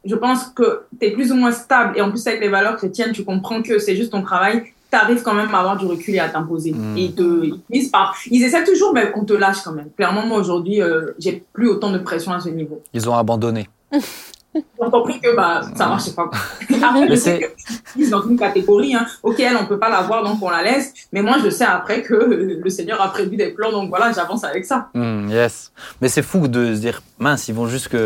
je 0.07 0.14
pense 0.14 0.44
que 0.46 0.84
tu 0.98 1.07
es 1.07 1.11
plus 1.11 1.32
ou 1.32 1.34
moins 1.34 1.53
stable 1.53 1.98
et 1.98 2.01
en 2.01 2.09
plus 2.09 2.26
avec 2.26 2.40
les 2.40 2.48
valeurs 2.48 2.76
chrétiennes 2.76 3.12
tu 3.12 3.24
comprends 3.24 3.61
que 3.61 3.78
c'est 3.78 3.94
juste 3.94 4.12
ton 4.12 4.22
travail 4.22 4.72
tu 4.91 4.97
arrives 4.97 5.22
quand 5.22 5.34
même 5.34 5.55
à 5.55 5.59
avoir 5.59 5.76
du 5.76 5.86
recul 5.86 6.14
et 6.14 6.18
à 6.18 6.28
t'imposer. 6.28 6.74
Ils 6.97 7.14
te 7.14 7.51
ils, 7.70 7.91
pas. 7.91 8.12
Ils 8.30 8.43
essaient 8.43 8.64
toujours, 8.64 8.93
mais 8.93 9.12
on 9.14 9.24
te 9.24 9.32
lâche 9.32 9.62
quand 9.64 9.72
même. 9.72 9.88
Clairement, 9.97 10.26
moi 10.26 10.38
aujourd'hui, 10.38 10.82
euh, 10.82 11.12
j'ai 11.18 11.45
plus 11.53 11.68
autant 11.68 11.91
de 11.91 11.99
pression 11.99 12.32
à 12.32 12.41
ce 12.41 12.49
niveau. 12.49 12.82
Ils 12.93 13.09
ont 13.09 13.14
abandonné. 13.14 13.68
Ont 14.80 14.90
compris 14.90 15.20
que 15.20 15.36
bah, 15.36 15.61
ça 15.76 15.86
marchait 15.86 16.11
pas. 16.11 16.28
Après, 16.82 17.09
je 17.09 17.14
sais 17.14 17.38
que 17.38 18.11
dans 18.11 18.26
une 18.26 18.36
catégorie, 18.36 18.96
hein. 18.96 19.07
ok, 19.22 19.38
elle, 19.38 19.57
on 19.57 19.66
peut 19.66 19.78
pas 19.78 19.88
la 19.88 20.01
voir, 20.01 20.24
donc 20.24 20.42
on 20.42 20.51
la 20.51 20.62
laisse. 20.62 20.92
Mais 21.12 21.22
moi, 21.22 21.36
je 21.44 21.51
sais 21.51 21.64
après 21.64 22.03
que 22.03 22.14
le 22.64 22.70
Seigneur 22.70 23.01
a 23.01 23.09
prévu 23.12 23.36
des 23.36 23.51
plans, 23.51 23.70
donc 23.70 23.90
voilà, 23.90 24.11
j'avance 24.11 24.42
avec 24.42 24.64
ça. 24.64 24.88
Hmm, 24.94 25.28
yes. 25.30 25.70
Mais 26.01 26.09
c'est 26.09 26.22
fou 26.22 26.48
de 26.48 26.74
se 26.74 26.80
dire, 26.80 27.01
mince, 27.20 27.46
ils 27.46 27.55
vont 27.55 27.68
jusque, 27.68 27.96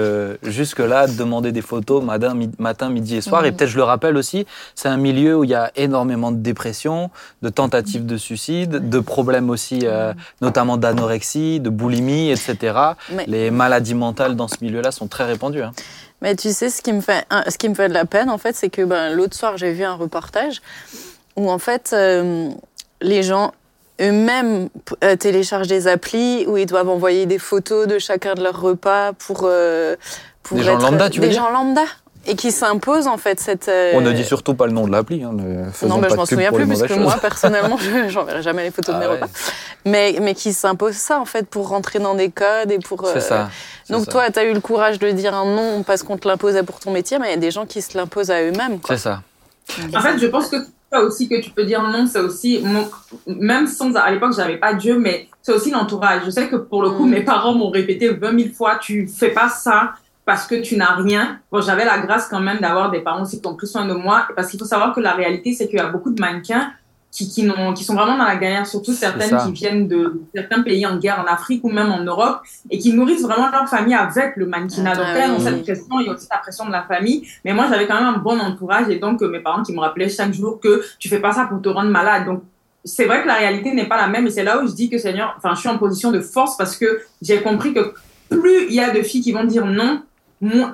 jusque 0.43 0.81
là 0.81 1.07
demander 1.07 1.51
des 1.51 1.63
photos 1.63 2.03
matin, 2.03 2.37
matin 2.59 2.91
midi 2.91 3.17
et 3.17 3.21
soir. 3.23 3.47
Et 3.47 3.51
hmm. 3.51 3.57
peut-être, 3.57 3.71
je 3.71 3.77
le 3.77 3.85
rappelle 3.85 4.17
aussi, 4.19 4.45
c'est 4.75 4.89
un 4.89 4.99
milieu 4.99 5.39
où 5.39 5.45
il 5.45 5.51
y 5.51 5.55
a 5.55 5.71
énormément 5.77 6.31
de 6.31 6.39
dépression, 6.39 7.11
de 7.41 7.49
tentatives 7.49 8.05
de 8.05 8.19
suicide, 8.19 8.91
de 8.91 9.01
problèmes 9.01 9.49
aussi, 9.49 9.81
euh, 9.85 10.13
hmm. 10.13 10.17
notamment 10.43 10.77
d'anorexie, 10.77 11.61
de 11.61 11.71
boulimie, 11.71 12.31
etc. 12.31 12.77
Les 13.27 13.51
maladies 13.51 13.95
mentales 13.95 14.37
dans 14.37 14.49
ce 14.49 14.57
milieu-là 14.61 14.91
sont 14.91 15.07
très 15.07 15.25
répandues. 15.25 15.63
Hein. 15.63 15.73
Mais 16.25 16.37
tu 16.37 16.55
sais, 16.55 16.71
ce 16.71 16.81
qui 16.81 16.95
me 16.95 17.03
fait, 17.03 17.27
ce 17.49 17.59
qui 17.59 17.69
me 17.69 17.75
fait 17.75 17.91
de 17.91 17.93
la 17.93 18.07
peine, 18.07 18.31
en 18.31 18.39
fait, 18.39 18.57
c'est 18.57 18.71
que 18.71 18.81
ben, 18.81 19.15
l'autre 19.15 19.37
soir, 19.37 19.59
j'ai 19.59 19.73
vu 19.73 19.85
un 19.85 19.93
reportage 19.93 20.63
où, 21.37 21.51
en 21.51 21.59
fait, 21.59 21.91
euh, 21.93 22.49
les 23.03 23.23
gens 23.23 23.53
eux-mêmes 24.01 24.71
euh, 25.05 25.17
téléchargent 25.17 25.69
des 25.69 25.87
applis 25.87 26.47
où 26.47 26.57
ils 26.57 26.65
doivent 26.65 26.89
envoyer 26.89 27.27
des 27.27 27.39
photos 27.39 27.87
de 27.87 27.99
chacun 27.99 28.33
de 28.33 28.43
leurs 28.43 28.59
repas 28.59 29.13
pour, 29.13 29.43
euh, 29.43 29.97
pour 30.43 30.57
des 30.57 30.63
gens 30.63 30.79
lambda, 30.79 31.11
tu 31.11 31.21
veux 31.21 31.29
des 31.29 31.35
gens 31.35 31.51
lambda 31.51 31.85
et 32.27 32.37
qui 32.37 32.53
s'impose 32.53 33.07
en 33.07 33.17
fait 33.17 33.41
cette. 33.41 33.71
On 33.95 34.01
ne 34.01 34.13
dit 34.13 34.25
surtout 34.25 34.55
pas 34.55 34.67
le 34.67 34.73
nom 34.73 34.87
de 34.87 34.93
l'appli. 34.93 35.23
Hein, 35.23 35.33
non, 35.83 35.99
mais 35.99 36.11
je 36.11 36.15
m'en 36.15 36.27
souviens 36.27 36.53
plus 36.53 36.67
puisque 36.67 36.91
moi 36.93 37.17
personnellement, 37.21 37.79
j'enverrai 38.09 38.43
jamais 38.43 38.65
les 38.65 38.71
photos 38.71 38.95
de 38.95 39.01
mes 39.01 39.07
ah 39.07 39.13
repas. 39.13 39.29
Mais 39.85 40.17
mais 40.21 40.35
qui 40.35 40.53
s'impose 40.53 40.95
ça 40.95 41.21
en 41.21 41.25
fait 41.25 41.47
pour 41.47 41.69
rentrer 41.69 41.99
dans 41.99 42.15
des 42.15 42.31
codes 42.31 42.71
et 42.71 42.79
pour. 42.79 43.07
C'est 43.09 43.21
ça. 43.21 43.51
Donc 43.91 44.09
toi, 44.09 44.31
tu 44.31 44.39
as 44.39 44.45
eu 44.45 44.53
le 44.53 44.61
courage 44.61 44.99
de 44.99 45.11
dire 45.11 45.35
un 45.35 45.45
non 45.45 45.83
parce 45.83 46.03
qu'on 46.03 46.17
te 46.17 46.27
l'imposait 46.27 46.63
pour 46.63 46.81
ton 46.81 46.91
métier, 46.91 47.19
mais 47.19 47.29
il 47.29 47.31
y 47.31 47.35
a 47.35 47.39
des 47.39 47.51
gens 47.51 47.67
qui 47.67 47.83
se 47.83 47.97
l'imposent 47.97 48.31
à 48.31 48.43
eux-mêmes. 48.43 48.79
C'est 48.87 48.99
ça. 48.99 49.23
En 49.95 50.01
fait, 50.01 50.19
je 50.19 50.27
pense 50.27 50.49
que 50.49 50.57
ça 50.93 51.03
aussi 51.03 51.29
que 51.29 51.41
tu 51.41 51.51
peux 51.51 51.65
dire 51.65 51.83
non, 51.83 52.07
c'est 52.07 52.21
aussi, 52.21 52.63
même 53.27 53.67
sans, 53.67 53.95
à 53.95 54.11
l'époque, 54.11 54.35
j'avais 54.37 54.59
pas 54.59 54.75
Dieu, 54.75 54.99
mais 54.99 55.29
c'est 55.43 55.53
aussi 55.53 55.71
l'entourage. 55.71 56.23
Je 56.25 56.31
sais 56.31 56.49
que 56.49 56.57
pour 56.57 56.83
le 56.83 56.91
coup, 56.91 57.07
mm. 57.07 57.11
mes 57.11 57.23
parents 57.23 57.55
m'ont 57.55 57.71
répété 57.71 58.09
20 58.09 58.39
000 58.39 58.55
fois, 58.55 58.79
tu 58.81 59.09
fais 59.09 59.31
pas 59.31 59.49
ça 59.49 59.95
parce 60.25 60.47
que 60.47 60.57
tu 60.57 60.77
n'as 60.77 60.95
rien. 60.95 61.41
Bon, 61.51 61.61
j'avais 61.61 61.85
la 61.85 61.99
grâce 61.99 62.29
quand 62.29 62.41
même 62.41 62.59
d'avoir 62.59 62.91
des 62.91 63.01
parents 63.01 63.23
aussi 63.23 63.41
qui 63.41 63.47
ont 63.47 63.55
pris 63.55 63.67
soin 63.67 63.87
de 63.87 63.95
moi, 63.95 64.27
parce 64.35 64.49
qu'il 64.51 64.59
faut 64.59 64.67
savoir 64.67 64.95
que 64.95 65.01
la 65.01 65.13
réalité, 65.13 65.53
c'est 65.53 65.69
qu'il 65.69 65.79
y 65.79 65.83
a 65.83 65.89
beaucoup 65.89 66.11
de 66.11 66.21
mannequins 66.21 66.73
qui, 67.15 67.29
qui, 67.29 67.49
qui 67.77 67.85
sont 67.85 67.95
vraiment 67.95 68.19
dans 68.19 68.25
la 68.25 68.37
galère, 68.37 68.67
surtout 68.67 68.93
certaines 68.93 69.37
qui 69.39 69.53
viennent 69.53 69.87
de 69.87 70.21
certains 70.35 70.63
pays 70.63 70.85
en 70.85 70.99
guerre 70.99 71.25
en 71.25 71.33
Afrique 71.33 71.63
ou 71.63 71.71
même 71.71 71.93
en 71.93 72.03
Europe 72.03 72.41
et 72.71 72.79
qui 72.79 72.93
nourrissent 72.93 73.23
vraiment 73.23 73.51
leur 73.51 73.69
famille 73.69 73.95
avec 73.95 74.35
le 74.37 74.47
mannequinat. 74.47 74.95
Ah, 74.95 74.97
donc, 74.97 75.07
elles 75.15 75.31
ont 75.31 75.39
cette 75.39 75.63
pression, 75.63 76.01
il 76.01 76.07
y 76.07 76.09
a 76.09 76.13
aussi 76.13 76.27
la 76.29 76.39
pression 76.39 76.67
de 76.67 76.73
la 76.73 76.83
famille. 76.83 77.25
Mais 77.45 77.53
moi, 77.53 77.67
j'avais 77.71 77.87
quand 77.87 77.95
même 77.95 78.15
un 78.15 78.19
bon 78.19 78.41
entourage 78.41 78.89
et 78.89 78.99
donc 78.99 79.21
mes 79.23 79.39
parents 79.39 79.63
qui 79.63 79.73
me 79.73 79.79
rappelaient 79.79 80.09
chaque 80.09 80.33
jour 80.33 80.59
que 80.59 80.85
tu 80.99 81.09
fais 81.09 81.21
pas 81.21 81.33
ça 81.33 81.45
pour 81.45 81.63
te 81.63 81.69
rendre 81.69 81.91
malade. 81.91 82.25
Donc, 82.27 82.43
c'est 82.85 83.05
vrai 83.05 83.23
que 83.23 83.29
la 83.29 83.35
réalité 83.35 83.73
n'est 83.73 83.87
pas 83.87 83.97
la 83.97 84.09
même 84.09 84.27
et 84.27 84.31
c'est 84.31 84.43
là 84.43 84.61
où 84.61 84.67
je 84.67 84.73
dis 84.73 84.91
que 84.91 84.99
Seigneur, 84.99 85.35
enfin, 85.37 85.55
je 85.55 85.61
suis 85.61 85.69
en 85.69 85.79
position 85.79 86.11
de 86.11 86.21
force 86.21 86.57
parce 86.57 86.77
que 86.77 87.01
j'ai 87.23 87.41
compris 87.43 87.73
que 87.73 87.95
plus 88.29 88.67
il 88.69 88.75
y 88.75 88.81
a 88.81 88.91
de 88.91 89.03
filles 89.03 89.23
qui 89.23 89.31
vont 89.31 89.45
dire 89.45 89.67
non, 89.67 90.03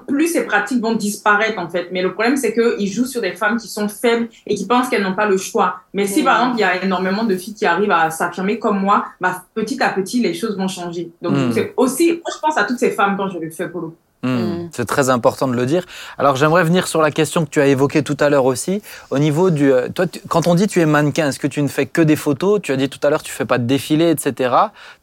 plus 0.07 0.29
ces 0.29 0.45
pratiques 0.45 0.81
vont 0.81 0.95
disparaître 0.95 1.59
en 1.59 1.68
fait. 1.68 1.89
Mais 1.93 2.03
le 2.03 2.12
problème, 2.12 2.37
c'est 2.37 2.53
qu'ils 2.53 2.91
jouent 2.91 3.07
sur 3.07 3.21
des 3.21 3.33
femmes 3.33 3.57
qui 3.57 3.68
sont 3.68 3.89
faibles 3.89 4.29
et 4.47 4.55
qui 4.55 4.66
pensent 4.66 4.89
qu'elles 4.89 5.03
n'ont 5.03 5.14
pas 5.14 5.27
le 5.27 5.37
choix. 5.37 5.81
Mais 5.95 6.07
si 6.07 6.23
par 6.23 6.41
exemple, 6.41 6.59
il 6.59 6.61
y 6.61 6.64
a 6.64 6.85
énormément 6.85 7.25
de 7.25 7.37
filles 7.37 7.55
qui 7.55 7.66
arrivent 7.66 7.91
à 7.91 8.11
s'affirmer 8.11 8.59
comme 8.59 8.81
moi, 8.81 9.07
bah, 9.21 9.45
petit 9.55 9.83
à 9.83 9.91
petit, 9.91 10.21
les 10.21 10.35
choses 10.35 10.57
vont 10.57 10.68
changer. 10.68 11.11
Donc 11.23 11.35
hmm. 11.35 11.53
c'est 11.53 11.75
aussi, 11.77 12.12
moi, 12.12 12.33
je 12.35 12.39
pense 12.41 12.57
à 12.59 12.64
toutes 12.64 12.79
ces 12.79 12.91
femmes 12.91 13.16
quand 13.16 13.29
je 13.29 13.39
le 13.39 13.51
fais 13.51 13.68
pour 13.68 13.81
le 13.81 13.87
coup. 13.89 13.97
Hmm. 14.23 14.29
Hmm. 14.29 14.60
C'est 14.73 14.87
très 14.87 15.11
important 15.11 15.49
de 15.49 15.55
le 15.55 15.66
dire. 15.66 15.85
Alors 16.18 16.37
j'aimerais 16.37 16.64
venir 16.64 16.87
sur 16.87 17.03
la 17.03 17.11
question 17.11 17.45
que 17.45 17.51
tu 17.51 17.61
as 17.61 17.66
évoquée 17.66 18.03
tout 18.03 18.16
à 18.21 18.29
l'heure 18.31 18.45
aussi. 18.45 18.83
Au 19.11 19.18
niveau 19.18 19.51
du, 19.51 19.73
euh, 19.73 19.89
toi, 19.89 20.07
quand 20.29 20.47
on 20.47 20.55
dit 20.55 20.66
tu 20.66 20.81
es 20.81 20.87
mannequin, 20.87 21.29
est-ce 21.29 21.39
que 21.39 21.47
tu 21.47 21.62
ne 21.62 21.68
fais 21.68 21.87
que 21.87 22.03
des 22.03 22.16
photos? 22.16 22.61
Tu 22.62 22.73
as 22.73 22.77
dit 22.77 22.89
tout 22.89 23.01
à 23.03 23.11
l'heure 23.11 23.23
tu 23.23 23.33
fais 23.33 23.45
pas 23.45 23.59
de 23.59 23.64
défilé, 23.64 24.11
etc. 24.11 24.55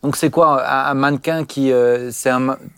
Donc 0.03 0.15
c'est 0.15 0.30
quoi 0.30 0.68
un, 0.68 0.93
mannequin 0.93 1.45
qui, 1.45 1.72
euh, 1.72 2.11
c'est 2.11 2.32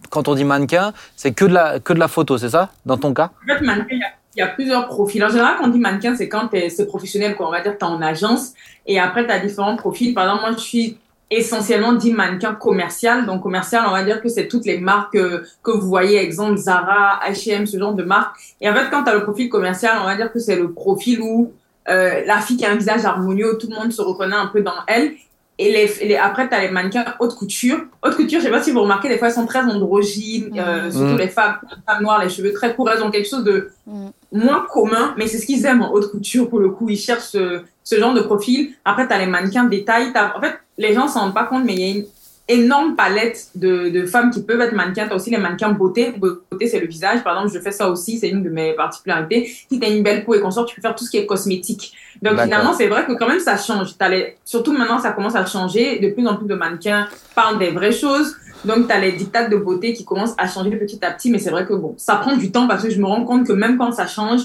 quand 0.10 0.28
on 0.28 0.36
dit 0.36 0.44
mannequin, 0.44 0.94
c'est 1.16 1.34
que 1.34 1.46
de 1.46 1.54
la 1.54 1.80
que 1.80 1.94
de 1.94 2.00
la 2.00 2.08
photo, 2.08 2.38
c'est 2.38 2.50
ça? 2.50 2.70
Dans 2.86 2.98
ton 2.98 3.14
cas? 3.14 3.32
En 3.44 3.54
fait, 3.54 3.62
mannequin, 3.62 3.96
il 4.36 4.40
y 4.40 4.42
a 4.42 4.48
plusieurs 4.48 4.88
profils. 4.88 5.24
En 5.24 5.30
général, 5.30 5.56
quand 5.60 5.66
on 5.66 5.70
dit 5.70 5.80
mannequin, 5.80 6.16
c'est 6.16 6.30
quand 6.30 6.50
c'est 6.52 6.86
professionnel, 6.86 7.36
quoi. 7.36 7.48
On 7.48 7.52
va 7.52 7.62
dire 7.62 7.78
tu 7.78 7.86
es 7.86 7.90
en 7.90 8.02
agence 8.02 8.54
et 8.86 9.00
après, 9.00 9.26
tu 9.26 9.32
as 9.32 9.40
différents 9.40 9.76
profils. 9.76 10.14
Par 10.14 10.26
exemple, 10.26 10.42
moi, 10.42 10.52
je 10.54 10.64
suis 10.64 10.98
essentiellement 11.30 11.94
dit 11.94 12.12
mannequin 12.12 12.54
commercial. 12.54 13.26
Donc, 13.26 13.44
commercial, 13.44 13.84
on 13.88 13.92
va 13.92 14.04
dire 14.04 14.22
que 14.22 14.30
c'est 14.30 14.48
toutes 14.48 14.66
les 14.66 14.80
marques 14.80 15.18
que 15.64 15.72
vous 15.72 15.88
voyez, 15.88 16.18
exemple 16.18 16.58
Zara, 16.58 17.20
H&M, 17.30 17.66
ce 17.68 17.78
genre 17.78 17.94
de 17.94 18.04
marques. 18.04 18.36
Et 18.62 18.70
en 18.70 18.74
fait, 18.74 18.90
quand 18.90 19.04
tu 19.04 19.10
as 19.10 19.16
le 19.16 19.24
profil 19.24 19.50
commercial, 19.50 19.98
on 20.02 20.06
va 20.06 20.16
dire 20.16 20.32
que 20.32 20.40
c'est 20.40 20.56
le 20.56 20.72
profil 20.72 21.22
où 21.22 21.54
euh, 21.90 22.24
la 22.26 22.40
fille 22.42 22.58
qui 22.58 22.66
a 22.66 22.72
un 22.72 22.76
visage 22.76 23.06
harmonieux, 23.06 23.58
tout 23.60 23.68
le 23.70 23.76
monde 23.76 23.92
se 23.92 24.02
reconnaît 24.02 24.36
un 24.36 24.48
peu 24.48 24.62
dans 24.62 24.74
elle. 24.88 25.14
Et 25.62 25.74
les, 25.74 26.16
après, 26.16 26.47
tu 26.47 26.55
as 26.55 26.62
les 26.62 26.70
mannequins 26.70 27.03
haute 27.20 27.36
couture. 27.36 27.80
Haute 28.01 28.16
couture, 28.16 28.39
je 28.39 28.45
sais 28.45 28.49
pas 28.49 28.64
si 28.64 28.72
vous 28.72 28.80
remarquez, 28.82 29.10
des 29.10 29.18
fois, 29.18 29.28
elles 29.28 29.34
sont 29.34 29.45
très 29.45 29.60
androgynes, 29.60 30.57
euh, 30.57 30.88
mm. 30.88 30.91
surtout 30.91 31.16
mm. 31.16 31.18
les 31.18 31.28
femmes, 31.28 31.57
femmes 31.86 32.01
noires, 32.01 32.24
les 32.24 32.30
cheveux 32.30 32.53
très 32.53 32.74
courts, 32.74 32.89
elles 32.89 33.03
ont 33.03 33.12
quelque 33.12 33.28
chose 33.28 33.43
de 33.43 33.70
mm. 33.86 34.07
moins 34.32 34.66
commun, 34.72 35.14
mais 35.18 35.28
c'est 35.28 35.38
ce 35.38 35.45
qu'ils 35.45 35.66
aiment 35.66 35.82
en 35.82 35.91
haute 35.91 36.12
couture 36.12 36.49
pour 36.49 36.60
le 36.60 36.70
coup. 36.70 36.89
Ils 36.89 36.97
cherchent 36.97 37.32
ce, 37.32 37.62
ce 37.84 37.99
genre 37.99 38.14
de 38.14 38.22
profil. 38.22 38.74
Après, 38.86 39.05
tu 39.05 39.14
as 39.14 39.20
les 39.20 39.26
mannequins 39.26 39.66
détail. 39.66 40.14
En 40.34 40.39
fait, 40.39 40.53
les 40.78 40.93
gens 40.93 41.10
s'en 41.10 41.20
rendent 41.20 41.34
pas 41.34 41.43
compte, 41.43 41.66
mais 41.66 41.74
il 41.74 41.80
y 41.82 41.84
a 41.84 41.95
une 41.97 42.05
énorme 42.50 42.95
palette 42.95 43.50
de, 43.56 43.89
de 43.89 44.06
femmes 44.06 44.32
qui 44.32 44.41
peuvent 44.41 44.60
être 44.60 44.74
mannequins. 44.74 45.06
Tu 45.06 45.14
as 45.14 45.16
aussi 45.16 45.30
les 45.30 45.38
mannequins 45.38 45.72
beauté. 45.72 46.12
Beauté, 46.18 46.68
c'est 46.68 46.80
le 46.80 46.88
visage. 46.88 47.24
Par 47.24 47.38
exemple, 47.38 47.54
je 47.54 47.60
fais 47.60 47.72
ça 47.72 47.89
aussi. 47.89 48.18
C'est 48.18 48.30
une 48.30 48.43
de 48.43 48.50
mes 48.50 48.74
particularités. 48.74 49.45
Si 49.45 49.80
tu 49.80 49.86
as 49.86 49.89
une 49.89 50.04
belle 50.04 50.26
peau 50.26 50.34
et 50.34 50.41
qu'on 50.41 50.52
sort, 50.52 50.66
tu 50.66 50.76
peux 50.76 50.82
faire 50.82 50.95
tout 50.95 51.06
ce 51.06 51.12
qui 51.12 51.18
est 51.18 51.26
cosmétique. 51.26 51.93
Donc, 52.22 52.41
finalement, 52.41 52.74
c'est 52.74 52.88
vrai 52.88 53.06
que 53.06 53.14
quand 53.14 53.28
même, 53.28 53.39
ça 53.39 53.56
change. 53.56 53.95
Les... 54.10 54.36
Surtout 54.43 54.74
maintenant, 54.74 55.00
ça 55.00 55.12
commence 55.12 55.36
à 55.36 55.45
changer. 55.45 56.00
De 56.00 56.10
plus 56.10 56.28
en 56.28 56.36
plus 56.36 56.47
de 56.47 56.56
mannequins 56.56 57.08
parlent 57.36 57.60
des 57.60 57.70
vraies 57.70 57.91
choses. 57.91 58.36
Donc, 58.66 58.88
tu 58.88 58.93
as 58.93 59.00
les 59.00 59.14
dictats 59.14 59.47
de 59.47 59.56
beauté 59.56 59.93
qui 59.93 60.04
commencent 60.04 60.36
à 60.38 60.47
changer 60.47 60.72
petit 60.72 61.00
à 61.06 61.12
petit. 61.12 61.30
Mais 61.30 61.38
c'est 61.38 61.52
vrai 61.52 61.66
que 61.66 61.74
bon, 61.74 61.93
ça 61.97 62.16
prend 62.16 62.36
du 62.36 62.52
temps 62.52 62.68
parce 62.68 62.84
que 62.84 62.89
je 62.89 63.00
me 63.00 63.06
rends 63.06 63.24
compte 63.24 63.47
que 63.47 63.54
même 63.54 63.78
quand 63.78 63.91
ça 63.91 64.08
change, 64.08 64.41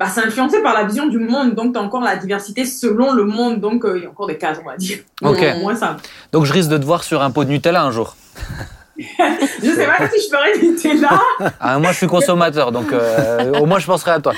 bah, 0.00 0.06
c'est 0.10 0.24
influencé 0.24 0.62
par 0.62 0.72
la 0.72 0.84
vision 0.84 1.06
du 1.08 1.18
monde. 1.18 1.54
Donc, 1.54 1.74
tu 1.74 1.78
as 1.78 1.82
encore 1.82 2.00
la 2.00 2.16
diversité 2.16 2.64
selon 2.64 3.12
le 3.12 3.24
monde. 3.24 3.60
Donc, 3.60 3.84
euh, 3.84 3.98
il 3.98 4.04
y 4.04 4.06
a 4.06 4.08
encore 4.08 4.26
des 4.26 4.38
cases, 4.38 4.58
on 4.64 4.66
va 4.66 4.76
dire. 4.78 4.98
Ok. 5.22 5.44
Moins 5.60 5.76
ça. 5.76 5.98
Donc, 6.32 6.46
je 6.46 6.54
risque 6.54 6.70
de 6.70 6.78
te 6.78 6.84
voir 6.86 7.04
sur 7.04 7.20
un 7.20 7.30
pot 7.30 7.44
de 7.44 7.50
Nutella 7.50 7.82
un 7.82 7.90
jour. 7.90 8.16
je 8.96 9.04
sais 9.04 9.86
pas 9.86 10.08
si 10.08 10.22
je 10.22 10.34
ferais 10.34 10.58
du 10.58 10.68
Nutella. 10.68 11.10
Ah, 11.60 11.78
moi, 11.78 11.92
je 11.92 11.98
suis 11.98 12.06
consommateur, 12.06 12.72
donc 12.72 12.90
euh, 12.94 13.52
au 13.60 13.66
moins, 13.66 13.78
je 13.78 13.84
penserai 13.84 14.12
à 14.12 14.20
toi. 14.20 14.32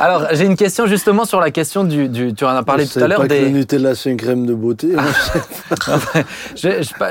Alors, 0.00 0.28
j'ai 0.32 0.46
une 0.46 0.56
question 0.56 0.86
justement 0.86 1.26
sur 1.26 1.40
la 1.40 1.50
question 1.50 1.84
du. 1.84 2.08
du 2.08 2.32
tu 2.32 2.46
en 2.46 2.56
as 2.56 2.62
parlé 2.62 2.86
tout 2.86 2.98
à 2.98 3.06
l'heure. 3.06 3.26
Des... 3.26 3.40
Que 3.40 3.44
le 3.44 3.48
Nutella, 3.50 3.94
c'est 3.94 4.10
une 4.10 4.16
crème 4.16 4.46
de 4.46 4.54
beauté. 4.54 4.94
Hein. 4.96 6.24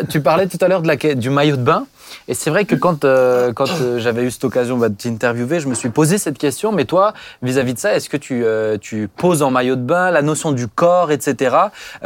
tu 0.10 0.22
parlais 0.22 0.48
tout 0.48 0.58
à 0.60 0.68
l'heure 0.68 0.82
de 0.82 0.88
la, 0.88 0.96
du 0.96 1.30
maillot 1.30 1.58
de 1.58 1.62
bain. 1.62 1.86
Et 2.28 2.34
c'est 2.34 2.50
vrai 2.50 2.66
que 2.66 2.76
quand, 2.76 3.06
euh, 3.06 3.54
quand 3.54 3.70
euh, 3.82 4.00
j'avais 4.00 4.24
eu 4.24 4.32
cette 4.32 4.44
occasion 4.44 4.78
bah, 4.78 4.90
de 4.90 4.96
t'interviewer, 4.96 5.60
je 5.60 5.68
me 5.68 5.74
suis 5.74 5.90
posé 5.90 6.18
cette 6.18 6.38
question. 6.38 6.72
Mais 6.72 6.86
toi, 6.86 7.14
vis-à-vis 7.42 7.74
de 7.74 7.80
ça, 7.80 7.94
est-ce 7.96 8.10
que 8.10 8.18
tu, 8.18 8.44
euh, 8.44 8.78
tu 8.80 9.08
poses 9.08 9.42
en 9.42 9.52
maillot 9.52 9.76
de 9.76 9.82
bain 9.82 10.12
la 10.12 10.22
notion 10.22 10.52
du 10.52 10.68
corps, 10.68 11.12
etc. 11.12 11.56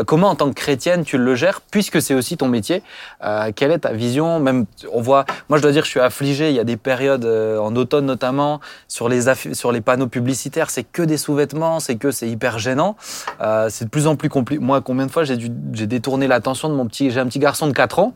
comment, 0.06 0.30
en 0.30 0.36
tant 0.36 0.50
que 0.50 0.56
chrétienne, 0.56 1.04
tu 1.04 1.18
le 1.18 1.36
gères, 1.36 1.62
puisque 1.62 2.02
c'est 2.02 2.14
aussi 2.14 2.38
ton 2.38 2.48
métier? 2.48 2.84
Quelle 3.56 3.72
est 3.72 3.80
ta 3.80 3.94
vision? 3.94 4.40
Même, 4.40 4.66
on 4.92 5.02
voit. 5.02 5.26
Moi, 5.50 5.58
je 5.58 5.64
dois 5.64 5.72
dire, 5.72 5.84
je 5.86 5.90
suis 5.90 6.00
affligé. 6.00 6.50
Il 6.50 6.56
y 6.56 6.60
a 6.60 6.64
des 6.64 6.78
périodes 6.78 7.26
en 7.26 7.76
automne 7.76 8.06
notamment 8.06 8.60
sur 8.88 9.10
les 9.10 9.34
sur 9.54 9.72
les 9.72 9.82
panneaux 9.82 10.08
publicitaires, 10.08 10.70
c'est 10.70 10.84
que 10.84 11.02
des 11.02 11.18
sous-vêtements, 11.18 11.80
c'est 11.80 11.96
que 11.96 12.12
c'est 12.12 12.30
hyper 12.30 12.60
gênant. 12.60 12.96
c'est 13.70 13.86
de 13.86 13.90
plus 13.90 14.08
en 14.08 14.16
plus 14.16 14.30
compliqué. 14.30 14.64
Moi, 14.64 14.82
combien 14.82 15.06
de 15.06 15.12
fois 15.12 15.24
j'ai 15.24 15.88
détourné 15.88 16.28
l'attention 16.28 16.70
de 16.70 16.76
mon 16.76 16.86
petit, 16.88 17.12
j'ai 17.12 17.20
un 17.20 17.28
petit 17.28 17.40
garçon 17.40 17.68
de 17.68 17.74
4 17.74 18.00
ans. 18.00 18.14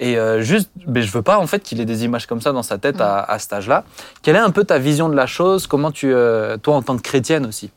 Et 0.00 0.16
euh, 0.16 0.40
juste, 0.40 0.70
mais 0.86 1.02
je 1.02 1.10
veux 1.10 1.22
pas 1.22 1.38
en 1.38 1.46
fait 1.46 1.60
qu'il 1.60 1.80
ait 1.80 1.84
des 1.84 2.04
images 2.04 2.26
comme 2.26 2.40
ça 2.40 2.52
dans 2.52 2.62
sa 2.62 2.78
tête 2.78 3.00
à, 3.00 3.20
à 3.20 3.38
cet 3.38 3.52
âge-là. 3.52 3.84
Quelle 4.22 4.36
est 4.36 4.40
un 4.40 4.50
peu 4.50 4.64
ta 4.64 4.78
vision 4.78 5.08
de 5.08 5.16
la 5.16 5.26
chose? 5.26 5.66
Comment 5.66 5.90
tu, 5.90 6.12
euh, 6.12 6.56
toi 6.56 6.76
en 6.76 6.82
tant 6.82 6.96
que 6.96 7.02
chrétienne 7.02 7.46
aussi? 7.46 7.70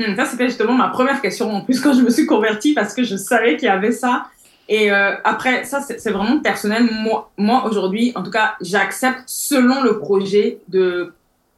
Hmm, 0.00 0.16
Ça 0.16 0.24
c'était 0.26 0.46
justement 0.48 0.74
ma 0.74 0.88
première 0.88 1.20
question 1.22 1.50
en 1.54 1.60
plus 1.60 1.80
quand 1.80 1.92
je 1.94 2.00
me 2.02 2.10
suis 2.10 2.26
convertie 2.26 2.74
parce 2.74 2.94
que 2.94 3.02
je 3.04 3.16
savais 3.16 3.56
qu'il 3.56 3.66
y 3.66 3.70
avait 3.70 3.92
ça. 3.92 4.26
Et 4.68 4.90
euh, 4.90 5.14
après, 5.22 5.64
ça 5.64 5.80
c'est 5.80 6.10
vraiment 6.10 6.40
personnel. 6.40 6.88
Moi, 6.90 7.30
moi 7.38 7.64
aujourd'hui, 7.66 8.10
en 8.16 8.24
tout 8.24 8.32
cas, 8.32 8.54
j'accepte 8.60 9.22
selon 9.26 9.82
le 9.82 9.98
projet 10.00 10.58
de 10.66 11.14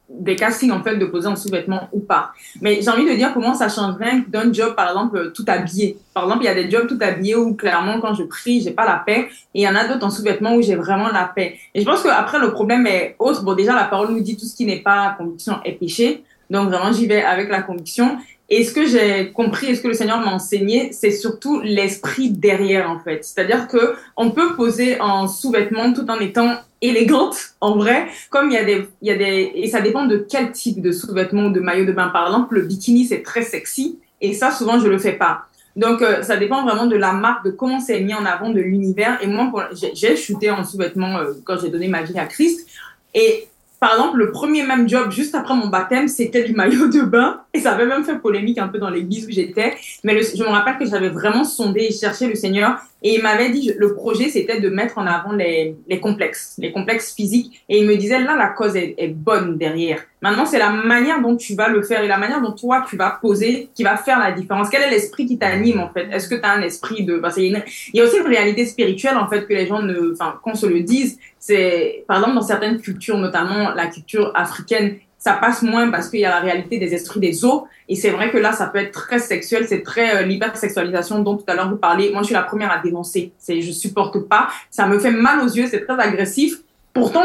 des 0.09 0.35
castings 0.35 0.71
en 0.71 0.81
fait 0.81 0.97
de 0.97 1.05
poser 1.05 1.27
en 1.27 1.35
sous-vêtements 1.35 1.87
ou 1.91 1.99
pas. 1.99 2.31
Mais 2.61 2.81
j'ai 2.81 2.89
envie 2.89 3.05
de 3.05 3.15
dire 3.15 3.33
comment 3.33 3.53
ça 3.53 3.69
changerait 3.69 4.23
d'un 4.27 4.51
job 4.51 4.75
par 4.75 4.87
exemple 4.89 5.31
tout 5.33 5.45
habillé. 5.47 5.97
Par 6.13 6.23
exemple, 6.23 6.43
il 6.43 6.45
y 6.45 6.49
a 6.49 6.55
des 6.55 6.69
jobs 6.69 6.87
tout 6.87 6.97
habillés 6.99 7.35
où 7.35 7.53
clairement 7.53 8.01
quand 8.01 8.13
je 8.15 8.23
prie, 8.23 8.61
j'ai 8.61 8.71
pas 8.71 8.85
la 8.85 9.01
paix 9.05 9.29
et 9.53 9.61
il 9.61 9.61
y 9.61 9.67
en 9.67 9.75
a 9.75 9.87
d'autres 9.87 10.05
en 10.05 10.09
sous-vêtements 10.09 10.55
où 10.55 10.61
j'ai 10.61 10.75
vraiment 10.75 11.09
la 11.09 11.25
paix. 11.25 11.57
Et 11.75 11.81
je 11.81 11.85
pense 11.85 12.01
que 12.01 12.09
après 12.09 12.39
le 12.39 12.51
problème 12.51 12.87
est 12.87 13.15
autre. 13.19 13.43
Bon 13.43 13.53
déjà 13.53 13.75
la 13.75 13.85
parole 13.85 14.11
nous 14.11 14.21
dit 14.21 14.35
tout 14.35 14.45
ce 14.45 14.55
qui 14.55 14.65
n'est 14.65 14.81
pas 14.81 15.15
conviction 15.17 15.57
est 15.63 15.73
péché. 15.73 16.23
Donc 16.49 16.69
vraiment 16.69 16.91
j'y 16.91 17.07
vais 17.07 17.21
avec 17.21 17.49
la 17.49 17.61
conviction 17.61 18.17
et 18.51 18.63
ce 18.63 18.73
que 18.73 18.87
j'ai 18.87 19.31
compris 19.31 19.67
et 19.67 19.75
ce 19.75 19.81
que 19.81 19.87
le 19.87 19.93
Seigneur 19.93 20.19
m'a 20.19 20.33
enseigné, 20.33 20.91
c'est 20.91 21.11
surtout 21.11 21.61
l'esprit 21.61 22.31
derrière, 22.31 22.89
en 22.89 22.99
fait. 22.99 23.23
C'est-à-dire 23.23 23.67
que 23.67 23.93
on 24.17 24.31
peut 24.31 24.55
poser 24.55 24.99
en 24.99 25.27
sous-vêtements 25.27 25.93
tout 25.93 26.09
en 26.09 26.19
étant 26.19 26.55
élégante, 26.81 27.35
en 27.61 27.75
vrai. 27.75 28.07
Comme 28.31 28.49
il 28.49 28.55
y 28.55 28.57
a 28.57 28.63
des, 28.63 28.87
il 29.03 29.07
y 29.07 29.11
a 29.11 29.17
des, 29.17 29.51
et 29.53 29.67
ça 29.67 29.81
dépend 29.81 30.05
de 30.05 30.17
quel 30.17 30.51
type 30.51 30.81
de 30.81 30.91
sous-vêtements 30.91 31.45
ou 31.45 31.51
de 31.51 31.59
maillot 31.59 31.85
de 31.85 31.91
bain. 31.91 32.07
Par 32.07 32.25
exemple, 32.25 32.55
le 32.55 32.61
bikini, 32.63 33.05
c'est 33.05 33.21
très 33.21 33.43
sexy. 33.43 33.99
Et 34.19 34.33
ça, 34.33 34.51
souvent, 34.51 34.79
je 34.79 34.87
le 34.87 34.97
fais 34.97 35.13
pas. 35.13 35.43
Donc, 35.75 36.01
euh, 36.01 36.23
ça 36.23 36.35
dépend 36.35 36.65
vraiment 36.65 36.87
de 36.87 36.95
la 36.95 37.13
marque, 37.13 37.45
de 37.45 37.51
comment 37.51 37.79
c'est 37.79 38.01
mis 38.01 38.15
en 38.15 38.25
avant, 38.25 38.49
de 38.49 38.59
l'univers. 38.59 39.19
Et 39.21 39.27
moi, 39.27 39.69
j'ai 39.93 40.15
shooté 40.17 40.49
en 40.49 40.63
sous-vêtements 40.63 41.19
euh, 41.19 41.33
quand 41.45 41.59
j'ai 41.61 41.69
donné 41.69 41.87
ma 41.87 42.01
vie 42.01 42.17
à 42.17 42.25
Christ. 42.25 42.67
Et 43.13 43.47
par 43.79 43.93
exemple, 43.93 44.17
le 44.17 44.31
premier 44.31 44.63
même 44.63 44.89
job, 44.89 45.09
juste 45.09 45.35
après 45.35 45.55
mon 45.55 45.67
baptême, 45.67 46.07
c'était 46.07 46.43
du 46.43 46.53
maillot 46.53 46.87
de 46.87 47.01
bain. 47.01 47.41
Et 47.53 47.59
ça 47.59 47.71
avait 47.71 47.85
même 47.85 48.03
fait 48.03 48.17
polémique 48.19 48.57
un 48.57 48.67
peu 48.67 48.77
dans 48.77 48.89
l'église 48.89 49.25
où 49.25 49.31
j'étais. 49.31 49.73
Mais 50.03 50.21
je 50.21 50.43
me 50.43 50.49
rappelle 50.49 50.77
que 50.77 50.85
j'avais 50.85 51.09
vraiment 51.09 51.43
sondé 51.43 51.87
et 51.89 51.91
cherché 51.91 52.27
le 52.27 52.35
Seigneur. 52.35 52.77
Et 53.01 53.15
il 53.15 53.23
m'avait 53.23 53.49
dit, 53.49 53.71
le 53.77 53.93
projet, 53.93 54.29
c'était 54.29 54.59
de 54.59 54.69
mettre 54.69 54.97
en 54.97 55.07
avant 55.07 55.31
les, 55.31 55.75
les 55.87 55.99
complexes, 55.99 56.55
les 56.57 56.71
complexes 56.71 57.13
physiques. 57.15 57.63
Et 57.69 57.79
il 57.79 57.87
me 57.87 57.95
disait, 57.95 58.19
là, 58.19 58.35
la 58.35 58.47
cause 58.47 58.75
est, 58.75 58.95
est 58.97 59.07
bonne 59.07 59.57
derrière. 59.57 60.01
Maintenant, 60.21 60.45
c'est 60.45 60.59
la 60.59 60.69
manière 60.69 61.21
dont 61.21 61.37
tu 61.37 61.55
vas 61.55 61.69
le 61.69 61.81
faire 61.81 62.03
et 62.03 62.07
la 62.07 62.17
manière 62.17 62.41
dont 62.41 62.51
toi, 62.51 62.85
tu 62.89 62.97
vas 62.97 63.17
poser 63.21 63.69
qui 63.73 63.83
va 63.83 63.95
faire 63.95 64.19
la 64.19 64.33
différence. 64.33 64.69
Quel 64.69 64.81
est 64.81 64.89
l'esprit 64.89 65.25
qui 65.25 65.37
t'anime, 65.37 65.79
en 65.79 65.89
fait? 65.89 66.09
Est-ce 66.11 66.27
que 66.27 66.35
tu 66.35 66.41
as 66.41 66.51
un 66.51 66.61
esprit 66.61 67.05
de... 67.05 67.17
Parce 67.17 67.37
il 67.37 67.63
y 67.93 68.01
a 68.01 68.03
aussi 68.03 68.17
une 68.17 68.27
réalité 68.27 68.65
spirituelle, 68.65 69.17
en 69.17 69.29
fait, 69.29 69.47
que 69.47 69.53
les 69.53 69.65
gens 69.67 69.81
ne... 69.81 70.11
Enfin, 70.11 70.37
qu'on 70.43 70.55
se 70.55 70.65
le 70.65 70.81
dise. 70.81 71.17
C'est, 71.39 72.03
par 72.07 72.17
exemple, 72.17 72.35
dans 72.35 72.41
certaines 72.41 72.81
cultures, 72.81 73.17
notamment 73.17 73.73
la 73.73 73.87
culture 73.87 74.31
africaine, 74.35 74.97
ça 75.19 75.33
passe 75.33 75.61
moins 75.61 75.91
parce 75.91 76.09
qu'il 76.09 76.21
y 76.21 76.25
a 76.25 76.29
la 76.29 76.39
réalité 76.39 76.79
des 76.79 76.93
esprits 76.93 77.19
des 77.19 77.45
eaux. 77.45 77.67
Et 77.87 77.95
c'est 77.95 78.09
vrai 78.09 78.31
que 78.31 78.37
là, 78.37 78.53
ça 78.53 78.67
peut 78.67 78.79
être 78.79 78.91
très 78.91 79.19
sexuel, 79.19 79.65
c'est 79.67 79.83
très 79.83 80.15
euh, 80.15 80.21
l'hypersexualisation 80.21 81.19
dont 81.19 81.35
tout 81.35 81.43
à 81.47 81.55
l'heure 81.55 81.69
vous 81.69 81.77
parlez. 81.77 82.11
Moi, 82.11 82.21
je 82.21 82.27
suis 82.27 82.33
la 82.33 82.43
première 82.43 82.71
à 82.71 82.79
dénoncer. 82.79 83.33
C'est, 83.37 83.61
je 83.61 83.71
supporte 83.71 84.19
pas. 84.27 84.47
Ça 84.71 84.87
me 84.87 84.97
fait 84.97 85.11
mal 85.11 85.41
aux 85.41 85.49
yeux, 85.49 85.67
c'est 85.67 85.85
très 85.85 85.99
agressif. 85.99 86.59
Pourtant, 86.99 87.23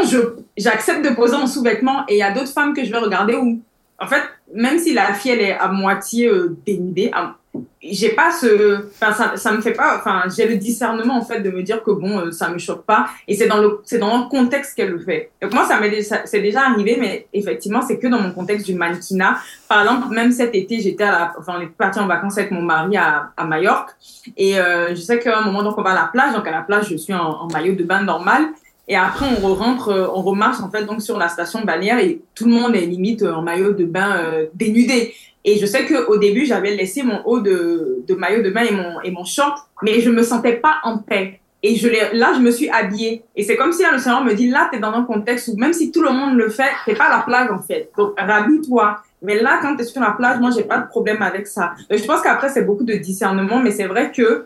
j'accepte 0.57 1.03
de 1.03 1.13
poser 1.13 1.35
en 1.35 1.47
sous-vêtements 1.47 2.05
et 2.07 2.15
il 2.15 2.19
y 2.19 2.23
a 2.23 2.31
d'autres 2.31 2.51
femmes 2.51 2.73
que 2.73 2.83
je 2.83 2.91
vais 2.91 2.97
regarder 2.97 3.35
où, 3.35 3.59
en 3.99 4.07
fait, 4.07 4.21
même 4.53 4.79
si 4.79 4.93
la 4.93 5.13
fille, 5.13 5.31
elle 5.31 5.41
est 5.41 5.57
à 5.57 5.67
moitié 5.67 6.27
euh, 6.27 6.55
dénudée, 6.65 7.11
j'ai 7.81 8.09
pas 8.09 8.31
ce, 8.31 8.87
enfin, 8.99 9.35
ça, 9.35 9.51
me 9.51 9.61
fait 9.61 9.73
pas, 9.73 9.97
enfin, 9.97 10.23
j'ai 10.35 10.47
le 10.47 10.55
discernement, 10.55 11.17
en 11.17 11.23
fait, 11.23 11.41
de 11.41 11.49
me 11.49 11.61
dire 11.61 11.83
que 11.83 11.91
bon, 11.91 12.19
euh, 12.19 12.31
ça 12.31 12.49
me 12.49 12.57
choque 12.57 12.83
pas. 12.85 13.07
Et 13.27 13.35
c'est 13.35 13.47
dans 13.47 13.59
le, 13.59 13.81
c'est 13.83 13.99
dans 13.99 14.17
le 14.17 14.29
contexte 14.29 14.75
qu'elle 14.75 14.89
le 14.89 14.99
fait. 14.99 15.31
Donc, 15.41 15.53
moi, 15.53 15.65
ça 15.65 15.79
m'est, 15.79 16.01
c'est 16.01 16.41
déjà 16.41 16.61
arrivé, 16.67 16.97
mais 16.99 17.27
effectivement, 17.33 17.81
c'est 17.81 17.99
que 17.99 18.07
dans 18.07 18.19
mon 18.19 18.31
contexte 18.31 18.65
du 18.65 18.75
mannequinat. 18.75 19.37
Par 19.67 19.81
exemple, 19.81 20.13
même 20.13 20.31
cet 20.31 20.55
été, 20.55 20.79
j'étais 20.79 21.03
à 21.03 21.11
la, 21.11 21.33
enfin, 21.37 21.55
on 21.57 21.61
est 21.61 21.67
parti 21.67 21.99
en 21.99 22.07
vacances 22.07 22.37
avec 22.37 22.51
mon 22.51 22.61
mari 22.61 22.97
à, 22.97 23.31
à 23.37 23.45
Majorque. 23.45 23.91
Et, 24.35 24.59
euh, 24.59 24.89
je 24.89 25.01
sais 25.01 25.19
qu'à 25.19 25.39
un 25.39 25.45
moment, 25.45 25.63
donc, 25.63 25.77
on 25.77 25.81
va 25.81 25.91
à 25.91 25.95
la 25.95 26.09
plage. 26.11 26.33
Donc, 26.33 26.47
à 26.47 26.51
la 26.51 26.61
plage, 26.61 26.89
je 26.89 26.97
suis 26.97 27.13
en 27.13 27.47
maillot 27.53 27.75
de 27.75 27.83
bain 27.83 28.01
normal. 28.01 28.47
Et 28.87 28.95
après, 28.95 29.25
on 29.41 29.53
rentre, 29.53 29.89
euh, 29.89 30.07
on 30.13 30.21
remarche 30.21 30.61
en 30.61 30.69
fait 30.69 30.85
donc 30.85 31.01
sur 31.01 31.17
la 31.17 31.27
station 31.27 31.61
balnéaire 31.63 31.99
et 31.99 32.21
tout 32.35 32.45
le 32.45 32.51
monde 32.51 32.75
est 32.75 32.85
limite 32.85 33.23
en 33.23 33.41
maillot 33.41 33.73
de 33.73 33.85
bain 33.85 34.17
euh, 34.17 34.45
dénudé. 34.53 35.13
Et 35.43 35.57
je 35.57 35.65
sais 35.65 35.85
qu'au 35.85 36.17
début, 36.17 36.45
j'avais 36.45 36.75
laissé 36.75 37.03
mon 37.03 37.21
haut 37.25 37.39
de, 37.39 38.03
de, 38.07 38.15
maillot 38.15 38.41
de 38.41 38.49
bain 38.49 38.63
et 38.63 38.71
mon, 38.71 39.01
et 39.01 39.11
mon 39.11 39.25
short, 39.25 39.59
mais 39.83 40.01
je 40.01 40.09
me 40.09 40.23
sentais 40.23 40.53
pas 40.53 40.77
en 40.83 40.97
paix. 40.97 41.39
Et 41.61 41.75
je 41.75 41.87
là, 42.15 42.33
je 42.35 42.41
me 42.41 42.51
suis 42.51 42.69
habillée. 42.69 43.23
Et 43.35 43.43
c'est 43.43 43.55
comme 43.55 43.71
si 43.71 43.83
le 43.91 43.97
Seigneur 43.97 44.23
me 44.23 44.33
dit, 44.33 44.49
là, 44.49 44.69
tu 44.71 44.77
es 44.77 44.81
dans 44.81 44.91
un 44.91 45.03
contexte 45.03 45.47
où 45.47 45.57
même 45.57 45.73
si 45.73 45.91
tout 45.91 46.01
le 46.01 46.11
monde 46.11 46.35
le 46.35 46.49
fait, 46.49 46.69
t'es 46.85 46.93
pas 46.93 47.05
à 47.05 47.17
la 47.17 47.23
plage 47.23 47.49
en 47.51 47.59
fait. 47.59 47.89
Donc, 47.97 48.13
rhabille-toi. 48.19 48.97
Mais 49.23 49.41
là, 49.41 49.59
quand 49.61 49.75
tu 49.75 49.81
es 49.81 49.85
sur 49.85 50.01
la 50.01 50.11
plage, 50.11 50.39
moi, 50.39 50.51
j'ai 50.55 50.63
pas 50.63 50.77
de 50.77 50.87
problème 50.87 51.23
avec 51.23 51.47
ça. 51.47 51.73
je 51.89 52.03
pense 52.05 52.21
qu'après, 52.21 52.49
c'est 52.49 52.63
beaucoup 52.63 52.83
de 52.83 52.93
discernement, 52.93 53.59
mais 53.59 53.71
c'est 53.71 53.87
vrai 53.87 54.11
que 54.11 54.45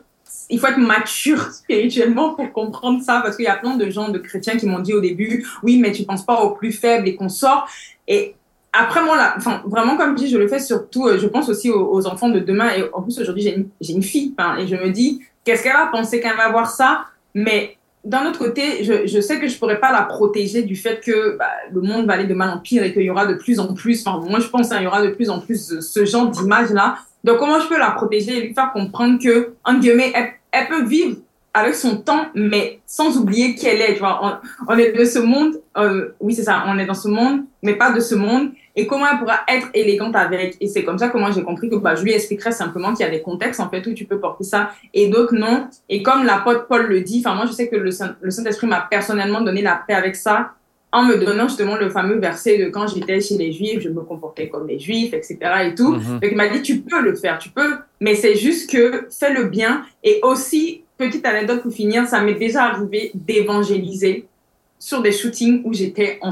il 0.49 0.59
faut 0.59 0.67
être 0.67 0.77
mature 0.77 1.41
spirituellement 1.51 2.33
pour 2.33 2.51
comprendre 2.51 3.01
ça, 3.03 3.21
parce 3.21 3.35
qu'il 3.35 3.45
y 3.45 3.49
a 3.49 3.55
plein 3.55 3.75
de 3.75 3.89
gens, 3.89 4.09
de 4.09 4.17
chrétiens 4.17 4.57
qui 4.57 4.65
m'ont 4.65 4.79
dit 4.79 4.93
au 4.93 5.01
début, 5.01 5.47
oui, 5.63 5.79
mais 5.79 5.91
tu 5.91 6.03
penses 6.03 6.25
pas 6.25 6.41
aux 6.41 6.51
plus 6.51 6.71
faibles 6.71 7.07
et 7.07 7.15
qu'on 7.15 7.29
sort. 7.29 7.67
Et 8.07 8.35
après, 8.73 9.03
moi, 9.03 9.17
là, 9.17 9.33
enfin, 9.37 9.61
vraiment, 9.65 9.97
comme 9.97 10.17
je 10.17 10.23
dis, 10.23 10.29
je 10.29 10.37
le 10.37 10.47
fais 10.47 10.59
surtout, 10.59 11.07
euh, 11.07 11.17
je 11.17 11.27
pense 11.27 11.49
aussi 11.49 11.69
aux, 11.69 12.07
enfants 12.07 12.29
de 12.29 12.39
demain. 12.39 12.69
Et 12.75 12.83
en 12.93 13.01
plus, 13.01 13.19
aujourd'hui, 13.19 13.43
j'ai 13.43 13.55
une, 13.55 13.67
une, 13.87 14.03
fille, 14.03 14.33
et 14.59 14.67
je 14.67 14.75
me 14.75 14.89
dis, 14.89 15.21
qu'est-ce 15.43 15.63
qu'elle 15.63 15.73
va 15.73 15.87
penser 15.87 16.19
qu'elle 16.19 16.37
va 16.37 16.49
voir 16.49 16.69
ça? 16.69 17.05
Mais 17.33 17.77
d'un 18.05 18.25
autre 18.27 18.39
côté, 18.39 18.83
je, 18.83 19.07
je, 19.07 19.19
sais 19.19 19.39
que 19.39 19.47
je 19.47 19.57
pourrais 19.57 19.79
pas 19.79 19.91
la 19.91 20.03
protéger 20.03 20.63
du 20.63 20.75
fait 20.75 21.01
que 21.03 21.37
bah, 21.37 21.49
le 21.71 21.81
monde 21.81 22.05
va 22.05 22.13
aller 22.13 22.27
de 22.27 22.33
mal 22.33 22.49
en 22.49 22.59
pire 22.59 22.83
et 22.83 22.93
qu'il 22.93 23.03
y 23.03 23.09
aura 23.09 23.25
de 23.25 23.33
plus 23.33 23.59
en 23.59 23.73
plus, 23.73 24.05
enfin, 24.05 24.25
moi 24.29 24.39
je 24.39 24.47
pense 24.47 24.69
qu'il 24.69 24.81
y 24.81 24.87
aura 24.87 25.01
de 25.01 25.09
plus 25.09 25.29
en 25.29 25.39
plus 25.39 25.79
ce 25.79 26.05
genre 26.05 26.29
d'image-là. 26.29 26.97
Donc, 27.23 27.37
comment 27.37 27.59
je 27.59 27.67
peux 27.67 27.77
la 27.77 27.91
protéger 27.91 28.37
et 28.37 28.41
lui 28.47 28.53
faire 28.53 28.71
comprendre 28.71 29.19
que, 29.21 29.53
en 29.63 29.75
guillemets, 29.75 30.13
elle, 30.51 30.67
peut 30.67 30.83
vivre 30.83 31.17
avec 31.53 31.75
son 31.75 31.97
temps, 31.97 32.27
mais 32.35 32.79
sans 32.85 33.17
oublier 33.17 33.55
qui 33.55 33.67
elle 33.67 33.81
est. 33.81 33.93
Tu 33.93 33.99
vois, 33.99 34.39
on, 34.67 34.77
est 34.77 34.93
de 34.93 35.03
ce 35.03 35.19
monde, 35.19 35.59
euh, 35.77 36.09
oui 36.19 36.33
c'est 36.33 36.43
ça, 36.43 36.63
on 36.67 36.77
est 36.77 36.85
dans 36.85 36.93
ce 36.93 37.07
monde, 37.07 37.41
mais 37.63 37.75
pas 37.75 37.91
de 37.91 37.99
ce 37.99 38.15
monde. 38.15 38.51
Et 38.75 38.87
comment 38.87 39.05
elle 39.11 39.19
pourra 39.19 39.39
être 39.47 39.67
élégante 39.73 40.15
avec 40.15 40.55
Et 40.61 40.67
c'est 40.67 40.83
comme 40.83 40.97
ça 40.97 41.09
que 41.09 41.17
moi 41.17 41.31
j'ai 41.31 41.43
compris 41.43 41.69
que 41.69 41.75
bah, 41.75 41.95
je 41.95 42.03
lui 42.03 42.13
expliquerai 42.13 42.51
simplement 42.51 42.93
qu'il 42.93 43.05
y 43.05 43.09
a 43.09 43.11
des 43.11 43.21
contextes 43.21 43.59
en 43.59 43.69
fait 43.69 43.85
où 43.87 43.93
tu 43.93 44.05
peux 44.05 44.19
porter 44.19 44.43
ça 44.43 44.71
et 44.93 45.09
d'autres 45.09 45.35
non. 45.35 45.67
Et 45.89 46.01
comme 46.01 46.23
l'apôtre 46.23 46.67
Paul 46.67 46.85
le 46.85 47.01
dit, 47.01 47.21
enfin 47.25 47.35
moi 47.35 47.45
je 47.45 47.51
sais 47.51 47.67
que 47.67 47.75
le, 47.75 47.91
Saint, 47.91 48.15
le 48.21 48.31
Saint-Esprit 48.31 48.67
m'a 48.67 48.81
personnellement 48.81 49.41
donné 49.41 49.61
la 49.61 49.83
paix 49.85 49.95
avec 49.95 50.15
ça 50.15 50.53
en 50.91 51.03
me 51.03 51.17
donnant 51.17 51.47
justement 51.47 51.75
le 51.75 51.89
fameux 51.89 52.19
verset 52.19 52.57
de 52.57 52.69
quand 52.69 52.87
j'étais 52.87 53.21
chez 53.21 53.37
les 53.37 53.51
Juifs, 53.51 53.79
je 53.81 53.89
me 53.89 54.01
comportais 54.01 54.49
comme 54.49 54.67
les 54.67 54.79
Juifs, 54.79 55.13
etc. 55.13 55.37
et 55.65 55.75
tout. 55.75 55.93
Mm 55.93 56.19
Donc 56.19 56.31
il 56.31 56.35
m'a 56.35 56.47
dit 56.47 56.61
tu 56.61 56.79
peux 56.79 57.01
le 57.01 57.15
faire, 57.15 57.37
tu 57.37 57.49
peux, 57.49 57.75
mais 57.99 58.15
c'est 58.15 58.35
juste 58.35 58.69
que 58.69 59.07
fais 59.09 59.33
le 59.33 59.45
bien 59.45 59.83
et 60.03 60.19
aussi 60.23 60.83
petite 60.97 61.25
anecdote 61.25 61.61
pour 61.63 61.71
finir, 61.71 62.07
ça 62.07 62.21
m'est 62.21 62.33
déjà 62.33 62.65
arrivé 62.65 63.11
d'évangéliser 63.13 64.25
sur 64.79 65.01
des 65.01 65.11
shootings 65.11 65.61
où 65.65 65.73
j'étais 65.73 66.19
en, 66.21 66.31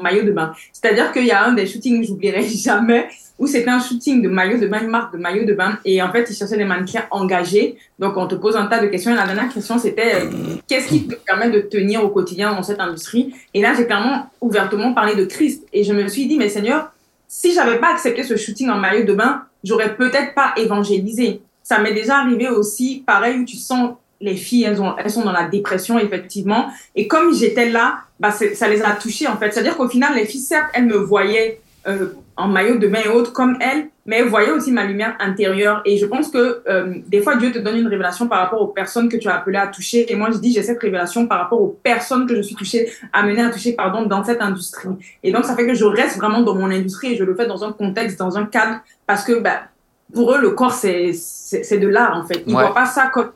maillot 0.00 0.22
de 0.22 0.30
bain. 0.30 0.52
C'est-à-dire 0.72 1.10
qu'il 1.10 1.26
y 1.26 1.32
a 1.32 1.44
un 1.44 1.54
des 1.54 1.66
shootings 1.66 2.06
j'oublierai 2.06 2.42
jamais, 2.46 3.08
où 3.38 3.46
c'était 3.46 3.70
un 3.70 3.80
shooting 3.80 4.22
de 4.22 4.28
maillot 4.28 4.58
de 4.58 4.66
bain, 4.66 4.82
une 4.82 4.90
marque 4.90 5.12
de 5.12 5.18
maillot 5.18 5.44
de 5.44 5.54
bain, 5.54 5.78
et 5.84 6.00
en 6.02 6.12
fait, 6.12 6.28
ils 6.30 6.36
cherchaient 6.36 6.56
des 6.56 6.64
mannequins 6.64 7.04
engagés. 7.10 7.76
Donc, 7.98 8.16
on 8.16 8.26
te 8.26 8.34
pose 8.34 8.56
un 8.56 8.66
tas 8.66 8.80
de 8.80 8.86
questions, 8.86 9.12
et 9.12 9.16
la 9.16 9.26
dernière 9.26 9.52
question, 9.52 9.78
c'était 9.78 10.14
euh, 10.14 10.30
qu'est-ce 10.68 10.88
qui 10.88 11.06
te 11.06 11.14
permet 11.14 11.50
de 11.50 11.60
tenir 11.60 12.04
au 12.04 12.10
quotidien 12.10 12.52
dans 12.52 12.62
cette 12.62 12.80
industrie? 12.80 13.34
Et 13.54 13.62
là, 13.62 13.74
j'ai 13.76 13.86
clairement 13.86 14.30
ouvertement 14.40 14.92
parlé 14.92 15.16
de 15.16 15.24
Christ, 15.24 15.66
et 15.72 15.82
je 15.82 15.92
me 15.92 16.06
suis 16.08 16.26
dit, 16.26 16.36
mais 16.36 16.48
Seigneur, 16.48 16.92
si 17.26 17.52
j'avais 17.54 17.78
pas 17.78 17.92
accepté 17.92 18.22
ce 18.22 18.36
shooting 18.36 18.70
en 18.70 18.76
maillot 18.76 19.04
de 19.04 19.14
bain, 19.14 19.42
j'aurais 19.64 19.96
peut-être 19.96 20.34
pas 20.34 20.52
évangélisé 20.56 21.40
ça 21.68 21.80
m'est 21.80 21.92
déjà 21.92 22.20
arrivé 22.20 22.48
aussi, 22.48 23.04
pareil, 23.06 23.40
où 23.40 23.44
tu 23.44 23.58
sens 23.58 23.96
les 24.20 24.36
filles, 24.36 24.64
elles, 24.64 24.80
ont, 24.80 24.94
elles 24.96 25.10
sont 25.10 25.22
dans 25.22 25.32
la 25.32 25.44
dépression, 25.44 25.98
effectivement. 25.98 26.70
Et 26.94 27.06
comme 27.06 27.34
j'étais 27.34 27.70
là, 27.70 28.00
bah, 28.18 28.30
ça 28.30 28.68
les 28.68 28.82
a 28.82 28.92
touchées, 28.92 29.28
en 29.28 29.36
fait. 29.36 29.52
C'est-à-dire 29.52 29.76
qu'au 29.76 29.88
final, 29.88 30.14
les 30.16 30.26
filles, 30.26 30.40
certes, 30.40 30.70
elles 30.74 30.86
me 30.86 30.96
voyaient 30.96 31.60
euh, 31.86 32.08
en 32.36 32.48
maillot 32.48 32.78
de 32.78 32.86
bain 32.86 33.00
et 33.04 33.08
autres 33.08 33.32
comme 33.32 33.56
elles, 33.60 33.88
mais 34.06 34.18
elles 34.18 34.28
voyaient 34.28 34.50
aussi 34.50 34.72
ma 34.72 34.84
lumière 34.84 35.16
intérieure. 35.20 35.82
Et 35.84 35.96
je 35.96 36.06
pense 36.06 36.28
que 36.30 36.62
euh, 36.68 36.94
des 37.06 37.20
fois, 37.20 37.36
Dieu 37.36 37.52
te 37.52 37.58
donne 37.58 37.76
une 37.76 37.86
révélation 37.86 38.28
par 38.28 38.40
rapport 38.40 38.60
aux 38.60 38.68
personnes 38.68 39.08
que 39.08 39.16
tu 39.16 39.28
as 39.28 39.36
appelées 39.36 39.58
à 39.58 39.66
toucher. 39.66 40.10
Et 40.12 40.16
moi, 40.16 40.30
je 40.32 40.38
dis, 40.38 40.52
j'ai 40.52 40.62
cette 40.62 40.80
révélation 40.80 41.26
par 41.26 41.38
rapport 41.38 41.60
aux 41.60 41.78
personnes 41.82 42.26
que 42.26 42.36
je 42.36 42.42
suis 42.42 42.54
touchée, 42.54 42.90
amenée 43.12 43.42
à 43.42 43.50
toucher, 43.50 43.72
pardon, 43.72 44.02
dans 44.06 44.24
cette 44.24 44.40
industrie. 44.40 44.88
Et 45.22 45.32
donc, 45.32 45.44
ça 45.44 45.56
fait 45.56 45.66
que 45.66 45.74
je 45.74 45.84
reste 45.84 46.16
vraiment 46.16 46.42
dans 46.42 46.54
mon 46.54 46.70
industrie 46.70 47.12
et 47.14 47.16
je 47.16 47.24
le 47.24 47.34
fais 47.34 47.46
dans 47.46 47.64
un 47.64 47.72
contexte, 47.72 48.18
dans 48.18 48.36
un 48.38 48.46
cadre, 48.46 48.80
parce 49.06 49.24
que, 49.24 49.40
bah, 49.40 49.62
pour 50.12 50.32
eux, 50.32 50.40
le 50.40 50.50
corps, 50.50 50.72
c'est, 50.72 51.12
c'est, 51.12 51.78
de 51.78 51.88
l'art, 51.88 52.16
en 52.16 52.26
fait. 52.26 52.42
Ils 52.46 52.54
ne 52.54 52.58
voient 52.58 52.74
pas 52.74 52.86
ça 52.86 53.10
comme 53.12 53.32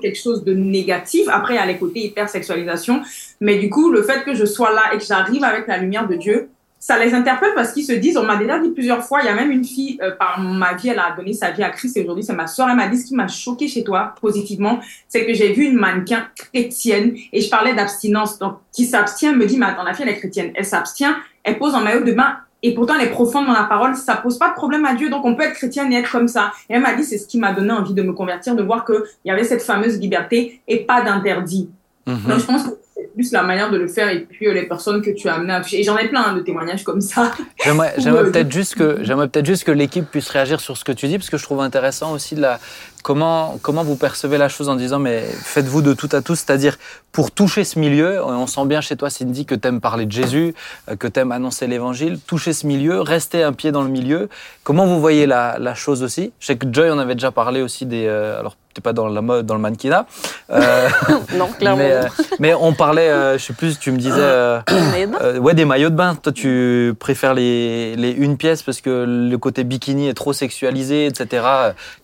quelque 0.00 0.18
chose 0.18 0.44
de 0.44 0.54
négatif. 0.54 1.28
Après, 1.30 1.54
il 1.54 1.56
y 1.56 1.60
a 1.60 1.66
les 1.66 1.76
côtés 1.76 2.06
hypersexualisation. 2.06 3.02
Mais 3.40 3.58
du 3.58 3.70
coup, 3.70 3.90
le 3.90 4.02
fait 4.02 4.24
que 4.24 4.34
je 4.34 4.44
sois 4.44 4.72
là 4.72 4.94
et 4.94 4.98
que 4.98 5.04
j'arrive 5.04 5.44
avec 5.44 5.66
la 5.66 5.78
lumière 5.78 6.08
de 6.08 6.16
Dieu, 6.16 6.48
ça 6.78 6.98
les 6.98 7.14
interpelle 7.14 7.52
parce 7.54 7.72
qu'ils 7.72 7.84
se 7.84 7.92
disent, 7.92 8.16
on 8.16 8.24
m'a 8.24 8.36
déjà 8.36 8.58
dit 8.58 8.70
plusieurs 8.70 9.02
fois, 9.02 9.20
il 9.22 9.26
y 9.26 9.28
a 9.28 9.34
même 9.34 9.50
une 9.50 9.64
fille, 9.64 9.98
euh, 10.02 10.12
par 10.12 10.40
ma 10.40 10.74
vie, 10.74 10.88
elle 10.88 10.98
a 10.98 11.14
donné 11.16 11.32
sa 11.32 11.50
vie 11.50 11.62
à 11.62 11.70
Christ 11.70 11.96
et 11.96 12.02
aujourd'hui, 12.02 12.22
c'est 12.22 12.34
ma 12.34 12.46
soeur, 12.46 12.68
elle 12.68 12.76
m'a 12.76 12.86
dit 12.86 12.98
ce 12.98 13.06
qui 13.06 13.14
m'a 13.14 13.28
choqué 13.28 13.66
chez 13.66 13.82
toi, 13.82 14.14
positivement, 14.20 14.78
c'est 15.08 15.26
que 15.26 15.32
j'ai 15.32 15.52
vu 15.52 15.64
une 15.64 15.76
mannequin 15.76 16.28
chrétienne 16.36 17.16
et 17.32 17.40
je 17.40 17.48
parlais 17.48 17.74
d'abstinence. 17.74 18.38
Donc, 18.38 18.58
qui 18.72 18.84
s'abstient, 18.84 19.34
me 19.34 19.46
dit, 19.46 19.56
mais 19.56 19.66
attends, 19.66 19.84
la 19.84 19.94
fille, 19.94 20.04
elle 20.06 20.14
est 20.14 20.18
chrétienne. 20.18 20.52
Elle 20.54 20.64
s'abstient, 20.64 21.16
elle 21.42 21.58
pose 21.58 21.74
en 21.74 21.80
maillot 21.80 22.04
de 22.04 22.12
bain 22.12 22.36
et 22.62 22.74
pourtant, 22.74 22.94
elle 22.98 23.06
est 23.06 23.10
profonde 23.10 23.46
dans 23.46 23.52
la 23.52 23.64
parole. 23.64 23.94
Ça 23.96 24.16
pose 24.16 24.38
pas 24.38 24.48
de 24.50 24.54
problème 24.54 24.84
à 24.86 24.94
Dieu. 24.94 25.10
Donc, 25.10 25.24
on 25.24 25.34
peut 25.34 25.44
être 25.44 25.54
chrétien 25.54 25.90
et 25.90 25.94
être 25.94 26.10
comme 26.10 26.28
ça. 26.28 26.52
Et 26.68 26.74
elle 26.74 26.82
m'a 26.82 26.94
dit, 26.94 27.04
c'est 27.04 27.18
ce 27.18 27.26
qui 27.26 27.38
m'a 27.38 27.52
donné 27.52 27.70
envie 27.72 27.94
de 27.94 28.02
me 28.02 28.12
convertir, 28.12 28.56
de 28.56 28.62
voir 28.62 28.84
qu'il 28.84 29.02
y 29.24 29.30
avait 29.30 29.44
cette 29.44 29.62
fameuse 29.62 29.98
liberté 29.98 30.60
et 30.66 30.78
pas 30.78 31.02
d'interdit. 31.02 31.68
Mhm. 32.06 32.22
Donc, 32.28 32.40
je 32.40 32.44
pense 32.44 32.62
que 32.64 32.70
c'est 32.94 33.12
plus 33.12 33.30
la 33.32 33.42
manière 33.42 33.70
de 33.70 33.76
le 33.76 33.88
faire 33.88 34.08
et 34.08 34.20
puis 34.20 34.48
euh, 34.48 34.54
les 34.54 34.62
personnes 34.62 35.02
que 35.02 35.10
tu 35.10 35.28
as 35.28 35.34
amenées 35.34 35.52
à 35.52 35.60
toucher. 35.60 35.80
Et 35.80 35.82
j'en 35.82 35.98
ai 35.98 36.08
plein 36.08 36.24
hein, 36.28 36.34
de 36.34 36.40
témoignages 36.40 36.82
comme 36.82 37.00
ça. 37.00 37.30
J'aimerais 37.64 38.30
peut-être 38.30 38.50
juste 38.50 38.74
que, 38.74 38.98
j'aimerais 39.02 39.28
peut-être 39.28 39.46
juste 39.46 39.64
que 39.64 39.72
l'équipe 39.72 40.10
puisse 40.10 40.30
réagir 40.30 40.60
sur 40.60 40.76
ce 40.76 40.84
que 40.84 40.92
tu 40.92 41.08
dis, 41.08 41.18
parce 41.18 41.30
que 41.30 41.36
je 41.36 41.42
trouve 41.42 41.60
intéressant 41.60 42.12
aussi 42.14 42.34
de 42.34 42.40
la, 42.40 42.58
Comment, 43.06 43.56
comment 43.62 43.84
vous 43.84 43.94
percevez 43.94 44.36
la 44.36 44.48
chose 44.48 44.68
en 44.68 44.74
disant, 44.74 44.98
mais 44.98 45.22
faites-vous 45.22 45.80
de 45.80 45.94
tout 45.94 46.08
à 46.10 46.22
tous, 46.22 46.34
c'est-à-dire 46.34 46.76
pour 47.12 47.30
toucher 47.30 47.64
ce 47.64 47.78
milieu, 47.78 48.22
on 48.22 48.46
sent 48.46 48.66
bien 48.66 48.82
chez 48.82 48.94
toi, 48.94 49.08
Cindy, 49.08 49.46
que 49.46 49.54
tu 49.54 49.68
aimes 49.68 49.80
parler 49.80 50.04
de 50.04 50.12
Jésus, 50.12 50.54
euh, 50.90 50.96
que 50.96 51.06
tu 51.06 51.20
aimes 51.20 51.32
annoncer 51.32 51.66
l'évangile, 51.66 52.18
toucher 52.18 52.52
ce 52.52 52.66
milieu, 52.66 53.00
rester 53.00 53.42
un 53.42 53.54
pied 53.54 53.72
dans 53.72 53.82
le 53.82 53.88
milieu. 53.88 54.28
Comment 54.64 54.84
vous 54.84 55.00
voyez 55.00 55.24
la, 55.24 55.56
la 55.58 55.74
chose 55.74 56.02
aussi? 56.02 56.32
Je 56.40 56.46
sais 56.48 56.56
que 56.56 56.66
Joy, 56.70 56.90
on 56.90 56.98
avait 56.98 57.14
déjà 57.14 57.30
parlé 57.30 57.62
aussi 57.62 57.86
des. 57.86 58.04
Euh, 58.06 58.38
alors, 58.38 58.56
pas 58.82 58.92
dans 58.92 59.08
la 59.08 59.22
mode, 59.22 59.46
dans 59.46 59.54
le 59.54 59.60
mannequinat. 59.62 60.04
Euh, 60.50 60.90
non, 61.38 61.48
clairement. 61.58 61.78
Mais, 61.78 62.00
mais, 62.38 62.52
on 62.52 62.74
parlait, 62.74 63.38
je 63.38 63.42
sais 63.42 63.54
plus, 63.54 63.78
tu 63.78 63.90
me 63.90 63.96
disais, 63.96 64.20
ouais, 65.40 65.54
des 65.54 65.64
maillots 65.64 65.88
de 65.88 65.94
bain. 65.94 66.14
Toi, 66.14 66.30
tu 66.30 66.92
préfères 67.00 67.32
les, 67.32 67.96
les 67.96 68.10
une 68.10 68.36
pièce 68.36 68.62
parce 68.62 68.82
que 68.82 69.06
le 69.08 69.38
côté 69.38 69.64
bikini 69.64 70.08
est 70.08 70.14
trop 70.14 70.34
sexualisé, 70.34 71.06
etc. 71.06 71.46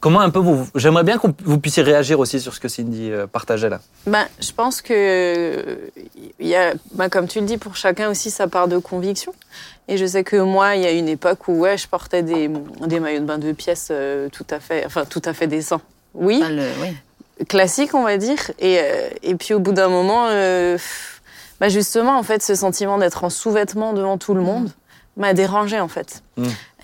Comment 0.01 0.21
un 0.21 0.31
peu 0.31 0.39
vous, 0.39 0.67
J'aimerais 0.93 1.05
bien 1.05 1.17
que 1.17 1.27
vous 1.47 1.59
puissiez 1.59 1.83
réagir 1.83 2.21
aussi 2.21 2.39
sur 2.39 2.53
ce 2.53 2.61
que 2.61 2.69
Cindy 2.69 3.11
euh, 3.11 3.27
partageait 3.27 3.71
là. 3.71 3.81
Ben, 4.07 4.27
je 4.39 4.53
pense 4.53 4.83
que, 4.83 5.79
il 6.39 6.47
y 6.47 6.55
a, 6.55 6.75
ben, 6.93 7.09
comme 7.09 7.27
tu 7.27 7.41
le 7.41 7.47
dis, 7.47 7.57
pour 7.57 7.77
chacun 7.77 8.11
aussi 8.11 8.31
sa 8.31 8.47
part 8.47 8.69
de 8.69 8.77
conviction. 8.77 9.33
Et 9.89 9.97
je 9.97 10.05
sais 10.05 10.23
que 10.23 10.37
moi, 10.37 10.77
il 10.77 10.83
y 10.83 10.87
a 10.87 10.91
une 10.91 11.09
époque 11.09 11.49
où 11.49 11.61
ouais, 11.61 11.79
je 11.79 11.89
portais 11.89 12.23
des, 12.23 12.51
des 12.87 13.01
maillots 13.01 13.21
de 13.21 13.25
bain 13.25 13.39
de 13.39 13.53
pièces 13.53 13.89
euh, 13.91 14.29
tout 14.29 14.45
à 14.51 14.61
fait, 14.61 14.85
enfin 14.85 15.07
tout 15.07 15.23
à 15.25 15.33
fait 15.33 15.47
décents. 15.47 15.81
Oui, 16.13 16.45
oui. 16.83 17.47
classique 17.49 17.95
on 17.95 18.03
va 18.03 18.19
dire. 18.19 18.51
Et, 18.59 18.79
euh, 18.79 19.09
et 19.23 19.35
puis 19.35 19.55
au 19.55 19.61
bout 19.61 19.73
d'un 19.73 19.89
moment, 19.89 20.27
bah 21.59 21.71
justement 21.71 22.19
en 22.19 22.23
fait, 22.23 22.43
ce 22.43 22.55
sentiment 22.55 22.99
d'être 22.99 23.25
en 23.25 23.31
sous-vêtements 23.31 23.95
devant 23.95 24.19
tout 24.19 24.35
le 24.35 24.43
monde 24.43 24.71
m'a 25.17 25.33
dérangé 25.33 25.81
en 25.81 25.89
fait. 25.89 26.23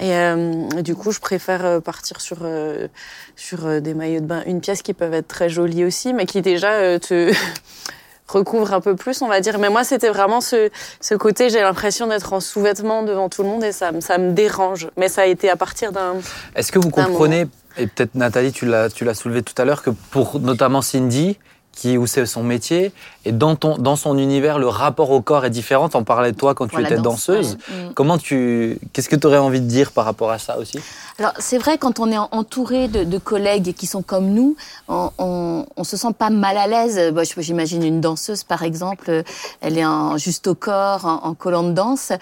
Mm. 0.00 0.04
Euh, 0.04 0.68
et 0.78 0.82
du 0.82 0.94
coup, 0.94 1.12
je 1.12 1.20
préfère 1.20 1.64
euh, 1.64 1.80
partir 1.80 2.20
sur 2.20 2.38
euh, 2.42 2.88
sur 3.36 3.80
des 3.80 3.94
maillots 3.94 4.20
de 4.20 4.26
bain, 4.26 4.42
une 4.46 4.60
pièce 4.60 4.82
qui 4.82 4.94
peuvent 4.94 5.14
être 5.14 5.28
très 5.28 5.48
jolies 5.48 5.84
aussi, 5.84 6.12
mais 6.12 6.26
qui 6.26 6.42
déjà 6.42 6.98
te 6.98 7.32
recouvre 8.28 8.74
un 8.74 8.80
peu 8.80 8.94
plus, 8.94 9.22
on 9.22 9.28
va 9.28 9.40
dire. 9.40 9.58
Mais 9.58 9.70
moi, 9.70 9.84
c'était 9.84 10.10
vraiment 10.10 10.40
ce, 10.40 10.70
ce 11.00 11.14
côté, 11.14 11.50
j'ai 11.50 11.60
l'impression 11.60 12.06
d'être 12.06 12.32
en 12.32 12.40
sous-vêtements 12.40 13.02
devant 13.02 13.28
tout 13.28 13.42
le 13.42 13.48
monde 13.48 13.64
et 13.64 13.72
ça, 13.72 13.90
ça 14.00 14.18
me 14.18 14.32
dérange. 14.32 14.88
Mais 14.96 15.08
ça 15.08 15.22
a 15.22 15.26
été 15.26 15.48
à 15.50 15.56
partir 15.56 15.92
d'un. 15.92 16.16
Est-ce 16.54 16.72
que 16.72 16.78
vous 16.78 16.90
comprenez, 16.90 17.46
et 17.76 17.86
peut-être 17.86 18.14
Nathalie, 18.14 18.52
tu 18.52 18.66
l'as, 18.66 18.90
tu 18.90 19.04
l'as 19.04 19.14
soulevé 19.14 19.42
tout 19.42 19.60
à 19.60 19.64
l'heure, 19.64 19.82
que 19.82 19.90
pour 19.90 20.40
notamment 20.40 20.82
Cindy, 20.82 21.38
qui, 21.78 21.96
où 21.96 22.08
c'est 22.08 22.26
son 22.26 22.42
métier, 22.42 22.92
et 23.24 23.30
dans, 23.30 23.54
ton, 23.54 23.78
dans 23.78 23.94
son 23.94 24.18
univers, 24.18 24.58
le 24.58 24.66
rapport 24.66 25.12
au 25.12 25.20
corps 25.20 25.44
est 25.44 25.50
différent. 25.50 25.88
On 25.94 26.02
parlais 26.02 26.32
de 26.32 26.36
toi 26.36 26.54
quand 26.54 26.66
tu 26.66 26.80
étais 26.80 26.96
danseuse. 26.96 27.56
Mm. 27.56 27.92
Comment 27.94 28.18
tu, 28.18 28.80
qu'est-ce 28.92 29.08
que 29.08 29.14
tu 29.14 29.26
aurais 29.28 29.38
envie 29.38 29.60
de 29.60 29.66
dire 29.66 29.92
par 29.92 30.04
rapport 30.04 30.32
à 30.32 30.38
ça 30.38 30.58
aussi? 30.58 30.80
Alors 31.18 31.32
c'est 31.38 31.58
vrai 31.58 31.78
quand 31.78 32.00
on 32.00 32.10
est 32.10 32.18
entouré 32.18 32.88
de, 32.88 33.04
de, 33.04 33.18
collègues 33.18 33.74
qui 33.74 33.86
sont 33.86 34.02
comme 34.02 34.30
nous, 34.30 34.56
on, 34.88 35.10
on, 35.18 35.66
on 35.76 35.84
se 35.84 35.96
sent 35.96 36.12
pas 36.16 36.30
mal 36.30 36.56
à 36.56 36.66
l'aise. 36.66 37.12
Bon, 37.12 37.24
J'imagine 37.36 37.82
une 37.82 38.00
danseuse 38.00 38.44
par 38.44 38.62
exemple, 38.62 39.24
elle 39.60 39.76
est 39.78 39.84
en 39.84 40.16
juste 40.16 40.46
au 40.46 40.54
corps, 40.54 41.04
en, 41.04 41.24
en 41.24 41.34
collant 41.34 41.64
de 41.64 41.72
danse. 41.72 42.12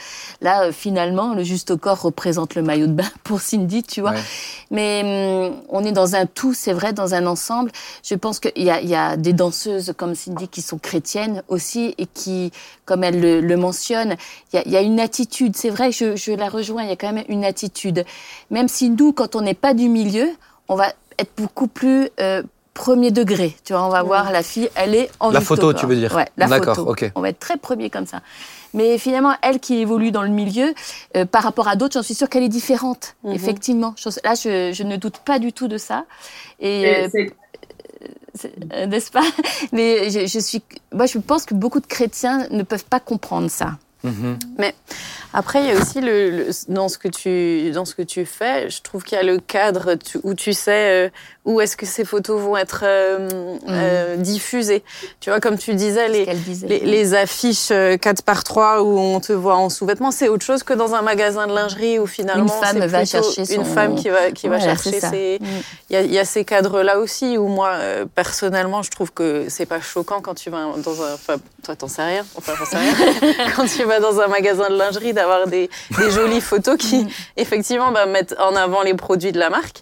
Là 0.40 0.64
euh, 0.64 0.72
finalement, 0.72 1.34
le 1.34 1.44
juste 1.44 1.70
au 1.70 1.76
corps 1.76 2.00
représente 2.00 2.54
le 2.54 2.62
maillot 2.62 2.86
de 2.86 2.92
bain 2.92 3.10
pour 3.22 3.40
Cindy, 3.40 3.82
tu 3.82 4.00
vois. 4.00 4.14
Mais 4.70 5.02
hum, 5.04 5.56
on 5.68 5.84
est 5.84 5.92
dans 5.92 6.16
un 6.16 6.26
tout, 6.26 6.54
c'est 6.54 6.72
vrai, 6.72 6.92
dans 6.92 7.14
un 7.14 7.26
ensemble. 7.26 7.70
Je 8.02 8.14
pense 8.14 8.40
qu'il 8.40 8.64
y 8.64 8.70
a, 8.70 8.80
y 8.80 8.94
a 8.94 9.16
des 9.16 9.32
danseuses 9.32 9.92
comme 9.96 10.14
Cindy 10.14 10.48
qui 10.48 10.62
sont 10.62 10.78
créées 10.78 10.96
chrétienne 10.96 11.42
aussi 11.48 11.94
et 11.98 12.06
qui, 12.06 12.52
comme 12.86 13.04
elle 13.04 13.20
le, 13.20 13.56
mentionne, 13.56 14.16
il 14.54 14.72
y, 14.72 14.76
a, 14.76 14.80
une 14.80 14.98
attitude. 14.98 15.54
C'est 15.54 15.68
vrai, 15.68 15.92
je, 15.92 16.16
je 16.16 16.32
la 16.32 16.48
rejoins, 16.48 16.84
il 16.84 16.88
y 16.88 16.92
a 16.92 16.96
quand 16.96 17.12
même 17.12 17.26
une 17.28 17.44
attitude. 17.44 18.04
Même 18.50 18.68
si 18.68 18.85
nous, 18.88 19.12
quand 19.12 19.36
on 19.36 19.42
n'est 19.42 19.54
pas 19.54 19.74
du 19.74 19.88
milieu, 19.88 20.28
on 20.68 20.74
va 20.74 20.88
être 21.18 21.30
beaucoup 21.36 21.66
plus 21.66 22.08
euh, 22.20 22.42
premier 22.74 23.10
degré. 23.10 23.56
Tu 23.64 23.72
vois, 23.72 23.84
on 23.84 23.88
va 23.88 24.02
voir 24.02 24.30
la 24.30 24.42
fille, 24.42 24.68
elle 24.74 24.94
est 24.94 25.10
en 25.20 25.30
La 25.30 25.40
photo, 25.40 25.72
tu 25.72 25.86
veux 25.86 25.96
dire 25.96 26.14
Ouais, 26.14 26.26
la 26.36 26.48
photo. 26.48 26.88
ok. 26.88 27.10
On 27.14 27.20
va 27.20 27.30
être 27.30 27.38
très 27.38 27.56
premier 27.56 27.90
comme 27.90 28.06
ça. 28.06 28.20
Mais 28.74 28.98
finalement, 28.98 29.34
elle 29.42 29.58
qui 29.58 29.78
évolue 29.78 30.12
dans 30.12 30.22
le 30.22 30.28
milieu, 30.28 30.74
euh, 31.16 31.24
par 31.24 31.42
rapport 31.42 31.68
à 31.68 31.76
d'autres, 31.76 31.94
j'en 31.94 32.02
suis 32.02 32.14
sûre 32.14 32.28
qu'elle 32.28 32.42
est 32.42 32.48
différente, 32.48 33.16
mhm. 33.24 33.32
effectivement. 33.32 33.94
Là, 34.22 34.34
je, 34.34 34.72
je, 34.72 34.82
ne 34.82 34.96
doute 34.96 35.18
pas 35.18 35.38
du 35.38 35.52
tout 35.52 35.66
de 35.66 35.78
ça. 35.78 36.04
Et, 36.60 36.86
euh, 36.86 37.08
n'est-ce 38.86 39.10
pas? 39.10 39.24
Mais 39.72 40.10
je, 40.10 40.38
suis, 40.38 40.62
moi, 40.92 41.06
je 41.06 41.18
pense 41.18 41.46
que 41.46 41.54
beaucoup 41.54 41.80
de 41.80 41.86
chrétiens 41.86 42.46
ne 42.50 42.62
peuvent 42.62 42.84
pas 42.84 43.00
comprendre 43.00 43.48
ça. 43.48 43.78
Mhm. 44.06 44.38
Mais 44.58 44.74
après, 45.32 45.60
il 45.62 45.66
y 45.66 45.70
a 45.70 45.74
aussi 45.80 46.00
le, 46.00 46.30
le- 46.30 46.50
dans 46.68 46.88
ce 46.88 46.96
que 46.98 47.08
tu 47.08 47.70
dans 47.72 47.84
ce 47.84 47.94
que 47.94 48.02
tu 48.02 48.24
fais, 48.24 48.70
je 48.70 48.80
trouve 48.82 49.02
qu'il 49.02 49.16
y 49.16 49.20
a 49.20 49.24
le 49.24 49.38
cadre 49.38 49.96
où 50.22 50.34
tu 50.34 50.52
sais 50.52 51.06
euh, 51.06 51.08
où 51.46 51.60
est-ce 51.62 51.76
que 51.76 51.86
ces 51.86 52.04
photos 52.04 52.38
vont 52.40 52.56
être 52.56 52.80
euh, 52.84 53.56
euh, 53.70 54.16
diffusées. 54.16 54.82
Tu 55.20 55.30
vois, 55.30 55.40
comme 55.40 55.56
tu 55.56 55.72
disais, 55.74 56.08
les 56.08 56.26
disait. 56.26 56.66
les, 56.66 56.80
les 56.80 57.14
affiches 57.14 57.68
euh, 57.70 57.96
4 57.96 58.22
par 58.22 58.44
3 58.44 58.82
où 58.82 58.98
on 58.98 59.20
te 59.20 59.32
voit 59.32 59.56
en 59.56 59.70
sous-vêtements, 59.70 60.10
c'est 60.10 60.28
autre 60.28 60.44
chose 60.44 60.62
que 60.62 60.74
dans 60.74 60.94
un 60.94 61.02
magasin 61.02 61.46
de 61.46 61.54
lingerie 61.54 61.98
où 61.98 62.06
finalement 62.06 62.42
Une 62.44 62.48
femme 62.66 62.78
c'est 62.80 62.86
va 62.88 63.04
chercher 63.06 63.40
une 63.54 63.64
son- 63.64 63.74
femme 63.74 63.94
qui 63.94 64.10
va 64.10 64.30
qui 64.32 64.48
va 64.48 64.60
chercher 64.60 65.00
ses 65.00 65.38
Mm. 65.40 65.46
il 65.90 65.94
y 65.94 65.96
a, 65.96 66.02
il 66.02 66.12
y 66.12 66.18
a 66.18 66.24
ces 66.24 66.44
cadres-là 66.44 66.98
aussi 66.98 67.38
où 67.38 67.46
moi, 67.46 67.70
euh, 67.74 68.04
personnellement, 68.14 68.82
je 68.82 68.90
trouve 68.90 69.12
que 69.12 69.46
c'est 69.48 69.66
pas 69.66 69.80
choquant 69.80 70.20
quand 70.20 70.34
tu 70.34 70.50
vas 70.50 70.58
dans 70.84 71.02
un... 71.02 71.14
Enfin, 71.14 71.36
toi, 71.64 71.76
t'en 71.76 71.88
sais 71.88 72.02
rien. 72.02 72.24
Enfin, 72.36 72.52
j'en 72.58 72.64
sais 72.64 72.76
rien. 72.76 73.32
quand 73.56 73.66
tu 73.66 73.84
vas 73.84 74.00
dans 74.00 74.20
un 74.20 74.26
magasin 74.28 74.68
de 74.68 74.76
lingerie, 74.76 75.12
d'avoir 75.12 75.46
des, 75.46 75.70
des 75.96 76.10
jolies 76.10 76.40
photos 76.40 76.76
qui, 76.76 77.06
effectivement, 77.36 77.92
bah, 77.92 78.06
mettent 78.06 78.34
en 78.40 78.56
avant 78.56 78.82
les 78.82 78.94
produits 78.94 79.32
de 79.32 79.38
la 79.38 79.50
marque. 79.50 79.80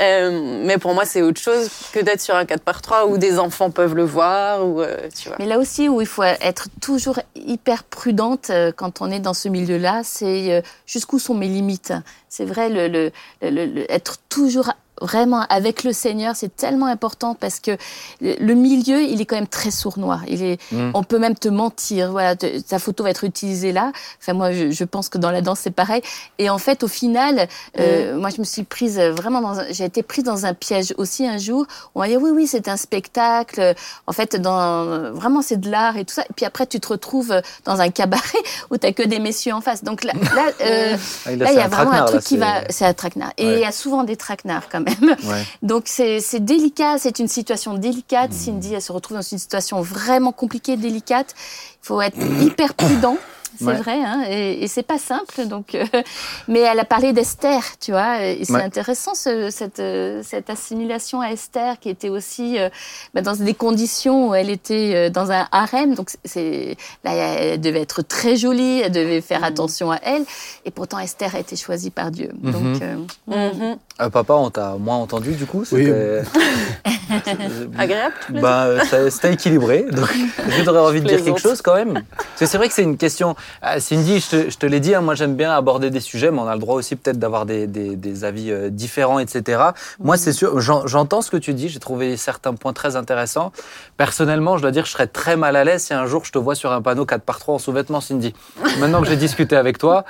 Euh, 0.00 0.60
mais 0.64 0.78
pour 0.78 0.94
moi, 0.94 1.03
c'est 1.04 1.22
autre 1.22 1.40
chose 1.40 1.68
que 1.92 2.00
d'être 2.00 2.20
sur 2.20 2.34
un 2.34 2.44
4x3 2.44 3.06
où 3.08 3.18
des 3.18 3.38
enfants 3.38 3.70
peuvent 3.70 3.94
le 3.94 4.04
voir. 4.04 4.66
Ou, 4.66 4.80
euh, 4.80 5.08
tu 5.16 5.28
vois. 5.28 5.36
Mais 5.38 5.46
là 5.46 5.58
aussi 5.58 5.88
où 5.88 6.00
il 6.00 6.06
faut 6.06 6.22
être 6.22 6.68
toujours 6.80 7.18
hyper 7.34 7.84
prudente 7.84 8.50
euh, 8.50 8.72
quand 8.74 9.00
on 9.00 9.10
est 9.10 9.20
dans 9.20 9.34
ce 9.34 9.48
milieu-là, 9.48 10.02
c'est 10.04 10.52
euh, 10.52 10.60
jusqu'où 10.86 11.18
sont 11.18 11.34
mes 11.34 11.48
limites. 11.48 11.92
C'est 12.28 12.44
vrai, 12.44 12.68
le, 12.68 12.88
le, 12.88 13.10
le- 13.42 13.90
être 13.92 14.16
toujours 14.28 14.70
vraiment 15.00 15.42
avec 15.48 15.82
le 15.84 15.92
Seigneur, 15.92 16.36
c'est 16.36 16.54
tellement 16.54 16.86
important 16.86 17.34
parce 17.34 17.60
que 17.60 17.76
le 18.20 18.54
milieu, 18.54 19.02
il 19.02 19.20
est 19.20 19.24
quand 19.24 19.36
même 19.36 19.46
très 19.46 19.70
sournois. 19.70 20.20
Il 20.28 20.42
est, 20.42 20.60
Mm. 20.72 20.90
on 20.94 21.02
peut 21.02 21.18
même 21.18 21.34
te 21.34 21.48
mentir. 21.48 22.10
Voilà, 22.12 22.36
te- 22.36 22.60
ta 22.60 22.78
photo 22.78 23.04
va 23.04 23.10
être 23.10 23.24
utilisée 23.24 23.72
là. 23.72 23.92
Enfin, 24.20 24.32
moi, 24.34 24.52
je, 24.52 24.70
je 24.70 24.84
pense 24.84 25.08
que 25.08 25.18
dans 25.18 25.30
la 25.30 25.40
danse, 25.42 25.60
c'est 25.62 25.70
pareil. 25.70 26.00
Et 26.38 26.48
en 26.50 26.58
fait, 26.58 26.82
au 26.82 26.88
final, 26.88 27.48
euh, 27.78 28.16
moi, 28.18 28.30
je 28.30 28.38
me 28.40 28.44
suis 28.44 28.62
prise 28.62 28.98
vraiment 28.98 29.40
dans. 29.40 29.54
J'ai 29.70 29.84
été 29.84 30.02
prise 30.02 30.24
dans 30.24 30.46
un 30.46 30.54
piège 30.54 30.94
aussi 30.96 31.26
un 31.26 31.38
jour. 31.38 31.66
On 31.94 32.00
m'a 32.00 32.08
dit 32.08 32.16
oui, 32.16 32.30
oui, 32.32 32.46
c'est 32.46 32.68
un 32.68 32.76
spectacle. 32.76 33.74
En 34.06 34.12
fait, 34.12 34.36
dans 34.36 35.12
vraiment, 35.12 35.42
c'est 35.42 35.60
de 35.60 35.70
l'art 35.70 35.96
et 35.96 36.04
tout 36.04 36.14
ça. 36.14 36.22
Et 36.22 36.32
puis 36.34 36.44
après, 36.46 36.66
tu 36.66 36.80
te 36.80 36.88
retrouves 36.88 37.34
dans 37.64 37.80
un 37.80 37.90
cabaret 37.90 38.22
où 38.70 38.76
t'as 38.76 38.92
que 38.92 39.02
des 39.02 39.18
messieurs 39.18 39.54
en 39.54 39.60
face. 39.60 39.82
Donc 39.84 40.04
là, 40.04 40.12
là, 40.14 40.46
euh, 40.62 40.96
Ah, 41.26 41.32
il 41.32 41.38
là, 41.38 41.52
il 41.52 41.56
y 41.56 41.60
a 41.60 41.68
vraiment 41.68 41.92
un 41.92 42.04
truc 42.04 42.22
qui 42.22 42.36
va. 42.36 42.62
C'est 42.70 42.86
un 42.86 42.94
traquenard. 42.94 43.32
Et 43.38 43.46
Ouais. 43.46 43.54
il 43.56 43.60
y 43.60 43.64
a 43.64 43.72
souvent 43.72 44.04
des 44.04 44.16
traquenards 44.16 44.68
quand 44.70 44.83
même. 44.84 45.16
Ouais. 45.24 45.44
Donc 45.62 45.84
c'est 45.86 46.20
c'est 46.20 46.44
délicat, 46.44 46.98
c'est 46.98 47.18
une 47.18 47.28
situation 47.28 47.74
délicate. 47.74 48.30
Hmm. 48.30 48.34
Cindy, 48.34 48.74
elle 48.74 48.82
se 48.82 48.92
retrouve 48.92 49.16
dans 49.16 49.22
une 49.22 49.38
situation 49.38 49.80
vraiment 49.82 50.32
compliquée, 50.32 50.76
délicate. 50.76 51.34
Il 51.82 51.86
faut 51.86 52.00
être 52.00 52.18
hyper 52.42 52.74
prudent. 52.74 53.18
C'est 53.58 53.64
Ouais. 53.64 53.74
vrai, 53.76 54.02
hein, 54.02 54.24
et, 54.28 54.64
et 54.64 54.68
c'est 54.68 54.82
pas 54.82 54.98
simple. 54.98 55.46
Donc, 55.46 55.74
euh, 55.74 55.84
mais 56.48 56.60
elle 56.60 56.78
a 56.80 56.84
parlé 56.84 57.12
d'Esther, 57.12 57.62
tu 57.80 57.92
vois, 57.92 58.22
et 58.24 58.44
c'est 58.44 58.52
Ouais. 58.52 58.62
intéressant 58.62 59.14
ce- 59.14 59.50
cette, 59.50 59.80
euh, 59.80 60.22
cette 60.24 60.50
assimilation 60.50 61.20
à 61.20 61.28
Esther 61.28 61.78
qui 61.78 61.88
était 61.88 62.08
aussi 62.08 62.58
euh, 62.58 62.68
bah, 63.14 63.20
dans 63.22 63.34
des 63.36 63.54
conditions 63.54 64.28
où 64.30 64.34
elle 64.34 64.50
était 64.50 64.92
euh, 64.94 65.10
dans 65.10 65.30
un 65.30 65.46
harem. 65.52 65.94
Donc 65.94 66.10
c'est 66.24 66.76
là, 67.04 67.14
elle 67.14 67.60
devait 67.60 67.80
être 67.82 68.02
très 68.02 68.36
jolie, 68.36 68.80
elle 68.80 68.92
devait 68.92 69.20
faire 69.20 69.44
attention 69.44 69.90
à 69.92 69.98
elle, 70.02 70.24
et 70.64 70.70
pourtant 70.70 70.98
Esther 70.98 71.34
a 71.34 71.38
été 71.40 71.56
choisie 71.56 71.90
par 71.90 72.10
Dieu. 72.10 72.30
Mhm. 72.42 72.52
Donc 72.52 72.82
euh, 72.82 72.94
Mhm. 73.26 73.76
Euh, 74.00 74.10
papa, 74.10 74.34
on 74.34 74.50
t'a 74.50 74.74
moins 74.78 74.96
entendu 74.96 75.32
du 75.34 75.46
coup 75.46 75.64
Oui. 75.70 75.86
c'était- 77.08 77.36
Agréable 77.78 78.14
Bah, 78.30 78.64
euh, 78.64 78.80
c'était 79.10 79.32
équilibré. 79.34 79.86
Donc, 79.90 80.08
que 80.36 80.62
tu 80.62 80.68
aurais 80.68 80.80
envie 80.80 81.00
de 81.00 81.06
dire 81.06 81.22
quelque 81.22 81.40
chose 81.40 81.62
quand 81.62 81.74
même 81.74 81.94
Parce 82.16 82.40
que 82.40 82.46
c'est 82.46 82.56
vrai 82.58 82.68
que 82.68 82.74
c'est 82.74 82.82
une 82.82 82.96
question. 82.96 83.36
Ah, 83.62 83.80
Cindy, 83.80 84.20
je 84.20 84.28
te, 84.28 84.50
je 84.50 84.56
te 84.58 84.66
l'ai 84.66 84.80
dit, 84.80 84.94
hein, 84.94 85.00
moi 85.00 85.14
j'aime 85.14 85.34
bien 85.36 85.52
aborder 85.52 85.90
des 85.90 86.00
sujets, 86.00 86.30
mais 86.30 86.38
on 86.40 86.46
a 86.48 86.54
le 86.54 86.60
droit 86.60 86.76
aussi 86.76 86.96
peut-être 86.96 87.18
d'avoir 87.18 87.46
des, 87.46 87.66
des- 87.66 87.96
des 87.96 88.24
avis 88.24 88.50
euh, 88.50 88.70
différents, 88.70 89.18
etc. 89.18 89.62
Moi, 90.00 90.16
c'est 90.16 90.32
sûr, 90.32 90.60
j'en- 90.60 90.86
j'entends 90.86 91.22
ce 91.22 91.30
que 91.30 91.36
tu 91.36 91.54
dis, 91.54 91.68
j'ai 91.68 91.78
trouvé 91.80 92.16
certains 92.16 92.54
points 92.54 92.72
très 92.72 92.96
intéressants. 92.96 93.52
Personnellement, 93.96 94.56
je 94.56 94.62
dois 94.62 94.70
dire, 94.70 94.86
je 94.86 94.90
serais 94.90 95.06
très 95.06 95.36
mal 95.36 95.56
à 95.56 95.64
l'aise 95.64 95.82
si 95.84 95.94
un 95.94 96.06
jour 96.06 96.24
je 96.24 96.32
te 96.32 96.38
vois 96.38 96.54
sur 96.54 96.72
un 96.72 96.82
panneau 96.82 97.04
4 97.06 97.22
par 97.22 97.38
3 97.38 97.54
en 97.54 97.58
sous-vêtements, 97.58 98.00
Cindy. 98.00 98.34
Maintenant 98.80 99.00
que 99.02 99.08
j'ai 99.08 99.16
discuté 99.16 99.56
avec 99.56 99.78
toi, 99.78 100.04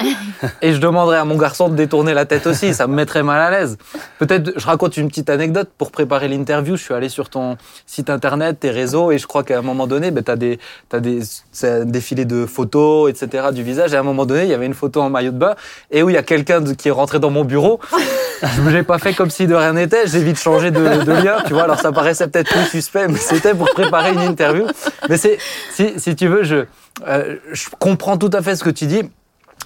et 0.62 0.72
je 0.72 0.78
demanderais 0.78 1.18
à 1.18 1.24
mon 1.24 1.36
garçon 1.36 1.68
de 1.68 1.74
détourner 1.76 2.14
la 2.14 2.24
tête 2.24 2.47
aussi, 2.47 2.72
ça 2.74 2.86
me 2.86 2.95
mettrait 2.95 3.22
mal 3.22 3.40
à 3.40 3.51
l'aise. 3.51 3.76
Peut-être, 4.18 4.53
je 4.57 4.66
raconte 4.66 4.97
une 4.97 5.09
petite 5.09 5.30
anecdote. 5.30 5.70
Pour 5.76 5.90
préparer 5.90 6.28
l'interview, 6.28 6.76
je 6.76 6.84
suis 6.85 6.95
allé 6.95 7.09
sur 7.09 7.30
ton 7.30 7.57
site 7.87 8.11
internet, 8.11 8.61
tes 8.61 8.70
réseaux, 8.70 9.11
et 9.11 9.18
je 9.18 9.26
crois 9.26 9.43
qu'à 9.43 9.59
un 9.59 9.62
moment 9.62 9.87
donné, 9.87 10.11
ben, 10.11 10.22
tu 10.22 10.30
as 10.30 10.37
des, 10.37 10.59
t'as 10.89 11.01
des, 11.01 11.20
un 11.62 11.85
défilé 11.85 12.24
de 12.24 12.47
photos, 12.47 13.11
etc., 13.11 13.49
du 13.53 13.62
visage. 13.62 13.93
Et 13.93 13.97
à 13.97 14.01
un 14.01 14.05
moment 14.05 14.26
donné, 14.26 14.45
il 14.45 14.51
y 14.51 14.55
avait 14.55 14.66
une 14.66 14.74
photo 14.74 15.01
en 15.01 15.11
maillot 15.11 15.32
de 15.32 15.39
bain, 15.39 15.55
et 15.91 16.03
où 16.03 16.11
il 16.11 16.14
y 16.14 16.18
a 16.18 16.22
quelqu'un 16.22 16.62
qui 16.74 16.89
est 16.89 16.93
rentré 16.93 17.18
dans 17.18 17.30
mon 17.30 17.45
bureau. 17.45 17.80
Je 18.43 18.68
l'ai 18.68 18.82
pas 18.82 18.99
fait 18.99 19.14
comme 19.14 19.30
si 19.30 19.47
de 19.47 19.55
rien 19.55 19.72
n'était. 19.72 20.07
J'ai 20.07 20.22
vite 20.22 20.39
changé 20.39 20.70
de, 20.70 21.05
de 21.05 21.12
lien, 21.12 21.39
tu 21.47 21.55
vois. 21.55 21.62
Alors 21.62 21.80
ça 21.80 21.93
paraissait 21.93 22.28
peut-être 22.28 22.51
plus 22.51 22.66
suspect, 22.66 23.09
mais 23.09 23.18
c'était 23.18 23.55
pour 23.55 23.70
préparer 23.70 24.12
une 24.12 24.20
interview. 24.20 24.66
Mais 25.09 25.16
c'est, 25.16 25.39
si, 25.70 25.99
si 25.99 26.14
tu 26.14 26.28
veux, 26.28 26.43
je, 26.43 26.64
euh, 27.07 27.37
je 27.53 27.68
comprends 27.78 28.18
tout 28.18 28.30
à 28.32 28.43
fait 28.43 28.57
ce 28.57 28.64
que 28.64 28.70
tu 28.70 28.87
dis. 28.87 29.03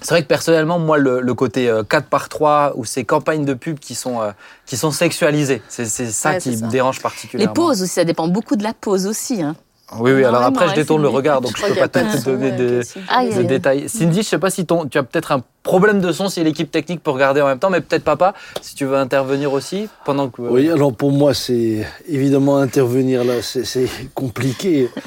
C'est 0.01 0.11
vrai 0.11 0.23
que 0.23 0.29
personnellement, 0.29 0.79
moi, 0.79 0.99
le, 0.99 1.21
le 1.21 1.35
côté 1.35 1.69
euh, 1.69 1.83
4 1.83 2.07
par 2.07 2.29
3 2.29 2.73
ou 2.77 2.85
ces 2.85 3.05
campagnes 3.05 3.45
de 3.45 3.55
pub 3.55 3.79
qui 3.79 3.95
sont, 3.95 4.21
euh, 4.21 4.31
qui 4.67 4.77
sont 4.77 4.91
sexualisées, 4.91 5.63
c'est 5.69 5.87
ça 5.87 6.31
Ouais, 6.31 6.39
qui 6.39 6.57
ça. 6.57 6.67
me 6.67 6.71
dérange 6.71 6.97
les 6.97 7.03
particulièrement. 7.03 7.53
poses 7.55 7.83
aussi, 7.83 7.93
ça 7.95 8.05
dépend 8.05 8.29
beaucoup 8.29 8.57
de 8.57 8.63
la 8.63 8.75
pose 8.75 9.07
aussi. 9.07 9.43
Hein. 9.43 9.57
Oui, 9.99 10.13
oui, 10.13 10.23
alors 10.23 10.43
après, 10.43 10.69
je 10.69 10.75
détourne 10.75 11.01
le 11.01 11.09
Cindy. 11.09 11.17
regard, 11.17 11.41
donc 11.41 11.53
Je 11.57 11.63
crois 11.63 11.69
peux 11.75 11.81
pas 11.81 11.89
te 11.89 12.25
donner 12.25 12.53
des. 12.53 12.81
Ah, 13.09 13.25
détails. 13.25 13.89
Cindy, 13.89 14.23
je 14.23 14.29
sais 14.29 14.39
pas 14.39 14.51
si 14.51 14.67
ton, 14.67 14.85
tu 14.87 14.99
as 14.99 15.03
peut-être 15.03 15.33
un 15.33 15.43
problème 15.63 16.01
de 16.03 16.13
son, 16.13 16.29
si 16.29 16.45
l'équipe 16.45 16.71
technique 16.71 17.03
peut 17.03 17.11
regarder 17.11 17.41
en 17.41 17.47
même 17.47 17.59
temps, 17.59 17.71
mais 17.71 17.81
peut-être 17.81 18.05
papa, 18.05 18.35
si 18.61 18.75
tu 18.75 18.85
veux 18.85 18.97
intervenir 18.97 19.51
aussi 19.55 19.89
pendant 20.05 20.29
que. 20.29 20.43
Oui, 20.43 20.71
alors 20.71 20.93
pour 20.95 21.11
moi, 21.11 21.33
c'est 21.33 21.87
évidemment 22.07 22.59
intervenir 22.59 23.25
là, 23.25 23.41
c'est 23.43 23.65
c'est 23.65 23.89
compliqué, 24.15 24.91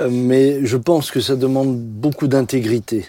Euh, 0.00 0.08
mais 0.10 0.66
je 0.66 0.76
pense 0.76 1.10
que 1.12 1.20
ça 1.20 1.36
demande 1.36 1.78
beaucoup 1.78 2.26
d'intégrité, 2.26 3.06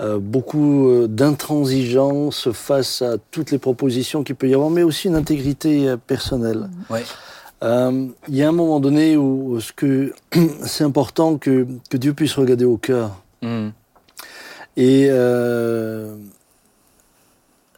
Euh, 0.00 0.18
beaucoup 0.18 0.90
euh, 0.90 1.08
d'intransigeance 1.08 2.52
face 2.52 3.00
à 3.00 3.16
toutes 3.30 3.50
les 3.50 3.58
propositions 3.58 4.24
qu'il 4.24 4.34
peut 4.34 4.46
y 4.46 4.54
avoir, 4.54 4.68
mais 4.68 4.82
aussi 4.82 5.08
une 5.08 5.14
intégrité 5.14 5.88
euh, 5.88 5.96
personnelle. 5.96 6.68
Ouais. 6.90 7.02
Euh, 7.62 8.06
Il 8.28 8.36
y 8.36 8.42
a 8.42 8.48
un 8.48 8.52
moment 8.52 8.80
donné 8.80 9.16
où 9.16 9.58
c'est 10.62 10.84
important 10.84 11.38
que, 11.38 11.66
que 11.88 11.96
Dieu 11.96 12.12
puisse 12.12 12.34
regarder 12.34 12.64
au 12.64 12.76
cœur. 12.76 13.22
Hmm. 13.42 13.68
Et 14.76 15.08
euh, 15.08 16.14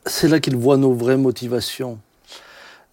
c'est 0.04 0.28
là 0.28 0.40
qu'il 0.40 0.56
voit 0.56 0.76
nos 0.76 0.94
vraies 0.94 1.16
motivations. 1.16 1.98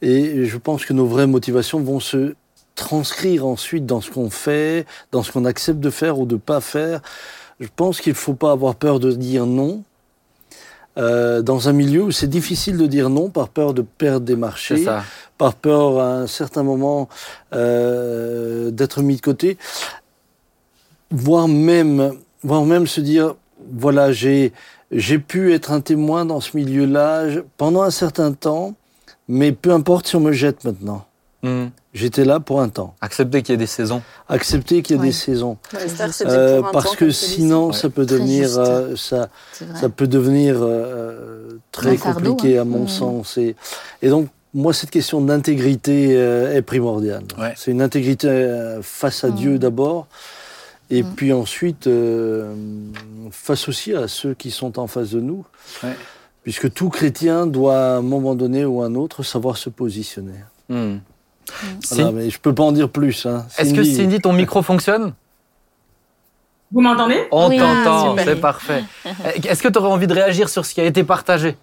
Et 0.01 0.45
je 0.45 0.57
pense 0.57 0.85
que 0.85 0.93
nos 0.93 1.07
vraies 1.07 1.25
motivations 1.25 1.81
vont 1.81 1.99
se 1.99 2.35
transcrire 2.75 3.45
ensuite 3.47 3.85
dans 3.85 4.01
ce 4.01 4.11
qu'on 4.11 4.29
fait, 4.29 4.85
dans 5.11 5.23
ce 5.23 5.31
qu'on 5.31 5.45
accepte 5.45 5.79
de 5.79 5.89
faire 5.89 6.19
ou 6.19 6.25
de 6.25 6.35
pas 6.35 6.61
faire. 6.61 7.01
Je 7.59 7.67
pense 7.75 8.01
qu'il 8.01 8.13
ne 8.13 8.17
faut 8.17 8.33
pas 8.33 8.51
avoir 8.51 8.75
peur 8.75 8.99
de 8.99 9.11
dire 9.11 9.45
non. 9.45 9.83
Euh, 10.97 11.41
dans 11.41 11.67
un 11.67 11.73
milieu 11.73 12.03
où 12.03 12.11
c'est 12.11 12.27
difficile 12.27 12.77
de 12.77 12.85
dire 12.85 13.09
non 13.09 13.29
par 13.29 13.49
peur 13.49 13.73
de 13.73 13.81
perdre 13.81 14.25
des 14.25 14.37
marchés, 14.37 14.85
par 15.37 15.53
peur 15.53 15.99
à 15.99 16.19
un 16.19 16.27
certain 16.27 16.63
moment 16.63 17.09
euh, 17.53 18.71
d'être 18.71 19.01
mis 19.01 19.17
de 19.17 19.21
côté, 19.21 19.57
voire 21.11 21.49
même, 21.49 22.13
voire 22.43 22.63
même 22.63 22.87
se 22.87 23.01
dire, 23.01 23.35
voilà, 23.73 24.13
j'ai, 24.13 24.53
j'ai 24.89 25.19
pu 25.19 25.53
être 25.53 25.73
un 25.73 25.81
témoin 25.81 26.23
dans 26.23 26.39
ce 26.39 26.55
milieu-là 26.55 27.25
pendant 27.57 27.81
un 27.81 27.91
certain 27.91 28.31
temps, 28.31 28.73
mais 29.27 29.51
peu 29.51 29.71
importe 29.71 30.07
si 30.07 30.15
on 30.15 30.21
me 30.21 30.31
jette 30.31 30.63
maintenant. 30.63 31.05
Hmm. 31.43 31.67
J'étais 31.95 32.25
là 32.25 32.39
pour 32.41 32.59
un 32.61 32.67
temps. 32.67 32.93
Accepter 32.99 33.41
qu'il 33.41 33.53
y 33.53 33.55
ait 33.55 33.57
des 33.57 33.65
saisons. 33.67 34.01
Accepter 34.27 34.81
qu'il 34.81 34.97
y 34.97 34.99
a 34.99 35.01
Ouais. 35.01 35.07
des 35.07 35.13
saisons. 35.13 35.57
Euh, 36.25 36.59
pour 36.59 36.67
un 36.67 36.71
parce 36.73 36.85
temps, 36.91 36.95
que 36.97 37.09
sinon, 37.09 37.67
Ouais. 37.67 37.73
ça 37.73 37.89
peut 37.89 38.05
devenir, 38.05 38.49
euh, 38.59 38.95
ça, 38.97 39.29
ça 39.79 39.87
peut 39.87 40.05
devenir 40.05 40.57
euh, 40.59 41.57
très 41.71 41.95
fardeau, 41.95 42.35
compliqué 42.35 42.57
hein. 42.57 42.63
à 42.63 42.65
mon 42.65 42.81
Mhm. 42.81 42.87
sens. 42.89 43.37
Et, 43.37 43.55
et 44.01 44.09
donc, 44.09 44.27
moi, 44.53 44.73
cette 44.73 44.89
question 44.91 45.21
d'intégrité 45.21 46.17
euh, 46.17 46.53
est 46.53 46.61
primordiale. 46.61 47.23
Ouais. 47.39 47.53
C'est 47.55 47.71
une 47.71 47.81
intégrité 47.81 48.27
euh, 48.27 48.81
face 48.81 49.23
à 49.23 49.29
Dieu 49.29 49.57
d'abord, 49.57 50.07
et 50.89 51.01
Mhm. 51.01 51.13
puis 51.15 51.31
ensuite 51.31 51.87
euh, 51.87 52.53
face 53.31 53.69
aussi 53.69 53.93
à 53.95 54.09
ceux 54.09 54.33
qui 54.33 54.51
sont 54.51 54.79
en 54.79 54.87
face 54.87 55.11
de 55.11 55.21
nous. 55.21 55.45
Ouais. 55.81 55.95
Puisque 56.43 56.73
tout 56.73 56.89
chrétien 56.89 57.47
doit, 57.47 57.77
à 57.79 57.95
un 57.95 58.01
moment 58.01 58.35
donné 58.35 58.65
ou 58.65 58.81
à 58.83 58.87
un 58.87 58.95
autre, 58.95 59.23
savoir 59.23 59.55
se 59.55 59.69
positionner. 59.69 60.39
Hmm. 61.49 61.67
Voilà, 61.91 62.11
mais 62.11 62.29
je 62.29 62.39
peux 62.39 62.53
pas 62.53 62.63
en 62.63 62.71
dire 62.71 62.89
plus. 62.89 63.25
hein. 63.25 63.45
Est-ce 63.57 63.73
que 63.73 63.83
Cindy- 63.83 64.19
ton 64.19 64.33
micro 64.33 64.61
fonctionne? 64.71 65.13
Vous 66.71 66.81
m'entendez? 66.81 67.27
On 67.31 67.49
Oui. 67.49 67.57
t'entend, 67.57 68.15
Ah, 68.17 68.21
c'est 68.25 68.41
parfait. 68.41 68.83
Est-ce 69.47 69.61
que 69.61 69.67
tu 69.69 69.77
aurais 69.79 69.89
envie 69.89 70.07
de 70.07 70.13
réagir 70.13 70.49
sur 70.49 70.65
ce 70.65 70.73
qui 70.73 70.81
a 70.81 70.85
été 70.85 71.03
partagé? 71.03 71.55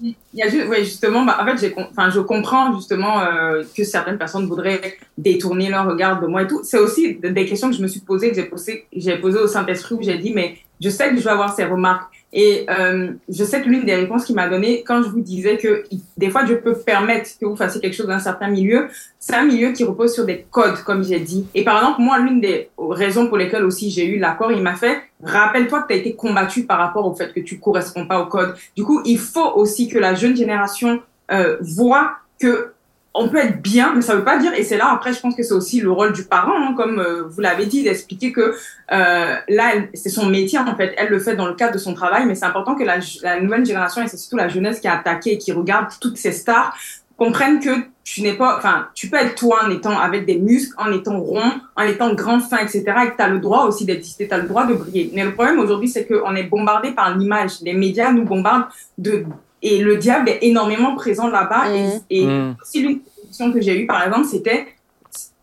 Il 0.00 0.14
y 0.34 0.42
a 0.42 0.48
juste, 0.48 0.68
ouais, 0.68 0.84
justement, 0.84 1.24
bah, 1.24 1.38
en 1.40 1.44
fait, 1.44 1.58
j'ai, 1.58 1.72
com- 1.72 1.86
enfin, 1.90 2.08
je 2.10 2.20
comprends 2.20 2.72
justement 2.76 3.20
euh, 3.20 3.64
que 3.76 3.82
certaines 3.82 4.18
personnes 4.18 4.46
voudraient 4.46 4.96
détourner 5.16 5.70
leur 5.70 5.86
regard 5.88 6.20
de 6.20 6.26
moi 6.28 6.42
et 6.42 6.46
tout. 6.46 6.60
C'est 6.62 6.78
aussi 6.78 7.16
des 7.16 7.46
questions 7.46 7.68
que 7.70 7.76
je 7.76 7.82
me 7.82 7.88
suis 7.88 7.98
posées, 8.00 8.28
que 8.30 8.36
j'ai 8.36 8.44
posées, 8.44 8.86
j'ai 8.94 9.16
posées 9.16 9.38
au 9.40 9.48
Saint-Esprit 9.48 9.96
où 9.96 10.02
j'ai 10.02 10.18
dit, 10.18 10.32
mais 10.32 10.56
je 10.80 10.88
sais 10.88 11.10
que 11.10 11.16
je 11.16 11.24
vais 11.24 11.30
avoir 11.30 11.54
ces 11.54 11.64
remarques. 11.64 12.12
Et 12.32 12.66
euh, 12.68 13.12
je 13.28 13.42
sais 13.42 13.62
que 13.62 13.68
l'une 13.68 13.86
des 13.86 13.94
réponses 13.94 14.26
qu'il 14.26 14.34
m'a 14.34 14.48
donné 14.48 14.84
quand 14.86 15.02
je 15.02 15.08
vous 15.08 15.20
disais 15.20 15.56
que 15.56 15.84
des 16.18 16.28
fois, 16.28 16.44
je 16.44 16.54
peux 16.54 16.74
permettre 16.74 17.30
que 17.40 17.46
vous 17.46 17.56
fassiez 17.56 17.80
quelque 17.80 17.94
chose 17.94 18.06
dans 18.06 18.12
un 18.12 18.18
certain 18.18 18.48
milieu, 18.48 18.88
c'est 19.18 19.34
un 19.34 19.46
milieu 19.46 19.72
qui 19.72 19.82
repose 19.82 20.12
sur 20.12 20.26
des 20.26 20.44
codes, 20.50 20.82
comme 20.84 21.02
j'ai 21.02 21.20
dit. 21.20 21.46
Et 21.54 21.64
par 21.64 21.78
exemple, 21.78 22.02
moi, 22.02 22.18
l'une 22.18 22.40
des 22.40 22.68
raisons 22.78 23.28
pour 23.28 23.38
lesquelles 23.38 23.64
aussi 23.64 23.90
j'ai 23.90 24.04
eu 24.04 24.18
l'accord, 24.18 24.52
il 24.52 24.62
m'a 24.62 24.74
fait, 24.74 25.00
rappelle-toi 25.22 25.82
que 25.82 25.88
tu 25.88 25.94
as 25.94 25.96
été 25.96 26.14
combattu 26.14 26.64
par 26.64 26.78
rapport 26.78 27.06
au 27.06 27.14
fait 27.14 27.32
que 27.32 27.40
tu 27.40 27.58
corresponds 27.58 28.06
pas 28.06 28.20
au 28.20 28.26
code. 28.26 28.54
Du 28.76 28.84
coup, 28.84 29.00
il 29.06 29.18
faut 29.18 29.52
aussi 29.54 29.88
que 29.88 29.98
la 29.98 30.14
jeune 30.14 30.36
génération 30.36 31.00
euh, 31.30 31.56
voit 31.60 32.18
que 32.38 32.72
on 33.14 33.28
peut 33.28 33.38
être 33.38 33.60
bien, 33.60 33.94
mais 33.94 34.02
ça 34.02 34.14
veut 34.14 34.24
pas 34.24 34.38
dire, 34.38 34.52
et 34.54 34.62
c'est 34.62 34.76
là 34.76 34.90
après, 34.92 35.12
je 35.12 35.20
pense 35.20 35.34
que 35.34 35.42
c'est 35.42 35.54
aussi 35.54 35.80
le 35.80 35.90
rôle 35.90 36.12
du 36.12 36.24
parent, 36.24 36.54
hein, 36.56 36.74
comme 36.76 37.00
euh, 37.00 37.24
vous 37.28 37.40
l'avez 37.40 37.66
dit, 37.66 37.82
d'expliquer 37.82 38.32
que 38.32 38.54
euh, 38.92 39.34
là, 39.48 39.72
c'est 39.94 40.08
son 40.08 40.26
métier 40.26 40.58
en 40.58 40.76
fait, 40.76 40.94
elle 40.96 41.08
le 41.08 41.18
fait 41.18 41.34
dans 41.34 41.46
le 41.46 41.54
cadre 41.54 41.72
de 41.72 41.78
son 41.78 41.94
travail, 41.94 42.26
mais 42.26 42.34
c'est 42.34 42.44
important 42.44 42.74
que 42.74 42.84
la, 42.84 42.98
la, 43.22 43.40
nouvelle 43.40 43.64
génération, 43.64 44.02
et 44.02 44.08
c'est 44.08 44.18
surtout 44.18 44.36
la 44.36 44.48
jeunesse 44.48 44.80
qui 44.80 44.88
a 44.88 44.98
attaqué 44.98 45.32
et 45.32 45.38
qui 45.38 45.52
regarde 45.52 45.88
toutes 46.00 46.16
ces 46.16 46.32
stars, 46.32 46.76
comprennent 47.16 47.58
que 47.58 47.70
tu 48.04 48.22
n'es 48.22 48.34
pas, 48.34 48.56
enfin, 48.56 48.88
tu 48.94 49.08
peux 49.08 49.16
être 49.16 49.34
toi 49.34 49.60
en 49.66 49.70
étant 49.70 49.98
avec 49.98 50.24
des 50.24 50.38
muscles, 50.38 50.74
en 50.78 50.92
étant 50.92 51.20
rond, 51.20 51.52
en 51.76 51.82
étant 51.82 52.14
grand, 52.14 52.40
fin, 52.40 52.58
etc., 52.58 52.84
et 53.04 53.10
que 53.10 53.16
tu 53.16 53.22
as 53.22 53.28
le 53.28 53.40
droit 53.40 53.64
aussi 53.64 53.84
d'exister, 53.84 54.28
tu 54.28 54.32
as 54.32 54.38
le 54.38 54.48
droit 54.48 54.64
de 54.64 54.74
briller. 54.74 55.10
Mais 55.12 55.24
le 55.24 55.34
problème 55.34 55.58
aujourd'hui, 55.58 55.88
c'est 55.88 56.06
qu'on 56.06 56.34
est 56.36 56.44
bombardé 56.44 56.92
par 56.92 57.14
l'image. 57.16 57.60
Les 57.62 57.74
médias 57.74 58.12
nous 58.12 58.24
bombardent 58.24 58.68
de 58.96 59.24
et 59.62 59.78
le 59.78 59.96
diable 59.96 60.28
est 60.28 60.38
énormément 60.42 60.94
présent 60.94 61.28
là-bas. 61.28 61.74
Et, 61.74 61.86
mm. 61.86 62.00
et 62.10 62.26
mm. 62.26 62.56
aussi, 62.62 62.82
l'une 62.82 62.98
des 62.98 63.22
questions 63.26 63.52
que 63.52 63.60
j'ai 63.60 63.80
eues, 63.80 63.86
par 63.86 64.04
exemple, 64.04 64.26
c'était 64.26 64.66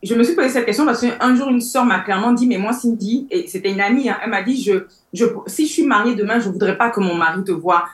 je 0.05 0.13
me 0.13 0.23
suis 0.23 0.35
posé 0.35 0.49
cette 0.49 0.65
question 0.65 0.85
parce 0.85 1.01
qu'un 1.01 1.35
jour, 1.35 1.49
une 1.49 1.61
soeur 1.61 1.83
m'a 1.83 1.99
clairement 1.99 2.31
dit, 2.31 2.47
mais 2.47 2.57
moi, 2.57 2.73
Cindy, 2.73 3.27
et 3.31 3.47
c'était 3.47 3.71
une 3.71 3.81
amie, 3.81 4.07
hein, 4.07 4.17
elle 4.23 4.29
m'a 4.29 4.43
dit, 4.43 4.61
je, 4.61 4.85
je, 5.13 5.25
si 5.47 5.65
je 5.65 5.73
suis 5.73 5.85
mariée 5.85 6.13
demain, 6.13 6.39
je 6.39 6.49
voudrais 6.49 6.77
pas 6.77 6.91
que 6.91 6.99
mon 6.99 7.15
mari 7.15 7.43
te 7.43 7.51
voit 7.51 7.85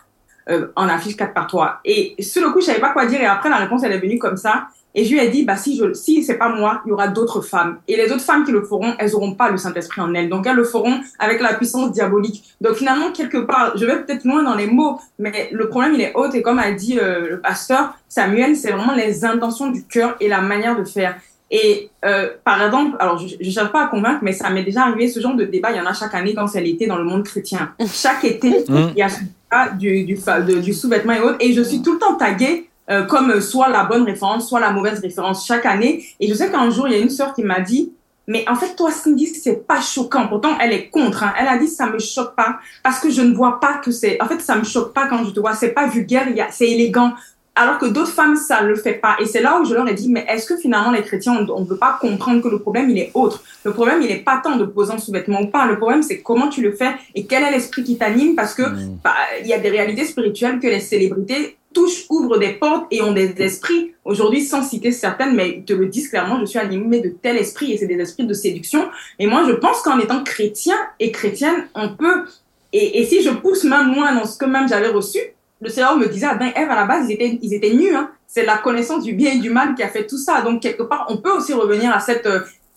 euh, 0.50 0.68
en 0.76 0.90
affiche 0.90 1.16
4 1.16 1.34
par 1.34 1.48
3. 1.48 1.80
Et 1.86 2.16
sur 2.20 2.42
le 2.42 2.52
coup, 2.52 2.60
je 2.60 2.66
savais 2.66 2.82
pas 2.82 2.92
quoi 2.92 3.06
dire. 3.06 3.22
Et 3.22 3.26
après, 3.26 3.50
la 3.50 3.58
réponse, 3.58 3.84
elle 3.84 3.94
est 3.94 4.00
venue 4.00 4.18
comme 4.18 4.38
ça. 4.38 4.68
Et 4.94 5.06
je 5.06 5.14
lui 5.14 5.20
ai 5.20 5.30
dit, 5.30 5.46
bah, 5.46 5.56
si 5.56 5.78
je, 5.78 5.94
si 5.94 6.24
c'est 6.24 6.38
pas 6.38 6.50
moi, 6.50 6.82
il 6.86 6.90
y 6.90 6.92
aura 6.92 7.08
d'autres 7.08 7.42
femmes. 7.42 7.78
Et 7.88 7.96
les 7.96 8.12
autres 8.12 8.24
femmes 8.24 8.44
qui 8.44 8.52
le 8.52 8.64
feront, 8.64 8.94
elles 9.00 9.16
auront 9.16 9.34
pas 9.34 9.50
le 9.50 9.58
Saint-Esprit 9.58 10.02
en 10.02 10.14
elles. 10.14 10.30
Donc, 10.30 10.46
elles 10.48 10.56
le 10.56 10.64
feront 10.64 11.00
avec 11.20 11.42
la 11.42 11.54
puissance 11.54 11.92
diabolique. 11.92 12.44
Donc, 12.60 12.76
finalement, 12.76 13.12
quelque 13.12 13.38
part, 13.38 13.78
je 13.78 13.86
vais 13.86 14.04
peut-être 14.04 14.26
loin 14.26 14.44
dans 14.44 14.56
les 14.56 14.68
mots, 14.68 15.00
mais 15.18 15.50
le 15.52 15.70
problème, 15.70 15.94
il 15.94 16.02
est 16.02 16.14
haut. 16.14 16.30
Et 16.32 16.42
comme 16.42 16.60
a 16.60 16.72
dit 16.72 17.00
euh, 17.00 17.30
le 17.30 17.40
pasteur 17.40 17.94
Samuel, 18.10 18.56
c'est 18.56 18.72
vraiment 18.72 18.94
les 18.94 19.24
intentions 19.24 19.72
du 19.72 19.86
cœur 19.86 20.16
et 20.20 20.28
la 20.28 20.42
manière 20.42 20.78
de 20.78 20.84
faire. 20.84 21.16
Et 21.54 21.90
euh, 22.06 22.30
par 22.46 22.64
exemple, 22.64 22.96
alors 23.00 23.18
je 23.18 23.36
ne 23.38 23.52
cherche 23.52 23.72
pas 23.74 23.84
à 23.84 23.88
convaincre, 23.88 24.20
mais 24.22 24.32
ça 24.32 24.50
m'est 24.50 24.64
déjà 24.64 24.84
arrivé, 24.84 25.10
ce 25.10 25.20
genre 25.20 25.36
de 25.36 25.44
débat, 25.44 25.72
il 25.72 25.78
y 25.78 25.82
en 25.82 25.86
a 25.86 25.94
chaque 25.94 26.16
année 26.16 26.34
quand 26.34 26.48
c'est 26.48 26.62
l'été 26.62 26.88
dans 26.88 26.98
le 26.98 27.04
monde 27.04 27.24
chrétien. 27.24 27.74
Chaque 27.92 28.24
été, 28.24 28.50
mmh. 28.50 28.92
il 28.96 28.98
y 28.98 29.02
a 29.02 29.70
du, 29.70 30.06
du, 30.06 30.16
du, 30.16 30.62
du 30.62 30.74
sous-vêtement 30.74 31.12
et 31.12 31.20
autres, 31.20 31.38
et 31.42 31.52
je 31.52 31.62
suis 31.62 31.82
tout 31.82 31.94
le 31.94 32.00
temps 32.00 32.16
taguée 32.16 32.70
euh, 32.92 33.06
comme 33.06 33.40
soit 33.40 33.70
la 33.70 33.86
bonne 33.86 34.04
référence, 34.04 34.50
soit 34.50 34.60
la 34.60 34.72
mauvaise 34.72 35.00
référence 35.00 35.46
chaque 35.46 35.66
année. 35.66 36.06
Et 36.20 36.28
je 36.28 36.34
sais 36.34 36.52
qu'un 36.52 36.70
jour, 36.70 36.88
il 36.88 36.94
y 36.94 36.98
a 36.98 37.00
une 37.00 37.10
sœur 37.10 37.34
qui 37.34 37.44
m'a 37.44 37.62
dit, 37.62 37.94
mais 38.28 38.46
en 38.48 38.56
fait, 38.56 38.76
toi, 38.76 38.92
Cindy, 38.92 39.28
c'est 39.28 39.66
pas 39.68 39.82
choquant. 39.82 40.28
Pourtant, 40.28 40.58
elle 40.62 40.74
est 40.74 40.90
contre. 40.90 41.24
Hein. 41.24 41.34
Elle 41.40 41.48
a 41.48 41.58
dit, 41.58 41.68
ça 41.68 41.88
me 41.88 42.00
choque 42.00 42.36
pas 42.36 42.60
parce 42.84 43.00
que 43.00 43.10
je 43.10 43.22
ne 43.22 43.34
vois 43.34 43.60
pas 43.60 43.80
que 43.84 43.92
c'est. 43.92 44.22
En 44.22 44.28
fait, 44.28 44.40
ça 44.42 44.56
me 44.56 44.64
choque 44.64 44.94
pas 44.94 45.08
quand 45.08 45.24
je 45.24 45.32
te 45.32 45.40
vois. 45.40 45.54
C'est 45.54 45.72
pas 45.72 45.88
vulgaire, 45.88 46.28
c'est 46.52 46.70
élégant. 46.70 47.14
Alors 47.54 47.78
que 47.80 47.86
d'autres 47.86 48.12
femmes, 48.12 48.38
ça 48.38 48.62
le 48.62 48.76
fait 48.76 48.94
pas. 48.94 49.18
Et 49.20 49.26
c'est 49.26 49.42
là 49.42 49.60
où 49.60 49.66
je 49.66 49.74
leur 49.74 49.88
ai 49.88 49.94
dit, 49.94 50.10
mais 50.10 50.26
est-ce 50.30 50.46
que 50.46 50.56
finalement 50.56 50.92
les 50.92 51.02
chrétiens, 51.02 51.46
on 51.54 51.62
ne 51.62 51.66
peut 51.66 51.78
pas 51.78 51.98
comprendre 52.00 52.42
que 52.42 52.48
le 52.48 52.60
problème, 52.60 52.90
il 52.90 52.98
est 52.98 53.12
autre? 53.14 53.44
Le 53.66 53.74
problème, 53.74 54.02
il 54.02 54.08
n'est 54.08 54.20
pas 54.20 54.40
tant 54.42 54.56
de 54.56 54.64
poser 54.64 54.94
un 54.94 54.98
sous-vêtement 54.98 55.42
ou 55.42 55.48
pas. 55.48 55.66
Le 55.66 55.78
problème, 55.78 56.02
c'est 56.02 56.22
comment 56.22 56.48
tu 56.48 56.62
le 56.62 56.72
fais 56.72 56.92
et 57.14 57.26
quel 57.26 57.44
est 57.44 57.52
l'esprit 57.52 57.84
qui 57.84 57.98
t'anime 57.98 58.36
parce 58.36 58.54
que 58.54 58.64
mmh. 58.64 59.00
bah, 59.04 59.14
il 59.42 59.48
y 59.48 59.54
a 59.54 59.60
des 59.60 59.70
réalités 59.70 60.06
spirituelles 60.06 60.60
que 60.60 60.68
les 60.68 60.80
célébrités 60.80 61.58
touchent, 61.74 62.06
ouvrent 62.10 62.38
des 62.38 62.54
portes 62.54 62.88
et 62.92 63.02
ont 63.02 63.12
des 63.12 63.34
esprits. 63.40 63.94
Aujourd'hui, 64.06 64.42
sans 64.42 64.64
citer 64.64 64.92
certaines, 64.92 65.36
mais 65.36 65.50
ils 65.58 65.66
te 65.66 65.74
le 65.74 65.88
disent 65.88 66.10
clairement, 66.10 66.40
je 66.40 66.46
suis 66.46 66.60
animée 66.60 67.02
de 67.02 67.10
tel 67.10 67.38
esprit 67.38 67.72
et 67.74 67.78
c'est 67.78 67.88
des 67.88 68.00
esprits 68.00 68.26
de 68.26 68.34
séduction. 68.34 68.90
Et 69.20 69.28
moi, 69.28 69.44
je 69.48 69.54
pense 69.54 69.82
qu'en 69.82 70.00
étant 70.00 70.24
chrétien 70.24 70.76
et 71.00 71.12
chrétienne, 71.12 71.68
on 71.76 71.90
peut, 71.96 72.26
et, 72.74 73.02
et, 73.02 73.06
si 73.06 73.22
je 73.22 73.30
pousse 73.30 73.64
même 73.64 73.88
moins 73.88 74.14
dans 74.16 74.26
ce 74.26 74.38
que 74.38 74.46
même 74.46 74.68
j'avais 74.68 74.90
reçu, 74.90 75.20
le 75.62 75.70
Seigneur 75.70 75.98
me 75.98 76.08
disait, 76.08 76.28
ben, 76.40 76.52
Ève, 76.56 76.72
à 76.72 76.76
la 76.76 76.86
base, 76.86 77.10
ils 77.10 77.14
étaient, 77.14 77.40
ils 77.42 77.54
étaient 77.54 77.74
nus, 77.74 77.94
hein. 77.96 78.10
C'est 78.28 78.46
la 78.46 78.58
connaissance 78.58 79.04
du 79.04 79.14
bien 79.14 79.34
et 79.34 79.40
du 79.40 79.50
mal 79.50 79.76
qui 79.76 79.84
a 79.84 79.90
fait 79.90 80.08
tout 80.08 80.18
ça. 80.18 80.42
Donc, 80.42 80.62
quelque 80.62 80.84
part, 80.84 81.06
on 81.10 81.18
peut 81.18 81.32
aussi 81.32 81.52
revenir 81.52 81.94
à 81.94 82.00
cette, 82.00 82.28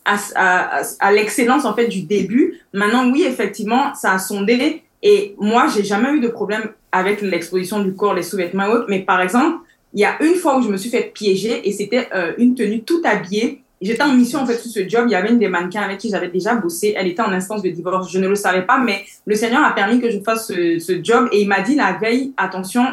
à, 0.04 0.16
à, 0.34 0.82
à 0.98 1.12
l'excellence, 1.12 1.64
en 1.64 1.74
fait, 1.74 1.86
du 1.86 2.02
début. 2.02 2.60
Maintenant, 2.72 3.08
oui, 3.10 3.22
effectivement, 3.22 3.94
ça 3.94 4.14
a 4.14 4.18
sondé. 4.18 4.82
Et 5.04 5.36
moi, 5.38 5.66
j'ai 5.68 5.84
jamais 5.84 6.10
eu 6.12 6.20
de 6.20 6.28
problème 6.28 6.70
avec 6.90 7.20
l'exposition 7.20 7.80
du 7.80 7.94
corps, 7.94 8.14
les 8.14 8.22
sous-vêtements 8.22 8.66
et 8.66 8.70
autres. 8.70 8.86
Mais 8.88 9.00
par 9.00 9.20
exemple, 9.20 9.58
il 9.92 10.00
y 10.00 10.04
a 10.04 10.20
une 10.22 10.34
fois 10.34 10.58
où 10.58 10.62
je 10.62 10.68
me 10.68 10.78
suis 10.78 10.88
fait 10.88 11.12
piéger 11.14 11.68
et 11.68 11.72
c'était 11.72 12.08
euh, 12.14 12.32
une 12.38 12.54
tenue 12.54 12.82
tout 12.82 13.02
habillée. 13.04 13.60
J'étais 13.82 14.02
en 14.02 14.14
mission 14.14 14.40
en 14.40 14.46
fait 14.46 14.56
sur 14.56 14.70
ce 14.70 14.88
job. 14.88 15.04
Il 15.06 15.12
y 15.12 15.14
avait 15.14 15.28
une 15.28 15.38
des 15.38 15.48
mannequins 15.48 15.82
avec 15.82 15.98
qui 15.98 16.08
j'avais 16.08 16.28
déjà 16.28 16.54
bossé. 16.54 16.94
Elle 16.96 17.06
était 17.06 17.20
en 17.20 17.32
instance 17.32 17.62
de 17.62 17.68
divorce. 17.68 18.10
Je 18.10 18.18
ne 18.18 18.26
le 18.26 18.34
savais 18.34 18.62
pas, 18.62 18.78
mais 18.78 19.04
le 19.26 19.34
Seigneur 19.34 19.62
a 19.62 19.72
permis 19.74 20.00
que 20.00 20.10
je 20.10 20.20
fasse 20.20 20.48
ce, 20.48 20.78
ce 20.78 21.04
job 21.04 21.28
et 21.32 21.42
il 21.42 21.48
m'a 21.48 21.60
dit 21.60 21.74
la 21.74 21.92
veille, 21.92 22.32
attention, 22.38 22.84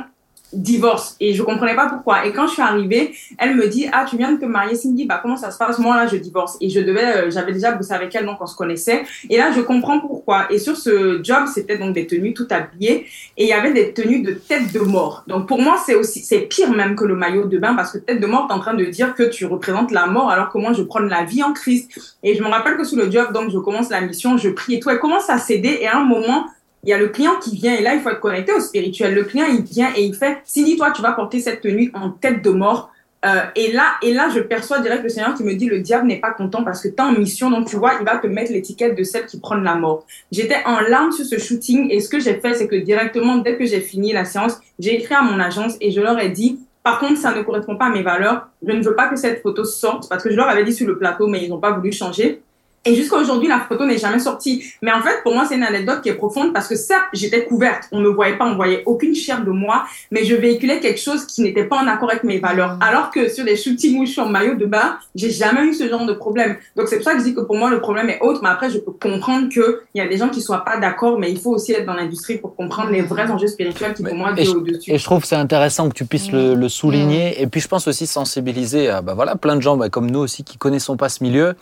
divorce. 0.53 1.15
Et 1.19 1.33
je 1.33 1.43
comprenais 1.43 1.75
pas 1.75 1.87
pourquoi. 1.87 2.25
Et 2.25 2.33
quand 2.33 2.47
je 2.47 2.53
suis 2.53 2.61
arrivée 2.61 3.13
elle 3.37 3.55
me 3.55 3.67
dit 3.67 3.87
ah 3.91 4.05
tu 4.09 4.17
viens 4.17 4.31
de 4.31 4.39
te 4.39 4.45
marier 4.45 4.75
Cindy. 4.75 5.05
Bah 5.05 5.19
comment 5.21 5.37
ça 5.37 5.51
se 5.51 5.57
passe? 5.57 5.79
Moi 5.79 5.95
là 5.95 6.07
je 6.07 6.17
divorce 6.17 6.57
et 6.61 6.69
je 6.69 6.79
devais 6.79 7.05
euh, 7.05 7.31
j'avais 7.31 7.53
déjà 7.53 7.71
bossé 7.71 7.93
avec 7.93 8.13
elle 8.15 8.25
donc 8.25 8.37
on 8.41 8.45
se 8.45 8.55
connaissait. 8.55 9.03
Et 9.29 9.37
là 9.37 9.51
je 9.55 9.61
comprends 9.61 9.99
pourquoi. 9.99 10.51
Et 10.51 10.59
sur 10.59 10.77
ce 10.77 11.21
job 11.23 11.45
c'était 11.53 11.77
donc 11.77 11.93
des 11.93 12.07
tenues 12.07 12.33
tout 12.33 12.47
habillées. 12.49 13.05
Et 13.37 13.43
il 13.43 13.47
y 13.47 13.53
avait 13.53 13.73
des 13.73 13.93
tenues 13.93 14.21
de 14.21 14.33
tête 14.33 14.73
de 14.73 14.79
mort. 14.79 15.23
Donc 15.27 15.47
pour 15.47 15.61
moi 15.61 15.77
c'est 15.85 15.95
aussi 15.95 16.21
c'est 16.21 16.41
pire 16.41 16.71
même 16.71 16.95
que 16.95 17.05
le 17.05 17.15
maillot 17.15 17.45
de 17.45 17.57
bain 17.57 17.75
parce 17.75 17.91
que 17.91 17.97
tête 17.97 18.19
de 18.19 18.27
mort 18.27 18.47
t'es 18.47 18.53
en 18.53 18.59
train 18.59 18.73
de 18.73 18.85
dire 18.85 19.15
que 19.15 19.23
tu 19.23 19.45
représentes 19.45 19.91
la 19.91 20.07
mort 20.07 20.29
alors 20.29 20.49
que 20.49 20.57
moi 20.57 20.73
je 20.73 20.83
prends 20.83 20.99
la 20.99 21.23
vie 21.23 21.43
en 21.43 21.53
Christ. 21.53 22.17
Et 22.23 22.35
je 22.35 22.43
me 22.43 22.49
rappelle 22.49 22.77
que 22.77 22.83
sous 22.83 22.95
le 22.95 23.09
job 23.09 23.33
donc 23.33 23.51
je 23.51 23.57
commence 23.57 23.89
la 23.89 24.01
mission 24.01 24.37
je 24.37 24.49
prie 24.49 24.75
et 24.75 24.79
tout. 24.79 24.89
Elle 24.89 24.99
commence 24.99 25.29
à 25.29 25.37
céder 25.37 25.79
et 25.81 25.87
à 25.87 25.97
un 25.97 26.03
moment 26.03 26.45
il 26.83 26.89
y 26.89 26.93
a 26.93 26.97
le 26.97 27.09
client 27.09 27.35
qui 27.41 27.55
vient 27.55 27.75
et 27.75 27.81
là, 27.81 27.93
il 27.93 28.01
faut 28.01 28.09
être 28.09 28.19
connecté 28.19 28.53
au 28.53 28.59
spirituel. 28.59 29.13
Le 29.13 29.23
client, 29.23 29.45
il 29.49 29.63
vient 29.63 29.89
et 29.95 30.03
il 30.03 30.15
fait, 30.15 30.37
Cindy, 30.45 30.77
toi, 30.77 30.91
tu 30.91 31.01
vas 31.01 31.11
porter 31.11 31.39
cette 31.39 31.61
tenue 31.61 31.91
en 31.93 32.09
tête 32.09 32.43
de 32.43 32.49
mort. 32.49 32.91
Euh, 33.23 33.41
et 33.55 33.71
là, 33.71 33.97
et 34.01 34.13
là, 34.13 34.29
je 34.33 34.39
perçois 34.39 34.79
direct 34.79 35.03
le 35.03 35.09
Seigneur 35.09 35.35
qui 35.35 35.43
me 35.43 35.53
dit, 35.53 35.67
le 35.67 35.79
diable 35.79 36.07
n'est 36.07 36.19
pas 36.19 36.31
content 36.31 36.63
parce 36.63 36.81
que 36.81 36.87
tu 36.87 36.95
es 36.95 37.01
en 37.01 37.11
mission, 37.11 37.51
donc 37.51 37.67
tu 37.67 37.75
vois, 37.75 37.93
il 37.99 38.05
va 38.05 38.17
te 38.17 38.25
mettre 38.25 38.51
l'étiquette 38.51 38.97
de 38.97 39.03
celle 39.03 39.27
qui 39.27 39.39
prend 39.39 39.55
la 39.55 39.75
mort. 39.75 40.07
J'étais 40.31 40.57
en 40.65 40.79
larmes 40.79 41.11
sur 41.11 41.23
ce 41.23 41.37
shooting 41.37 41.91
et 41.91 41.99
ce 41.99 42.09
que 42.09 42.19
j'ai 42.19 42.33
fait, 42.35 42.55
c'est 42.55 42.67
que 42.67 42.75
directement, 42.75 43.37
dès 43.37 43.57
que 43.57 43.65
j'ai 43.65 43.79
fini 43.79 44.11
la 44.11 44.25
séance, 44.25 44.59
j'ai 44.79 44.95
écrit 44.95 45.13
à 45.13 45.21
mon 45.21 45.39
agence 45.39 45.77
et 45.81 45.91
je 45.91 46.01
leur 46.01 46.17
ai 46.19 46.29
dit, 46.29 46.59
par 46.81 46.99
contre, 46.99 47.17
ça 47.17 47.31
ne 47.35 47.43
correspond 47.43 47.75
pas 47.75 47.85
à 47.85 47.89
mes 47.89 48.01
valeurs. 48.01 48.47
Je 48.65 48.71
ne 48.71 48.81
veux 48.81 48.95
pas 48.95 49.07
que 49.07 49.15
cette 49.15 49.43
photo 49.43 49.63
sorte 49.63 50.09
parce 50.09 50.23
que 50.23 50.31
je 50.31 50.35
leur 50.35 50.49
avais 50.49 50.63
dit 50.63 50.73
sur 50.73 50.87
le 50.87 50.97
plateau, 50.97 51.27
mais 51.27 51.43
ils 51.43 51.49
n'ont 51.49 51.59
pas 51.59 51.71
voulu 51.71 51.91
changer. 51.91 52.41
Et 52.83 52.95
jusqu'à 52.95 53.17
aujourd'hui, 53.17 53.47
la 53.47 53.59
photo 53.59 53.85
n'est 53.85 53.99
jamais 53.99 54.17
sortie. 54.17 54.63
Mais 54.81 54.91
en 54.91 55.01
fait, 55.01 55.21
pour 55.23 55.35
moi, 55.35 55.45
c'est 55.47 55.55
une 55.55 55.63
anecdote 55.63 56.01
qui 56.01 56.09
est 56.09 56.15
profonde 56.15 56.51
parce 56.51 56.67
que 56.67 56.75
ça, 56.75 56.95
j'étais 57.13 57.45
couverte. 57.45 57.87
On 57.91 57.99
ne 57.99 58.05
me 58.05 58.09
voyait 58.09 58.37
pas, 58.37 58.45
on 58.45 58.55
voyait 58.55 58.81
aucune 58.87 59.13
chair 59.13 59.43
de 59.45 59.51
moi, 59.51 59.85
mais 60.09 60.25
je 60.25 60.33
véhiculais 60.33 60.79
quelque 60.79 60.99
chose 60.99 61.25
qui 61.25 61.43
n'était 61.43 61.65
pas 61.65 61.77
en 61.77 61.85
accord 61.85 62.09
avec 62.09 62.23
mes 62.23 62.39
valeurs. 62.39 62.79
Alors 62.81 63.11
que 63.11 63.29
sur 63.29 63.45
des 63.45 63.55
shootings 63.55 63.99
où 63.99 64.05
je 64.07 64.13
suis 64.13 64.21
en 64.21 64.29
maillot 64.29 64.55
de 64.55 64.65
bain, 64.65 64.97
j'ai 65.13 65.29
jamais 65.29 65.61
eu 65.65 65.75
ce 65.75 65.87
genre 65.87 66.07
de 66.07 66.13
problème. 66.13 66.57
Donc 66.75 66.87
c'est 66.87 66.95
pour 66.95 67.05
ça 67.05 67.13
que 67.13 67.19
je 67.19 67.25
dis 67.25 67.35
que 67.35 67.41
pour 67.41 67.55
moi, 67.55 67.69
le 67.69 67.81
problème 67.81 68.09
est 68.09 68.19
autre. 68.21 68.39
Mais 68.41 68.49
après, 68.49 68.71
je 68.71 68.79
peux 68.79 68.91
comprendre 68.91 69.49
qu'il 69.49 69.63
y 69.93 70.01
a 70.01 70.07
des 70.07 70.17
gens 70.17 70.29
qui 70.29 70.41
soient 70.41 70.65
pas 70.65 70.77
d'accord, 70.77 71.19
mais 71.19 71.31
il 71.31 71.39
faut 71.39 71.51
aussi 71.51 71.73
être 71.73 71.85
dans 71.85 71.93
l'industrie 71.93 72.39
pour 72.39 72.55
comprendre 72.55 72.89
les 72.89 73.03
vrais 73.03 73.29
enjeux 73.29 73.47
spirituels 73.47 73.93
qui, 73.93 74.01
pour 74.01 74.15
moi, 74.15 74.33
viennent 74.33 74.57
au-dessus. 74.57 74.91
Et 74.91 74.97
je 74.97 75.03
trouve 75.03 75.21
que 75.21 75.27
c'est 75.27 75.35
intéressant 75.35 75.87
que 75.87 75.93
tu 75.93 76.05
puisses 76.05 76.31
le, 76.31 76.55
le, 76.55 76.69
souligner. 76.69 77.39
Et 77.39 77.45
puis, 77.45 77.61
je 77.61 77.67
pense 77.67 77.87
aussi 77.87 78.07
sensibiliser 78.07 78.89
à, 78.89 79.03
bah 79.03 79.13
voilà, 79.13 79.35
plein 79.35 79.55
de 79.55 79.61
gens, 79.61 79.77
bah, 79.77 79.89
comme 79.89 80.09
nous 80.09 80.19
aussi, 80.19 80.43
qui 80.43 80.57
connaissons 80.57 80.97
pas 80.97 81.09
ce 81.09 81.23
milieu 81.23 81.53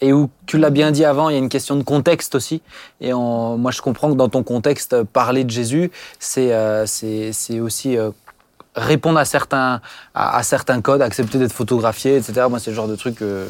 et 0.00 0.12
où 0.12 0.30
tu 0.46 0.58
l'as 0.58 0.70
bien 0.70 0.90
dit 0.90 1.04
avant, 1.04 1.28
il 1.28 1.32
y 1.32 1.36
a 1.36 1.38
une 1.38 1.48
question 1.48 1.76
de 1.76 1.82
contexte 1.82 2.34
aussi. 2.34 2.62
Et 3.00 3.12
moi, 3.12 3.70
je 3.70 3.82
comprends 3.82 4.10
que 4.10 4.16
dans 4.16 4.28
ton 4.28 4.42
contexte, 4.42 5.02
parler 5.02 5.44
de 5.44 5.50
Jésus, 5.50 5.90
c'est 6.18 6.52
euh, 6.52 6.86
c'est 6.86 7.60
aussi 7.60 7.96
euh, 7.96 8.10
répondre 8.76 9.18
à 9.18 9.24
certains, 9.24 9.80
à, 10.14 10.42
certains 10.42 10.80
codes, 10.80 11.02
accepter 11.02 11.38
d'être 11.38 11.52
photographié, 11.52 12.16
etc. 12.16 12.46
Moi, 12.48 12.58
c'est 12.58 12.70
le 12.70 12.76
genre 12.76 12.88
de 12.88 12.96
truc 12.96 13.16
que 13.16 13.44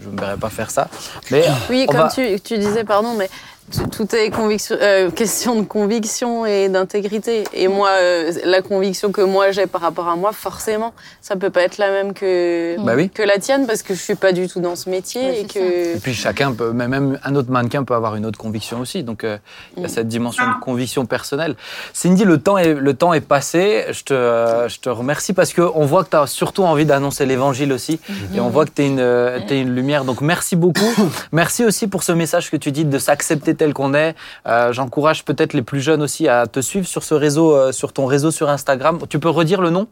je 0.00 0.08
ne 0.08 0.12
me 0.12 0.20
verrais 0.20 0.36
pas 0.36 0.50
faire 0.50 0.70
ça. 0.70 0.88
Mais 1.30 1.44
oui, 1.70 1.86
comme 1.86 2.08
tu, 2.14 2.38
tu, 2.40 2.58
disais, 2.58 2.84
pardon, 2.84 3.14
mais 3.14 3.30
tout 3.70 4.14
est 4.14 4.30
conviction, 4.30 4.76
euh, 4.80 5.10
question 5.10 5.56
de 5.56 5.64
conviction 5.64 6.44
et 6.44 6.68
d'intégrité. 6.68 7.44
Et 7.54 7.66
moi, 7.66 7.88
euh, 7.98 8.30
la 8.44 8.60
conviction 8.60 9.10
que 9.10 9.22
moi 9.22 9.52
j'ai 9.52 9.66
par 9.66 9.80
rapport 9.80 10.08
à 10.08 10.16
moi, 10.16 10.32
forcément, 10.32 10.92
ça 11.22 11.36
peut 11.36 11.48
pas 11.48 11.62
être 11.62 11.78
la 11.78 11.90
même 11.90 12.12
que, 12.12 12.76
bah 12.84 12.94
que 13.08 13.22
la 13.22 13.38
tienne 13.38 13.66
parce 13.66 13.82
que 13.82 13.94
je 13.94 14.00
suis 14.00 14.14
pas 14.16 14.32
du 14.32 14.48
tout 14.48 14.60
dans 14.60 14.76
ce 14.76 14.90
métier. 14.90 15.40
et, 15.40 15.44
que... 15.46 15.96
et 15.96 15.98
puis 15.98 16.12
chacun 16.12 16.52
peut, 16.52 16.72
même 16.72 17.18
un 17.24 17.34
autre 17.34 17.50
mannequin 17.50 17.84
peut 17.84 17.94
avoir 17.94 18.16
une 18.16 18.26
autre 18.26 18.38
conviction 18.38 18.80
aussi. 18.80 19.02
Donc 19.02 19.24
euh, 19.24 19.38
il 19.76 19.82
y 19.82 19.84
a 19.84 19.88
mm. 19.88 19.90
cette 19.90 20.08
dimension 20.08 20.44
de 20.46 20.60
conviction 20.60 21.06
personnelle. 21.06 21.56
Cindy, 21.94 22.24
le 22.24 22.38
temps 22.38 22.58
est, 22.58 22.74
le 22.74 22.94
temps 22.94 23.14
est 23.14 23.22
passé. 23.22 23.86
Je 23.90 24.04
te, 24.04 24.68
je 24.68 24.78
te 24.78 24.90
remercie 24.90 25.32
parce 25.32 25.54
qu'on 25.54 25.86
voit 25.86 26.04
que 26.04 26.10
tu 26.10 26.16
as 26.16 26.26
surtout 26.26 26.64
envie 26.64 26.84
d'annoncer 26.84 27.24
l'évangile 27.24 27.72
aussi. 27.72 27.98
Et 28.34 28.40
on 28.40 28.50
voit 28.50 28.66
que 28.66 28.72
tu 28.74 28.82
es, 28.82 29.54
es, 29.54 29.60
une 29.60 29.74
lumière. 29.74 30.04
Donc 30.04 30.20
merci 30.20 30.54
beaucoup. 30.54 30.80
merci 31.32 31.64
aussi 31.64 31.86
pour 31.86 32.02
ce 32.02 32.12
message 32.12 32.50
que 32.50 32.56
tu 32.58 32.70
dis 32.70 32.84
de 32.84 32.98
s'accepter 32.98 33.53
activité 33.54 33.64
telle 33.64 33.74
qu'on 33.74 33.94
est. 33.94 34.14
Euh, 34.46 34.72
J'encourage 34.72 35.24
peut-être 35.24 35.52
les 35.54 35.62
plus 35.62 35.80
jeunes 35.80 36.02
aussi 36.02 36.28
à 36.28 36.46
te 36.46 36.60
suivre 36.60 36.86
sur 36.86 37.02
ce 37.02 37.14
réseau, 37.14 37.54
euh, 37.54 37.72
sur 37.72 37.92
ton 37.92 38.06
réseau 38.06 38.30
sur 38.30 38.48
Instagram. 38.48 38.98
Tu 39.08 39.18
peux 39.18 39.30
redire 39.30 39.60
le 39.60 39.70
nom? 39.70 39.86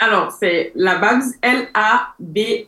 Alors, 0.00 0.30
c'est 0.38 0.70
la 0.76 0.98
Babs, 0.98 1.22
L-A-B-A-B-S-S, 1.42 2.66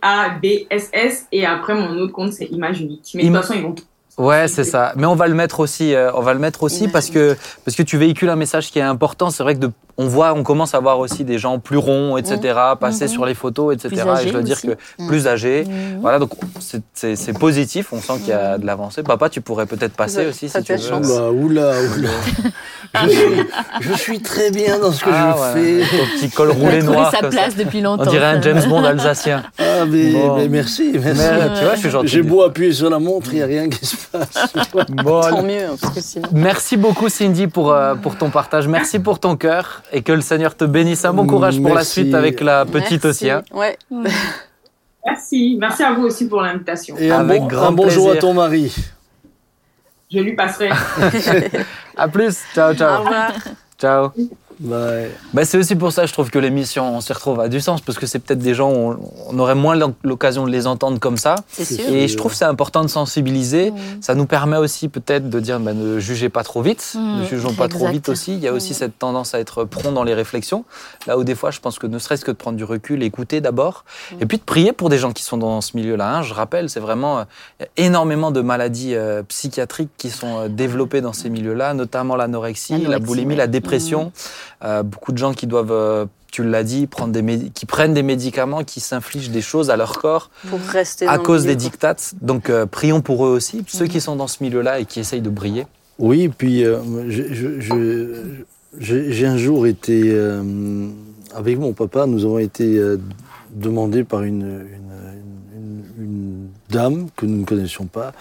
et 1.30 1.46
après, 1.46 1.74
mon 1.74 1.96
autre 1.98 2.12
compte, 2.12 2.32
c'est 2.32 2.46
Image 2.46 2.80
Unique. 2.80 3.12
Mais 3.14 3.22
de 3.22 3.28
toute 3.28 3.36
façon, 3.36 3.54
ils 3.54 3.62
vont 3.62 3.74
Ouais, 4.18 4.48
c'est 4.48 4.64
ça. 4.64 4.92
Mais 4.96 5.06
on 5.06 5.14
va 5.14 5.28
le 5.28 5.34
mettre 5.34 5.60
aussi. 5.60 5.94
euh, 5.94 6.10
on 6.14 6.20
va 6.20 6.34
le 6.34 6.40
mettre 6.40 6.64
aussi 6.64 6.88
parce 6.88 7.08
que 7.08 7.34
parce 7.64 7.74
que 7.74 7.82
tu 7.82 7.96
véhicules 7.96 8.28
un 8.28 8.36
message 8.36 8.70
qui 8.70 8.78
est 8.78 8.82
important. 8.82 9.30
C'est 9.30 9.42
vrai 9.42 9.54
que 9.54 9.60
de, 9.60 9.70
on 10.02 10.08
voit, 10.08 10.32
on 10.32 10.42
commence 10.42 10.74
à 10.74 10.80
voir 10.80 10.98
aussi 10.98 11.24
des 11.24 11.36
gens 11.38 11.58
plus 11.58 11.76
ronds, 11.76 12.16
etc., 12.16 12.38
passer 12.80 13.06
sur 13.06 13.26
les 13.26 13.34
photos, 13.34 13.74
etc. 13.74 13.88
Plus 14.02 14.22
et 14.24 14.28
je 14.28 14.32
dois 14.32 14.42
dire 14.42 14.56
aussi. 14.56 14.68
que 14.68 14.72
Mm. 14.98 15.08
plus 15.08 15.26
âgés. 15.28 15.64
Mhm. 15.64 15.98
Voilà, 16.00 16.18
donc 16.18 16.30
c'est- 16.94 17.38
positif. 17.38 17.92
On 17.92 18.00
sent 18.00 18.14
qu'il 18.20 18.28
y 18.28 18.32
a 18.32 18.56
de 18.58 18.64
l'avancée. 18.66 19.02
Papa, 19.02 19.28
tu 19.28 19.40
pourrais 19.40 19.66
peut-être 19.66 19.94
passer 19.94 20.26
aussi 20.26 20.48
ça 20.48 20.60
si 20.60 20.64
tu 20.66 20.74
veux. 20.74 20.94
Oula, 20.94 21.30
oula, 21.30 21.72
oula. 21.98 22.08
je, 23.04 23.08
suis, 23.10 23.42
je 23.80 23.92
suis 23.94 24.20
très 24.20 24.50
bien 24.50 24.78
dans 24.78 24.92
ce 24.92 25.04
que 25.04 25.10
Ah, 25.12 25.36
je 25.54 25.58
ouais. 25.60 25.82
fais. 25.84 25.96
Ton 25.96 26.04
petit 26.16 26.30
col 26.30 26.48
Il 26.54 26.56
a 26.56 26.64
roulé 26.64 26.82
noir. 26.82 27.10
sa 27.10 27.20
ça. 27.20 27.28
place 27.28 27.56
depuis 27.56 27.80
longtemps. 27.80 28.04
On 28.06 28.10
dirait 28.10 28.26
un. 28.26 28.40
James 28.42 28.62
Bond 28.68 28.84
alsacien. 28.84 29.42
Ah, 29.58 29.84
mais, 29.86 30.12
Bon. 30.12 30.36
mais 30.36 30.48
merci, 30.48 30.92
merci. 30.94 31.20
Mais, 31.22 31.58
tu 31.58 31.64
vois, 31.64 31.74
je 31.74 31.80
suis 31.80 31.90
gentil. 31.90 32.08
J'ai 32.08 32.22
beau 32.22 32.42
appuyer 32.42 32.72
sur 32.72 32.88
la 32.90 32.98
montre, 32.98 33.28
il 33.32 33.36
n'y 33.36 33.42
a 33.42 33.46
rien 33.46 33.68
qui 33.68 33.84
se 33.84 33.96
passe. 34.10 34.52
Bon, 34.90 35.20
Tant 35.20 35.42
mieux, 35.42 35.66
parce 35.80 35.94
que 35.94 36.00
sinon. 36.00 36.28
Merci 36.32 36.76
beaucoup 36.76 37.08
Cindy 37.08 37.46
pour, 37.46 37.72
euh, 37.72 37.94
pour 37.94 38.16
ton 38.16 38.30
partage. 38.30 38.66
Merci 38.68 38.98
pour 38.98 39.18
ton 39.18 39.36
cœur 39.36 39.82
et 39.92 40.02
que 40.02 40.12
le 40.12 40.20
Seigneur 40.20 40.56
te 40.56 40.64
bénisse. 40.64 41.04
Un 41.04 41.12
bon 41.12 41.26
courage 41.26 41.56
pour 41.60 41.68
la 41.70 41.76
Merci. 41.76 42.02
suite 42.02 42.14
avec 42.14 42.40
la 42.40 42.64
petite 42.64 43.04
Merci. 43.04 43.06
aussi. 43.06 43.30
hein. 43.30 43.42
Ouais. 43.52 43.76
Merci. 45.06 45.56
Merci 45.58 45.82
à 45.82 45.92
vous 45.92 46.02
aussi 46.04 46.28
pour 46.28 46.42
l'invitation. 46.42 46.96
Et 46.98 47.10
un, 47.10 47.20
Avec 47.20 47.40
bon, 47.42 47.46
grand 47.46 47.68
un 47.68 47.72
bonjour 47.72 48.04
plaisir. 48.10 48.18
à 48.18 48.20
ton 48.20 48.34
mari. 48.34 48.74
Je 50.12 50.18
lui 50.18 50.34
passerai. 50.34 50.70
À 51.96 52.08
plus. 52.08 52.38
Ciao, 52.54 52.72
Au 52.72 52.74
ciao. 52.74 52.98
revoir. 53.02 53.32
Ciao. 53.78 54.10
Ouais. 54.62 55.10
Bah, 55.32 55.44
c'est 55.44 55.56
aussi 55.56 55.74
pour 55.74 55.90
ça, 55.92 56.04
je 56.06 56.12
trouve 56.12 56.30
que 56.30 56.38
l'émission, 56.38 56.96
on 56.96 57.00
s'y 57.00 57.12
retrouve, 57.12 57.40
a 57.40 57.48
du 57.48 57.60
sens, 57.60 57.80
parce 57.80 57.98
que 57.98 58.06
c'est 58.06 58.18
peut-être 58.18 58.40
des 58.40 58.52
gens, 58.54 58.70
on, 58.70 58.98
on 59.28 59.38
aurait 59.38 59.54
moins 59.54 59.74
l'oc- 59.74 59.94
l'occasion 60.04 60.44
de 60.46 60.50
les 60.50 60.66
entendre 60.66 60.98
comme 61.00 61.16
ça. 61.16 61.36
Sûr. 61.52 61.78
Et 61.88 62.08
je 62.08 62.16
trouve 62.16 62.32
que 62.32 62.36
c'est 62.38 62.44
important 62.44 62.82
de 62.82 62.88
sensibiliser. 62.88 63.72
Ça 64.00 64.14
nous 64.14 64.26
permet 64.26 64.58
aussi 64.58 64.88
peut-être 64.88 65.30
de 65.30 65.40
dire 65.40 65.60
bah, 65.60 65.72
ne 65.72 65.98
jugez 65.98 66.28
pas 66.28 66.42
trop 66.44 66.60
vite, 66.62 66.92
Mm, 66.94 67.20
ne 67.20 67.24
jugeons 67.26 67.54
pas 67.54 67.68
trop 67.68 67.88
vite 67.88 68.08
aussi. 68.08 68.34
Il 68.34 68.40
y 68.40 68.48
a 68.48 68.52
aussi 68.52 68.72
Mm. 68.72 68.74
cette 68.74 68.98
tendance 68.98 69.34
à 69.34 69.40
être 69.40 69.64
prompt 69.64 69.92
dans 69.92 70.04
les 70.04 70.14
réflexions. 70.14 70.64
Là 71.06 71.16
où 71.18 71.24
des 71.24 71.34
fois, 71.34 71.50
je 71.50 71.60
pense 71.60 71.78
que 71.78 71.86
ne 71.86 71.98
serait-ce 71.98 72.24
que 72.24 72.30
de 72.30 72.36
prendre 72.36 72.56
du 72.56 72.64
recul, 72.64 73.02
écouter 73.02 73.40
d'abord, 73.40 73.84
Mm. 74.12 74.16
et 74.22 74.26
puis 74.26 74.36
de 74.38 74.42
prier 74.42 74.72
pour 74.72 74.88
des 74.90 74.98
gens 74.98 75.12
qui 75.12 75.22
sont 75.22 75.36
dans 75.38 75.60
ce 75.62 75.76
milieu-là. 75.76 76.16
hein. 76.18 76.22
Je 76.22 76.34
rappelle, 76.34 76.68
c'est 76.68 76.80
vraiment 76.80 77.20
euh, 77.20 77.24
énormément 77.78 78.30
de 78.30 78.40
maladies 78.42 78.94
euh, 78.94 79.22
psychiatriques 79.22 79.90
qui 79.96 80.10
sont 80.10 80.40
euh, 80.40 80.48
développées 80.48 81.00
dans 81.00 81.12
ces 81.14 81.30
milieux-là, 81.30 81.72
notamment 81.74 82.16
l'anorexie, 82.16 82.78
la 82.82 82.98
boulimie, 82.98 83.30
ouais. 83.30 83.36
la 83.38 83.46
dépression. 83.46 84.12
Euh, 84.62 84.82
beaucoup 84.82 85.12
de 85.12 85.18
gens 85.18 85.32
qui 85.32 85.46
doivent 85.46 85.72
euh, 85.72 86.04
tu 86.32 86.44
l'as 86.44 86.62
dit, 86.62 86.86
prendre 86.86 87.12
des 87.12 87.50
qui 87.50 87.66
prennent 87.66 87.94
des 87.94 88.02
médicaments, 88.04 88.62
qui 88.62 88.78
s'infligent 88.80 89.30
des 89.30 89.40
choses 89.40 89.68
à 89.70 89.76
leur 89.76 89.98
corps 89.98 90.30
Pour 90.48 90.60
rester 90.60 91.06
à 91.06 91.18
cause 91.18 91.44
des 91.44 91.56
dictates. 91.56 92.12
Donc 92.20 92.50
euh, 92.50 92.66
prions 92.66 93.00
pour 93.00 93.26
eux 93.26 93.30
aussi, 93.30 93.64
ceux 93.66 93.84
Mhm. 93.84 93.90
qui 93.90 94.00
sont 94.00 94.16
dans 94.16 94.28
ce 94.28 94.42
milieu-là 94.44 94.78
et 94.80 94.84
qui 94.84 95.00
essayent 95.00 95.22
de 95.22 95.30
briller. 95.30 95.66
Oui, 95.98 96.28
puis 96.28 96.64
euh, 96.64 96.78
j'ai 98.78 99.12
j'ai 99.12 99.26
un 99.26 99.36
jour 99.36 99.66
été, 99.66 100.02
euh, 100.06 100.42
avec 101.34 101.58
mon 101.58 101.72
papa, 101.72 102.06
nous 102.06 102.24
avons 102.24 102.38
été 102.38 102.78
euh, 102.78 102.98
demandés 103.52 104.04
par 104.04 104.22
une, 104.22 104.42
une- 104.42 105.54
une- 105.56 105.84
une 106.04 106.48
dame 106.70 107.08
que 107.16 107.26
nous 107.26 107.38
ne 107.40 107.44
connaissions 107.44 107.86
pas 107.86 108.12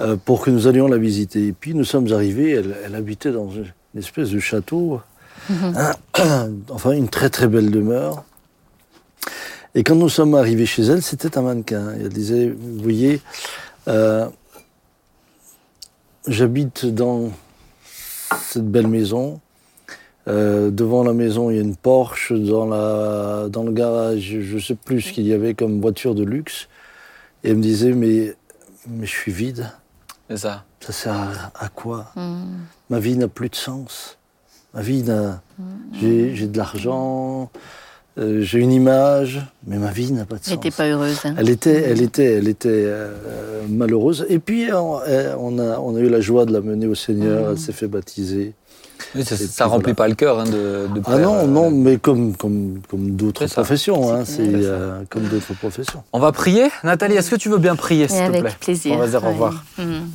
euh, 0.00 0.16
pour 0.16 0.42
que 0.42 0.50
nous 0.50 0.66
allions 0.66 0.88
la 0.88 0.98
visiter. 0.98 1.46
Et 1.48 1.52
puis 1.52 1.74
nous 1.74 1.84
sommes 1.84 2.12
arrivés, 2.12 2.50
elle, 2.50 2.74
elle 2.84 2.94
habitait 2.96 3.30
dans 3.30 3.50
une 3.50 3.66
espèce 4.00 4.30
de 4.30 4.40
château, 4.40 5.00
enfin 6.70 6.92
une 6.92 7.08
très 7.08 7.30
très 7.30 7.48
belle 7.48 7.70
demeure. 7.70 8.24
Et 9.74 9.82
quand 9.82 9.96
nous 9.96 10.08
sommes 10.08 10.34
arrivés 10.34 10.66
chez 10.66 10.82
elle, 10.84 11.02
c'était 11.02 11.36
un 11.36 11.42
mannequin. 11.42 11.94
Et 11.94 12.02
elle 12.02 12.08
disait, 12.08 12.48
vous 12.48 12.82
voyez, 12.82 13.20
euh, 13.88 14.26
j'habite 16.28 16.86
dans 16.86 17.30
cette 18.40 18.70
belle 18.70 18.86
maison. 18.86 19.40
Euh, 20.26 20.70
devant 20.70 21.02
la 21.02 21.12
maison, 21.12 21.50
il 21.50 21.56
y 21.56 21.58
a 21.58 21.62
une 21.62 21.76
Porsche. 21.76 22.32
Dans, 22.32 22.66
la, 22.66 23.48
dans 23.48 23.64
le 23.64 23.72
garage, 23.72 24.36
je 24.40 24.54
ne 24.54 24.60
sais 24.60 24.76
plus 24.76 25.00
ce 25.00 25.12
qu'il 25.12 25.26
y 25.26 25.32
avait 25.32 25.54
comme 25.54 25.80
voiture 25.80 26.14
de 26.14 26.22
luxe. 26.22 26.68
Et 27.42 27.50
elle 27.50 27.56
me 27.56 27.62
disait, 27.62 27.92
mais, 27.92 28.36
mais 28.86 29.06
je 29.06 29.12
suis 29.12 29.32
vide. 29.32 29.70
C'est 30.30 30.38
ça. 30.38 30.64
Ça 30.80 30.92
sert 30.92 31.14
à, 31.14 31.64
à 31.64 31.68
quoi? 31.68 32.12
Mm. 32.14 32.44
Ma 32.90 32.98
vie 33.00 33.16
n'a 33.16 33.28
plus 33.28 33.48
de 33.48 33.56
sens. 33.56 34.18
Ma 34.74 34.82
vie 34.82 35.02
n'a... 35.02 35.40
J'ai 36.00 36.34
j'ai 36.34 36.46
de 36.48 36.58
l'argent, 36.58 37.48
euh, 38.18 38.40
j'ai 38.42 38.58
une 38.58 38.72
image, 38.72 39.40
mais 39.66 39.76
ma 39.78 39.92
vie 39.92 40.10
n'a 40.12 40.24
pas 40.24 40.34
de 40.36 40.40
Elle 40.44 40.54
sens. 40.54 40.64
n'était 40.64 40.70
pas 40.76 40.88
heureuse. 40.88 41.20
hein. 41.24 41.34
Elle 41.38 41.48
était, 41.48 41.82
elle 41.82 42.02
était, 42.02 42.34
elle 42.34 42.48
était 42.48 42.68
euh, 42.70 43.12
malheureuse. 43.68 44.26
Et 44.28 44.40
puis 44.40 44.68
on, 44.72 44.98
euh, 45.06 45.36
on 45.38 45.58
a, 45.60 45.78
on 45.78 45.94
a 45.94 46.00
eu 46.00 46.08
la 46.08 46.20
joie 46.20 46.44
de 46.46 46.52
la 46.52 46.60
mener 46.60 46.86
au 46.88 46.96
Seigneur. 46.96 47.44
Mhm. 47.44 47.50
Elle 47.52 47.58
s'est 47.58 47.72
fait 47.72 47.86
baptiser. 47.86 48.54
Oui, 49.14 49.24
ça, 49.24 49.36
puis 49.36 49.46
remplit 49.64 49.82
voilà. 49.92 49.94
pas 49.94 50.08
le 50.08 50.14
cœur 50.14 50.40
hein, 50.40 50.44
de, 50.44 50.88
de 50.92 51.00
Ah 51.04 51.18
non, 51.18 51.34
euh, 51.34 51.46
non, 51.46 51.70
mais 51.70 51.98
comme, 51.98 52.34
comme, 52.36 52.80
comme 52.88 53.10
d'autres 53.10 53.46
professions, 53.46 54.12
hein, 54.12 54.24
C'est 54.24 54.42
euh, 54.42 55.02
comme 55.10 55.24
d'autres 55.24 55.54
professions. 55.54 56.02
On 56.12 56.18
va 56.18 56.32
prier. 56.32 56.68
Nathalie, 56.82 57.14
est-ce 57.14 57.30
que 57.30 57.36
tu 57.36 57.48
veux 57.48 57.58
bien 57.58 57.76
prier, 57.76 58.08
s'il 58.08 58.18
te 58.18 58.22
avec 58.24 58.40
plaît? 58.40 58.56
plaisir. 58.60 58.94
On 58.94 58.98
va 58.98 59.06
dire 59.06 59.22
au 59.24 59.28
revoir. 59.28 59.64
Mhm. 59.78 60.08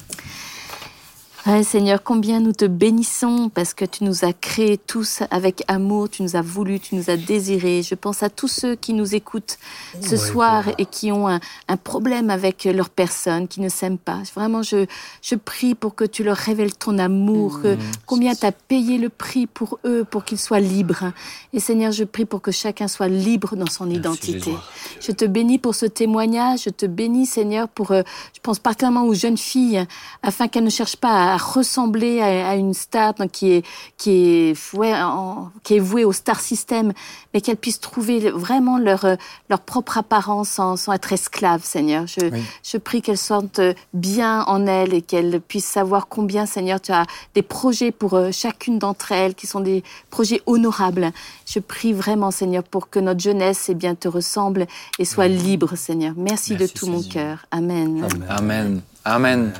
Ouais, 1.45 1.63
Seigneur, 1.63 2.03
combien 2.03 2.41
nous 2.41 2.51
te 2.51 2.65
bénissons 2.65 3.49
parce 3.49 3.73
que 3.73 3.85
tu 3.85 4.03
nous 4.03 4.25
as 4.25 4.33
créés 4.33 4.77
tous 4.77 5.23
avec 5.31 5.63
amour, 5.69 6.09
tu 6.09 6.21
nous 6.21 6.35
as 6.35 6.41
voulu, 6.41 6.81
tu 6.81 6.95
nous 6.95 7.09
as 7.09 7.15
désirés. 7.15 7.81
Je 7.81 7.95
pense 7.95 8.21
à 8.23 8.29
tous 8.29 8.49
ceux 8.49 8.75
qui 8.75 8.93
nous 8.93 9.15
écoutent 9.15 9.57
ce 10.01 10.11
Ouais, 10.11 10.17
soir 10.17 10.65
et 10.77 10.85
qui 10.85 11.13
ont 11.13 11.29
un, 11.29 11.39
un 11.69 11.77
problème 11.77 12.29
avec 12.29 12.65
leur 12.65 12.89
personne, 12.89 13.47
qui 13.47 13.61
ne 13.61 13.69
s'aiment 13.69 13.97
pas. 13.97 14.19
Vraiment, 14.35 14.63
je, 14.63 14.85
je 15.21 15.35
prie 15.35 15.75
pour 15.75 15.95
que 15.95 16.03
tu 16.03 16.23
leur 16.25 16.35
révèles 16.35 16.75
ton 16.75 16.99
amour, 16.99 17.61
que 17.61 17.77
combien 18.05 18.35
tu 18.35 18.45
as 18.45 18.51
payé 18.51 18.97
le 18.97 19.07
prix 19.09 19.47
pour 19.47 19.79
eux, 19.85 20.03
pour 20.03 20.25
qu'ils 20.25 20.39
soient 20.39 20.59
libres. 20.59 21.13
Et 21.53 21.61
Seigneur, 21.61 21.93
je 21.93 22.03
prie 22.03 22.25
pour 22.25 22.41
que 22.41 22.51
chacun 22.51 22.89
soit 22.89 23.07
libre 23.07 23.55
dans 23.55 23.69
son 23.69 23.89
identité. 23.89 24.53
Je 24.99 25.13
te 25.13 25.23
bénis 25.23 25.57
pour 25.57 25.73
ce 25.73 25.85
témoignage. 25.85 26.63
Je 26.65 26.69
te 26.69 26.85
bénis, 26.85 27.25
Seigneur, 27.25 27.69
pour, 27.69 27.91
euh, 27.91 28.03
je 28.35 28.39
pense 28.41 28.59
particulièrement 28.59 29.05
aux 29.05 29.13
jeunes 29.13 29.37
filles, 29.37 29.85
afin 30.21 30.49
qu'elles 30.49 30.65
ne 30.65 30.69
cherchent 30.69 30.97
pas 30.97 31.28
à 31.28 31.28
ressembler 31.37 32.21
à, 32.21 32.49
à 32.49 32.55
une 32.55 32.73
star 32.73 33.13
donc, 33.13 33.31
qui 33.31 33.51
est, 33.51 33.65
qui 33.97 34.11
est, 34.51 34.73
ouais, 34.73 34.93
en- 34.93 35.49
qui 35.63 35.75
est 35.75 35.79
vouée 35.79 36.05
au 36.05 36.11
star 36.13 36.39
system, 36.39 36.93
mais 37.33 37.41
qu'elles 37.41 37.57
puissent 37.57 37.79
trouver 37.79 38.31
vraiment 38.31 38.77
leur, 38.77 39.05
euh, 39.05 39.15
leur 39.49 39.59
propre 39.59 39.97
apparence 39.97 40.49
sans, 40.49 40.77
sans 40.77 40.93
être 40.93 41.11
esclaves, 41.13 41.63
Seigneur. 41.63 42.05
Je, 42.07 42.21
Oui. 42.31 42.41
je 42.63 42.77
prie 42.77 43.01
qu'elles 43.01 43.17
sentent 43.17 43.61
bien 43.93 44.43
en 44.45 44.65
elles 44.67 44.93
et 44.93 45.01
qu'elles 45.01 45.39
puissent 45.41 45.65
savoir 45.69 46.07
combien, 46.07 46.45
Seigneur, 46.45 46.79
tu 46.81 46.91
as 46.91 47.05
des 47.35 47.41
projets 47.41 47.91
pour 47.91 48.13
euh, 48.15 48.31
chacune 48.31 48.79
d'entre 48.79 49.11
elles 49.11 49.35
qui 49.35 49.47
sont 49.47 49.59
des 49.59 49.83
projets 50.09 50.41
honorables. 50.45 51.11
Je 51.45 51.59
prie 51.59 51.93
vraiment, 51.93 52.31
Seigneur, 52.31 52.63
pour 52.63 52.89
que 52.89 52.99
notre 52.99 53.19
jeunesse 53.19 53.67
eh 53.69 53.75
bien, 53.75 53.95
te 53.95 54.07
ressemble 54.07 54.67
et 54.97 55.05
soit 55.05 55.27
libre, 55.27 55.75
Seigneur. 55.75 56.13
Merci, 56.17 56.53
Merci, 56.53 56.55
de 56.55 56.67
tout 56.79 56.87
mon 56.87 57.01
cœur. 57.03 57.45
Amen. 57.51 58.07
Amen. 58.29 58.81
Amen. 59.05 59.53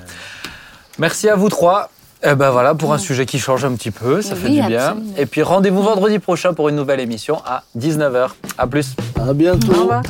Merci 0.99 1.29
à 1.29 1.35
vous 1.35 1.49
trois. 1.49 1.89
Eh 2.21 2.35
ben 2.35 2.49
voilà, 2.49 2.75
pour 2.75 2.91
un 2.93 2.97
sujet 2.97 3.25
qui 3.25 3.39
change 3.39 3.63
un 3.63 3.71
petit 3.75 3.91
peu, 3.91 4.21
ça 4.21 4.33
Oui, 4.35 4.41
fait 4.41 4.49
du 4.49 4.61
bien. 4.67 4.87
absolument. 4.89 5.13
Et 5.17 5.25
puis 5.25 5.41
rendez-vous 5.41 5.81
vendredi 5.81 6.19
prochain 6.19 6.53
pour 6.53 6.67
une 6.67 6.75
nouvelle 6.75 6.99
émission 6.99 7.41
à 7.45 7.63
19h. 7.77 8.31
À 8.57 8.67
plus. 8.67 8.93
À 9.17 9.31
bientôt. 9.33 9.71
Au 9.73 9.79
revoir. 9.81 10.03